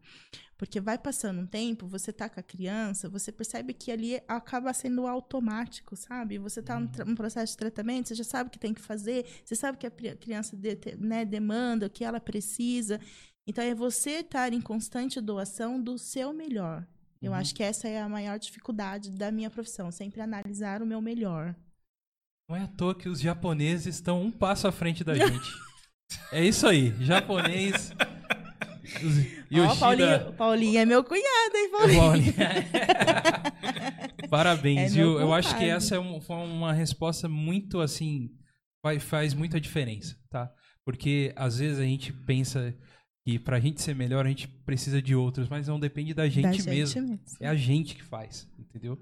Porque 0.57 0.80
vai 0.80 0.98
passando 0.98 1.41
um 1.41 1.45
tempo, 1.45 1.86
você 1.86 2.14
tá 2.14 2.30
com 2.30 2.40
a 2.40 2.44
criança, 2.44 3.10
você 3.10 3.30
percebe 3.30 3.73
que 3.73 3.91
ali 3.91 4.22
acaba 4.27 4.73
sendo 4.73 5.06
automático, 5.06 5.98
sabe? 5.98 6.38
Você 6.38 6.61
tá 6.61 6.80
num, 6.80 6.90
num 7.06 7.15
processo 7.15 7.52
de 7.52 7.57
tratamento, 7.57 8.07
você 8.07 8.15
já 8.15 8.23
sabe 8.23 8.48
o 8.48 8.52
que 8.52 8.57
tem 8.60 8.73
que 8.73 8.80
fazer, 8.82 9.26
você 9.44 9.53
sabe 9.53 9.76
o 9.76 9.80
que 9.80 9.88
a 9.88 10.15
criança 10.15 10.56
de- 10.56 10.77
né, 10.98 11.26
demanda, 11.26 11.88
o 11.88 11.90
que 11.90 12.06
ela 12.06 12.22
precisa. 12.22 13.02
Então 13.45 13.61
é 13.64 13.76
você 13.76 14.19
estar 14.22 14.53
em 14.53 14.61
constante 14.61 15.19
doação 15.19 15.80
do 15.82 15.98
seu 15.98 16.32
melhor. 16.34 16.88
Eu 17.22 17.32
Uhum. 17.32 17.38
acho 17.38 17.53
que 17.53 17.61
essa 17.64 17.88
é 17.90 17.99
a 18.02 18.07
maior 18.07 18.40
dificuldade 18.40 19.11
da 19.11 19.32
minha 19.32 19.49
profissão, 19.49 19.91
sempre 19.91 20.22
analisar 20.22 20.82
o 20.82 20.86
meu 20.86 21.02
melhor. 21.02 21.53
Não 22.49 22.56
é 22.56 22.61
à 22.61 22.68
toa 22.68 22.95
que 22.95 23.10
os 23.10 23.19
japoneses 23.19 23.95
estão 23.95 24.22
um 24.22 24.32
passo 24.32 24.68
à 24.68 24.72
frente 24.72 25.03
da 25.03 25.14
gente. 25.44 25.52
É 26.32 26.41
isso 26.44 26.65
aí, 26.65 26.94
japonês. 27.03 27.91
Ó, 28.86 29.56
Yoshida, 29.56 29.80
Paulinho, 29.80 30.34
Paulinho 30.34 30.80
é 30.80 30.86
meu 30.86 31.03
cunhado, 31.03 31.56
hein, 31.56 31.70
Paulinho? 31.72 31.99
Paulinho. 32.02 32.34
Parabéns, 34.30 34.91
É 34.91 34.95
viu? 34.95 35.20
Eu 35.20 35.34
acho 35.34 35.57
que 35.57 35.66
essa 35.66 35.95
é 35.95 35.99
um- 35.99 36.20
foi 36.22 36.36
uma 36.38 36.74
resposta 36.74 37.28
muito 37.30 37.80
assim 37.80 38.30
faz, 38.84 39.03
faz 39.03 39.34
muita 39.34 39.60
diferença, 39.60 40.16
tá? 40.30 40.52
Porque 40.84 41.34
às 41.36 41.57
vezes 41.60 41.80
a 41.80 41.84
gente 41.84 42.14
pensa 42.14 42.76
que 43.26 43.40
pra 43.40 43.60
gente 43.60 43.82
ser 43.82 43.95
melhor 43.95 44.26
a 44.26 44.30
gente 44.30 44.48
precisa 44.48 45.02
de 45.02 45.16
outros, 45.16 45.49
mas 45.49 45.68
não 45.68 45.80
depende 45.80 46.14
da 46.14 46.28
gente, 46.30 46.44
Da 46.44 46.52
gente 46.52 46.70
mesmo. 46.70 47.02
mesmo. 47.02 47.20
É 47.40 47.48
a 47.48 47.56
gente 47.56 47.95
que 47.95 48.03
faz, 48.03 48.48
entendeu? 48.60 48.99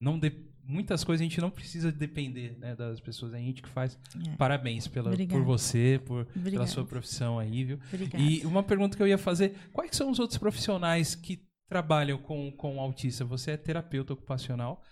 Não 0.00 0.18
de- 0.18 0.30
Muitas 0.66 1.04
coisas 1.04 1.20
a 1.20 1.28
gente 1.28 1.40
não 1.40 1.50
precisa 1.50 1.92
depender 1.92 2.56
né, 2.58 2.74
das 2.74 3.00
pessoas, 3.00 3.32
é 3.34 3.36
a 3.36 3.40
gente 3.40 3.62
que 3.62 3.68
faz. 3.68 3.98
É. 4.28 4.36
Parabéns 4.36 4.86
pela, 4.88 5.10
Obrigada. 5.10 5.38
por 5.38 5.44
você, 5.46 6.00
por, 6.04 6.24
pela 6.26 6.66
sua 6.66 6.84
profissão 6.84 7.38
aí, 7.38 7.64
viu? 7.64 7.78
Obrigada. 7.92 8.22
E 8.24 8.44
uma 8.46 8.62
pergunta 8.62 8.96
que 8.96 9.02
eu 9.02 9.06
ia 9.08 9.18
fazer: 9.18 9.54
quais 9.72 9.94
são 9.96 10.10
os 10.10 10.18
outros 10.18 10.38
profissionais 10.38 11.14
que 11.14 11.42
trabalham 11.68 12.18
com, 12.18 12.50
com 12.52 12.80
autista? 12.80 13.24
Você 13.24 13.52
é 13.52 13.56
terapeuta 13.56 14.12
ocupacional. 14.14 14.82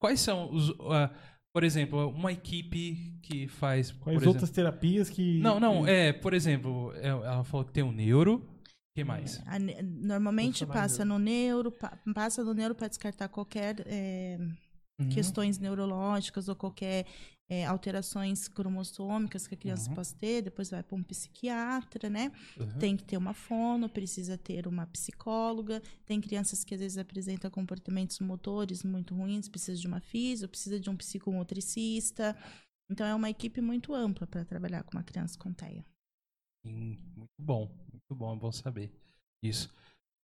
Quais 0.00 0.20
são 0.20 0.52
os. 0.52 0.70
ah, 0.90 1.10
por 1.52 1.64
exemplo, 1.64 2.08
uma 2.10 2.30
equipe 2.32 3.18
que 3.22 3.48
faz. 3.48 3.90
Quais 3.90 4.18
por 4.18 4.28
outras 4.28 4.50
terapias 4.50 5.08
que. 5.08 5.38
Não, 5.40 5.58
não, 5.58 5.86
é, 5.86 6.12
por 6.12 6.34
exemplo, 6.34 6.92
é, 6.96 7.08
ela 7.08 7.42
falou 7.44 7.64
que 7.64 7.72
tem 7.72 7.82
o 7.82 7.90
neuro. 7.90 8.36
O 8.36 8.94
que 8.94 9.04
mais? 9.04 9.42
A 9.46 9.58
ne- 9.58 9.82
normalmente 9.82 10.64
passa 10.66 11.04
no 11.04 11.18
neuro, 11.18 11.70
pa- 11.72 11.98
passa 12.14 12.42
no 12.44 12.54
neuro 12.54 12.74
para 12.74 12.88
descartar 12.88 13.28
qualquer 13.28 13.82
é, 13.86 14.38
Uhum. 14.98 15.10
questões 15.10 15.58
neurológicas 15.58 16.48
ou 16.48 16.56
qualquer 16.56 17.04
é, 17.48 17.64
alterações 17.66 18.48
cromossômicas 18.48 19.46
que 19.46 19.54
a 19.54 19.58
criança 19.58 19.88
Uhum. 19.90 19.94
possa 19.94 20.16
ter, 20.16 20.42
depois 20.42 20.70
vai 20.70 20.82
para 20.82 20.96
um 20.96 21.02
psiquiatra, 21.02 22.08
né? 22.10 22.32
Uhum. 22.58 22.78
Tem 22.78 22.96
que 22.96 23.04
ter 23.04 23.16
uma 23.16 23.34
fono, 23.34 23.88
precisa 23.88 24.36
ter 24.38 24.66
uma 24.66 24.86
psicóloga. 24.86 25.80
Tem 26.06 26.20
crianças 26.20 26.64
que 26.64 26.74
às 26.74 26.80
vezes 26.80 26.98
apresentam 26.98 27.50
comportamentos 27.50 28.18
motores 28.20 28.82
muito 28.82 29.14
ruins, 29.14 29.48
precisa 29.48 29.78
de 29.80 29.86
uma 29.86 30.00
físio, 30.00 30.48
precisa 30.48 30.80
de 30.80 30.88
um 30.90 30.96
psicomotricista. 30.96 32.36
Então 32.90 33.06
é 33.06 33.14
uma 33.14 33.30
equipe 33.30 33.60
muito 33.60 33.94
ampla 33.94 34.26
para 34.26 34.44
trabalhar 34.44 34.82
com 34.82 34.96
uma 34.96 35.04
criança 35.04 35.38
com 35.38 35.52
TEA. 35.52 35.84
Sim, 36.64 36.96
muito 37.16 37.34
bom, 37.38 37.70
muito 37.92 38.14
bom, 38.14 38.34
é 38.34 38.38
bom 38.38 38.50
saber 38.52 38.92
isso. 39.42 39.72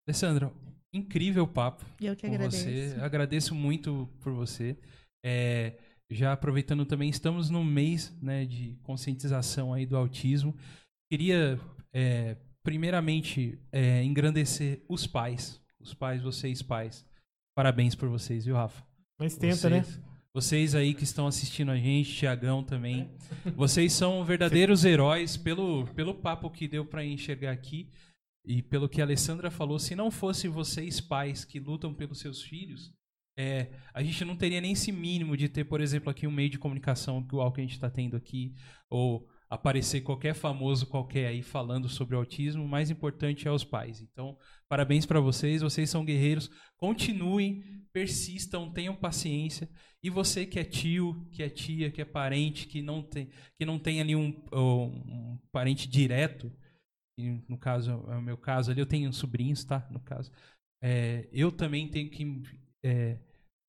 Alessandro, 0.07 0.51
incrível 0.93 1.47
papo. 1.47 1.85
Eu 1.99 2.15
que 2.15 2.27
com 2.27 2.33
agradeço. 2.33 2.63
você. 2.63 2.95
Agradeço 2.99 3.55
muito 3.55 4.09
por 4.19 4.33
você. 4.33 4.77
É, 5.25 5.77
já 6.11 6.33
aproveitando 6.33 6.85
também, 6.85 7.09
estamos 7.09 7.49
no 7.49 7.63
mês 7.63 8.13
né, 8.21 8.45
de 8.45 8.77
conscientização 8.83 9.73
aí 9.73 9.85
do 9.85 9.95
autismo. 9.95 10.55
Queria, 11.11 11.59
é, 11.93 12.37
primeiramente, 12.61 13.57
é, 13.71 14.03
engrandecer 14.03 14.83
os 14.89 15.07
pais. 15.07 15.61
Os 15.79 15.93
pais, 15.93 16.21
vocês 16.21 16.61
pais. 16.61 17.05
Parabéns 17.55 17.95
por 17.95 18.09
vocês, 18.09 18.45
viu, 18.45 18.55
Rafa? 18.55 18.83
Mas 19.19 19.37
tenta, 19.37 19.69
né? 19.69 19.83
vocês, 19.83 20.01
Vocês 20.33 20.75
aí 20.75 20.93
que 20.93 21.03
estão 21.03 21.27
assistindo 21.27 21.71
a 21.71 21.77
gente, 21.77 22.13
Tiagão 22.13 22.63
também. 22.63 23.09
Vocês 23.55 23.93
são 23.93 24.23
verdadeiros 24.25 24.83
heróis 24.83 25.37
pelo, 25.37 25.85
pelo 25.93 26.15
papo 26.15 26.49
que 26.49 26.67
deu 26.67 26.83
para 26.85 27.05
enxergar 27.05 27.51
aqui 27.51 27.87
e 28.45 28.61
pelo 28.61 28.89
que 28.89 29.01
a 29.01 29.05
Alessandra 29.05 29.49
falou. 29.49 29.79
Se 29.79 29.95
não 29.95 30.11
fosse 30.11 30.47
vocês, 30.47 30.99
pais, 30.99 31.45
que 31.45 31.59
lutam 31.59 31.93
pelos 31.93 32.19
seus 32.19 32.41
filhos, 32.41 32.93
é, 33.37 33.71
a 33.93 34.03
gente 34.03 34.23
não 34.25 34.35
teria 34.35 34.61
nem 34.61 34.73
esse 34.73 34.91
mínimo 34.91 35.35
de 35.35 35.49
ter, 35.49 35.63
por 35.63 35.81
exemplo, 35.81 36.09
aqui 36.09 36.27
um 36.27 36.31
meio 36.31 36.49
de 36.49 36.59
comunicação 36.59 37.19
igual 37.19 37.51
que 37.51 37.61
a 37.61 37.63
gente 37.63 37.73
está 37.73 37.89
tendo 37.89 38.15
aqui, 38.15 38.53
ou 38.89 39.27
aparecer 39.49 40.01
qualquer 40.01 40.33
famoso 40.33 40.87
qualquer 40.87 41.27
aí 41.27 41.43
falando 41.43 41.87
sobre 41.87 42.15
autismo. 42.15 42.63
O 42.63 42.67
mais 42.67 42.89
importante 42.89 43.47
é 43.47 43.51
os 43.51 43.63
pais. 43.63 44.01
Então, 44.01 44.35
parabéns 44.67 45.05
para 45.05 45.19
vocês. 45.19 45.61
Vocês 45.61 45.89
são 45.89 46.03
guerreiros. 46.03 46.49
Continuem, 46.75 47.63
persistam, 47.91 48.71
tenham 48.71 48.95
paciência. 48.95 49.69
E 50.01 50.09
você 50.09 50.45
que 50.45 50.59
é 50.59 50.63
tio, 50.63 51.27
que 51.31 51.43
é 51.43 51.49
tia, 51.49 51.91
que 51.91 52.01
é 52.01 52.05
parente, 52.05 52.67
que 52.67 52.81
não 52.81 53.03
tem, 53.03 53.29
que 53.55 53.65
não 53.65 53.77
tem 53.77 54.01
ali 54.01 54.15
um, 54.15 54.35
um 54.51 55.39
parente 55.51 55.87
direto, 55.87 56.51
e 57.17 57.29
no 57.47 57.57
caso 57.57 57.91
é 57.91 58.15
o 58.15 58.21
meu 58.21 58.37
caso 58.37 58.71
ali, 58.71 58.79
eu 58.79 58.85
tenho 58.85 59.11
sobrinhos, 59.13 59.63
tá? 59.63 59.87
No 59.91 59.99
caso, 59.99 60.31
é, 60.81 61.27
eu 61.31 61.51
também 61.51 61.87
tenho 61.87 62.09
que 62.09 62.43
é, 62.83 63.17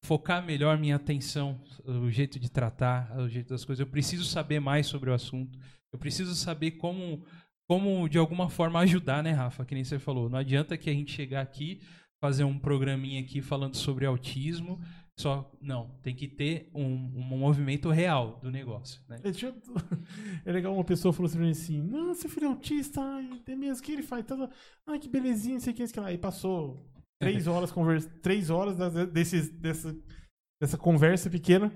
focar 0.05 0.45
melhor 0.45 0.79
minha 0.79 0.97
atenção, 0.97 1.61
o 1.85 2.11
jeito 2.11 2.39
de 2.39 2.51
tratar, 2.51 3.17
o 3.19 3.29
jeito 3.29 3.49
das 3.49 3.65
coisas. 3.65 3.81
Eu 3.81 3.91
preciso 3.91 4.25
saber 4.25 4.61
mais 4.61 4.87
sobre 4.87 5.11
o 5.11 5.15
assunto. 5.15 5.59
Eu 5.93 5.99
preciso 5.99 6.35
saber 6.35 6.73
como, 6.73 7.25
como 7.69 8.09
de 8.09 8.19
alguma 8.19 8.49
forma 8.49 8.81
ajudar, 8.81 9.23
né, 9.23 9.33
Rafa? 9.33 9.65
Que 9.65 9.75
nem 9.75 9.85
você 9.85 9.99
falou. 9.99 10.29
Não 10.29 10.39
adianta 10.39 10.77
que 10.77 10.91
a 10.91 10.93
gente 10.93 11.13
chegar 11.13 11.41
aqui, 11.41 11.81
fazer 12.21 12.45
um 12.45 12.59
programinha 12.59 13.21
aqui 13.21 13.41
falando 13.41 13.77
sobre 13.77 14.05
autismo. 14.05 14.81
Só 15.19 15.49
não, 15.61 15.91
tem 16.03 16.15
que 16.15 16.27
ter 16.27 16.69
um, 16.75 16.85
um 16.85 17.23
movimento 17.23 17.89
real 17.89 18.41
do 18.43 18.51
negócio, 18.51 19.01
né? 19.09 19.21
É, 19.23 19.29
eu- 19.29 19.55
é 20.45 20.53
legal 20.53 20.75
uma 20.75 20.83
pessoa 20.85 21.13
falou 21.13 21.27
assim 21.27 21.37
pra 21.37 21.45
mim 21.45 21.53
assim: 21.53 21.81
Não, 21.83 22.13
seu 22.15 22.29
filho 22.29 22.47
é 22.47 22.49
autista, 22.49 23.01
ai, 23.01 23.31
é 23.47 23.55
mesmo 23.55 23.83
que 23.85 23.93
ele 23.93 24.03
faz. 24.03 24.25
Tá, 24.25 24.51
ai, 24.87 24.99
que 24.99 25.09
belezinha, 25.09 25.55
não 25.55 25.61
sei 25.61 25.73
o 25.73 25.77
que, 25.77 25.87
que 25.87 26.01
lá. 26.01 26.13
E 26.13 26.19
passou 26.19 26.85
três 27.21 27.47
horas, 27.47 27.71
conversa, 27.71 28.11
três 28.21 28.51
horas 28.51 28.77
desses, 29.13 29.51
dessa, 29.51 29.97
dessa 30.61 30.77
conversa 30.77 31.31
pequena. 31.31 31.73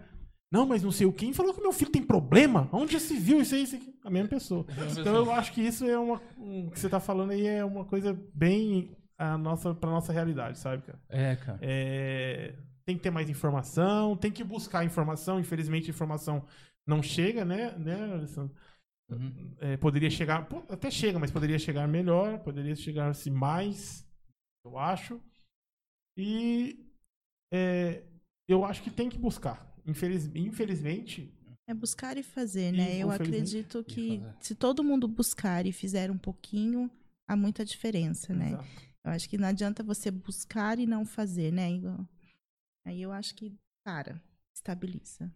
Não, 0.51 0.67
mas 0.67 0.83
não 0.83 0.91
sei 0.91 1.07
o 1.07 1.13
quem 1.13 1.33
falou 1.33 1.53
que 1.55 1.61
meu 1.61 1.73
filho 1.73 1.93
tem 1.93 2.03
problema? 2.03 2.69
Onde 2.73 2.95
já 2.95 2.99
se 2.99 3.19
viu 3.19 3.41
isso 3.41 3.55
aí? 3.55 3.63
Isso 3.63 3.77
aqui? 3.77 3.95
A 4.03 4.11
mesma 4.11 4.31
pessoa. 4.31 4.65
Então 4.99 5.15
eu 5.15 5.31
acho 5.31 5.53
que 5.53 5.61
isso 5.61 5.85
é 5.85 5.97
uma. 5.99 6.21
O 6.39 6.71
que 6.71 6.81
você 6.81 6.89
tá 6.89 6.99
falando 6.99 7.31
aí 7.33 7.47
é 7.47 7.65
uma 7.65 7.85
coisa 7.85 8.19
bem 8.35 8.97
a 9.19 9.37
nossa, 9.37 9.75
pra 9.75 9.91
nossa 9.91 10.13
realidade, 10.13 10.59
sabe, 10.59 10.83
cara? 10.85 10.99
É, 11.09 11.37
cara. 11.37 11.59
É, 11.61 12.55
tem 12.89 12.97
que 12.97 13.03
ter 13.03 13.11
mais 13.11 13.29
informação, 13.29 14.17
tem 14.17 14.33
que 14.33 14.43
buscar 14.43 14.83
informação. 14.83 15.39
Infelizmente, 15.39 15.91
a 15.91 15.95
informação 15.95 16.43
não 16.87 17.03
chega, 17.03 17.45
né, 17.45 17.77
né 17.77 18.15
Alessandro? 18.15 18.57
Uhum. 19.11 19.55
É, 19.61 19.77
poderia 19.77 20.09
chegar, 20.09 20.49
até 20.71 20.91
chega, 20.91 21.19
mas 21.19 21.31
poderia 21.31 21.59
chegar 21.59 21.87
melhor, 21.87 22.39
poderia 22.39 22.75
chegar-se 22.75 23.31
mais, 23.31 24.07
eu 24.65 24.79
acho. 24.79 25.21
E 26.17 26.83
é, 27.53 28.05
eu 28.49 28.65
acho 28.65 28.83
que 28.83 28.91
tem 28.91 29.11
que 29.11 29.19
buscar. 29.19 29.71
Infeliz, 29.87 30.31
infelizmente, 30.35 31.31
É 31.67 31.75
buscar 31.75 32.17
e 32.17 32.23
fazer, 32.23 32.73
E, 32.73 32.77
né? 32.79 32.97
Eu 32.97 33.13
infelizmente, 33.13 33.59
acredito 33.59 33.85
que 33.85 34.23
se 34.41 34.55
todo 34.55 34.83
mundo 34.83 35.07
buscar 35.07 35.67
e 35.67 35.73
fizer 35.73 36.11
um 36.11 36.17
pouquinho, 36.17 36.91
há 37.29 37.37
muita 37.37 37.67
diferença, 37.67 38.33
né? 38.33 38.49
exato. 38.49 38.89
Eu 39.05 39.11
acho 39.11 39.29
que 39.29 39.37
não 39.37 39.49
adianta 39.49 39.83
você 39.83 40.11
buscar 40.11 40.79
e 40.79 40.87
não 40.87 41.05
fazer, 41.05 41.53
né? 41.53 41.71
Igual- 41.71 42.09
Aí 42.89 43.03
eu 43.03 43.13
acho 43.13 43.35
que, 43.35 43.55
para, 43.85 44.19
estabiliza. 44.55 45.31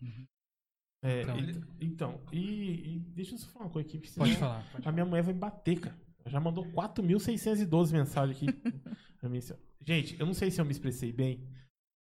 É, 1.05 1.23
Então. 1.23 1.39
e- 1.39 1.85
então, 1.85 2.21
e, 2.33 2.95
e 2.95 2.99
deixa 3.15 3.35
eu 3.35 3.39
só 3.39 3.47
falar 3.49 3.67
uma 3.67 3.71
coisa 3.73 3.87
aqui. 3.89 3.99
Pode 4.17 4.37
falar. 4.37 4.63
Pode 4.65 4.77
A 4.79 4.83
falar. 4.85 4.93
minha 4.93 5.05
mulher 5.05 5.23
vai 5.23 5.35
me 5.35 5.41
bater, 5.41 5.81
cara. 5.81 5.97
Já 6.27 6.41
mandou 6.41 6.65
4.612 6.73 7.93
mensagens 7.93 8.37
aqui 8.37 8.47
pra 9.21 9.29
mim. 9.29 9.39
assim. 9.39 9.55
Gente, 9.85 10.19
eu 10.19 10.25
não 10.25 10.33
sei 10.33 10.51
se 10.51 10.61
eu 10.61 10.65
me 10.65 10.71
expressei 10.71 11.13
bem. 11.13 11.35
O 11.37 11.41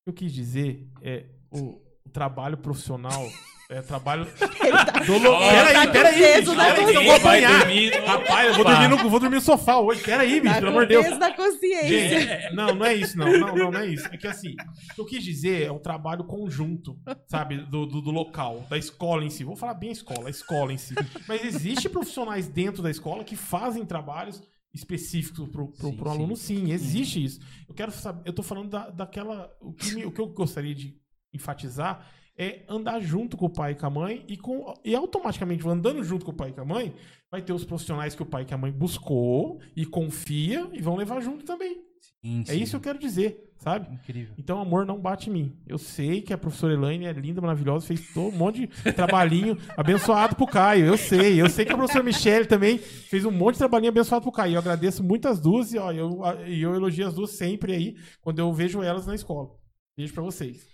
que 0.04 0.10
eu 0.10 0.14
quis 0.14 0.32
dizer 0.32 0.88
é 1.02 1.26
o, 1.50 1.82
o 2.04 2.08
trabalho 2.10 2.56
profissional. 2.56 3.20
É 3.72 3.82
trabalho. 3.82 4.26
Do 5.06 5.18
lo... 5.18 5.38
Peraí, 5.38 5.90
peraí, 5.90 6.18
peso 6.18 6.52
bicho, 6.52 6.56
peraí, 6.56 6.86
que 6.86 6.96
eu 6.98 7.02
vou 7.04 7.14
apanhar. 7.16 7.58
dormir 7.60 7.90
no- 8.00 8.06
Rapaz, 8.06 8.46
eu 8.48 8.54
vou 8.54 8.64
dormir, 8.64 8.88
no, 8.88 8.96
vou 9.10 9.20
dormir 9.20 9.34
no 9.36 9.40
sofá 9.40 9.78
hoje. 9.78 10.02
Peraí, 10.02 10.40
bicho, 10.40 10.54
Tá 10.54 10.60
pelo 10.60 10.70
amor 10.70 10.82
de 10.86 10.88
Deus. 10.94 11.06
peso 11.06 11.18
da 11.18 11.32
consciência. 11.34 11.88
Gente, 12.20 12.54
não, 12.54 12.74
não 12.74 12.84
é 12.86 12.94
isso, 12.94 13.16
não. 13.18 13.32
Não, 13.32 13.54
não, 13.56 13.70
não 13.70 13.80
é 13.80 13.86
isso. 13.86 14.06
É 14.12 14.16
que 14.16 14.26
assim, 14.26 14.50
o 14.90 14.94
que 14.94 15.00
eu 15.00 15.06
quis 15.06 15.24
dizer 15.24 15.62
é 15.66 15.72
um 15.72 15.78
trabalho 15.78 16.24
conjunto, 16.24 16.96
sabe? 17.26 17.58
Do, 17.58 17.86
do, 17.86 18.00
do 18.02 18.10
local, 18.10 18.64
da 18.68 18.76
escola 18.76 19.24
em 19.24 19.30
si. 19.30 19.42
Vou 19.44 19.56
falar 19.56 19.74
bem 19.74 19.88
a 19.88 19.92
escola, 19.92 20.26
a 20.28 20.30
escola 20.30 20.72
em 20.72 20.78
si. 20.78 20.94
Mas 21.26 21.44
existe 21.44 21.88
profissionais 21.88 22.46
dentro 22.48 22.82
da 22.82 22.90
escola 22.90 23.24
que 23.24 23.36
fazem 23.36 23.84
trabalhos 23.84 24.42
específicos 24.74 25.48
pro, 25.48 25.68
pro, 25.68 25.90
Sim, 25.90 25.96
pro 25.96 26.10
sim. 26.10 26.16
aluno, 26.16 26.36
sim. 26.36 26.72
Existe 26.72 27.22
isso. 27.24 27.40
Eu 27.68 27.74
quero 27.74 27.90
saber, 27.92 28.22
eu 28.26 28.32
tô 28.32 28.42
falando 28.42 28.68
da, 28.70 28.90
daquela. 28.90 29.50
O 29.60 29.72
que, 29.72 29.94
me- 29.94 30.04
o 30.06 30.10
que 30.12 30.20
eu 30.20 30.26
gostaria 30.26 30.74
de 30.74 30.94
enfatizar 31.32 32.06
é 32.42 32.64
andar 32.68 33.00
junto 33.00 33.36
com 33.36 33.46
o 33.46 33.50
pai 33.50 33.72
e 33.72 33.74
com 33.74 33.86
a 33.86 33.90
mãe 33.90 34.24
e, 34.28 34.36
com, 34.36 34.74
e 34.84 34.94
automaticamente 34.94 35.66
andando 35.66 36.02
junto 36.02 36.24
com 36.24 36.32
o 36.32 36.34
pai 36.34 36.50
e 36.50 36.52
com 36.52 36.60
a 36.60 36.64
mãe, 36.64 36.94
vai 37.30 37.40
ter 37.40 37.52
os 37.52 37.64
profissionais 37.64 38.14
que 38.14 38.22
o 38.22 38.26
pai 38.26 38.42
e 38.42 38.44
que 38.44 38.54
a 38.54 38.58
mãe 38.58 38.72
buscou 38.72 39.60
e 39.76 39.86
confia 39.86 40.68
e 40.72 40.80
vão 40.80 40.96
levar 40.96 41.20
junto 41.20 41.44
também. 41.44 41.82
Sim, 42.24 42.44
É 42.48 42.54
isso 42.54 42.70
que 42.72 42.76
eu 42.76 42.80
quero 42.80 42.98
dizer, 43.00 43.52
sabe? 43.58 43.92
Incrível. 43.92 44.34
Então, 44.38 44.60
amor 44.60 44.86
não 44.86 45.00
bate 45.00 45.28
em 45.28 45.32
mim. 45.32 45.56
Eu 45.66 45.76
sei 45.76 46.20
que 46.22 46.32
a 46.32 46.38
professora 46.38 46.72
Elaine 46.72 47.04
é 47.06 47.12
linda, 47.12 47.40
maravilhosa, 47.40 47.86
fez 47.86 48.12
todo 48.12 48.32
um 48.32 48.38
monte 48.38 48.68
de 48.68 48.92
trabalhinho 48.92 49.58
abençoado 49.76 50.36
pro 50.36 50.46
Caio. 50.46 50.86
Eu 50.86 50.96
sei. 50.96 51.40
Eu 51.40 51.48
sei 51.48 51.64
que 51.64 51.72
a 51.72 51.76
professora 51.76 52.04
Michelle 52.04 52.46
também 52.46 52.78
fez 52.78 53.24
um 53.24 53.30
monte 53.32 53.54
de 53.54 53.58
trabalhinho 53.58 53.90
abençoado 53.90 54.22
pro 54.22 54.32
Caio. 54.32 54.54
Eu 54.54 54.60
agradeço 54.60 55.02
muito 55.02 55.26
as 55.26 55.40
duas 55.40 55.72
e 55.72 55.78
ó, 55.78 55.90
eu, 55.90 56.20
e 56.46 56.62
eu 56.62 56.74
elogio 56.74 57.06
as 57.06 57.14
duas 57.14 57.30
sempre 57.30 57.72
aí, 57.72 57.96
quando 58.20 58.38
eu 58.38 58.52
vejo 58.52 58.82
elas 58.82 59.06
na 59.06 59.14
escola. 59.14 59.50
Beijo 59.96 60.14
pra 60.14 60.22
vocês. 60.22 60.71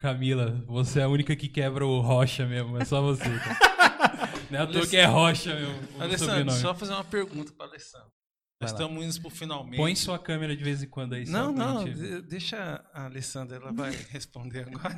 Camila, 0.00 0.64
você 0.66 1.00
é 1.00 1.02
a 1.02 1.08
única 1.08 1.36
que 1.36 1.46
quebra 1.48 1.86
o 1.86 2.00
rocha 2.00 2.46
mesmo, 2.46 2.78
é 2.80 2.84
só 2.86 3.02
você. 3.02 3.22
Cara. 3.38 4.30
Não 4.50 4.58
é 4.58 4.62
à 4.62 4.66
toa 4.66 4.86
que 4.86 4.96
é 4.96 5.04
rocha 5.04 5.54
mesmo. 5.54 5.78
o 5.98 6.02
Alessandro, 6.02 6.50
só 6.52 6.74
fazer 6.74 6.92
uma 6.94 7.04
pergunta 7.04 7.52
para 7.56 7.66
Alessandro. 7.66 8.08
Nós 8.60 8.72
estamos 8.72 9.04
indo 9.04 9.20
pro 9.20 9.30
finalmente. 9.30 9.76
Põe 9.76 9.94
sua 9.94 10.18
câmera 10.18 10.56
de 10.56 10.62
vez 10.64 10.82
em 10.82 10.88
quando 10.88 11.14
aí. 11.14 11.24
Não, 11.26 11.52
não, 11.52 11.86
gente- 11.86 11.98
de- 11.98 12.22
deixa 12.22 12.82
a 12.92 13.04
Alessandra, 13.04 13.56
ela 13.56 13.72
vai 13.72 13.90
responder 14.10 14.66
agora. 14.66 14.96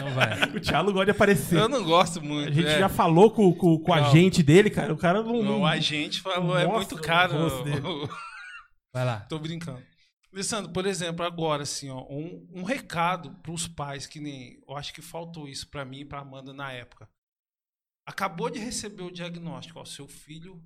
Não 0.00 0.10
vai. 0.12 0.42
O 0.56 0.60
Thiago 0.60 0.92
gosta 0.92 1.04
de 1.06 1.10
aparecer. 1.12 1.58
Eu 1.58 1.68
não 1.68 1.84
gosto 1.84 2.22
muito. 2.22 2.48
A 2.48 2.52
gente 2.52 2.66
é. 2.68 2.78
já 2.78 2.88
falou 2.88 3.30
com, 3.30 3.52
com, 3.52 3.78
com 3.78 3.92
o 3.92 3.96
Não. 3.96 4.04
agente 4.06 4.42
dele, 4.42 4.70
cara. 4.70 4.92
O 4.92 4.96
cara 4.96 5.22
não. 5.22 5.42
não- 5.42 5.60
O 5.60 5.66
agente 5.66 6.20
falou, 6.20 6.56
é 6.58 6.64
Mostra 6.66 6.76
muito 6.78 6.94
o 6.96 7.00
caro. 7.00 7.62
dele. 7.64 7.80
Vai 8.92 9.04
lá. 9.04 9.20
Tô 9.28 9.38
brincando. 9.38 9.82
Alessandro, 10.34 10.72
por 10.72 10.84
exemplo, 10.84 11.24
agora, 11.24 11.62
assim, 11.62 11.88
ó, 11.90 12.04
um, 12.10 12.46
um 12.52 12.62
recado 12.64 13.30
pros 13.36 13.68
pais, 13.68 14.06
que 14.06 14.18
nem. 14.18 14.60
Eu 14.66 14.76
acho 14.76 14.92
que 14.92 15.00
faltou 15.00 15.48
isso 15.48 15.68
pra 15.68 15.84
mim 15.84 16.00
e 16.00 16.04
pra 16.04 16.20
Amanda 16.20 16.52
na 16.52 16.72
época. 16.72 17.08
Acabou 18.06 18.50
de 18.50 18.58
receber 18.58 19.02
o 19.02 19.12
diagnóstico, 19.12 19.78
ó, 19.78 19.84
seu 19.84 20.08
filho 20.08 20.62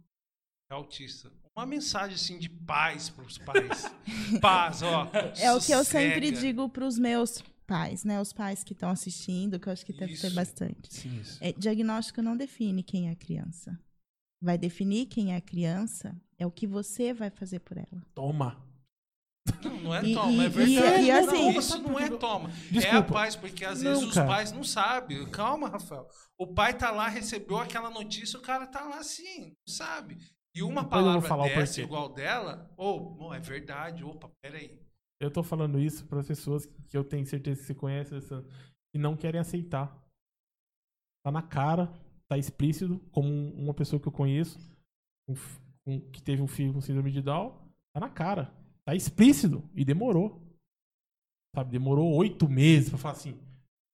é 0.70 0.74
autista. 0.74 1.30
Uma 1.56 1.66
mensagem, 1.66 2.14
assim, 2.14 2.38
de 2.38 2.48
paz 2.48 3.10
pros 3.10 3.36
pais. 3.38 3.84
Paz, 4.40 4.82
ó. 4.82 5.10
É 5.38 5.52
o 5.52 5.60
que 5.60 5.72
eu 5.72 5.84
sempre 5.84 6.30
digo 6.30 6.68
para 6.68 6.86
os 6.86 6.98
meus 6.98 7.42
pais, 7.66 8.04
né? 8.04 8.20
Os 8.20 8.32
pais 8.32 8.64
que 8.64 8.72
estão 8.72 8.90
assistindo, 8.90 9.58
que 9.58 9.68
eu 9.68 9.72
acho 9.72 9.84
que 9.84 9.92
deve 9.92 10.16
ter 10.16 10.28
Isso. 10.28 10.34
bastante. 10.34 10.94
Sim, 10.94 11.20
isso. 11.20 11.38
É, 11.42 11.52
diagnóstico 11.52 12.22
não 12.22 12.36
define 12.36 12.82
quem 12.82 13.08
é 13.08 13.12
a 13.12 13.16
criança. 13.16 13.78
Vai 14.40 14.56
definir 14.56 15.06
quem 15.06 15.32
é 15.32 15.36
a 15.36 15.40
criança 15.40 16.16
é 16.38 16.46
o 16.46 16.50
que 16.50 16.66
você 16.66 17.12
vai 17.12 17.28
fazer 17.28 17.58
por 17.60 17.76
ela. 17.76 18.02
Toma. 18.14 18.67
Não, 19.64 19.80
não 19.80 19.94
é 19.94 20.04
E- 20.04 20.14
toma, 20.14 20.32
e- 20.42 20.46
é 20.46 20.48
verdade. 20.48 21.02
e- 21.02 21.08
e 21.08 21.12
não, 21.12 21.18
assim- 21.28 21.58
isso 21.58 21.82
não 21.82 21.98
é 21.98 22.10
toma. 22.10 22.48
É 22.50 22.52
a 22.52 22.70
Desculpa. 22.72 23.12
paz, 23.12 23.36
porque 23.36 23.64
às 23.64 23.82
Não, 23.82 23.90
vezes 23.92 24.08
os 24.08 24.14
pais 24.14 24.52
não 24.52 24.64
sabem. 24.64 25.26
Calma, 25.30 25.68
Rafael. 25.68 26.08
O 26.38 26.46
pai 26.46 26.76
tá 26.76 26.90
lá, 26.90 27.08
recebeu 27.08 27.58
aquela 27.58 27.90
notícia, 27.90 28.38
o 28.38 28.42
cara 28.42 28.66
tá 28.66 28.84
lá 28.84 28.98
assim, 28.98 29.48
não 29.66 29.74
sabe. 29.74 30.16
E 30.54 30.62
uma 30.62 30.82
Depois 30.82 31.02
palavra 31.02 31.28
falar 31.28 31.48
dessa 31.48 31.80
igual 31.80 32.08
dela, 32.08 32.70
ou, 32.76 33.16
oh, 33.20 33.34
é 33.34 33.38
verdade, 33.40 34.02
opa, 34.04 34.30
peraí. 34.42 34.80
Eu 35.20 35.30
tô 35.30 35.42
falando 35.42 35.78
isso 35.80 36.04
para 36.06 36.22
pessoas 36.22 36.64
que 36.88 36.96
eu 36.96 37.04
tenho 37.04 37.26
certeza 37.26 37.60
que 37.60 37.66
você 37.66 37.74
conhece, 37.74 38.12
Alessandro, 38.14 38.48
que 38.92 38.98
não 38.98 39.16
querem 39.16 39.40
aceitar. 39.40 39.96
Tá 41.24 41.30
na 41.32 41.42
cara, 41.42 41.92
tá 42.28 42.38
explícito, 42.38 42.98
como 43.10 43.28
um- 43.28 43.64
uma 43.64 43.74
pessoa 43.74 44.00
que 44.00 44.08
eu 44.08 44.12
conheço, 44.12 44.58
um 45.28 45.34
um- 45.86 46.00
que 46.10 46.20
teve 46.22 46.42
um 46.42 46.46
filho 46.46 46.74
com 46.74 46.82
síndrome 46.82 47.10
de 47.10 47.22
Down, 47.22 47.50
tá 47.94 48.00
na 48.00 48.10
cara. 48.10 48.52
Tá 48.88 48.94
explícito. 48.94 49.62
E 49.74 49.84
demorou. 49.84 50.42
Sabe, 51.54 51.72
demorou 51.72 52.10
oito 52.14 52.48
meses 52.48 52.88
pra 52.88 52.96
falar 52.96 53.12
assim: 53.12 53.38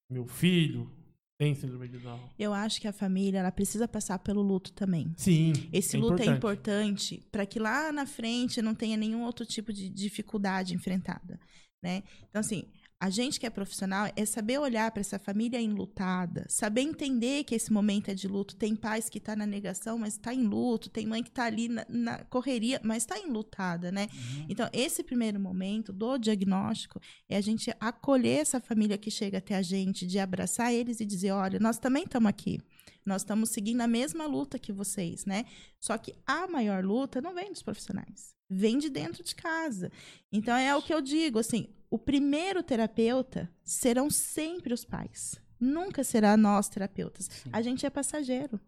meu 0.09 0.25
filho 0.25 0.89
tem 1.37 1.53
síndrome 1.53 1.89
de 1.89 1.99
Down. 1.99 2.21
Eu 2.39 2.55
acho 2.55 2.81
que 2.81 2.87
a 2.87 2.93
família 2.93 3.41
ela 3.41 3.51
precisa 3.51 3.89
passar 3.89 4.21
pelo 4.21 4.41
luto 4.41 4.73
também. 4.73 5.12
Sim. 5.16 5.53
Esse 5.73 5.97
é 5.97 5.99
luto 5.99 6.12
importante. 6.12 6.31
é 6.31 6.37
importante 6.37 7.29
para 7.33 7.45
que 7.45 7.59
lá 7.59 7.91
na 7.91 8.07
frente 8.07 8.62
não 8.62 8.73
tenha 8.73 8.97
nenhum 8.97 9.25
outro 9.25 9.45
tipo 9.45 9.73
de 9.73 9.89
dificuldade 9.89 10.77
enfrentada, 10.77 11.41
né? 11.83 12.05
Então 12.31 12.39
assim, 12.39 12.65
a 13.05 13.10
gente 13.10 13.39
que 13.39 13.44
é 13.44 13.51
profissional 13.51 14.10
é 14.16 14.24
saber 14.24 14.59
olhar 14.59 14.90
para 14.90 15.02
essa 15.02 15.18
família 15.18 15.60
enlutada, 15.60 16.47
saber 16.48 16.81
entender 16.81 17.44
que 17.44 17.55
esse 17.55 17.70
momento 17.70 18.09
é 18.09 18.14
de 18.14 18.26
luto. 18.26 18.56
Tem 18.56 18.74
pais 18.74 19.10
que 19.10 19.20
tá 19.20 19.36
na 19.36 19.44
negação, 19.44 19.98
mas 19.98 20.14
está 20.14 20.32
em 20.32 20.43
luto. 20.43 20.89
Tem 20.89 21.06
mãe 21.06 21.22
que 21.22 21.31
tá 21.31 21.44
ali 21.44 21.68
na, 21.68 21.85
na 21.86 22.24
correria, 22.24 22.81
mas 22.82 23.02
está 23.02 23.18
enlutada, 23.18 23.93
né? 23.93 24.09
Então, 24.48 24.70
esse 24.72 25.02
primeiro 25.05 25.39
momento 25.39 25.93
do 25.93 26.16
diagnóstico 26.16 26.98
é 27.28 27.36
a 27.36 27.43
gente 27.43 27.70
acolher 27.78 28.40
essa 28.40 28.59
família 28.59 28.97
que 28.97 29.10
chega 29.10 29.36
até 29.36 29.55
a 29.55 29.60
gente, 29.60 30.06
de 30.06 30.18
abraçar 30.18 30.72
eles 30.72 30.98
e 30.98 31.05
dizer: 31.05 31.32
olha, 31.32 31.60
nós 31.60 31.78
também 31.78 32.05
estamos 32.05 32.31
aqui. 32.31 32.59
Nós 33.05 33.20
estamos 33.20 33.51
seguindo 33.51 33.82
a 33.82 33.86
mesma 33.86 34.24
luta 34.24 34.59
que 34.59 34.72
vocês, 34.72 35.26
né? 35.26 35.44
Só 35.78 35.98
que 35.98 36.14
a 36.26 36.48
maior 36.48 36.82
luta 36.82 37.20
não 37.20 37.35
vem 37.35 37.52
dos 37.52 37.62
profissionais, 37.62 38.35
vem 38.48 38.78
de 38.78 38.89
dentro 38.89 39.22
de 39.22 39.35
casa. 39.35 39.93
Então 40.32 40.56
é 40.56 40.74
o 40.74 40.81
que 40.81 40.94
eu 40.94 41.02
digo, 41.02 41.39
assim, 41.39 41.68
o 41.95 41.99
primeiro 41.99 42.61
terapeuta 42.62 43.49
serão 43.62 44.11
sempre 44.11 44.75
os 44.75 44.85
pais. 44.85 45.37
Nunca 45.61 46.03
será 46.03 46.37
nós 46.37 46.69
terapeutas. 46.69 47.29
A 47.53 47.62
gente 47.62 47.87
é 47.87 47.91
passageiro 47.91 48.61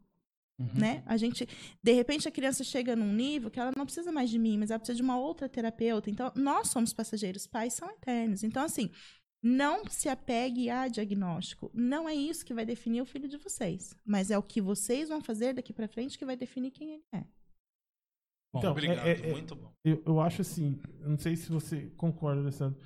Uhum. 0.59 0.70
né? 0.74 1.03
A 1.05 1.19
gente, 1.19 1.47
de 1.82 1.93
repente, 1.93 2.27
a 2.27 2.31
criança 2.31 2.65
chega 2.65 2.97
num 2.97 3.12
nível 3.12 3.51
que 3.51 3.61
ela 3.61 3.73
não 3.77 3.85
precisa 3.85 4.11
mais 4.11 4.31
de 4.31 4.39
mim, 4.39 4.57
mas 4.57 4.70
ela 4.70 4.78
precisa 4.78 4.97
de 4.97 5.03
uma 5.03 5.19
outra 5.19 5.48
terapeuta. 5.51 6.09
Então, 6.09 6.32
nós 6.35 6.69
somos 6.69 6.94
passageiros, 6.94 7.47
pais 7.47 7.74
são 7.74 7.90
eternos. 7.90 8.43
Então, 8.43 8.65
assim, 8.65 8.90
não 9.43 9.85
se 9.86 10.09
apegue 10.09 10.70
a 10.70 10.89
diagnóstico. 10.89 11.70
Não 11.74 12.09
é 12.09 12.15
isso 12.15 12.43
que 12.47 12.55
vai 12.55 12.65
definir 12.65 13.03
o 13.03 13.07
filho 13.07 13.28
de 13.28 13.36
vocês, 13.36 13.94
mas 14.03 14.31
é 14.31 14.39
o 14.39 14.43
que 14.43 14.62
vocês 14.62 15.11
vão 15.11 15.20
fazer 15.20 15.53
daqui 15.53 15.74
pra 15.74 15.86
frente 15.89 16.16
que 16.19 16.24
vai 16.24 16.36
definir 16.36 16.70
quem 16.70 16.94
ele 16.94 17.05
é. 17.12 17.24
Bom, 18.53 18.61
Então, 18.61 18.70
Obrigado, 18.73 19.07
é- 19.07 19.12
é- 19.12 19.28
é- 19.28 19.32
muito 19.32 19.55
bom. 19.55 19.70
Eu, 19.85 20.03
eu 20.07 20.20
acho 20.20 20.40
assim, 20.40 20.81
não 21.01 21.19
sei 21.19 21.36
se 21.36 21.51
você 21.51 21.90
concorda, 21.98 22.40
Alessandro. 22.40 22.81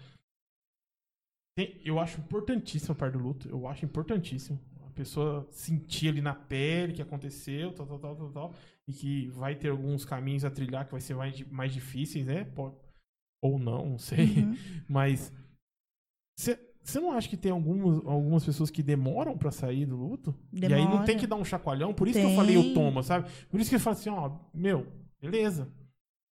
Tem- 1.66 1.80
eu 1.84 1.98
acho 1.98 2.18
importantíssimo 2.20 2.92
a 2.92 2.94
parte 2.94 3.12
do 3.14 3.18
luto. 3.22 3.48
Eu 3.48 3.66
acho 3.66 3.84
importantíssimo. 3.84 4.58
A 4.86 4.90
pessoa 4.92 5.46
sentir 5.50 6.08
ali 6.08 6.20
na 6.20 6.34
pele 6.34 6.92
que 6.92 7.02
aconteceu, 7.02 7.72
tal, 7.72 7.86
tal, 7.86 7.98
tal, 7.98 8.16
tal, 8.16 8.30
tal. 8.30 8.54
E 8.88 8.92
que 8.92 9.28
vai 9.28 9.54
ter 9.54 9.68
alguns 9.70 10.04
caminhos 10.04 10.44
a 10.44 10.50
trilhar 10.50 10.84
que 10.86 10.92
vai 10.92 11.00
ser 11.00 11.14
mais, 11.14 11.40
mais 11.50 11.72
difíceis, 11.72 12.26
né? 12.26 12.46
Ou 13.42 13.58
não, 13.58 13.90
não 13.90 13.98
sei. 13.98 14.40
Uhum. 14.42 14.56
Mas 14.88 15.32
você 16.82 16.98
não 16.98 17.12
acha 17.12 17.28
que 17.28 17.36
tem 17.36 17.52
algumas, 17.52 18.04
algumas 18.06 18.44
pessoas 18.44 18.70
que 18.70 18.82
demoram 18.82 19.36
pra 19.36 19.50
sair 19.50 19.84
do 19.86 19.96
luto? 19.96 20.34
E 20.52 20.64
aí 20.64 20.70
não 20.70 20.86
Demora. 20.90 21.04
tem 21.04 21.18
que 21.18 21.26
dar 21.26 21.36
um 21.36 21.44
chacoalhão? 21.44 21.92
Por 21.94 22.08
isso 22.08 22.18
que 22.18 22.24
eu 22.24 22.28
Tem. 22.30 22.36
falei 22.36 22.56
o 22.56 22.74
toma, 22.74 23.02
sabe? 23.02 23.30
Por 23.50 23.60
isso 23.60 23.68
que 23.70 23.76
eu 23.76 23.80
falo 23.80 23.96
assim, 23.96 24.08
ó, 24.10 24.38
meu, 24.52 24.86
beleza. 25.20 25.68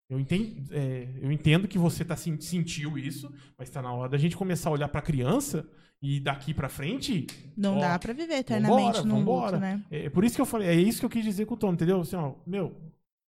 Eu 0.08 0.18
entendo, 0.18 0.64
é, 0.72 1.06
eu 1.20 1.30
entendo 1.30 1.68
que 1.68 1.76
você 1.78 2.04
tá, 2.04 2.16
sen- 2.16 2.40
sentiu 2.40 2.96
isso, 2.96 3.30
mas 3.58 3.68
tá 3.68 3.82
na 3.82 3.92
hora 3.92 4.08
da 4.08 4.16
gente 4.18 4.36
começar 4.36 4.70
a 4.70 4.72
olhar 4.72 4.88
pra 4.88 5.02
criança 5.02 5.68
e 6.00 6.18
daqui 6.18 6.54
pra 6.54 6.68
frente. 6.68 7.26
Não 7.56 7.76
ó, 7.76 7.80
dá 7.80 7.98
pra 7.98 8.12
viver 8.14 8.34
eternamente 8.36 8.98
vambora, 9.00 9.02
num 9.04 9.18
vambora. 9.18 9.46
luto, 9.56 9.60
né? 9.60 9.84
É 9.90 10.08
por 10.08 10.24
isso 10.24 10.34
que 10.34 10.40
eu 10.40 10.46
falei, 10.46 10.68
é 10.68 10.74
isso 10.74 11.00
que 11.00 11.04
eu 11.06 11.10
quis 11.10 11.24
dizer 11.24 11.44
com 11.44 11.54
o 11.54 11.56
Tom, 11.58 11.72
entendeu? 11.74 12.00
Assim, 12.00 12.16
ó, 12.16 12.32
meu, 12.46 12.74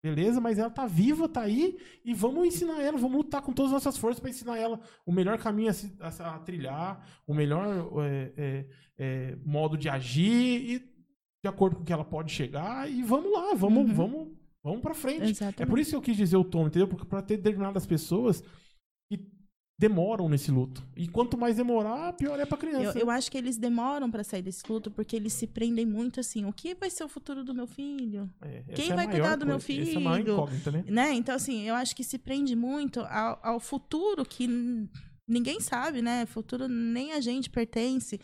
beleza, 0.03 0.41
mas 0.41 0.57
ela 0.57 0.71
tá 0.71 0.87
viva, 0.87 1.29
tá 1.29 1.41
aí, 1.41 1.77
e 2.03 2.15
vamos 2.15 2.47
ensinar 2.47 2.81
ela, 2.81 2.97
vamos 2.97 3.17
lutar 3.17 3.41
com 3.43 3.53
todas 3.53 3.71
as 3.71 3.83
nossas 3.83 3.99
forças 3.99 4.19
pra 4.19 4.31
ensinar 4.31 4.57
ela 4.57 4.79
o 5.05 5.11
melhor 5.11 5.37
caminho 5.37 5.69
a, 5.69 5.73
se- 5.73 5.93
a- 5.99 6.35
a 6.35 6.39
trilhar, 6.39 7.05
o 7.27 7.33
melhor 7.35 7.91
é, 8.03 8.31
é, 8.37 8.65
é, 8.97 9.37
modo 9.45 9.77
de 9.77 9.87
agir, 9.87 10.71
e 10.71 10.79
de 10.79 11.47
acordo 11.47 11.75
com 11.75 11.83
o 11.83 11.85
que 11.85 11.93
ela 11.93 12.05
pode 12.05 12.31
chegar, 12.31 12.89
e 12.89 13.03
vamos 13.03 13.31
lá, 13.31 13.53
vamos, 13.53 13.87
Uhum. 13.89 13.93
vamos, 13.93 14.27
vamos 14.63 14.81
pra 14.81 14.93
frente. 14.93 15.29
Exatamente. 15.29 15.63
É 15.63 15.65
por 15.65 15.79
isso 15.79 15.91
que 15.91 15.95
eu 15.95 16.01
quis 16.01 16.17
dizer 16.17 16.37
o 16.37 16.43
Tom, 16.43 16.67
entendeu? 16.67 16.87
Porque 16.87 17.05
pra 17.05 17.21
ter 17.21 17.37
determinadas 17.37 17.85
pessoas 17.85 18.43
que 19.11 19.19
demoram 19.79 20.29
nesse 20.29 20.51
luto. 20.51 20.83
E 20.95 21.07
quanto 21.07 21.35
mais 21.37 21.55
demorar, 21.55 22.13
pior 22.13 22.39
é 22.39 22.45
pra 22.45 22.57
criança. 22.57 22.99
Eu, 22.99 23.05
eu 23.05 23.09
acho 23.09 23.31
que 23.31 23.37
eles 23.37 23.57
demoram 23.57 24.11
pra 24.11 24.23
sair 24.23 24.43
desse 24.43 24.63
luto 24.71 24.91
porque 24.91 25.15
eles 25.15 25.33
se 25.33 25.47
prendem 25.47 25.85
muito 25.85 26.19
assim. 26.19 26.45
O 26.45 26.53
que 26.53 26.75
vai 26.75 26.89
ser 26.89 27.03
o 27.03 27.09
futuro 27.09 27.43
do 27.43 27.53
meu 27.53 27.65
filho? 27.65 28.29
É, 28.41 28.63
Quem 28.75 28.89
é 28.89 28.93
a 28.93 28.95
vai 28.95 29.09
cuidar 29.09 29.35
do 29.35 29.45
meu 29.45 29.59
coisa. 29.59 29.81
Essa 29.81 29.97
é 29.97 29.99
maior 29.99 30.17
filho? 30.17 30.33
incógnita, 30.33 30.71
né? 30.71 30.83
né? 30.87 31.13
Então, 31.13 31.33
assim, 31.33 31.63
eu 31.63 31.73
acho 31.73 31.95
que 31.95 32.03
se 32.03 32.19
prende 32.19 32.55
muito 32.55 32.99
ao, 33.01 33.39
ao 33.41 33.59
futuro 33.59 34.23
que 34.23 34.47
ninguém 35.27 35.59
sabe, 35.59 36.01
né? 36.01 36.25
Futuro 36.27 36.67
nem 36.67 37.13
a 37.13 37.19
gente 37.19 37.49
pertence. 37.49 38.19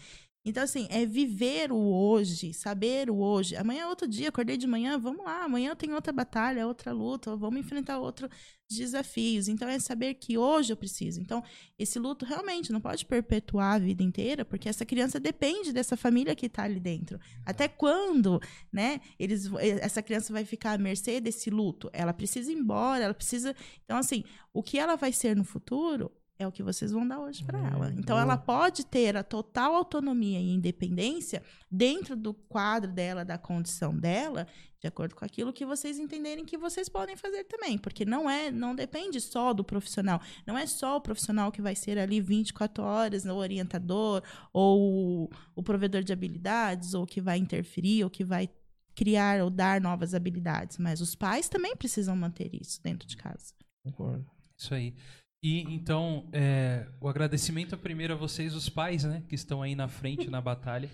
Então, 0.47 0.63
assim, 0.63 0.87
é 0.89 1.05
viver 1.05 1.73
o 1.73 1.75
hoje, 1.75 2.53
saber 2.53 3.09
o 3.09 3.17
hoje. 3.17 3.57
Amanhã 3.57 3.81
é 3.81 3.87
outro 3.87 4.07
dia, 4.07 4.29
acordei 4.29 4.55
de 4.55 4.65
manhã, 4.65 4.97
vamos 4.97 5.25
lá. 5.25 5.43
Amanhã 5.43 5.75
tem 5.75 5.93
outra 5.93 6.13
batalha, 6.13 6.65
outra 6.65 6.93
luta, 6.93 7.35
vamos 7.35 7.59
enfrentar 7.59 7.99
outros 7.99 8.29
desafios. 8.69 9.49
Então, 9.49 9.67
é 9.67 9.77
saber 9.77 10.13
que 10.13 10.37
hoje 10.37 10.71
eu 10.71 10.77
preciso. 10.77 11.19
Então, 11.19 11.43
esse 11.77 11.99
luto 11.99 12.23
realmente 12.23 12.71
não 12.71 12.79
pode 12.79 13.05
perpetuar 13.05 13.75
a 13.75 13.77
vida 13.77 14.01
inteira, 14.01 14.45
porque 14.45 14.69
essa 14.69 14.85
criança 14.85 15.19
depende 15.19 15.73
dessa 15.73 15.97
família 15.97 16.33
que 16.33 16.45
está 16.45 16.63
ali 16.63 16.79
dentro. 16.79 17.19
Até 17.45 17.67
quando, 17.67 18.39
né? 18.71 19.01
Eles, 19.19 19.51
essa 19.81 20.01
criança 20.01 20.31
vai 20.31 20.45
ficar 20.45 20.71
à 20.71 20.77
mercê 20.77 21.19
desse 21.19 21.49
luto? 21.49 21.89
Ela 21.91 22.13
precisa 22.13 22.49
ir 22.49 22.55
embora, 22.55 23.03
ela 23.03 23.13
precisa. 23.13 23.53
Então, 23.83 23.97
assim, 23.97 24.23
o 24.53 24.63
que 24.63 24.79
ela 24.79 24.95
vai 24.95 25.11
ser 25.11 25.35
no 25.35 25.43
futuro 25.43 26.09
é 26.39 26.47
o 26.47 26.51
que 26.51 26.61
vocês 26.61 26.91
vão 26.91 27.07
dar 27.07 27.19
hoje 27.19 27.43
para 27.43 27.57
ela. 27.59 27.91
Então, 27.91 28.15
boa. 28.15 28.21
ela 28.21 28.37
pode 28.37 28.85
ter 28.85 29.17
a 29.17 29.23
total 29.23 29.73
autonomia 29.73 30.39
e 30.39 30.53
independência 30.53 31.41
dentro 31.69 32.15
do 32.15 32.33
quadro 32.33 32.91
dela, 32.91 33.25
da 33.25 33.37
condição 33.37 33.95
dela, 33.95 34.47
de 34.79 34.87
acordo 34.87 35.15
com 35.15 35.25
aquilo 35.25 35.51
que 35.51 35.65
vocês 35.65 35.97
entenderem 35.97 36.45
que 36.45 36.57
vocês 36.57 36.87
podem 36.87 37.15
fazer 37.15 37.43
também, 37.45 37.77
porque 37.77 38.05
não 38.05 38.29
é, 38.29 38.51
não 38.51 38.75
depende 38.75 39.19
só 39.19 39.51
do 39.51 39.63
profissional, 39.63 40.21
não 40.45 40.55
é 40.55 40.67
só 40.67 40.97
o 40.97 41.01
profissional 41.01 41.51
que 41.51 41.61
vai 41.61 41.75
ser 41.75 41.97
ali 41.97 42.21
24 42.21 42.83
horas, 42.83 43.25
o 43.25 43.35
orientador 43.35 44.21
ou 44.53 45.25
o, 45.25 45.29
o 45.55 45.63
provedor 45.63 46.03
de 46.03 46.13
habilidades, 46.13 46.93
ou 46.93 47.07
que 47.07 47.19
vai 47.19 47.37
interferir, 47.37 48.03
ou 48.03 48.09
que 48.09 48.23
vai 48.23 48.47
criar 48.93 49.43
ou 49.43 49.49
dar 49.49 49.79
novas 49.79 50.15
habilidades, 50.15 50.77
mas 50.77 51.01
os 51.01 51.13
pais 51.13 51.47
também 51.47 51.75
precisam 51.75 52.15
manter 52.15 52.49
isso 52.53 52.81
dentro 52.81 53.07
de 53.07 53.15
casa. 53.15 53.53
Concordo. 53.83 54.25
Isso 54.57 54.73
aí. 54.73 54.95
E 55.43 55.61
então, 55.73 56.27
é, 56.31 56.87
o 56.99 57.07
agradecimento 57.07 57.75
é 57.75 57.77
primeiro 57.77 58.13
a 58.13 58.17
vocês, 58.17 58.55
os 58.55 58.69
pais, 58.69 59.03
né, 59.03 59.23
que 59.27 59.35
estão 59.35 59.61
aí 59.61 59.75
na 59.75 59.87
frente 59.87 60.29
na 60.29 60.41
batalha. 60.41 60.89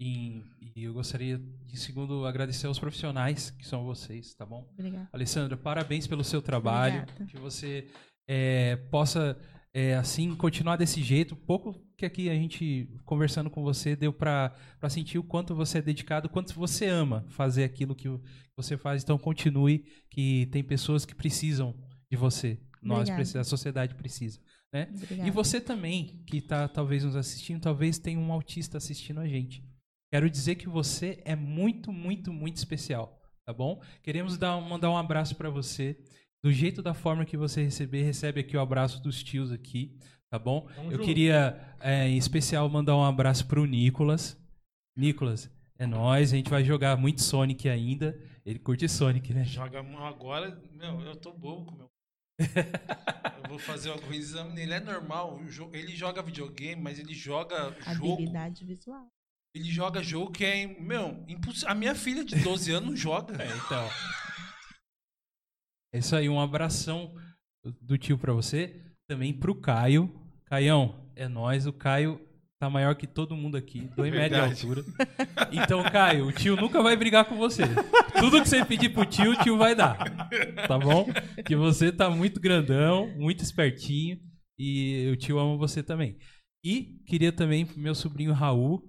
E, 0.00 0.42
e 0.58 0.84
eu 0.84 0.94
gostaria 0.94 1.38
de, 1.66 1.78
segundo, 1.78 2.24
agradecer 2.24 2.66
aos 2.66 2.78
profissionais, 2.78 3.50
que 3.50 3.66
são 3.66 3.84
vocês, 3.84 4.34
tá 4.34 4.46
bom? 4.46 4.66
Obrigada. 4.72 5.08
Alessandra, 5.12 5.56
parabéns 5.58 6.06
pelo 6.06 6.24
seu 6.24 6.40
trabalho. 6.40 7.02
Obrigada. 7.02 7.26
Que 7.26 7.38
você 7.38 7.86
é, 8.26 8.76
possa 8.90 9.38
é, 9.74 9.94
assim, 9.96 10.34
continuar 10.34 10.76
desse 10.76 11.02
jeito. 11.02 11.36
Pouco 11.36 11.74
que 11.98 12.06
aqui 12.06 12.30
a 12.30 12.34
gente, 12.34 12.88
conversando 13.04 13.50
com 13.50 13.62
você, 13.62 13.94
deu 13.94 14.10
pra 14.10 14.54
sentir 14.88 15.18
o 15.18 15.22
quanto 15.22 15.54
você 15.54 15.78
é 15.78 15.82
dedicado, 15.82 16.28
o 16.28 16.30
quanto 16.30 16.54
você 16.54 16.86
ama 16.86 17.26
fazer 17.28 17.64
aquilo 17.64 17.94
que 17.94 18.08
você 18.56 18.78
faz. 18.78 19.02
Então, 19.02 19.18
continue, 19.18 19.84
que 20.10 20.46
tem 20.46 20.64
pessoas 20.64 21.04
que 21.04 21.14
precisam 21.14 21.74
de 22.10 22.16
você. 22.16 22.58
Nós 22.82 23.08
precisamos, 23.10 23.46
a 23.46 23.50
sociedade 23.50 23.94
precisa. 23.94 24.40
Né? 24.72 24.88
Obrigada. 24.94 25.28
E 25.28 25.30
você 25.30 25.60
também, 25.60 26.22
que 26.26 26.38
está 26.38 26.66
talvez 26.68 27.04
nos 27.04 27.16
assistindo, 27.16 27.60
talvez 27.60 27.98
tenha 27.98 28.18
um 28.18 28.32
autista 28.32 28.78
assistindo 28.78 29.20
a 29.20 29.26
gente. 29.28 29.64
Quero 30.12 30.28
dizer 30.30 30.54
que 30.56 30.68
você 30.68 31.20
é 31.24 31.36
muito, 31.36 31.92
muito, 31.92 32.32
muito 32.32 32.56
especial, 32.56 33.20
tá 33.46 33.52
bom? 33.52 33.80
Queremos 34.02 34.36
dar, 34.38 34.56
um- 34.56 34.68
mandar 34.68 34.90
um 34.90 34.96
abraço 34.96 35.36
para 35.36 35.50
você. 35.50 35.98
Do 36.42 36.50
jeito 36.50 36.82
da 36.82 36.94
forma 36.94 37.24
que 37.24 37.36
você 37.36 37.62
receber, 37.62 38.02
recebe 38.02 38.40
aqui 38.40 38.56
o 38.56 38.60
abraço 38.60 39.02
dos 39.02 39.22
tios 39.22 39.52
aqui, 39.52 39.98
tá 40.30 40.38
bom? 40.38 40.62
Tamo 40.74 40.86
Eu 40.90 40.92
junto. 40.96 41.04
queria, 41.04 41.60
é, 41.80 42.08
em 42.08 42.16
especial, 42.16 42.68
mandar 42.68 42.96
um 42.96 43.04
abraço 43.04 43.46
pro 43.46 43.66
Nicolas. 43.66 44.36
Nicolas, 44.96 45.50
é 45.78 45.86
nóis, 45.86 46.32
a 46.32 46.36
gente 46.36 46.50
vai 46.50 46.64
jogar 46.64 46.96
muito 46.96 47.22
Sonic 47.22 47.68
ainda. 47.68 48.18
Ele 48.44 48.58
curte 48.58 48.88
Sonic, 48.88 49.32
né? 49.34 49.44
Joga 49.44 49.80
agora, 49.80 50.60
meu, 50.72 51.00
eu 51.02 51.14
tô 51.16 51.32
bobo 51.32 51.66
com 51.66 51.74
o 51.74 51.78
meu. 51.78 51.90
Eu 52.40 53.48
vou 53.48 53.58
fazer 53.58 53.90
algum 53.90 54.12
exame 54.12 54.52
nele. 54.52 54.74
É 54.74 54.80
normal, 54.80 55.40
ele 55.72 55.94
joga 55.94 56.22
videogame, 56.22 56.80
mas 56.80 56.98
ele 56.98 57.14
joga 57.14 57.76
jogo. 57.92 58.14
Habilidade 58.14 58.64
visual. 58.64 59.06
Ele 59.54 59.70
joga 59.70 60.02
jogo 60.02 60.30
que 60.30 60.44
é, 60.44 60.66
meu, 60.66 61.24
impossível. 61.28 61.70
A 61.70 61.74
minha 61.74 61.94
filha 61.94 62.24
de 62.24 62.36
12 62.36 62.70
anos 62.72 62.98
joga. 62.98 63.34
É, 63.42 63.56
então. 63.56 63.88
É 65.92 65.98
isso 65.98 66.14
aí, 66.14 66.28
um 66.28 66.40
abração 66.40 67.12
do 67.80 67.98
tio 67.98 68.16
pra 68.16 68.32
você. 68.32 68.80
Também 69.08 69.34
pro 69.34 69.54
Caio. 69.54 70.08
Caião, 70.44 71.04
é 71.16 71.26
nóis. 71.26 71.66
O 71.66 71.72
Caio 71.72 72.24
tá 72.60 72.68
maior 72.68 72.94
que 72.94 73.06
todo 73.06 73.34
mundo 73.34 73.56
aqui, 73.56 73.88
dois 73.96 74.12
metros 74.12 74.38
de 74.38 74.68
altura. 74.68 74.84
Então, 75.50 75.82
Caio, 75.82 76.26
o 76.26 76.32
tio 76.32 76.56
nunca 76.56 76.82
vai 76.82 76.94
brigar 76.94 77.24
com 77.24 77.34
você. 77.34 77.62
Tudo 78.18 78.42
que 78.42 78.48
você 78.48 78.62
pedir 78.66 78.90
pro 78.90 79.06
tio, 79.06 79.32
o 79.32 79.36
tio 79.36 79.56
vai 79.56 79.74
dar. 79.74 79.96
Tá 80.68 80.78
bom? 80.78 81.06
Que 81.46 81.56
você 81.56 81.90
tá 81.90 82.10
muito 82.10 82.38
grandão, 82.38 83.08
muito 83.16 83.42
espertinho. 83.42 84.18
E 84.58 85.08
o 85.10 85.16
tio 85.16 85.38
ama 85.38 85.56
você 85.56 85.82
também. 85.82 86.18
E 86.62 87.00
queria 87.06 87.32
também 87.32 87.64
pro 87.64 87.80
meu 87.80 87.94
sobrinho 87.94 88.34
Raul, 88.34 88.86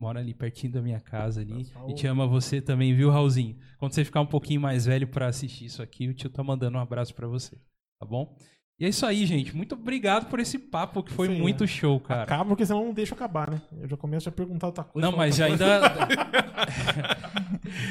mora 0.00 0.20
ali 0.20 0.32
pertinho 0.32 0.74
da 0.74 0.80
minha 0.80 1.00
casa 1.00 1.40
ali. 1.40 1.64
Nossa. 1.74 1.90
E 1.90 1.94
te 1.96 2.06
ama 2.06 2.28
você 2.28 2.62
também, 2.62 2.94
viu, 2.94 3.10
Raulzinho? 3.10 3.58
Quando 3.76 3.92
você 3.92 4.04
ficar 4.04 4.20
um 4.20 4.26
pouquinho 4.26 4.60
mais 4.60 4.86
velho 4.86 5.08
pra 5.08 5.26
assistir 5.26 5.64
isso 5.64 5.82
aqui, 5.82 6.06
o 6.06 6.14
tio 6.14 6.30
tá 6.30 6.44
mandando 6.44 6.78
um 6.78 6.80
abraço 6.80 7.12
pra 7.12 7.26
você, 7.26 7.56
tá 7.98 8.06
bom? 8.06 8.38
E 8.78 8.84
é 8.84 8.88
isso 8.88 9.06
aí, 9.06 9.24
gente. 9.24 9.54
Muito 9.56 9.74
obrigado 9.76 10.26
por 10.28 10.40
esse 10.40 10.58
papo 10.58 11.00
que 11.02 11.12
foi 11.12 11.28
Sim, 11.28 11.38
muito 11.40 11.62
é. 11.62 11.66
show, 11.66 12.00
cara. 12.00 12.24
Acaba 12.24 12.44
porque 12.44 12.66
senão 12.66 12.86
não 12.86 12.92
deixa 12.92 13.12
eu 13.12 13.16
acabar, 13.16 13.48
né? 13.48 13.62
Eu 13.80 13.88
já 13.88 13.96
começo 13.96 14.28
a 14.28 14.32
perguntar 14.32 14.66
outra 14.66 14.82
coisa. 14.82 15.08
Não, 15.08 15.16
mas 15.16 15.40
ainda. 15.40 15.80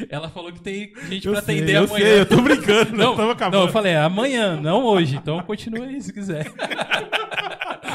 Ela 0.10 0.30
falou 0.30 0.52
que 0.52 0.60
tem 0.62 0.92
gente 1.10 1.26
Eu 1.28 1.34
pra 1.34 1.42
sei, 1.42 1.58
atender 1.58 1.76
eu 1.78 1.84
amanhã. 1.86 2.06
sei, 2.06 2.20
eu 2.20 2.26
tô 2.26 2.42
brincando. 2.42 2.92
Não, 2.92 2.98
Não, 3.12 3.16
tava 3.16 3.32
acabando. 3.32 3.60
não, 3.60 3.68
eu 3.68 3.72
falei 3.72 3.94
é 3.94 4.00
amanhã, 4.00 4.60
não 4.60 4.84
hoje. 4.84 5.16
Então 5.16 5.42
continua 5.44 5.86
aí 5.86 6.02
se 6.02 6.12
quiser. 6.12 6.52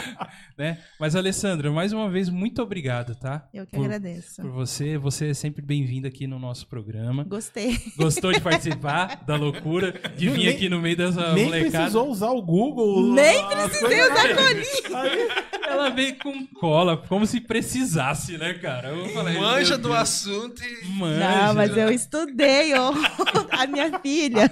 né? 0.57 0.79
Mas, 0.99 1.15
Alessandra, 1.17 1.71
mais 1.71 1.93
uma 1.93 2.09
vez, 2.11 2.29
muito 2.29 2.61
obrigado, 2.63 3.15
tá? 3.15 3.47
Eu 3.53 3.67
que 3.67 3.73
Por- 3.77 3.85
agradeço. 3.85 4.43
Por 4.43 4.51
você. 4.51 4.97
Você 4.99 5.31
é 5.31 5.35
sempre 5.35 5.63
bem-vinda 5.63 6.09
aqui 6.09 6.27
no 6.27 6.39
nosso 6.39 6.67
programa. 6.67 7.25
Gostei. 7.25 7.79
Gostou 7.97 8.33
de 8.33 8.41
participar 8.41 9.23
da 9.27 9.37
loucura? 9.37 9.93
De 10.17 10.29
vir 10.29 10.39
Nem- 10.47 10.49
aqui 10.49 10.69
no 10.69 10.81
meio 10.81 10.97
dessa 10.97 11.33
Nem 11.35 11.45
molecada? 11.47 11.71
precisou 11.79 12.09
usar 12.11 12.31
o 12.31 12.43
Google. 12.43 13.13
Nem 13.13 13.47
precisei 13.47 14.03
usar. 14.03 14.99
Aí, 14.99 15.29
Ela 15.69 15.91
veio 15.91 16.19
com 16.19 16.47
cola, 16.47 16.97
como 16.97 17.27
se 17.27 17.41
precisasse, 17.41 18.39
né, 18.39 18.55
cara? 18.55 18.89
Eu 18.89 19.09
falei, 19.11 19.39
Manja 19.39 19.77
do 19.77 19.89
Deus. 19.89 19.97
assunto 20.01 20.63
e. 20.63 20.87
Manja. 20.89 21.19
Não, 21.47 21.55
mas 21.55 21.77
eu 21.77 21.91
estudei, 21.91 22.75
ó. 22.75 22.93
A 23.59 23.67
minha 23.67 23.99
filha. 24.01 24.49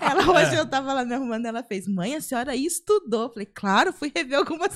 Ela 0.00 0.30
hoje 0.32 0.54
eu 0.56 0.66
tava 0.66 0.92
lá 0.92 1.04
me 1.04 1.14
arrumando, 1.14 1.46
ela 1.46 1.62
fez, 1.62 1.86
mãe, 1.88 2.14
a 2.14 2.20
senhora 2.20 2.54
estudou. 2.54 3.24
Eu 3.24 3.30
falei, 3.30 3.46
claro, 3.52 3.92
fui 3.92 4.10
rever 4.14 4.38
algumas. 4.38 4.67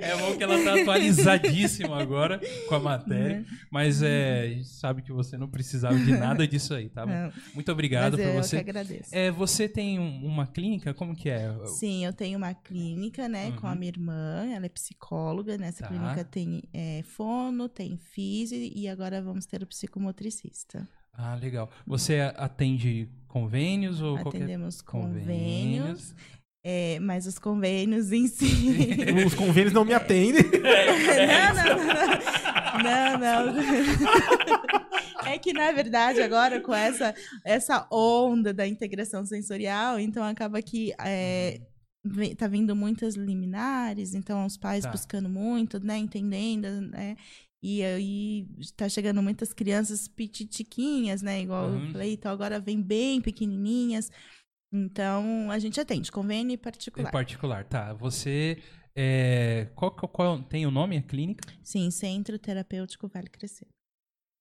É 0.00 0.16
bom 0.16 0.36
que 0.36 0.42
ela 0.42 0.62
tá 0.64 0.74
atualizadíssima 0.80 2.02
agora 2.02 2.40
com 2.68 2.74
a 2.74 2.80
matéria. 2.80 3.44
Mas 3.70 4.02
é, 4.02 4.40
a 4.42 4.46
gente 4.48 4.68
sabe 4.68 5.00
que 5.00 5.12
você 5.12 5.38
não 5.38 5.48
precisava 5.48 5.96
de 5.96 6.10
nada 6.10 6.46
disso 6.46 6.74
aí, 6.74 6.88
tá? 6.88 7.06
Não, 7.06 7.32
Muito 7.54 7.70
obrigado 7.70 8.16
por 8.16 8.20
eu 8.20 8.32
que 8.32 8.36
você. 8.42 8.56
agradeço. 8.58 9.14
É, 9.14 9.30
você 9.30 9.68
tem 9.68 9.98
um- 9.98 10.26
uma 10.26 10.46
clínica? 10.46 10.92
Como 10.92 11.14
que 11.14 11.30
é? 11.30 11.54
Sim, 11.66 12.04
eu 12.04 12.12
tenho 12.12 12.36
uma 12.36 12.52
clínica, 12.52 13.28
né, 13.28 13.52
com 13.52 13.66
a 13.68 13.70
Uhum. 13.70 13.76
minha 13.78 13.88
irmã, 13.90 14.44
ela 14.52 14.66
é 14.66 14.68
psicóloga, 14.68 15.56
nessa 15.56 15.84
Tá. 15.84 15.88
clínica 15.88 16.24
tem 16.24 16.62
é, 16.74 17.02
fono, 17.04 17.68
tem 17.68 17.96
físio 17.96 18.58
e 18.58 18.88
agora 18.88 19.22
vamos 19.22 19.46
ter 19.46 19.62
o 19.62 19.66
psicomotricista. 19.66 20.86
Ah, 21.12 21.34
legal. 21.36 21.70
Você 21.86 22.18
atende 22.36 23.08
convênios 23.28 24.00
ou 24.00 24.18
qualquer 24.18 24.38
Atendemos 24.38 24.80
convênios? 24.82 25.22
convênios, 25.22 26.14
é, 26.64 26.98
mas 27.00 27.26
os 27.26 27.38
convênios 27.38 28.12
em 28.12 28.26
si... 28.26 28.44
os 29.26 29.34
convênios 29.34 29.72
não 29.72 29.84
me 29.84 29.94
atendem. 29.94 30.42
não, 30.52 31.76
não, 31.76 33.18
não. 33.18 33.18
Não, 33.18 33.52
não. 33.54 33.62
É 35.26 35.38
que, 35.38 35.52
na 35.52 35.70
verdade, 35.72 36.20
agora 36.22 36.60
com 36.60 36.74
essa, 36.74 37.14
essa 37.44 37.86
onda 37.90 38.52
da 38.52 38.66
integração 38.66 39.24
sensorial, 39.24 39.98
então 39.98 40.22
acaba 40.24 40.60
que 40.62 40.92
é, 41.00 41.60
tá 42.36 42.46
vindo 42.48 42.74
muitas 42.74 43.14
liminares, 43.16 44.14
então 44.14 44.44
os 44.46 44.56
pais 44.56 44.84
Tá. 44.84 44.90
buscando 44.90 45.28
muito, 45.28 45.78
né, 45.84 45.98
entendendo, 45.98 46.80
né? 46.80 47.16
E 47.62 47.82
aí 47.84 48.46
tá 48.74 48.88
chegando 48.88 49.22
muitas 49.22 49.52
crianças 49.52 50.08
pititiquinhas, 50.08 51.20
né? 51.20 51.42
Igual 51.42 51.68
Uhum. 51.68 51.84
eu 51.86 51.92
falei, 51.92 52.12
então 52.14 52.32
agora 52.32 52.58
vem 52.58 52.80
bem 52.80 53.20
pequenininhas. 53.20 54.10
Então 54.72 55.50
a 55.50 55.58
gente 55.58 55.80
atende, 55.80 56.12
convênio 56.12 56.54
Em 56.54 56.58
particular. 56.58 57.10
particular, 57.10 57.64
tá. 57.64 57.92
Você. 57.94 58.58
É, 58.94 59.68
qual, 59.74 59.90
qual- 59.92 60.08
qual- 60.08 60.42
tem 60.42 60.66
o 60.66 60.70
nome, 60.70 60.96
a 60.96 61.02
clínica? 61.02 61.48
Sim, 61.62 61.90
Centro 61.90 62.38
Terapêutico 62.38 63.08
Vale 63.08 63.28
Crescer. 63.28 63.66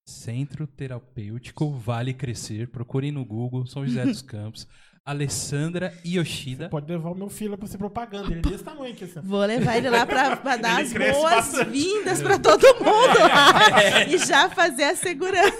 Centro 0.08 0.66
Terapêutico 0.66 1.70
Vale 1.72 2.14
Crescer. 2.14 2.68
Procurem 2.70 3.12
no 3.12 3.24
Google, 3.24 3.66
São 3.68 3.86
José 3.86 4.04
dos 4.06 4.22
Campos. 4.24 4.68
Alessandra 5.06 5.94
Yoshida. 6.06 6.70
Pode 6.70 6.92
levar 6.92 7.10
o 7.12 7.16
meu 7.16 7.30
filho 7.30 7.58
pra 7.58 7.68
ser 7.68 7.78
propaganda. 7.78 8.28
Ele 8.32 8.40
é 8.40 8.42
desse 8.42 8.64
tamanho 8.64 8.94
aqui, 8.94 9.06
assim. 9.06 9.20
Vou 9.24 9.44
levar 9.46 9.78
ele 9.78 9.90
lá 9.90 10.06
pra, 10.06 10.38
pra 10.38 10.56
dar 10.58 10.82
Ele 10.82 11.04
as 11.06 11.14
boas-vindas 11.14 12.22
pra 12.22 12.38
todo 12.40 12.62
mundo 12.76 13.20
e 14.10 14.18
já 14.20 14.50
fazer 14.50 14.84
a 14.84 14.96
segurança. 14.96 15.58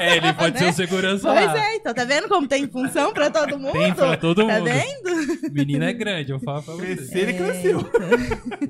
É, 0.00 0.16
ele 0.16 0.32
pode 0.34 0.58
ser 0.58 0.64
Né? 0.64 0.70
o 0.70 0.74
segurança 0.74 1.28
Pois 1.32 1.46
lá. 1.46 1.58
é, 1.66 1.76
então 1.76 1.94
tá 1.94 2.04
vendo 2.04 2.28
como 2.28 2.46
tem 2.48 2.68
função 2.68 3.12
pra 3.12 3.30
todo 3.30 3.58
mundo? 3.58 3.72
Tem 3.72 3.94
pra 3.94 4.16
todo 4.16 4.46
Tá 4.46 4.54
mundo. 4.58 4.64
vendo? 4.64 5.52
Menino 5.52 5.84
é 5.84 5.92
grande, 5.92 6.32
eu 6.32 6.40
falo 6.40 6.62
pra 6.62 6.74
você. 6.74 6.84
Crescer, 6.96 7.18
ele 7.18 7.32
cresceu. 7.34 7.80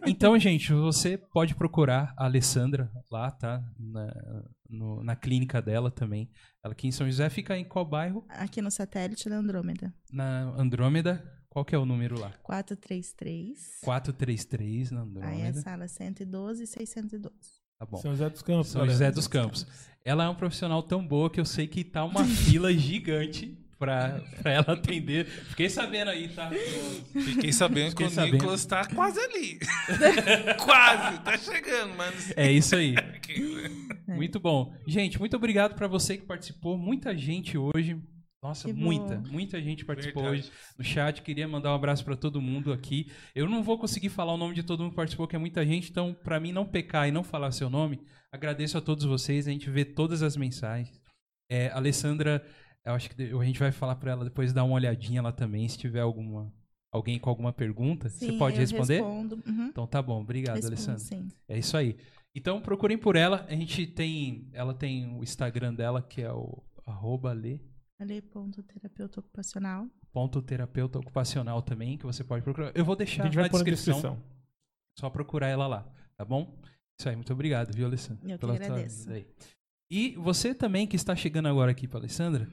Então, 0.06 0.38
gente, 0.38 0.72
você 0.72 1.16
pode 1.16 1.54
procurar 1.54 2.12
a 2.16 2.24
Alessandra 2.26 2.90
lá, 3.10 3.30
tá? 3.30 3.60
Na, 3.78 4.06
no- 4.74 5.02
na 5.02 5.16
clínica 5.16 5.62
dela 5.62 5.90
também. 5.90 6.28
Ela 6.62 6.72
aqui 6.72 6.86
em 6.88 6.92
São 6.92 7.06
José 7.06 7.30
fica 7.30 7.56
em 7.56 7.64
qual 7.64 7.84
bairro? 7.84 8.24
Aqui 8.28 8.60
no 8.60 8.70
satélite 8.70 9.28
da 9.28 9.36
Andrômeda. 9.36 9.94
Na 10.12 10.42
Andrômeda. 10.58 11.22
Qual 11.48 11.64
que 11.64 11.74
é 11.74 11.78
o 11.78 11.86
número 11.86 12.18
lá? 12.18 12.32
433. 12.42 13.78
433 13.84 14.90
na 14.90 15.02
Aí 15.02 15.06
é 15.06 15.08
Andrômeda. 15.48 15.60
sala 15.60 15.88
112 15.88 16.64
e 16.64 16.66
612. 16.66 17.34
Tá 17.78 17.86
bom. 17.86 17.96
São 17.98 18.10
José 18.12 18.28
dos 18.30 18.42
Campos. 18.42 18.68
São. 18.68 18.86
José 18.86 19.10
dos 19.10 19.26
Campos. 19.28 19.66
Ela 20.04 20.24
é 20.24 20.28
um 20.28 20.34
profissional 20.34 20.82
tão 20.82 21.06
boa 21.06 21.30
que 21.30 21.40
eu 21.40 21.44
sei 21.44 21.66
que 21.66 21.82
tá 21.84 22.04
uma 22.04 22.24
fila 22.58 22.72
gigante 22.72 23.63
pra, 23.84 24.20
pra 24.42 24.52
ela 24.52 24.72
atender. 24.72 25.26
Fiquei 25.26 25.68
sabendo 25.68 26.10
aí, 26.10 26.28
tá? 26.28 26.50
Fiquei 27.12 27.52
sabendo 27.52 27.90
Fiquei 27.90 28.06
que 28.06 28.12
o 28.12 28.14
sabendo. 28.14 28.32
Nicolas 28.32 28.64
tá 28.64 28.86
quase 28.86 29.20
ali. 29.20 29.58
quase, 30.64 31.18
tá 31.20 31.36
chegando, 31.36 31.94
mas. 31.96 32.32
É 32.36 32.50
isso 32.50 32.74
aí. 32.74 32.94
Muito 34.08 34.40
bom. 34.40 34.74
Gente, 34.86 35.18
muito 35.18 35.34
obrigado 35.36 35.74
pra 35.74 35.86
você 35.88 36.16
que 36.16 36.24
participou. 36.24 36.78
Muita 36.78 37.16
gente 37.16 37.58
hoje. 37.58 38.00
Nossa, 38.42 38.68
Que 38.68 38.74
bom. 38.74 38.80
muita, 38.82 39.16
muita 39.30 39.60
gente 39.62 39.84
participou 39.86 40.22
Verdade. 40.24 40.42
hoje 40.48 40.52
no 40.78 40.84
chat. 40.84 41.22
Queria 41.22 41.48
mandar 41.48 41.72
um 41.72 41.74
abraço 41.74 42.04
pra 42.04 42.14
todo 42.14 42.40
mundo 42.42 42.72
aqui. 42.72 43.10
Eu 43.34 43.48
não 43.48 43.62
vou 43.62 43.78
conseguir 43.78 44.10
falar 44.10 44.34
o 44.34 44.36
nome 44.36 44.54
de 44.54 44.62
todo 44.62 44.80
mundo 44.80 44.90
que 44.90 44.96
participou, 44.96 45.26
que 45.26 45.34
é 45.34 45.38
muita 45.38 45.64
gente. 45.64 45.90
Então, 45.90 46.14
pra 46.22 46.38
mim 46.38 46.52
não 46.52 46.66
pecar 46.66 47.08
e 47.08 47.10
não 47.12 47.24
falar 47.24 47.50
seu 47.52 47.70
nome, 47.70 48.00
agradeço 48.30 48.76
a 48.76 48.82
todos 48.82 49.04
vocês. 49.04 49.48
A 49.48 49.50
gente 49.50 49.68
vê 49.70 49.84
todas 49.84 50.22
as 50.22 50.36
mensagens. 50.36 51.00
É, 51.50 51.70
Alessandra, 51.70 52.44
eu 52.84 52.92
acho 52.94 53.10
que 53.10 53.22
a 53.22 53.44
gente 53.44 53.58
vai 53.58 53.72
falar 53.72 53.96
pra 53.96 54.12
ela 54.12 54.24
depois 54.24 54.52
dar 54.52 54.64
uma 54.64 54.74
olhadinha 54.74 55.22
lá 55.22 55.32
também, 55.32 55.68
se 55.68 55.78
tiver 55.78 56.00
alguma 56.00 56.52
alguém 56.92 57.18
com 57.18 57.28
alguma 57.28 57.52
pergunta. 57.52 58.08
Sim, 58.08 58.26
você 58.26 58.38
pode 58.38 58.56
eu 58.56 58.60
responder? 58.60 58.94
respondo. 58.94 59.42
Uhum. 59.46 59.66
Então 59.66 59.86
tá 59.86 60.00
bom, 60.00 60.20
obrigado, 60.20 60.56
Respondo, 60.56 60.74
Alessandra. 60.74 61.00
sim. 61.00 61.28
É 61.48 61.58
isso 61.58 61.76
aí. 61.76 61.96
Então 62.34 62.60
procurem 62.60 62.96
por 62.98 63.16
ela. 63.16 63.44
A 63.48 63.54
gente 63.54 63.86
tem. 63.86 64.48
Ela 64.52 64.74
tem 64.74 65.12
o 65.16 65.22
Instagram 65.22 65.74
dela, 65.74 66.02
que 66.02 66.22
é 66.22 66.32
o 66.32 66.62
arroba 66.86 67.32
Lê. 67.32 67.58
Ale.terapeuta 68.00 69.20
ocupacional. 69.20 69.88
Ponto 70.12 70.40
terapeuta 70.42 70.98
ocupacional 70.98 71.62
também, 71.62 71.96
que 71.96 72.04
você 72.04 72.22
pode 72.22 72.44
procurar. 72.44 72.72
Eu 72.74 72.84
vou 72.84 72.94
A 72.94 72.98
deixar 72.98 73.24
na 73.24 73.30
pôr 73.30 73.36
na 73.36 73.48
descrição. 73.48 73.94
descrição. 73.94 74.22
Só 74.98 75.10
procurar 75.10 75.48
ela 75.48 75.66
lá, 75.66 75.88
tá 76.16 76.24
bom? 76.24 76.56
Isso 76.98 77.08
aí, 77.08 77.16
muito 77.16 77.32
obrigado, 77.32 77.74
viu, 77.74 77.86
Alessandra? 77.86 78.30
Eu 78.30 78.38
que 78.38 78.46
agradeço. 78.46 79.08
E 79.90 80.14
você 80.16 80.54
também 80.54 80.86
que 80.86 80.94
está 80.94 81.16
chegando 81.16 81.48
agora 81.48 81.72
aqui 81.72 81.88
para 81.88 81.98
Alessandra, 81.98 82.48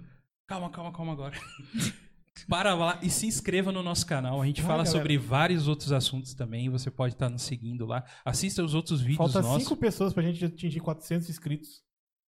calma, 0.52 0.70
calma, 0.70 0.92
calma 0.92 1.14
agora. 1.14 1.40
Para 2.48 2.74
lá 2.74 3.00
e 3.02 3.10
se 3.10 3.28
inscreva 3.28 3.72
no 3.72 3.82
nosso 3.84 4.06
canal. 4.06 4.42
A 4.42 4.46
gente 4.46 4.62
Vai, 4.62 4.68
fala 4.72 4.84
galera. 4.84 5.00
sobre 5.00 5.18
vários 5.18 5.68
outros 5.68 5.92
assuntos 5.92 6.34
também. 6.34 6.70
Você 6.70 6.90
pode 6.92 7.14
estar 7.14 7.30
nos 7.30 7.44
seguindo 7.44 7.86
lá. 7.86 8.04
Assista 8.26 8.64
os 8.64 8.74
outros 8.74 9.00
vídeos 9.00 9.18
Falta 9.18 9.42
nossos. 9.42 9.64
cinco 9.64 9.78
pessoas 9.78 10.14
pra 10.14 10.24
gente 10.24 10.44
atingir 10.44 10.80
400 10.80 11.30
inscritos. 11.30 11.82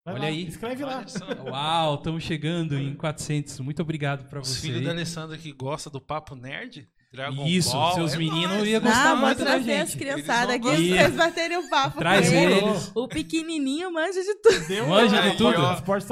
Vai 0.05 0.13
Olha 0.15 0.23
lá, 0.23 0.27
aí. 0.29 0.47
Escreve 0.47 0.85
lá. 0.85 0.97
Olha 0.99 1.07
só. 1.07 1.25
Uau, 1.49 1.95
estamos 1.95 2.23
chegando 2.23 2.77
em 2.77 2.95
400. 2.95 3.59
Muito 3.61 3.81
obrigado 3.81 4.29
para 4.29 4.39
Os 4.39 4.49
você. 4.49 4.61
filhos 4.61 4.83
da 4.83 4.91
Alessandra 4.91 5.37
que 5.37 5.51
gosta 5.51 5.89
do 5.89 5.99
papo 5.99 6.35
nerd, 6.35 6.87
Dragon 7.13 7.45
Isso, 7.45 7.73
Ball, 7.73 7.93
seus 7.93 8.13
é 8.13 8.17
meninos 8.17 8.67
iam 8.67 8.81
gostar 8.81 9.13
vou 9.15 9.25
muito 9.27 9.37
da 9.37 9.45
trazer 9.45 9.73
as 9.73 9.91
gente. 9.91 9.99
criançadas 9.99 10.55
Eles 10.55 10.67
aqui 10.67 10.87
vão 10.89 10.97
vocês 10.97 11.15
baterem 11.15 11.57
um 11.57 11.69
papo 11.69 11.99
Traz 11.99 12.27
com 12.27 12.35
ele. 12.35 12.53
eles. 12.53 12.91
O 12.95 13.07
pequenininho 13.07 13.93
manja 13.93 14.19
de 14.23 14.35
tudo. 14.41 14.67
Deu 14.67 14.87
Manja 14.87 15.21
de 15.21 15.37
tudo. 15.37 15.57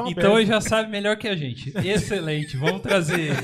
Então 0.07 0.37
ele 0.37 0.45
já 0.45 0.61
sabe 0.61 0.91
melhor 0.91 1.17
que 1.17 1.27
a 1.27 1.35
gente. 1.35 1.73
Excelente, 1.75 2.55
vamos 2.55 2.81
trazer 2.81 3.19
ele. 3.19 3.37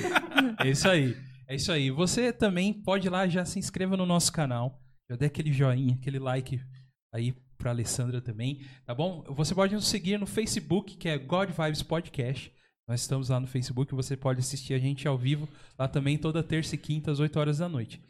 É 0.59 0.69
isso 0.69 0.87
aí. 0.87 1.17
É 1.47 1.55
isso 1.55 1.71
aí. 1.71 1.89
Você 1.89 2.31
também 2.31 2.71
pode 2.71 3.07
ir 3.07 3.09
lá, 3.09 3.27
já 3.27 3.43
se 3.43 3.57
inscreva 3.57 3.97
no 3.97 4.05
nosso 4.05 4.31
canal. 4.31 4.79
Já 5.09 5.15
dê 5.15 5.25
aquele 5.25 5.51
joinha, 5.51 5.95
aquele 5.95 6.19
like 6.19 6.61
aí 7.11 7.33
pra 7.57 7.71
Alessandra 7.71 8.21
também, 8.21 8.61
tá 8.85 8.93
bom? 8.93 9.23
Você 9.29 9.55
pode 9.55 9.73
nos 9.73 9.87
seguir 9.87 10.19
no 10.19 10.27
Facebook, 10.27 10.95
que 10.95 11.09
é 11.09 11.17
God 11.17 11.49
Vibes 11.49 11.81
Podcast. 11.81 12.51
Nós 12.87 13.01
estamos 13.01 13.27
lá 13.27 13.37
no 13.37 13.47
Facebook, 13.47 13.93
você 13.93 14.15
pode 14.15 14.39
assistir 14.39 14.73
a 14.73 14.79
gente 14.79 15.09
ao 15.09 15.17
vivo 15.17 15.49
lá 15.77 15.89
também 15.89 16.17
toda 16.17 16.41
terça 16.41 16.75
e 16.75 16.77
quinta 16.77 17.11
às 17.11 17.19
8 17.19 17.37
horas 17.37 17.57
da 17.57 17.67
noite. 17.67 18.01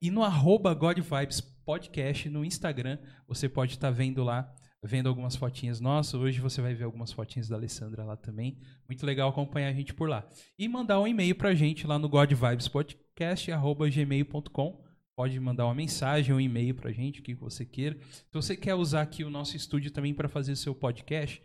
E 0.00 0.10
no 0.10 0.22
arroba 0.22 0.72
God 0.74 0.98
Vibes 0.98 1.40
Podcast 1.40 2.28
no 2.28 2.44
Instagram, 2.44 2.98
você 3.26 3.48
pode 3.48 3.72
estar 3.72 3.90
vendo 3.90 4.22
lá, 4.22 4.54
vendo 4.82 5.08
algumas 5.08 5.34
fotinhas 5.34 5.80
nossas. 5.80 6.20
Hoje 6.20 6.38
você 6.38 6.60
vai 6.60 6.74
ver 6.74 6.84
algumas 6.84 7.12
fotinhas 7.12 7.48
da 7.48 7.56
Alessandra 7.56 8.04
lá 8.04 8.14
também. 8.14 8.58
Muito 8.86 9.06
legal 9.06 9.30
acompanhar 9.30 9.68
a 9.68 9.72
gente 9.72 9.94
por 9.94 10.06
lá. 10.06 10.28
E 10.58 10.68
mandar 10.68 11.00
um 11.00 11.08
e-mail 11.08 11.34
pra 11.34 11.54
gente 11.54 11.86
lá 11.86 11.98
no 11.98 12.06
godvibespodcast.gmail.com. 12.06 14.84
Pode 15.16 15.40
mandar 15.40 15.64
uma 15.64 15.74
mensagem, 15.74 16.34
um 16.34 16.40
e-mail 16.40 16.74
pra 16.74 16.92
gente, 16.92 17.20
o 17.20 17.22
que 17.22 17.34
você 17.34 17.64
queira. 17.64 17.98
Se 18.10 18.34
você 18.34 18.54
quer 18.54 18.74
usar 18.74 19.00
aqui 19.00 19.24
o 19.24 19.30
nosso 19.30 19.56
estúdio 19.56 19.90
também 19.90 20.12
para 20.12 20.28
fazer 20.28 20.54
seu 20.56 20.74
podcast, 20.74 21.42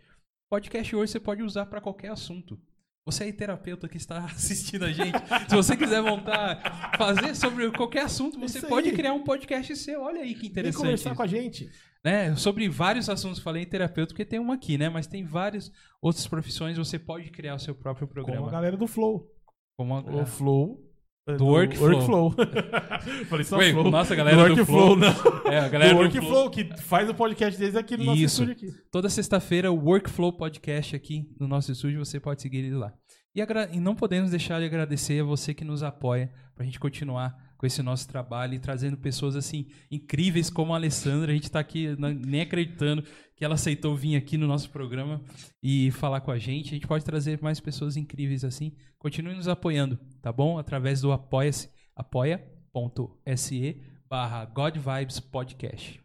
podcast 0.50 0.94
hoje 0.94 1.12
você 1.12 1.18
pode 1.18 1.42
usar 1.42 1.64
para 1.64 1.80
qualquer 1.80 2.10
assunto. 2.10 2.60
Você 3.04 3.24
é 3.28 3.32
terapeuta 3.32 3.88
que 3.88 3.96
está 3.96 4.24
assistindo 4.32 4.84
a 4.84 4.92
gente. 4.92 5.16
Se 5.48 5.56
você 5.56 5.76
quiser 5.76 6.00
montar, 6.02 6.94
fazer 6.96 7.34
sobre 7.34 7.70
qualquer 7.72 8.04
assunto, 8.04 8.38
você 8.38 8.58
Isso 8.58 8.68
pode 8.68 8.90
aí. 8.90 8.94
criar 8.94 9.12
um 9.12 9.24
podcast 9.24 9.74
seu. 9.76 10.02
Olha 10.02 10.20
aí 10.20 10.34
que 10.34 10.42
Vem 10.42 10.50
interessante. 10.50 10.76
conversar 10.82 11.10
isso 11.10 11.16
com 11.16 11.22
a 11.22 11.26
gente. 11.26 11.68
né, 12.04 12.34
sobre 12.36 12.68
vários 12.68 13.08
assuntos. 13.08 13.40
Falei 13.40 13.64
em 13.64 13.66
terapeuta 13.66 14.12
porque 14.12 14.24
tem 14.24 14.38
uma 14.38 14.54
aqui, 14.54 14.78
né? 14.78 14.88
Mas 14.88 15.06
tem 15.08 15.24
várias 15.24 15.72
outras 16.00 16.26
profissões. 16.28 16.78
Você 16.78 16.98
pode 16.98 17.30
criar 17.30 17.54
o 17.56 17.58
seu 17.58 17.74
próprio 17.74 18.06
Com 18.06 18.12
a 18.12 18.14
programa. 18.14 18.50
galera 18.50 18.76
do 18.76 18.86
Flow. 18.86 19.28
Como 19.76 19.94
a- 19.96 20.00
O 20.22 20.24
Flow. 20.26 20.80
É, 21.26 21.36
Do 21.36 21.46
Workflow. 21.46 21.90
Workflow. 21.90 22.34
Falei 23.28 23.44
só 23.44 23.56
Ué, 23.58 23.72
Flow. 23.72 23.90
nossa, 23.90 24.12
a 24.14 24.16
galera 24.16 24.36
do 24.36 24.42
Workflow, 24.42 24.64
Flow. 24.66 24.96
não. 24.96 25.50
É, 25.52 25.58
a 25.60 25.68
galera 25.68 25.94
do 25.94 25.96
do 25.98 26.02
Workflow, 26.02 26.50
que 26.50 26.76
faz 26.82 27.08
o 27.08 27.14
podcast 27.14 27.58
deles 27.58 27.76
aqui 27.76 27.96
no 27.96 28.04
nosso 28.04 28.18
Isso. 28.22 28.42
estúdio 28.42 28.52
aqui. 28.52 28.78
Toda 28.90 29.08
sexta-feira, 29.08 29.70
o 29.70 29.76
Workflow 29.76 30.32
Podcast 30.32 30.96
aqui 30.96 31.28
no 31.38 31.46
nosso 31.46 31.70
estúdio, 31.70 32.04
você 32.04 32.18
pode 32.18 32.42
seguir 32.42 32.58
ele 32.58 32.74
lá. 32.74 32.92
E, 33.34 33.40
e 33.72 33.80
não 33.80 33.94
podemos 33.94 34.30
deixar 34.30 34.58
de 34.60 34.66
agradecer 34.66 35.20
a 35.20 35.24
você 35.24 35.54
que 35.54 35.64
nos 35.64 35.82
apoia 35.82 36.30
para 36.54 36.64
a 36.64 36.66
gente 36.66 36.78
continuar 36.78 37.34
com 37.62 37.66
esse 37.66 37.80
nosso 37.80 38.08
trabalho 38.08 38.54
e 38.54 38.58
trazendo 38.58 38.96
pessoas 38.96 39.36
assim 39.36 39.68
incríveis 39.88 40.50
como 40.50 40.72
a 40.72 40.76
Alessandra. 40.76 41.30
A 41.30 41.34
gente 41.34 41.44
está 41.44 41.60
aqui 41.60 41.94
na- 41.96 42.12
nem 42.12 42.40
acreditando 42.40 43.04
que 43.36 43.44
ela 43.44 43.54
aceitou 43.54 43.96
vir 43.96 44.16
aqui 44.16 44.36
no 44.36 44.48
nosso 44.48 44.68
programa 44.70 45.22
e 45.62 45.92
falar 45.92 46.20
com 46.22 46.32
a 46.32 46.38
gente. 46.40 46.70
A 46.70 46.74
gente 46.74 46.88
pode 46.88 47.04
trazer 47.04 47.40
mais 47.40 47.60
pessoas 47.60 47.96
incríveis 47.96 48.42
assim. 48.44 48.72
Continue 48.98 49.36
nos 49.36 49.46
apoiando, 49.46 49.96
tá 50.20 50.32
bom? 50.32 50.58
Através 50.58 51.00
do 51.00 51.12
apoia-se, 51.12 51.70
apoia.se 51.94 53.80
barra 54.10 54.44
God 54.44 54.76
Vibes 54.78 55.20
Podcast. 55.20 56.01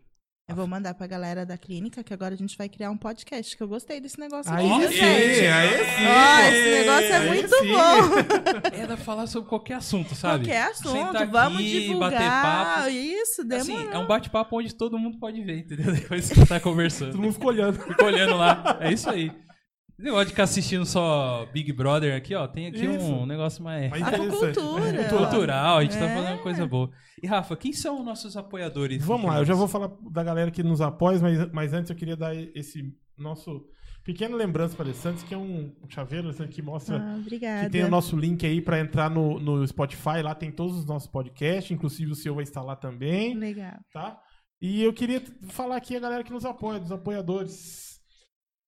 Eu 0.49 0.55
vou 0.55 0.65
mandar 0.65 0.93
pra 0.93 1.05
galera 1.07 1.45
da 1.45 1.57
clínica 1.57 2.01
que 2.01 2.13
agora 2.13 2.33
a 2.33 2.37
gente 2.37 2.57
vai 2.57 2.69
criar 2.69 2.89
um 2.89 2.95
podcast, 2.95 3.57
que 3.57 3.61
eu 3.61 3.67
gostei 3.67 3.99
desse 3.99 4.17
negócio 4.17 4.49
Aí 4.49 4.65
aqui, 4.85 4.93
sim, 4.95 5.03
aí 5.03 5.69
sim. 5.85 6.05
Ó, 6.07 6.39
esse 6.47 6.71
negócio 6.71 7.05
é 7.05 7.17
Aí 7.17 7.27
muito 7.27 7.49
sim. 7.49 7.71
bom. 7.73 8.71
Era 8.81 8.95
falar 8.95 9.27
sobre 9.27 9.49
qualquer 9.49 9.73
assunto, 9.73 10.15
sabe? 10.15 10.45
Qualquer 10.45 10.67
assunto, 10.71 10.91
Sentar 11.17 11.27
vamos 11.27 11.57
aqui, 11.59 11.81
divulgar. 11.81 12.11
bater 12.11 12.29
papo. 12.29 12.87
Isso, 12.89 13.41
Assim, 13.41 13.73
demorou. 13.75 13.91
é 13.91 13.97
um 13.97 14.07
bate-papo 14.07 14.57
onde 14.57 14.73
todo 14.73 14.97
mundo 14.97 15.17
pode 15.19 15.43
ver, 15.43 15.59
entendeu? 15.59 15.91
Depois 15.93 16.29
que 16.29 16.35
você 16.35 16.45
tá 16.45 16.61
Todo 16.61 16.63
conversando. 16.71 17.17
mundo 17.17 17.33
ficou 17.33 17.49
olhando. 17.49 17.77
Fica 17.81 18.05
olhando 18.05 18.37
lá. 18.37 18.77
É 18.79 18.93
isso 18.93 19.09
aí. 19.09 19.29
Negócio 19.99 20.25
de 20.25 20.31
ficar 20.31 20.43
assistindo 20.43 20.85
só 20.85 21.47
Big 21.51 21.73
Brother 21.73 22.15
aqui, 22.15 22.35
ó. 22.35 22.47
Tem 22.47 22.67
aqui 22.67 22.85
Isso. 22.85 23.03
um 23.05 23.25
negócio 23.25 23.63
mais 23.63 23.89
Mas 23.89 24.01
interessante. 24.01 24.59
Acucultura. 24.59 25.03
cultural. 25.09 25.77
A 25.79 25.83
gente 25.83 25.97
tá 25.97 26.05
É. 26.05 26.15
fazendo 26.15 26.43
coisa 26.43 26.67
boa. 26.67 26.91
E, 27.21 27.25
Rafa, 27.25 27.55
quem 27.57 27.73
são 27.73 28.03
nossos 28.03 28.37
apoiadores? 28.37 29.03
Vamos 29.03 29.25
lá, 29.25 29.39
eu 29.39 29.45
já 29.45 29.55
vou 29.55 29.67
falar 29.67 29.89
da 30.11 30.23
galera 30.23 30.51
que 30.51 30.61
nos 30.61 30.81
apoia, 30.81 31.17
mas, 31.19 31.51
mas 31.51 31.73
antes 31.73 31.89
eu 31.89 31.95
queria 31.95 32.15
dar 32.15 32.35
esse 32.35 32.93
nosso 33.17 33.65
pequeno 34.03 34.37
lembrança 34.37 34.75
para 34.75 34.85
Alessandro, 34.85 35.25
que 35.25 35.33
é 35.33 35.37
um 35.37 35.73
chaveiro 35.89 36.27
Alessandro, 36.27 36.53
que 36.53 36.61
mostra 36.61 36.97
Ah, 36.97 37.19
que 37.65 37.69
tem 37.71 37.83
o 37.83 37.89
nosso 37.89 38.15
link 38.15 38.45
aí 38.45 38.61
para 38.61 38.79
entrar 38.79 39.09
no, 39.09 39.39
no 39.39 39.67
Spotify, 39.67 40.21
lá 40.23 40.35
tem 40.35 40.51
todos 40.51 40.77
os 40.77 40.85
nossos 40.85 41.09
podcasts, 41.09 41.71
inclusive 41.71 42.11
o 42.11 42.15
seu 42.15 42.35
vai 42.35 42.43
estar 42.43 42.61
lá 42.61 42.75
também, 42.75 43.33
Legal. 43.35 43.73
tá? 43.91 44.17
E 44.61 44.81
eu 44.83 44.93
queria 44.93 45.21
falar 45.49 45.75
aqui 45.75 45.95
a 45.95 45.99
galera 45.99 46.23
que 46.23 46.31
nos 46.31 46.45
apoia, 46.45 46.79
dos 46.79 46.91
apoiadores. 46.91 47.99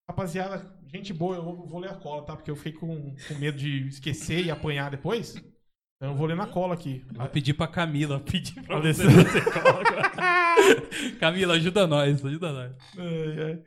Rapaziada, 0.09 0.65
gente 0.91 1.13
boa, 1.13 1.35
eu 1.35 1.43
vou, 1.43 1.79
ler 1.79 1.91
a 1.91 1.95
cola, 1.95 2.23
tá? 2.23 2.35
Porque 2.35 2.49
eu 2.49 2.55
fiquei 2.55 2.73
com, 2.73 3.15
com 3.27 3.35
medo 3.35 3.57
de 3.57 3.87
esquecer 3.87 4.45
e 4.45 4.51
apanhar 4.51 4.91
depois. 4.91 5.35
Então 5.35 6.11
eu 6.11 6.15
vou 6.15 6.27
ler 6.27 6.35
na 6.35 6.47
cola 6.47 6.73
aqui. 6.73 7.05
Vou 7.11 7.27
pedir 7.27 7.53
pra 7.53 7.67
Camila. 7.67 8.19
Pedir 8.19 8.61
pra 8.63 8.79
você. 8.79 9.01
Alessandro. 9.03 9.23
você 9.23 9.41
coloca. 9.51 10.11
Camila, 11.19 11.53
ajuda 11.55 11.85
nós, 11.85 12.25
ajuda 12.25 12.51
nós. 12.51 12.71
É, 12.97 13.51
é. 13.51 13.63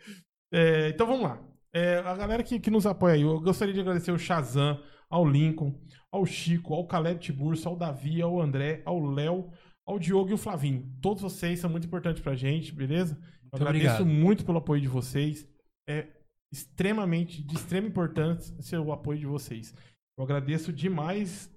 É, 0.55 0.89
então 0.91 1.07
vamos 1.07 1.23
lá. 1.23 1.43
É, 1.75 1.99
a 1.99 2.15
galera 2.15 2.43
que, 2.43 2.61
que 2.61 2.71
nos 2.71 2.87
apoia 2.87 3.15
aí, 3.15 3.23
eu 3.23 3.41
gostaria 3.41 3.73
de 3.73 3.81
agradecer 3.81 4.11
ao 4.11 4.19
Shazam, 4.19 4.79
ao 5.09 5.27
Lincoln, 5.27 5.75
ao 6.11 6.27
Chico, 6.27 6.75
ao 6.75 6.87
Caleb 6.87 7.21
Tiburcio, 7.21 7.71
ao 7.71 7.77
Davi, 7.77 8.21
ao 8.21 8.41
André, 8.41 8.83
ao 8.85 9.01
Léo, 9.01 9.51
ao 9.87 9.99
Diogo 9.99 10.29
e 10.29 10.33
ao 10.33 10.39
Flavinho. 10.39 10.91
Todos 11.01 11.23
vocês 11.23 11.59
são 11.59 11.71
muito 11.71 11.87
importantes 11.87 12.23
pra 12.23 12.35
gente, 12.35 12.73
beleza? 12.73 13.15
Eu 13.15 13.59
Muito 13.59 13.69
agradeço 13.69 14.03
obrigado. 14.03 14.07
muito 14.07 14.45
pelo 14.45 14.59
apoio 14.59 14.81
de 14.81 14.89
vocês. 14.89 15.47
É 15.89 16.07
extremamente, 16.53 17.43
de 17.43 17.57
extrema 17.57 17.89
importância 17.89 18.55
ser 18.63 18.79
o 18.79 18.93
apoio 18.93 19.19
de 19.19 19.27
vocês. 19.27 19.75
Eu 20.17 20.25
agradeço 20.25 20.73
demais 20.73 21.51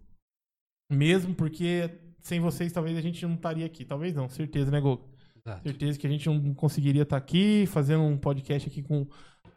mesmo, 0.90 1.36
porque 1.36 1.90
sem 2.22 2.40
vocês 2.40 2.72
talvez 2.72 2.98
a 2.98 3.02
gente 3.02 3.26
não 3.26 3.36
estaria 3.36 3.66
aqui. 3.66 3.84
Talvez 3.84 4.16
não, 4.16 4.30
certeza, 4.30 4.72
né, 4.72 4.80
Gogo? 4.80 5.14
Certeza 5.62 6.00
que 6.00 6.08
a 6.08 6.10
gente 6.10 6.28
não 6.28 6.56
conseguiria 6.56 7.04
estar 7.04 7.18
aqui 7.18 7.68
fazendo 7.68 8.02
um 8.02 8.18
podcast 8.18 8.68
aqui 8.68 8.82
com 8.82 9.06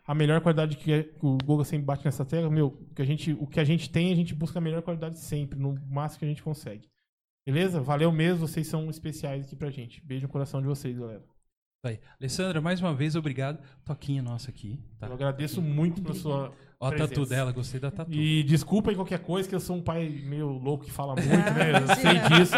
a 0.07 0.15
melhor 0.15 0.41
qualidade 0.41 0.77
que, 0.77 0.93
é- 0.93 1.11
o 1.23 1.39
Google 1.39 1.65
sempre 1.65 1.87
bate 1.87 2.05
nessa 2.05 2.25
tecla. 2.25 2.51
Meu, 2.51 2.73
que, 2.95 3.01
a 3.01 3.05
gente, 3.05 3.33
o 3.33 3.47
que 3.47 3.61
a 3.61 3.65
gente 3.65 3.89
tem, 3.91 4.13
a 4.13 4.17
gente 4.17 4.35
busca 4.35 4.59
a 4.59 4.63
melhor 4.63 4.83
qualidade 4.83 5.19
sempre, 5.19 5.59
no 5.59 5.75
máximo 5.89 6.19
que 6.21 6.25
a 6.27 6.29
gente 6.29 6.43
consegue. 6.43 6.89
Beleza? 7.47 7.81
Valeu 7.81 8.13
mesmo, 8.13 8.47
vocês 8.47 8.67
são 8.67 8.91
especiais 8.91 9.47
aqui 9.47 9.57
pra 9.57 9.71
gente. 9.71 10.05
Beijo 10.05 10.27
no 10.27 10.33
coração 10.33 10.61
de 10.61 10.67
vocês, 10.67 10.99
galera. 10.99 11.25
Isso 11.79 11.87
aí. 11.87 12.01
Alessandra, 12.21 12.61
mais 12.61 12.81
uma 12.81 12.93
vez, 12.93 13.15
obrigado. 13.15 13.61
Toquinha 13.85 14.21
nossa 14.21 14.51
aqui. 14.51 14.81
Tá. 14.99 15.07
Eu 15.07 15.13
agradeço 15.13 15.63
muito 15.63 16.03
pela 16.03 16.13
sua. 16.13 16.53
Ó 16.81 16.89
a 16.89 16.93
tatu 16.93 17.25
dela, 17.25 17.53
gostei 17.53 17.79
da 17.79 17.89
tatu. 17.89 18.13
E 18.13 18.43
desculpa 18.43 18.91
aí 18.91 18.97
qualquer 18.97 19.21
coisa, 19.21 19.49
que 19.49 19.55
eu 19.55 19.61
sou 19.61 19.77
um 19.77 19.81
pai 19.83 20.09
meio 20.09 20.49
louco 20.49 20.85
que 20.85 20.91
fala 20.91 21.15
muito, 21.15 21.31
Ah, 21.31 21.51
né? 21.53 21.71
Eu 21.73 21.87
sei 21.95 22.11
imagina, 22.11 22.29
disso. 22.39 22.53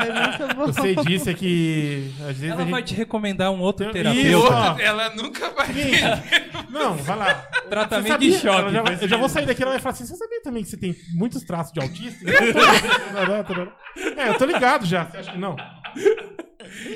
Bom. 0.57 0.63
Eu 0.65 0.73
sei 0.73 0.97
disso, 0.97 1.29
é 1.31 1.35
que 1.35 2.11
às 2.21 2.37
vezes 2.39 2.45
Ela 2.51 2.63
a 2.63 2.65
vai 2.65 2.81
gente. 2.81 2.89
te 2.89 2.95
recomendar 2.95 3.51
um 3.51 3.61
outro 3.61 3.93
terapeuta. 3.93 4.23
Isso. 4.27 4.81
Ela 4.81 5.15
nunca 5.15 5.51
vai 5.51 5.69
Não, 6.71 6.95
vai 6.97 7.17
lá. 7.17 7.35
Tratamento 7.69 8.19
de 8.21 8.33
choque. 8.33 8.71
Vai- 8.73 8.99
eu 9.03 9.09
já 9.09 9.17
vou 9.19 9.29
sair 9.29 9.45
daqui 9.45 9.63
ela 9.63 9.73
vai 9.73 9.81
falar 9.81 9.93
assim: 9.93 10.07
você 10.07 10.17
sabia 10.17 10.41
também 10.43 10.63
que 10.63 10.71
você 10.71 10.79
tem 10.79 10.97
muitos 11.13 11.43
traços 11.43 11.75
de 11.75 11.81
autista? 11.81 12.25
é, 14.17 14.29
eu 14.31 14.39
tô 14.39 14.47
ligado 14.47 14.87
já. 14.87 15.05
Você 15.05 15.17
acha 15.19 15.33
que 15.33 15.39
não? 15.39 15.57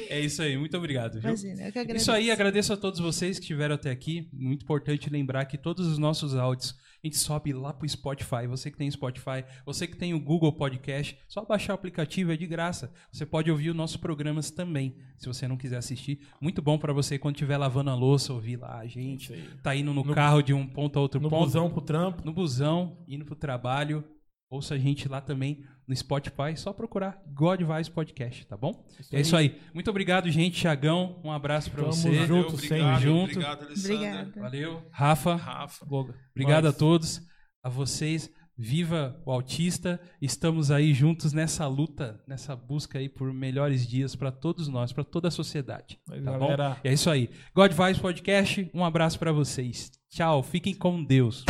É 0.09 0.21
isso 0.21 0.43
aí, 0.43 0.57
muito 0.57 0.77
obrigado. 0.77 1.15
Viu? 1.21 1.29
Imagina, 1.31 1.63
eu 1.67 1.73
que 1.73 1.79
agradeço. 1.79 2.03
Isso 2.03 2.13
aí, 2.13 2.31
agradeço 2.31 2.73
a 2.73 2.77
todos 2.77 3.01
vocês 3.01 3.39
que 3.39 3.43
estiveram 3.45 3.75
até 3.75 3.91
aqui. 3.91 4.29
Muito 4.33 4.63
importante 4.63 5.09
lembrar 5.11 5.45
que 5.47 5.57
todos 5.59 5.87
os 5.87 5.99
nossos 5.99 6.35
áudios 6.35 6.75
a 7.03 7.07
gente 7.07 7.19
sobe 7.19 7.53
lá 7.53 7.71
pro 7.73 7.87
Spotify. 7.89 8.47
Você 8.49 8.71
que 8.71 8.79
tem 8.79 8.91
Spotify, 8.91 9.45
você 9.67 9.87
que 9.87 9.95
tem 9.97 10.15
o 10.15 10.21
Google 10.21 10.53
Podcast, 10.55 11.19
só 11.29 11.45
baixar 11.45 11.73
o 11.73 11.77
aplicativo 11.77 12.33
é 12.33 12.37
de 12.37 12.47
graça. 12.47 12.91
Você 13.13 13.27
pode 13.27 13.51
ouvir 13.51 13.71
os 13.71 13.77
nossos 13.77 13.99
programas 13.99 14.51
também, 14.51 14.97
se 15.19 15.27
você 15.27 15.47
não 15.47 15.57
quiser 15.59 15.77
assistir. 15.77 16.21
Muito 16.41 16.63
bom 16.63 16.79
para 16.79 16.95
você 16.95 17.19
quando 17.19 17.35
estiver 17.35 17.59
lavando 17.59 17.91
a 17.91 17.95
louça, 17.95 18.33
ouvir 18.33 18.57
lá 18.57 18.79
a 18.79 18.87
gente. 18.87 19.33
Tá 19.63 19.77
indo 19.77 19.93
no, 19.93 20.03
No- 20.03 20.15
carro 20.15 20.41
de 20.41 20.55
um 20.55 20.67
ponto 20.67 20.99
a 20.99 21.03
outro 21.03 21.21
No 21.21 21.29
ponto. 21.29 21.45
busão 21.45 21.69
pro 21.71 21.83
trampo. 21.83 22.25
No 22.25 22.33
busão, 22.33 22.97
indo 23.07 23.25
pro 23.27 23.37
trabalho, 23.37 24.03
ouça 24.49 24.75
a 24.75 24.79
gente 24.79 25.07
lá 25.07 25.21
também 25.21 25.63
no 25.87 25.95
Spotify, 25.95 26.57
só 26.57 26.73
procurar 26.73 27.23
God 27.27 27.61
Vibes 27.61 27.89
Podcast, 27.89 28.47
tá 28.47 28.57
bom? 28.57 28.85
Isso 28.99 29.15
é 29.17 29.21
isso 29.21 29.37
aí. 29.37 29.61
Muito 29.75 29.91
obrigado, 29.91 30.31
gente. 30.31 30.61
Tiagão, 30.61 31.21
um 31.25 31.31
abraço 31.31 31.71
pra 31.71 31.83
Tamo 31.83 31.93
você. 31.93 32.15
junto. 32.27 32.55
obrigado, 32.55 32.59
sempre. 32.61 33.01
Junto. 33.03 33.31
Obrigado, 33.33 33.65
Alessandra. 33.65 33.95
Obrigada. 33.97 34.41
Valeu. 34.41 34.83
Rafa, 34.91 35.35
Rafa. 35.37 35.85
obrigado 36.33 36.65
Nós. 36.65 36.75
a 36.75 36.79
todos, 36.79 37.23
a 37.63 37.69
vocês. 37.69 38.31
Viva 38.57 39.21
o 39.27 39.33
autista! 39.33 40.01
Estamos 40.23 40.71
aí 40.71 40.95
juntos 40.95 41.33
nessa 41.33 41.67
luta, 41.67 42.23
nessa 42.25 42.55
busca 42.55 43.01
aí 43.01 43.09
por 43.09 43.33
melhores 43.35 43.85
dias 43.85 44.15
para 44.15 44.31
todos 44.31 44.69
nós, 44.69 44.93
para 44.93 45.03
toda 45.03 45.27
a 45.27 45.31
sociedade. 45.31 45.99
Mas, 46.09 46.23
Tá 46.23 46.39
galera, 46.39 46.69
bom? 46.71 46.77
É 46.85 46.93
isso 46.93 47.11
aí. 47.11 47.29
God 47.53 47.73
Vibes 47.73 47.99
Podcast, 47.99 48.71
um 48.73 48.85
abraço 48.85 49.19
para 49.19 49.33
vocês. 49.33 49.91
Tchau, 50.09 50.41
fiquem 50.45 50.73
com 50.73 51.03
Deus. 51.03 51.45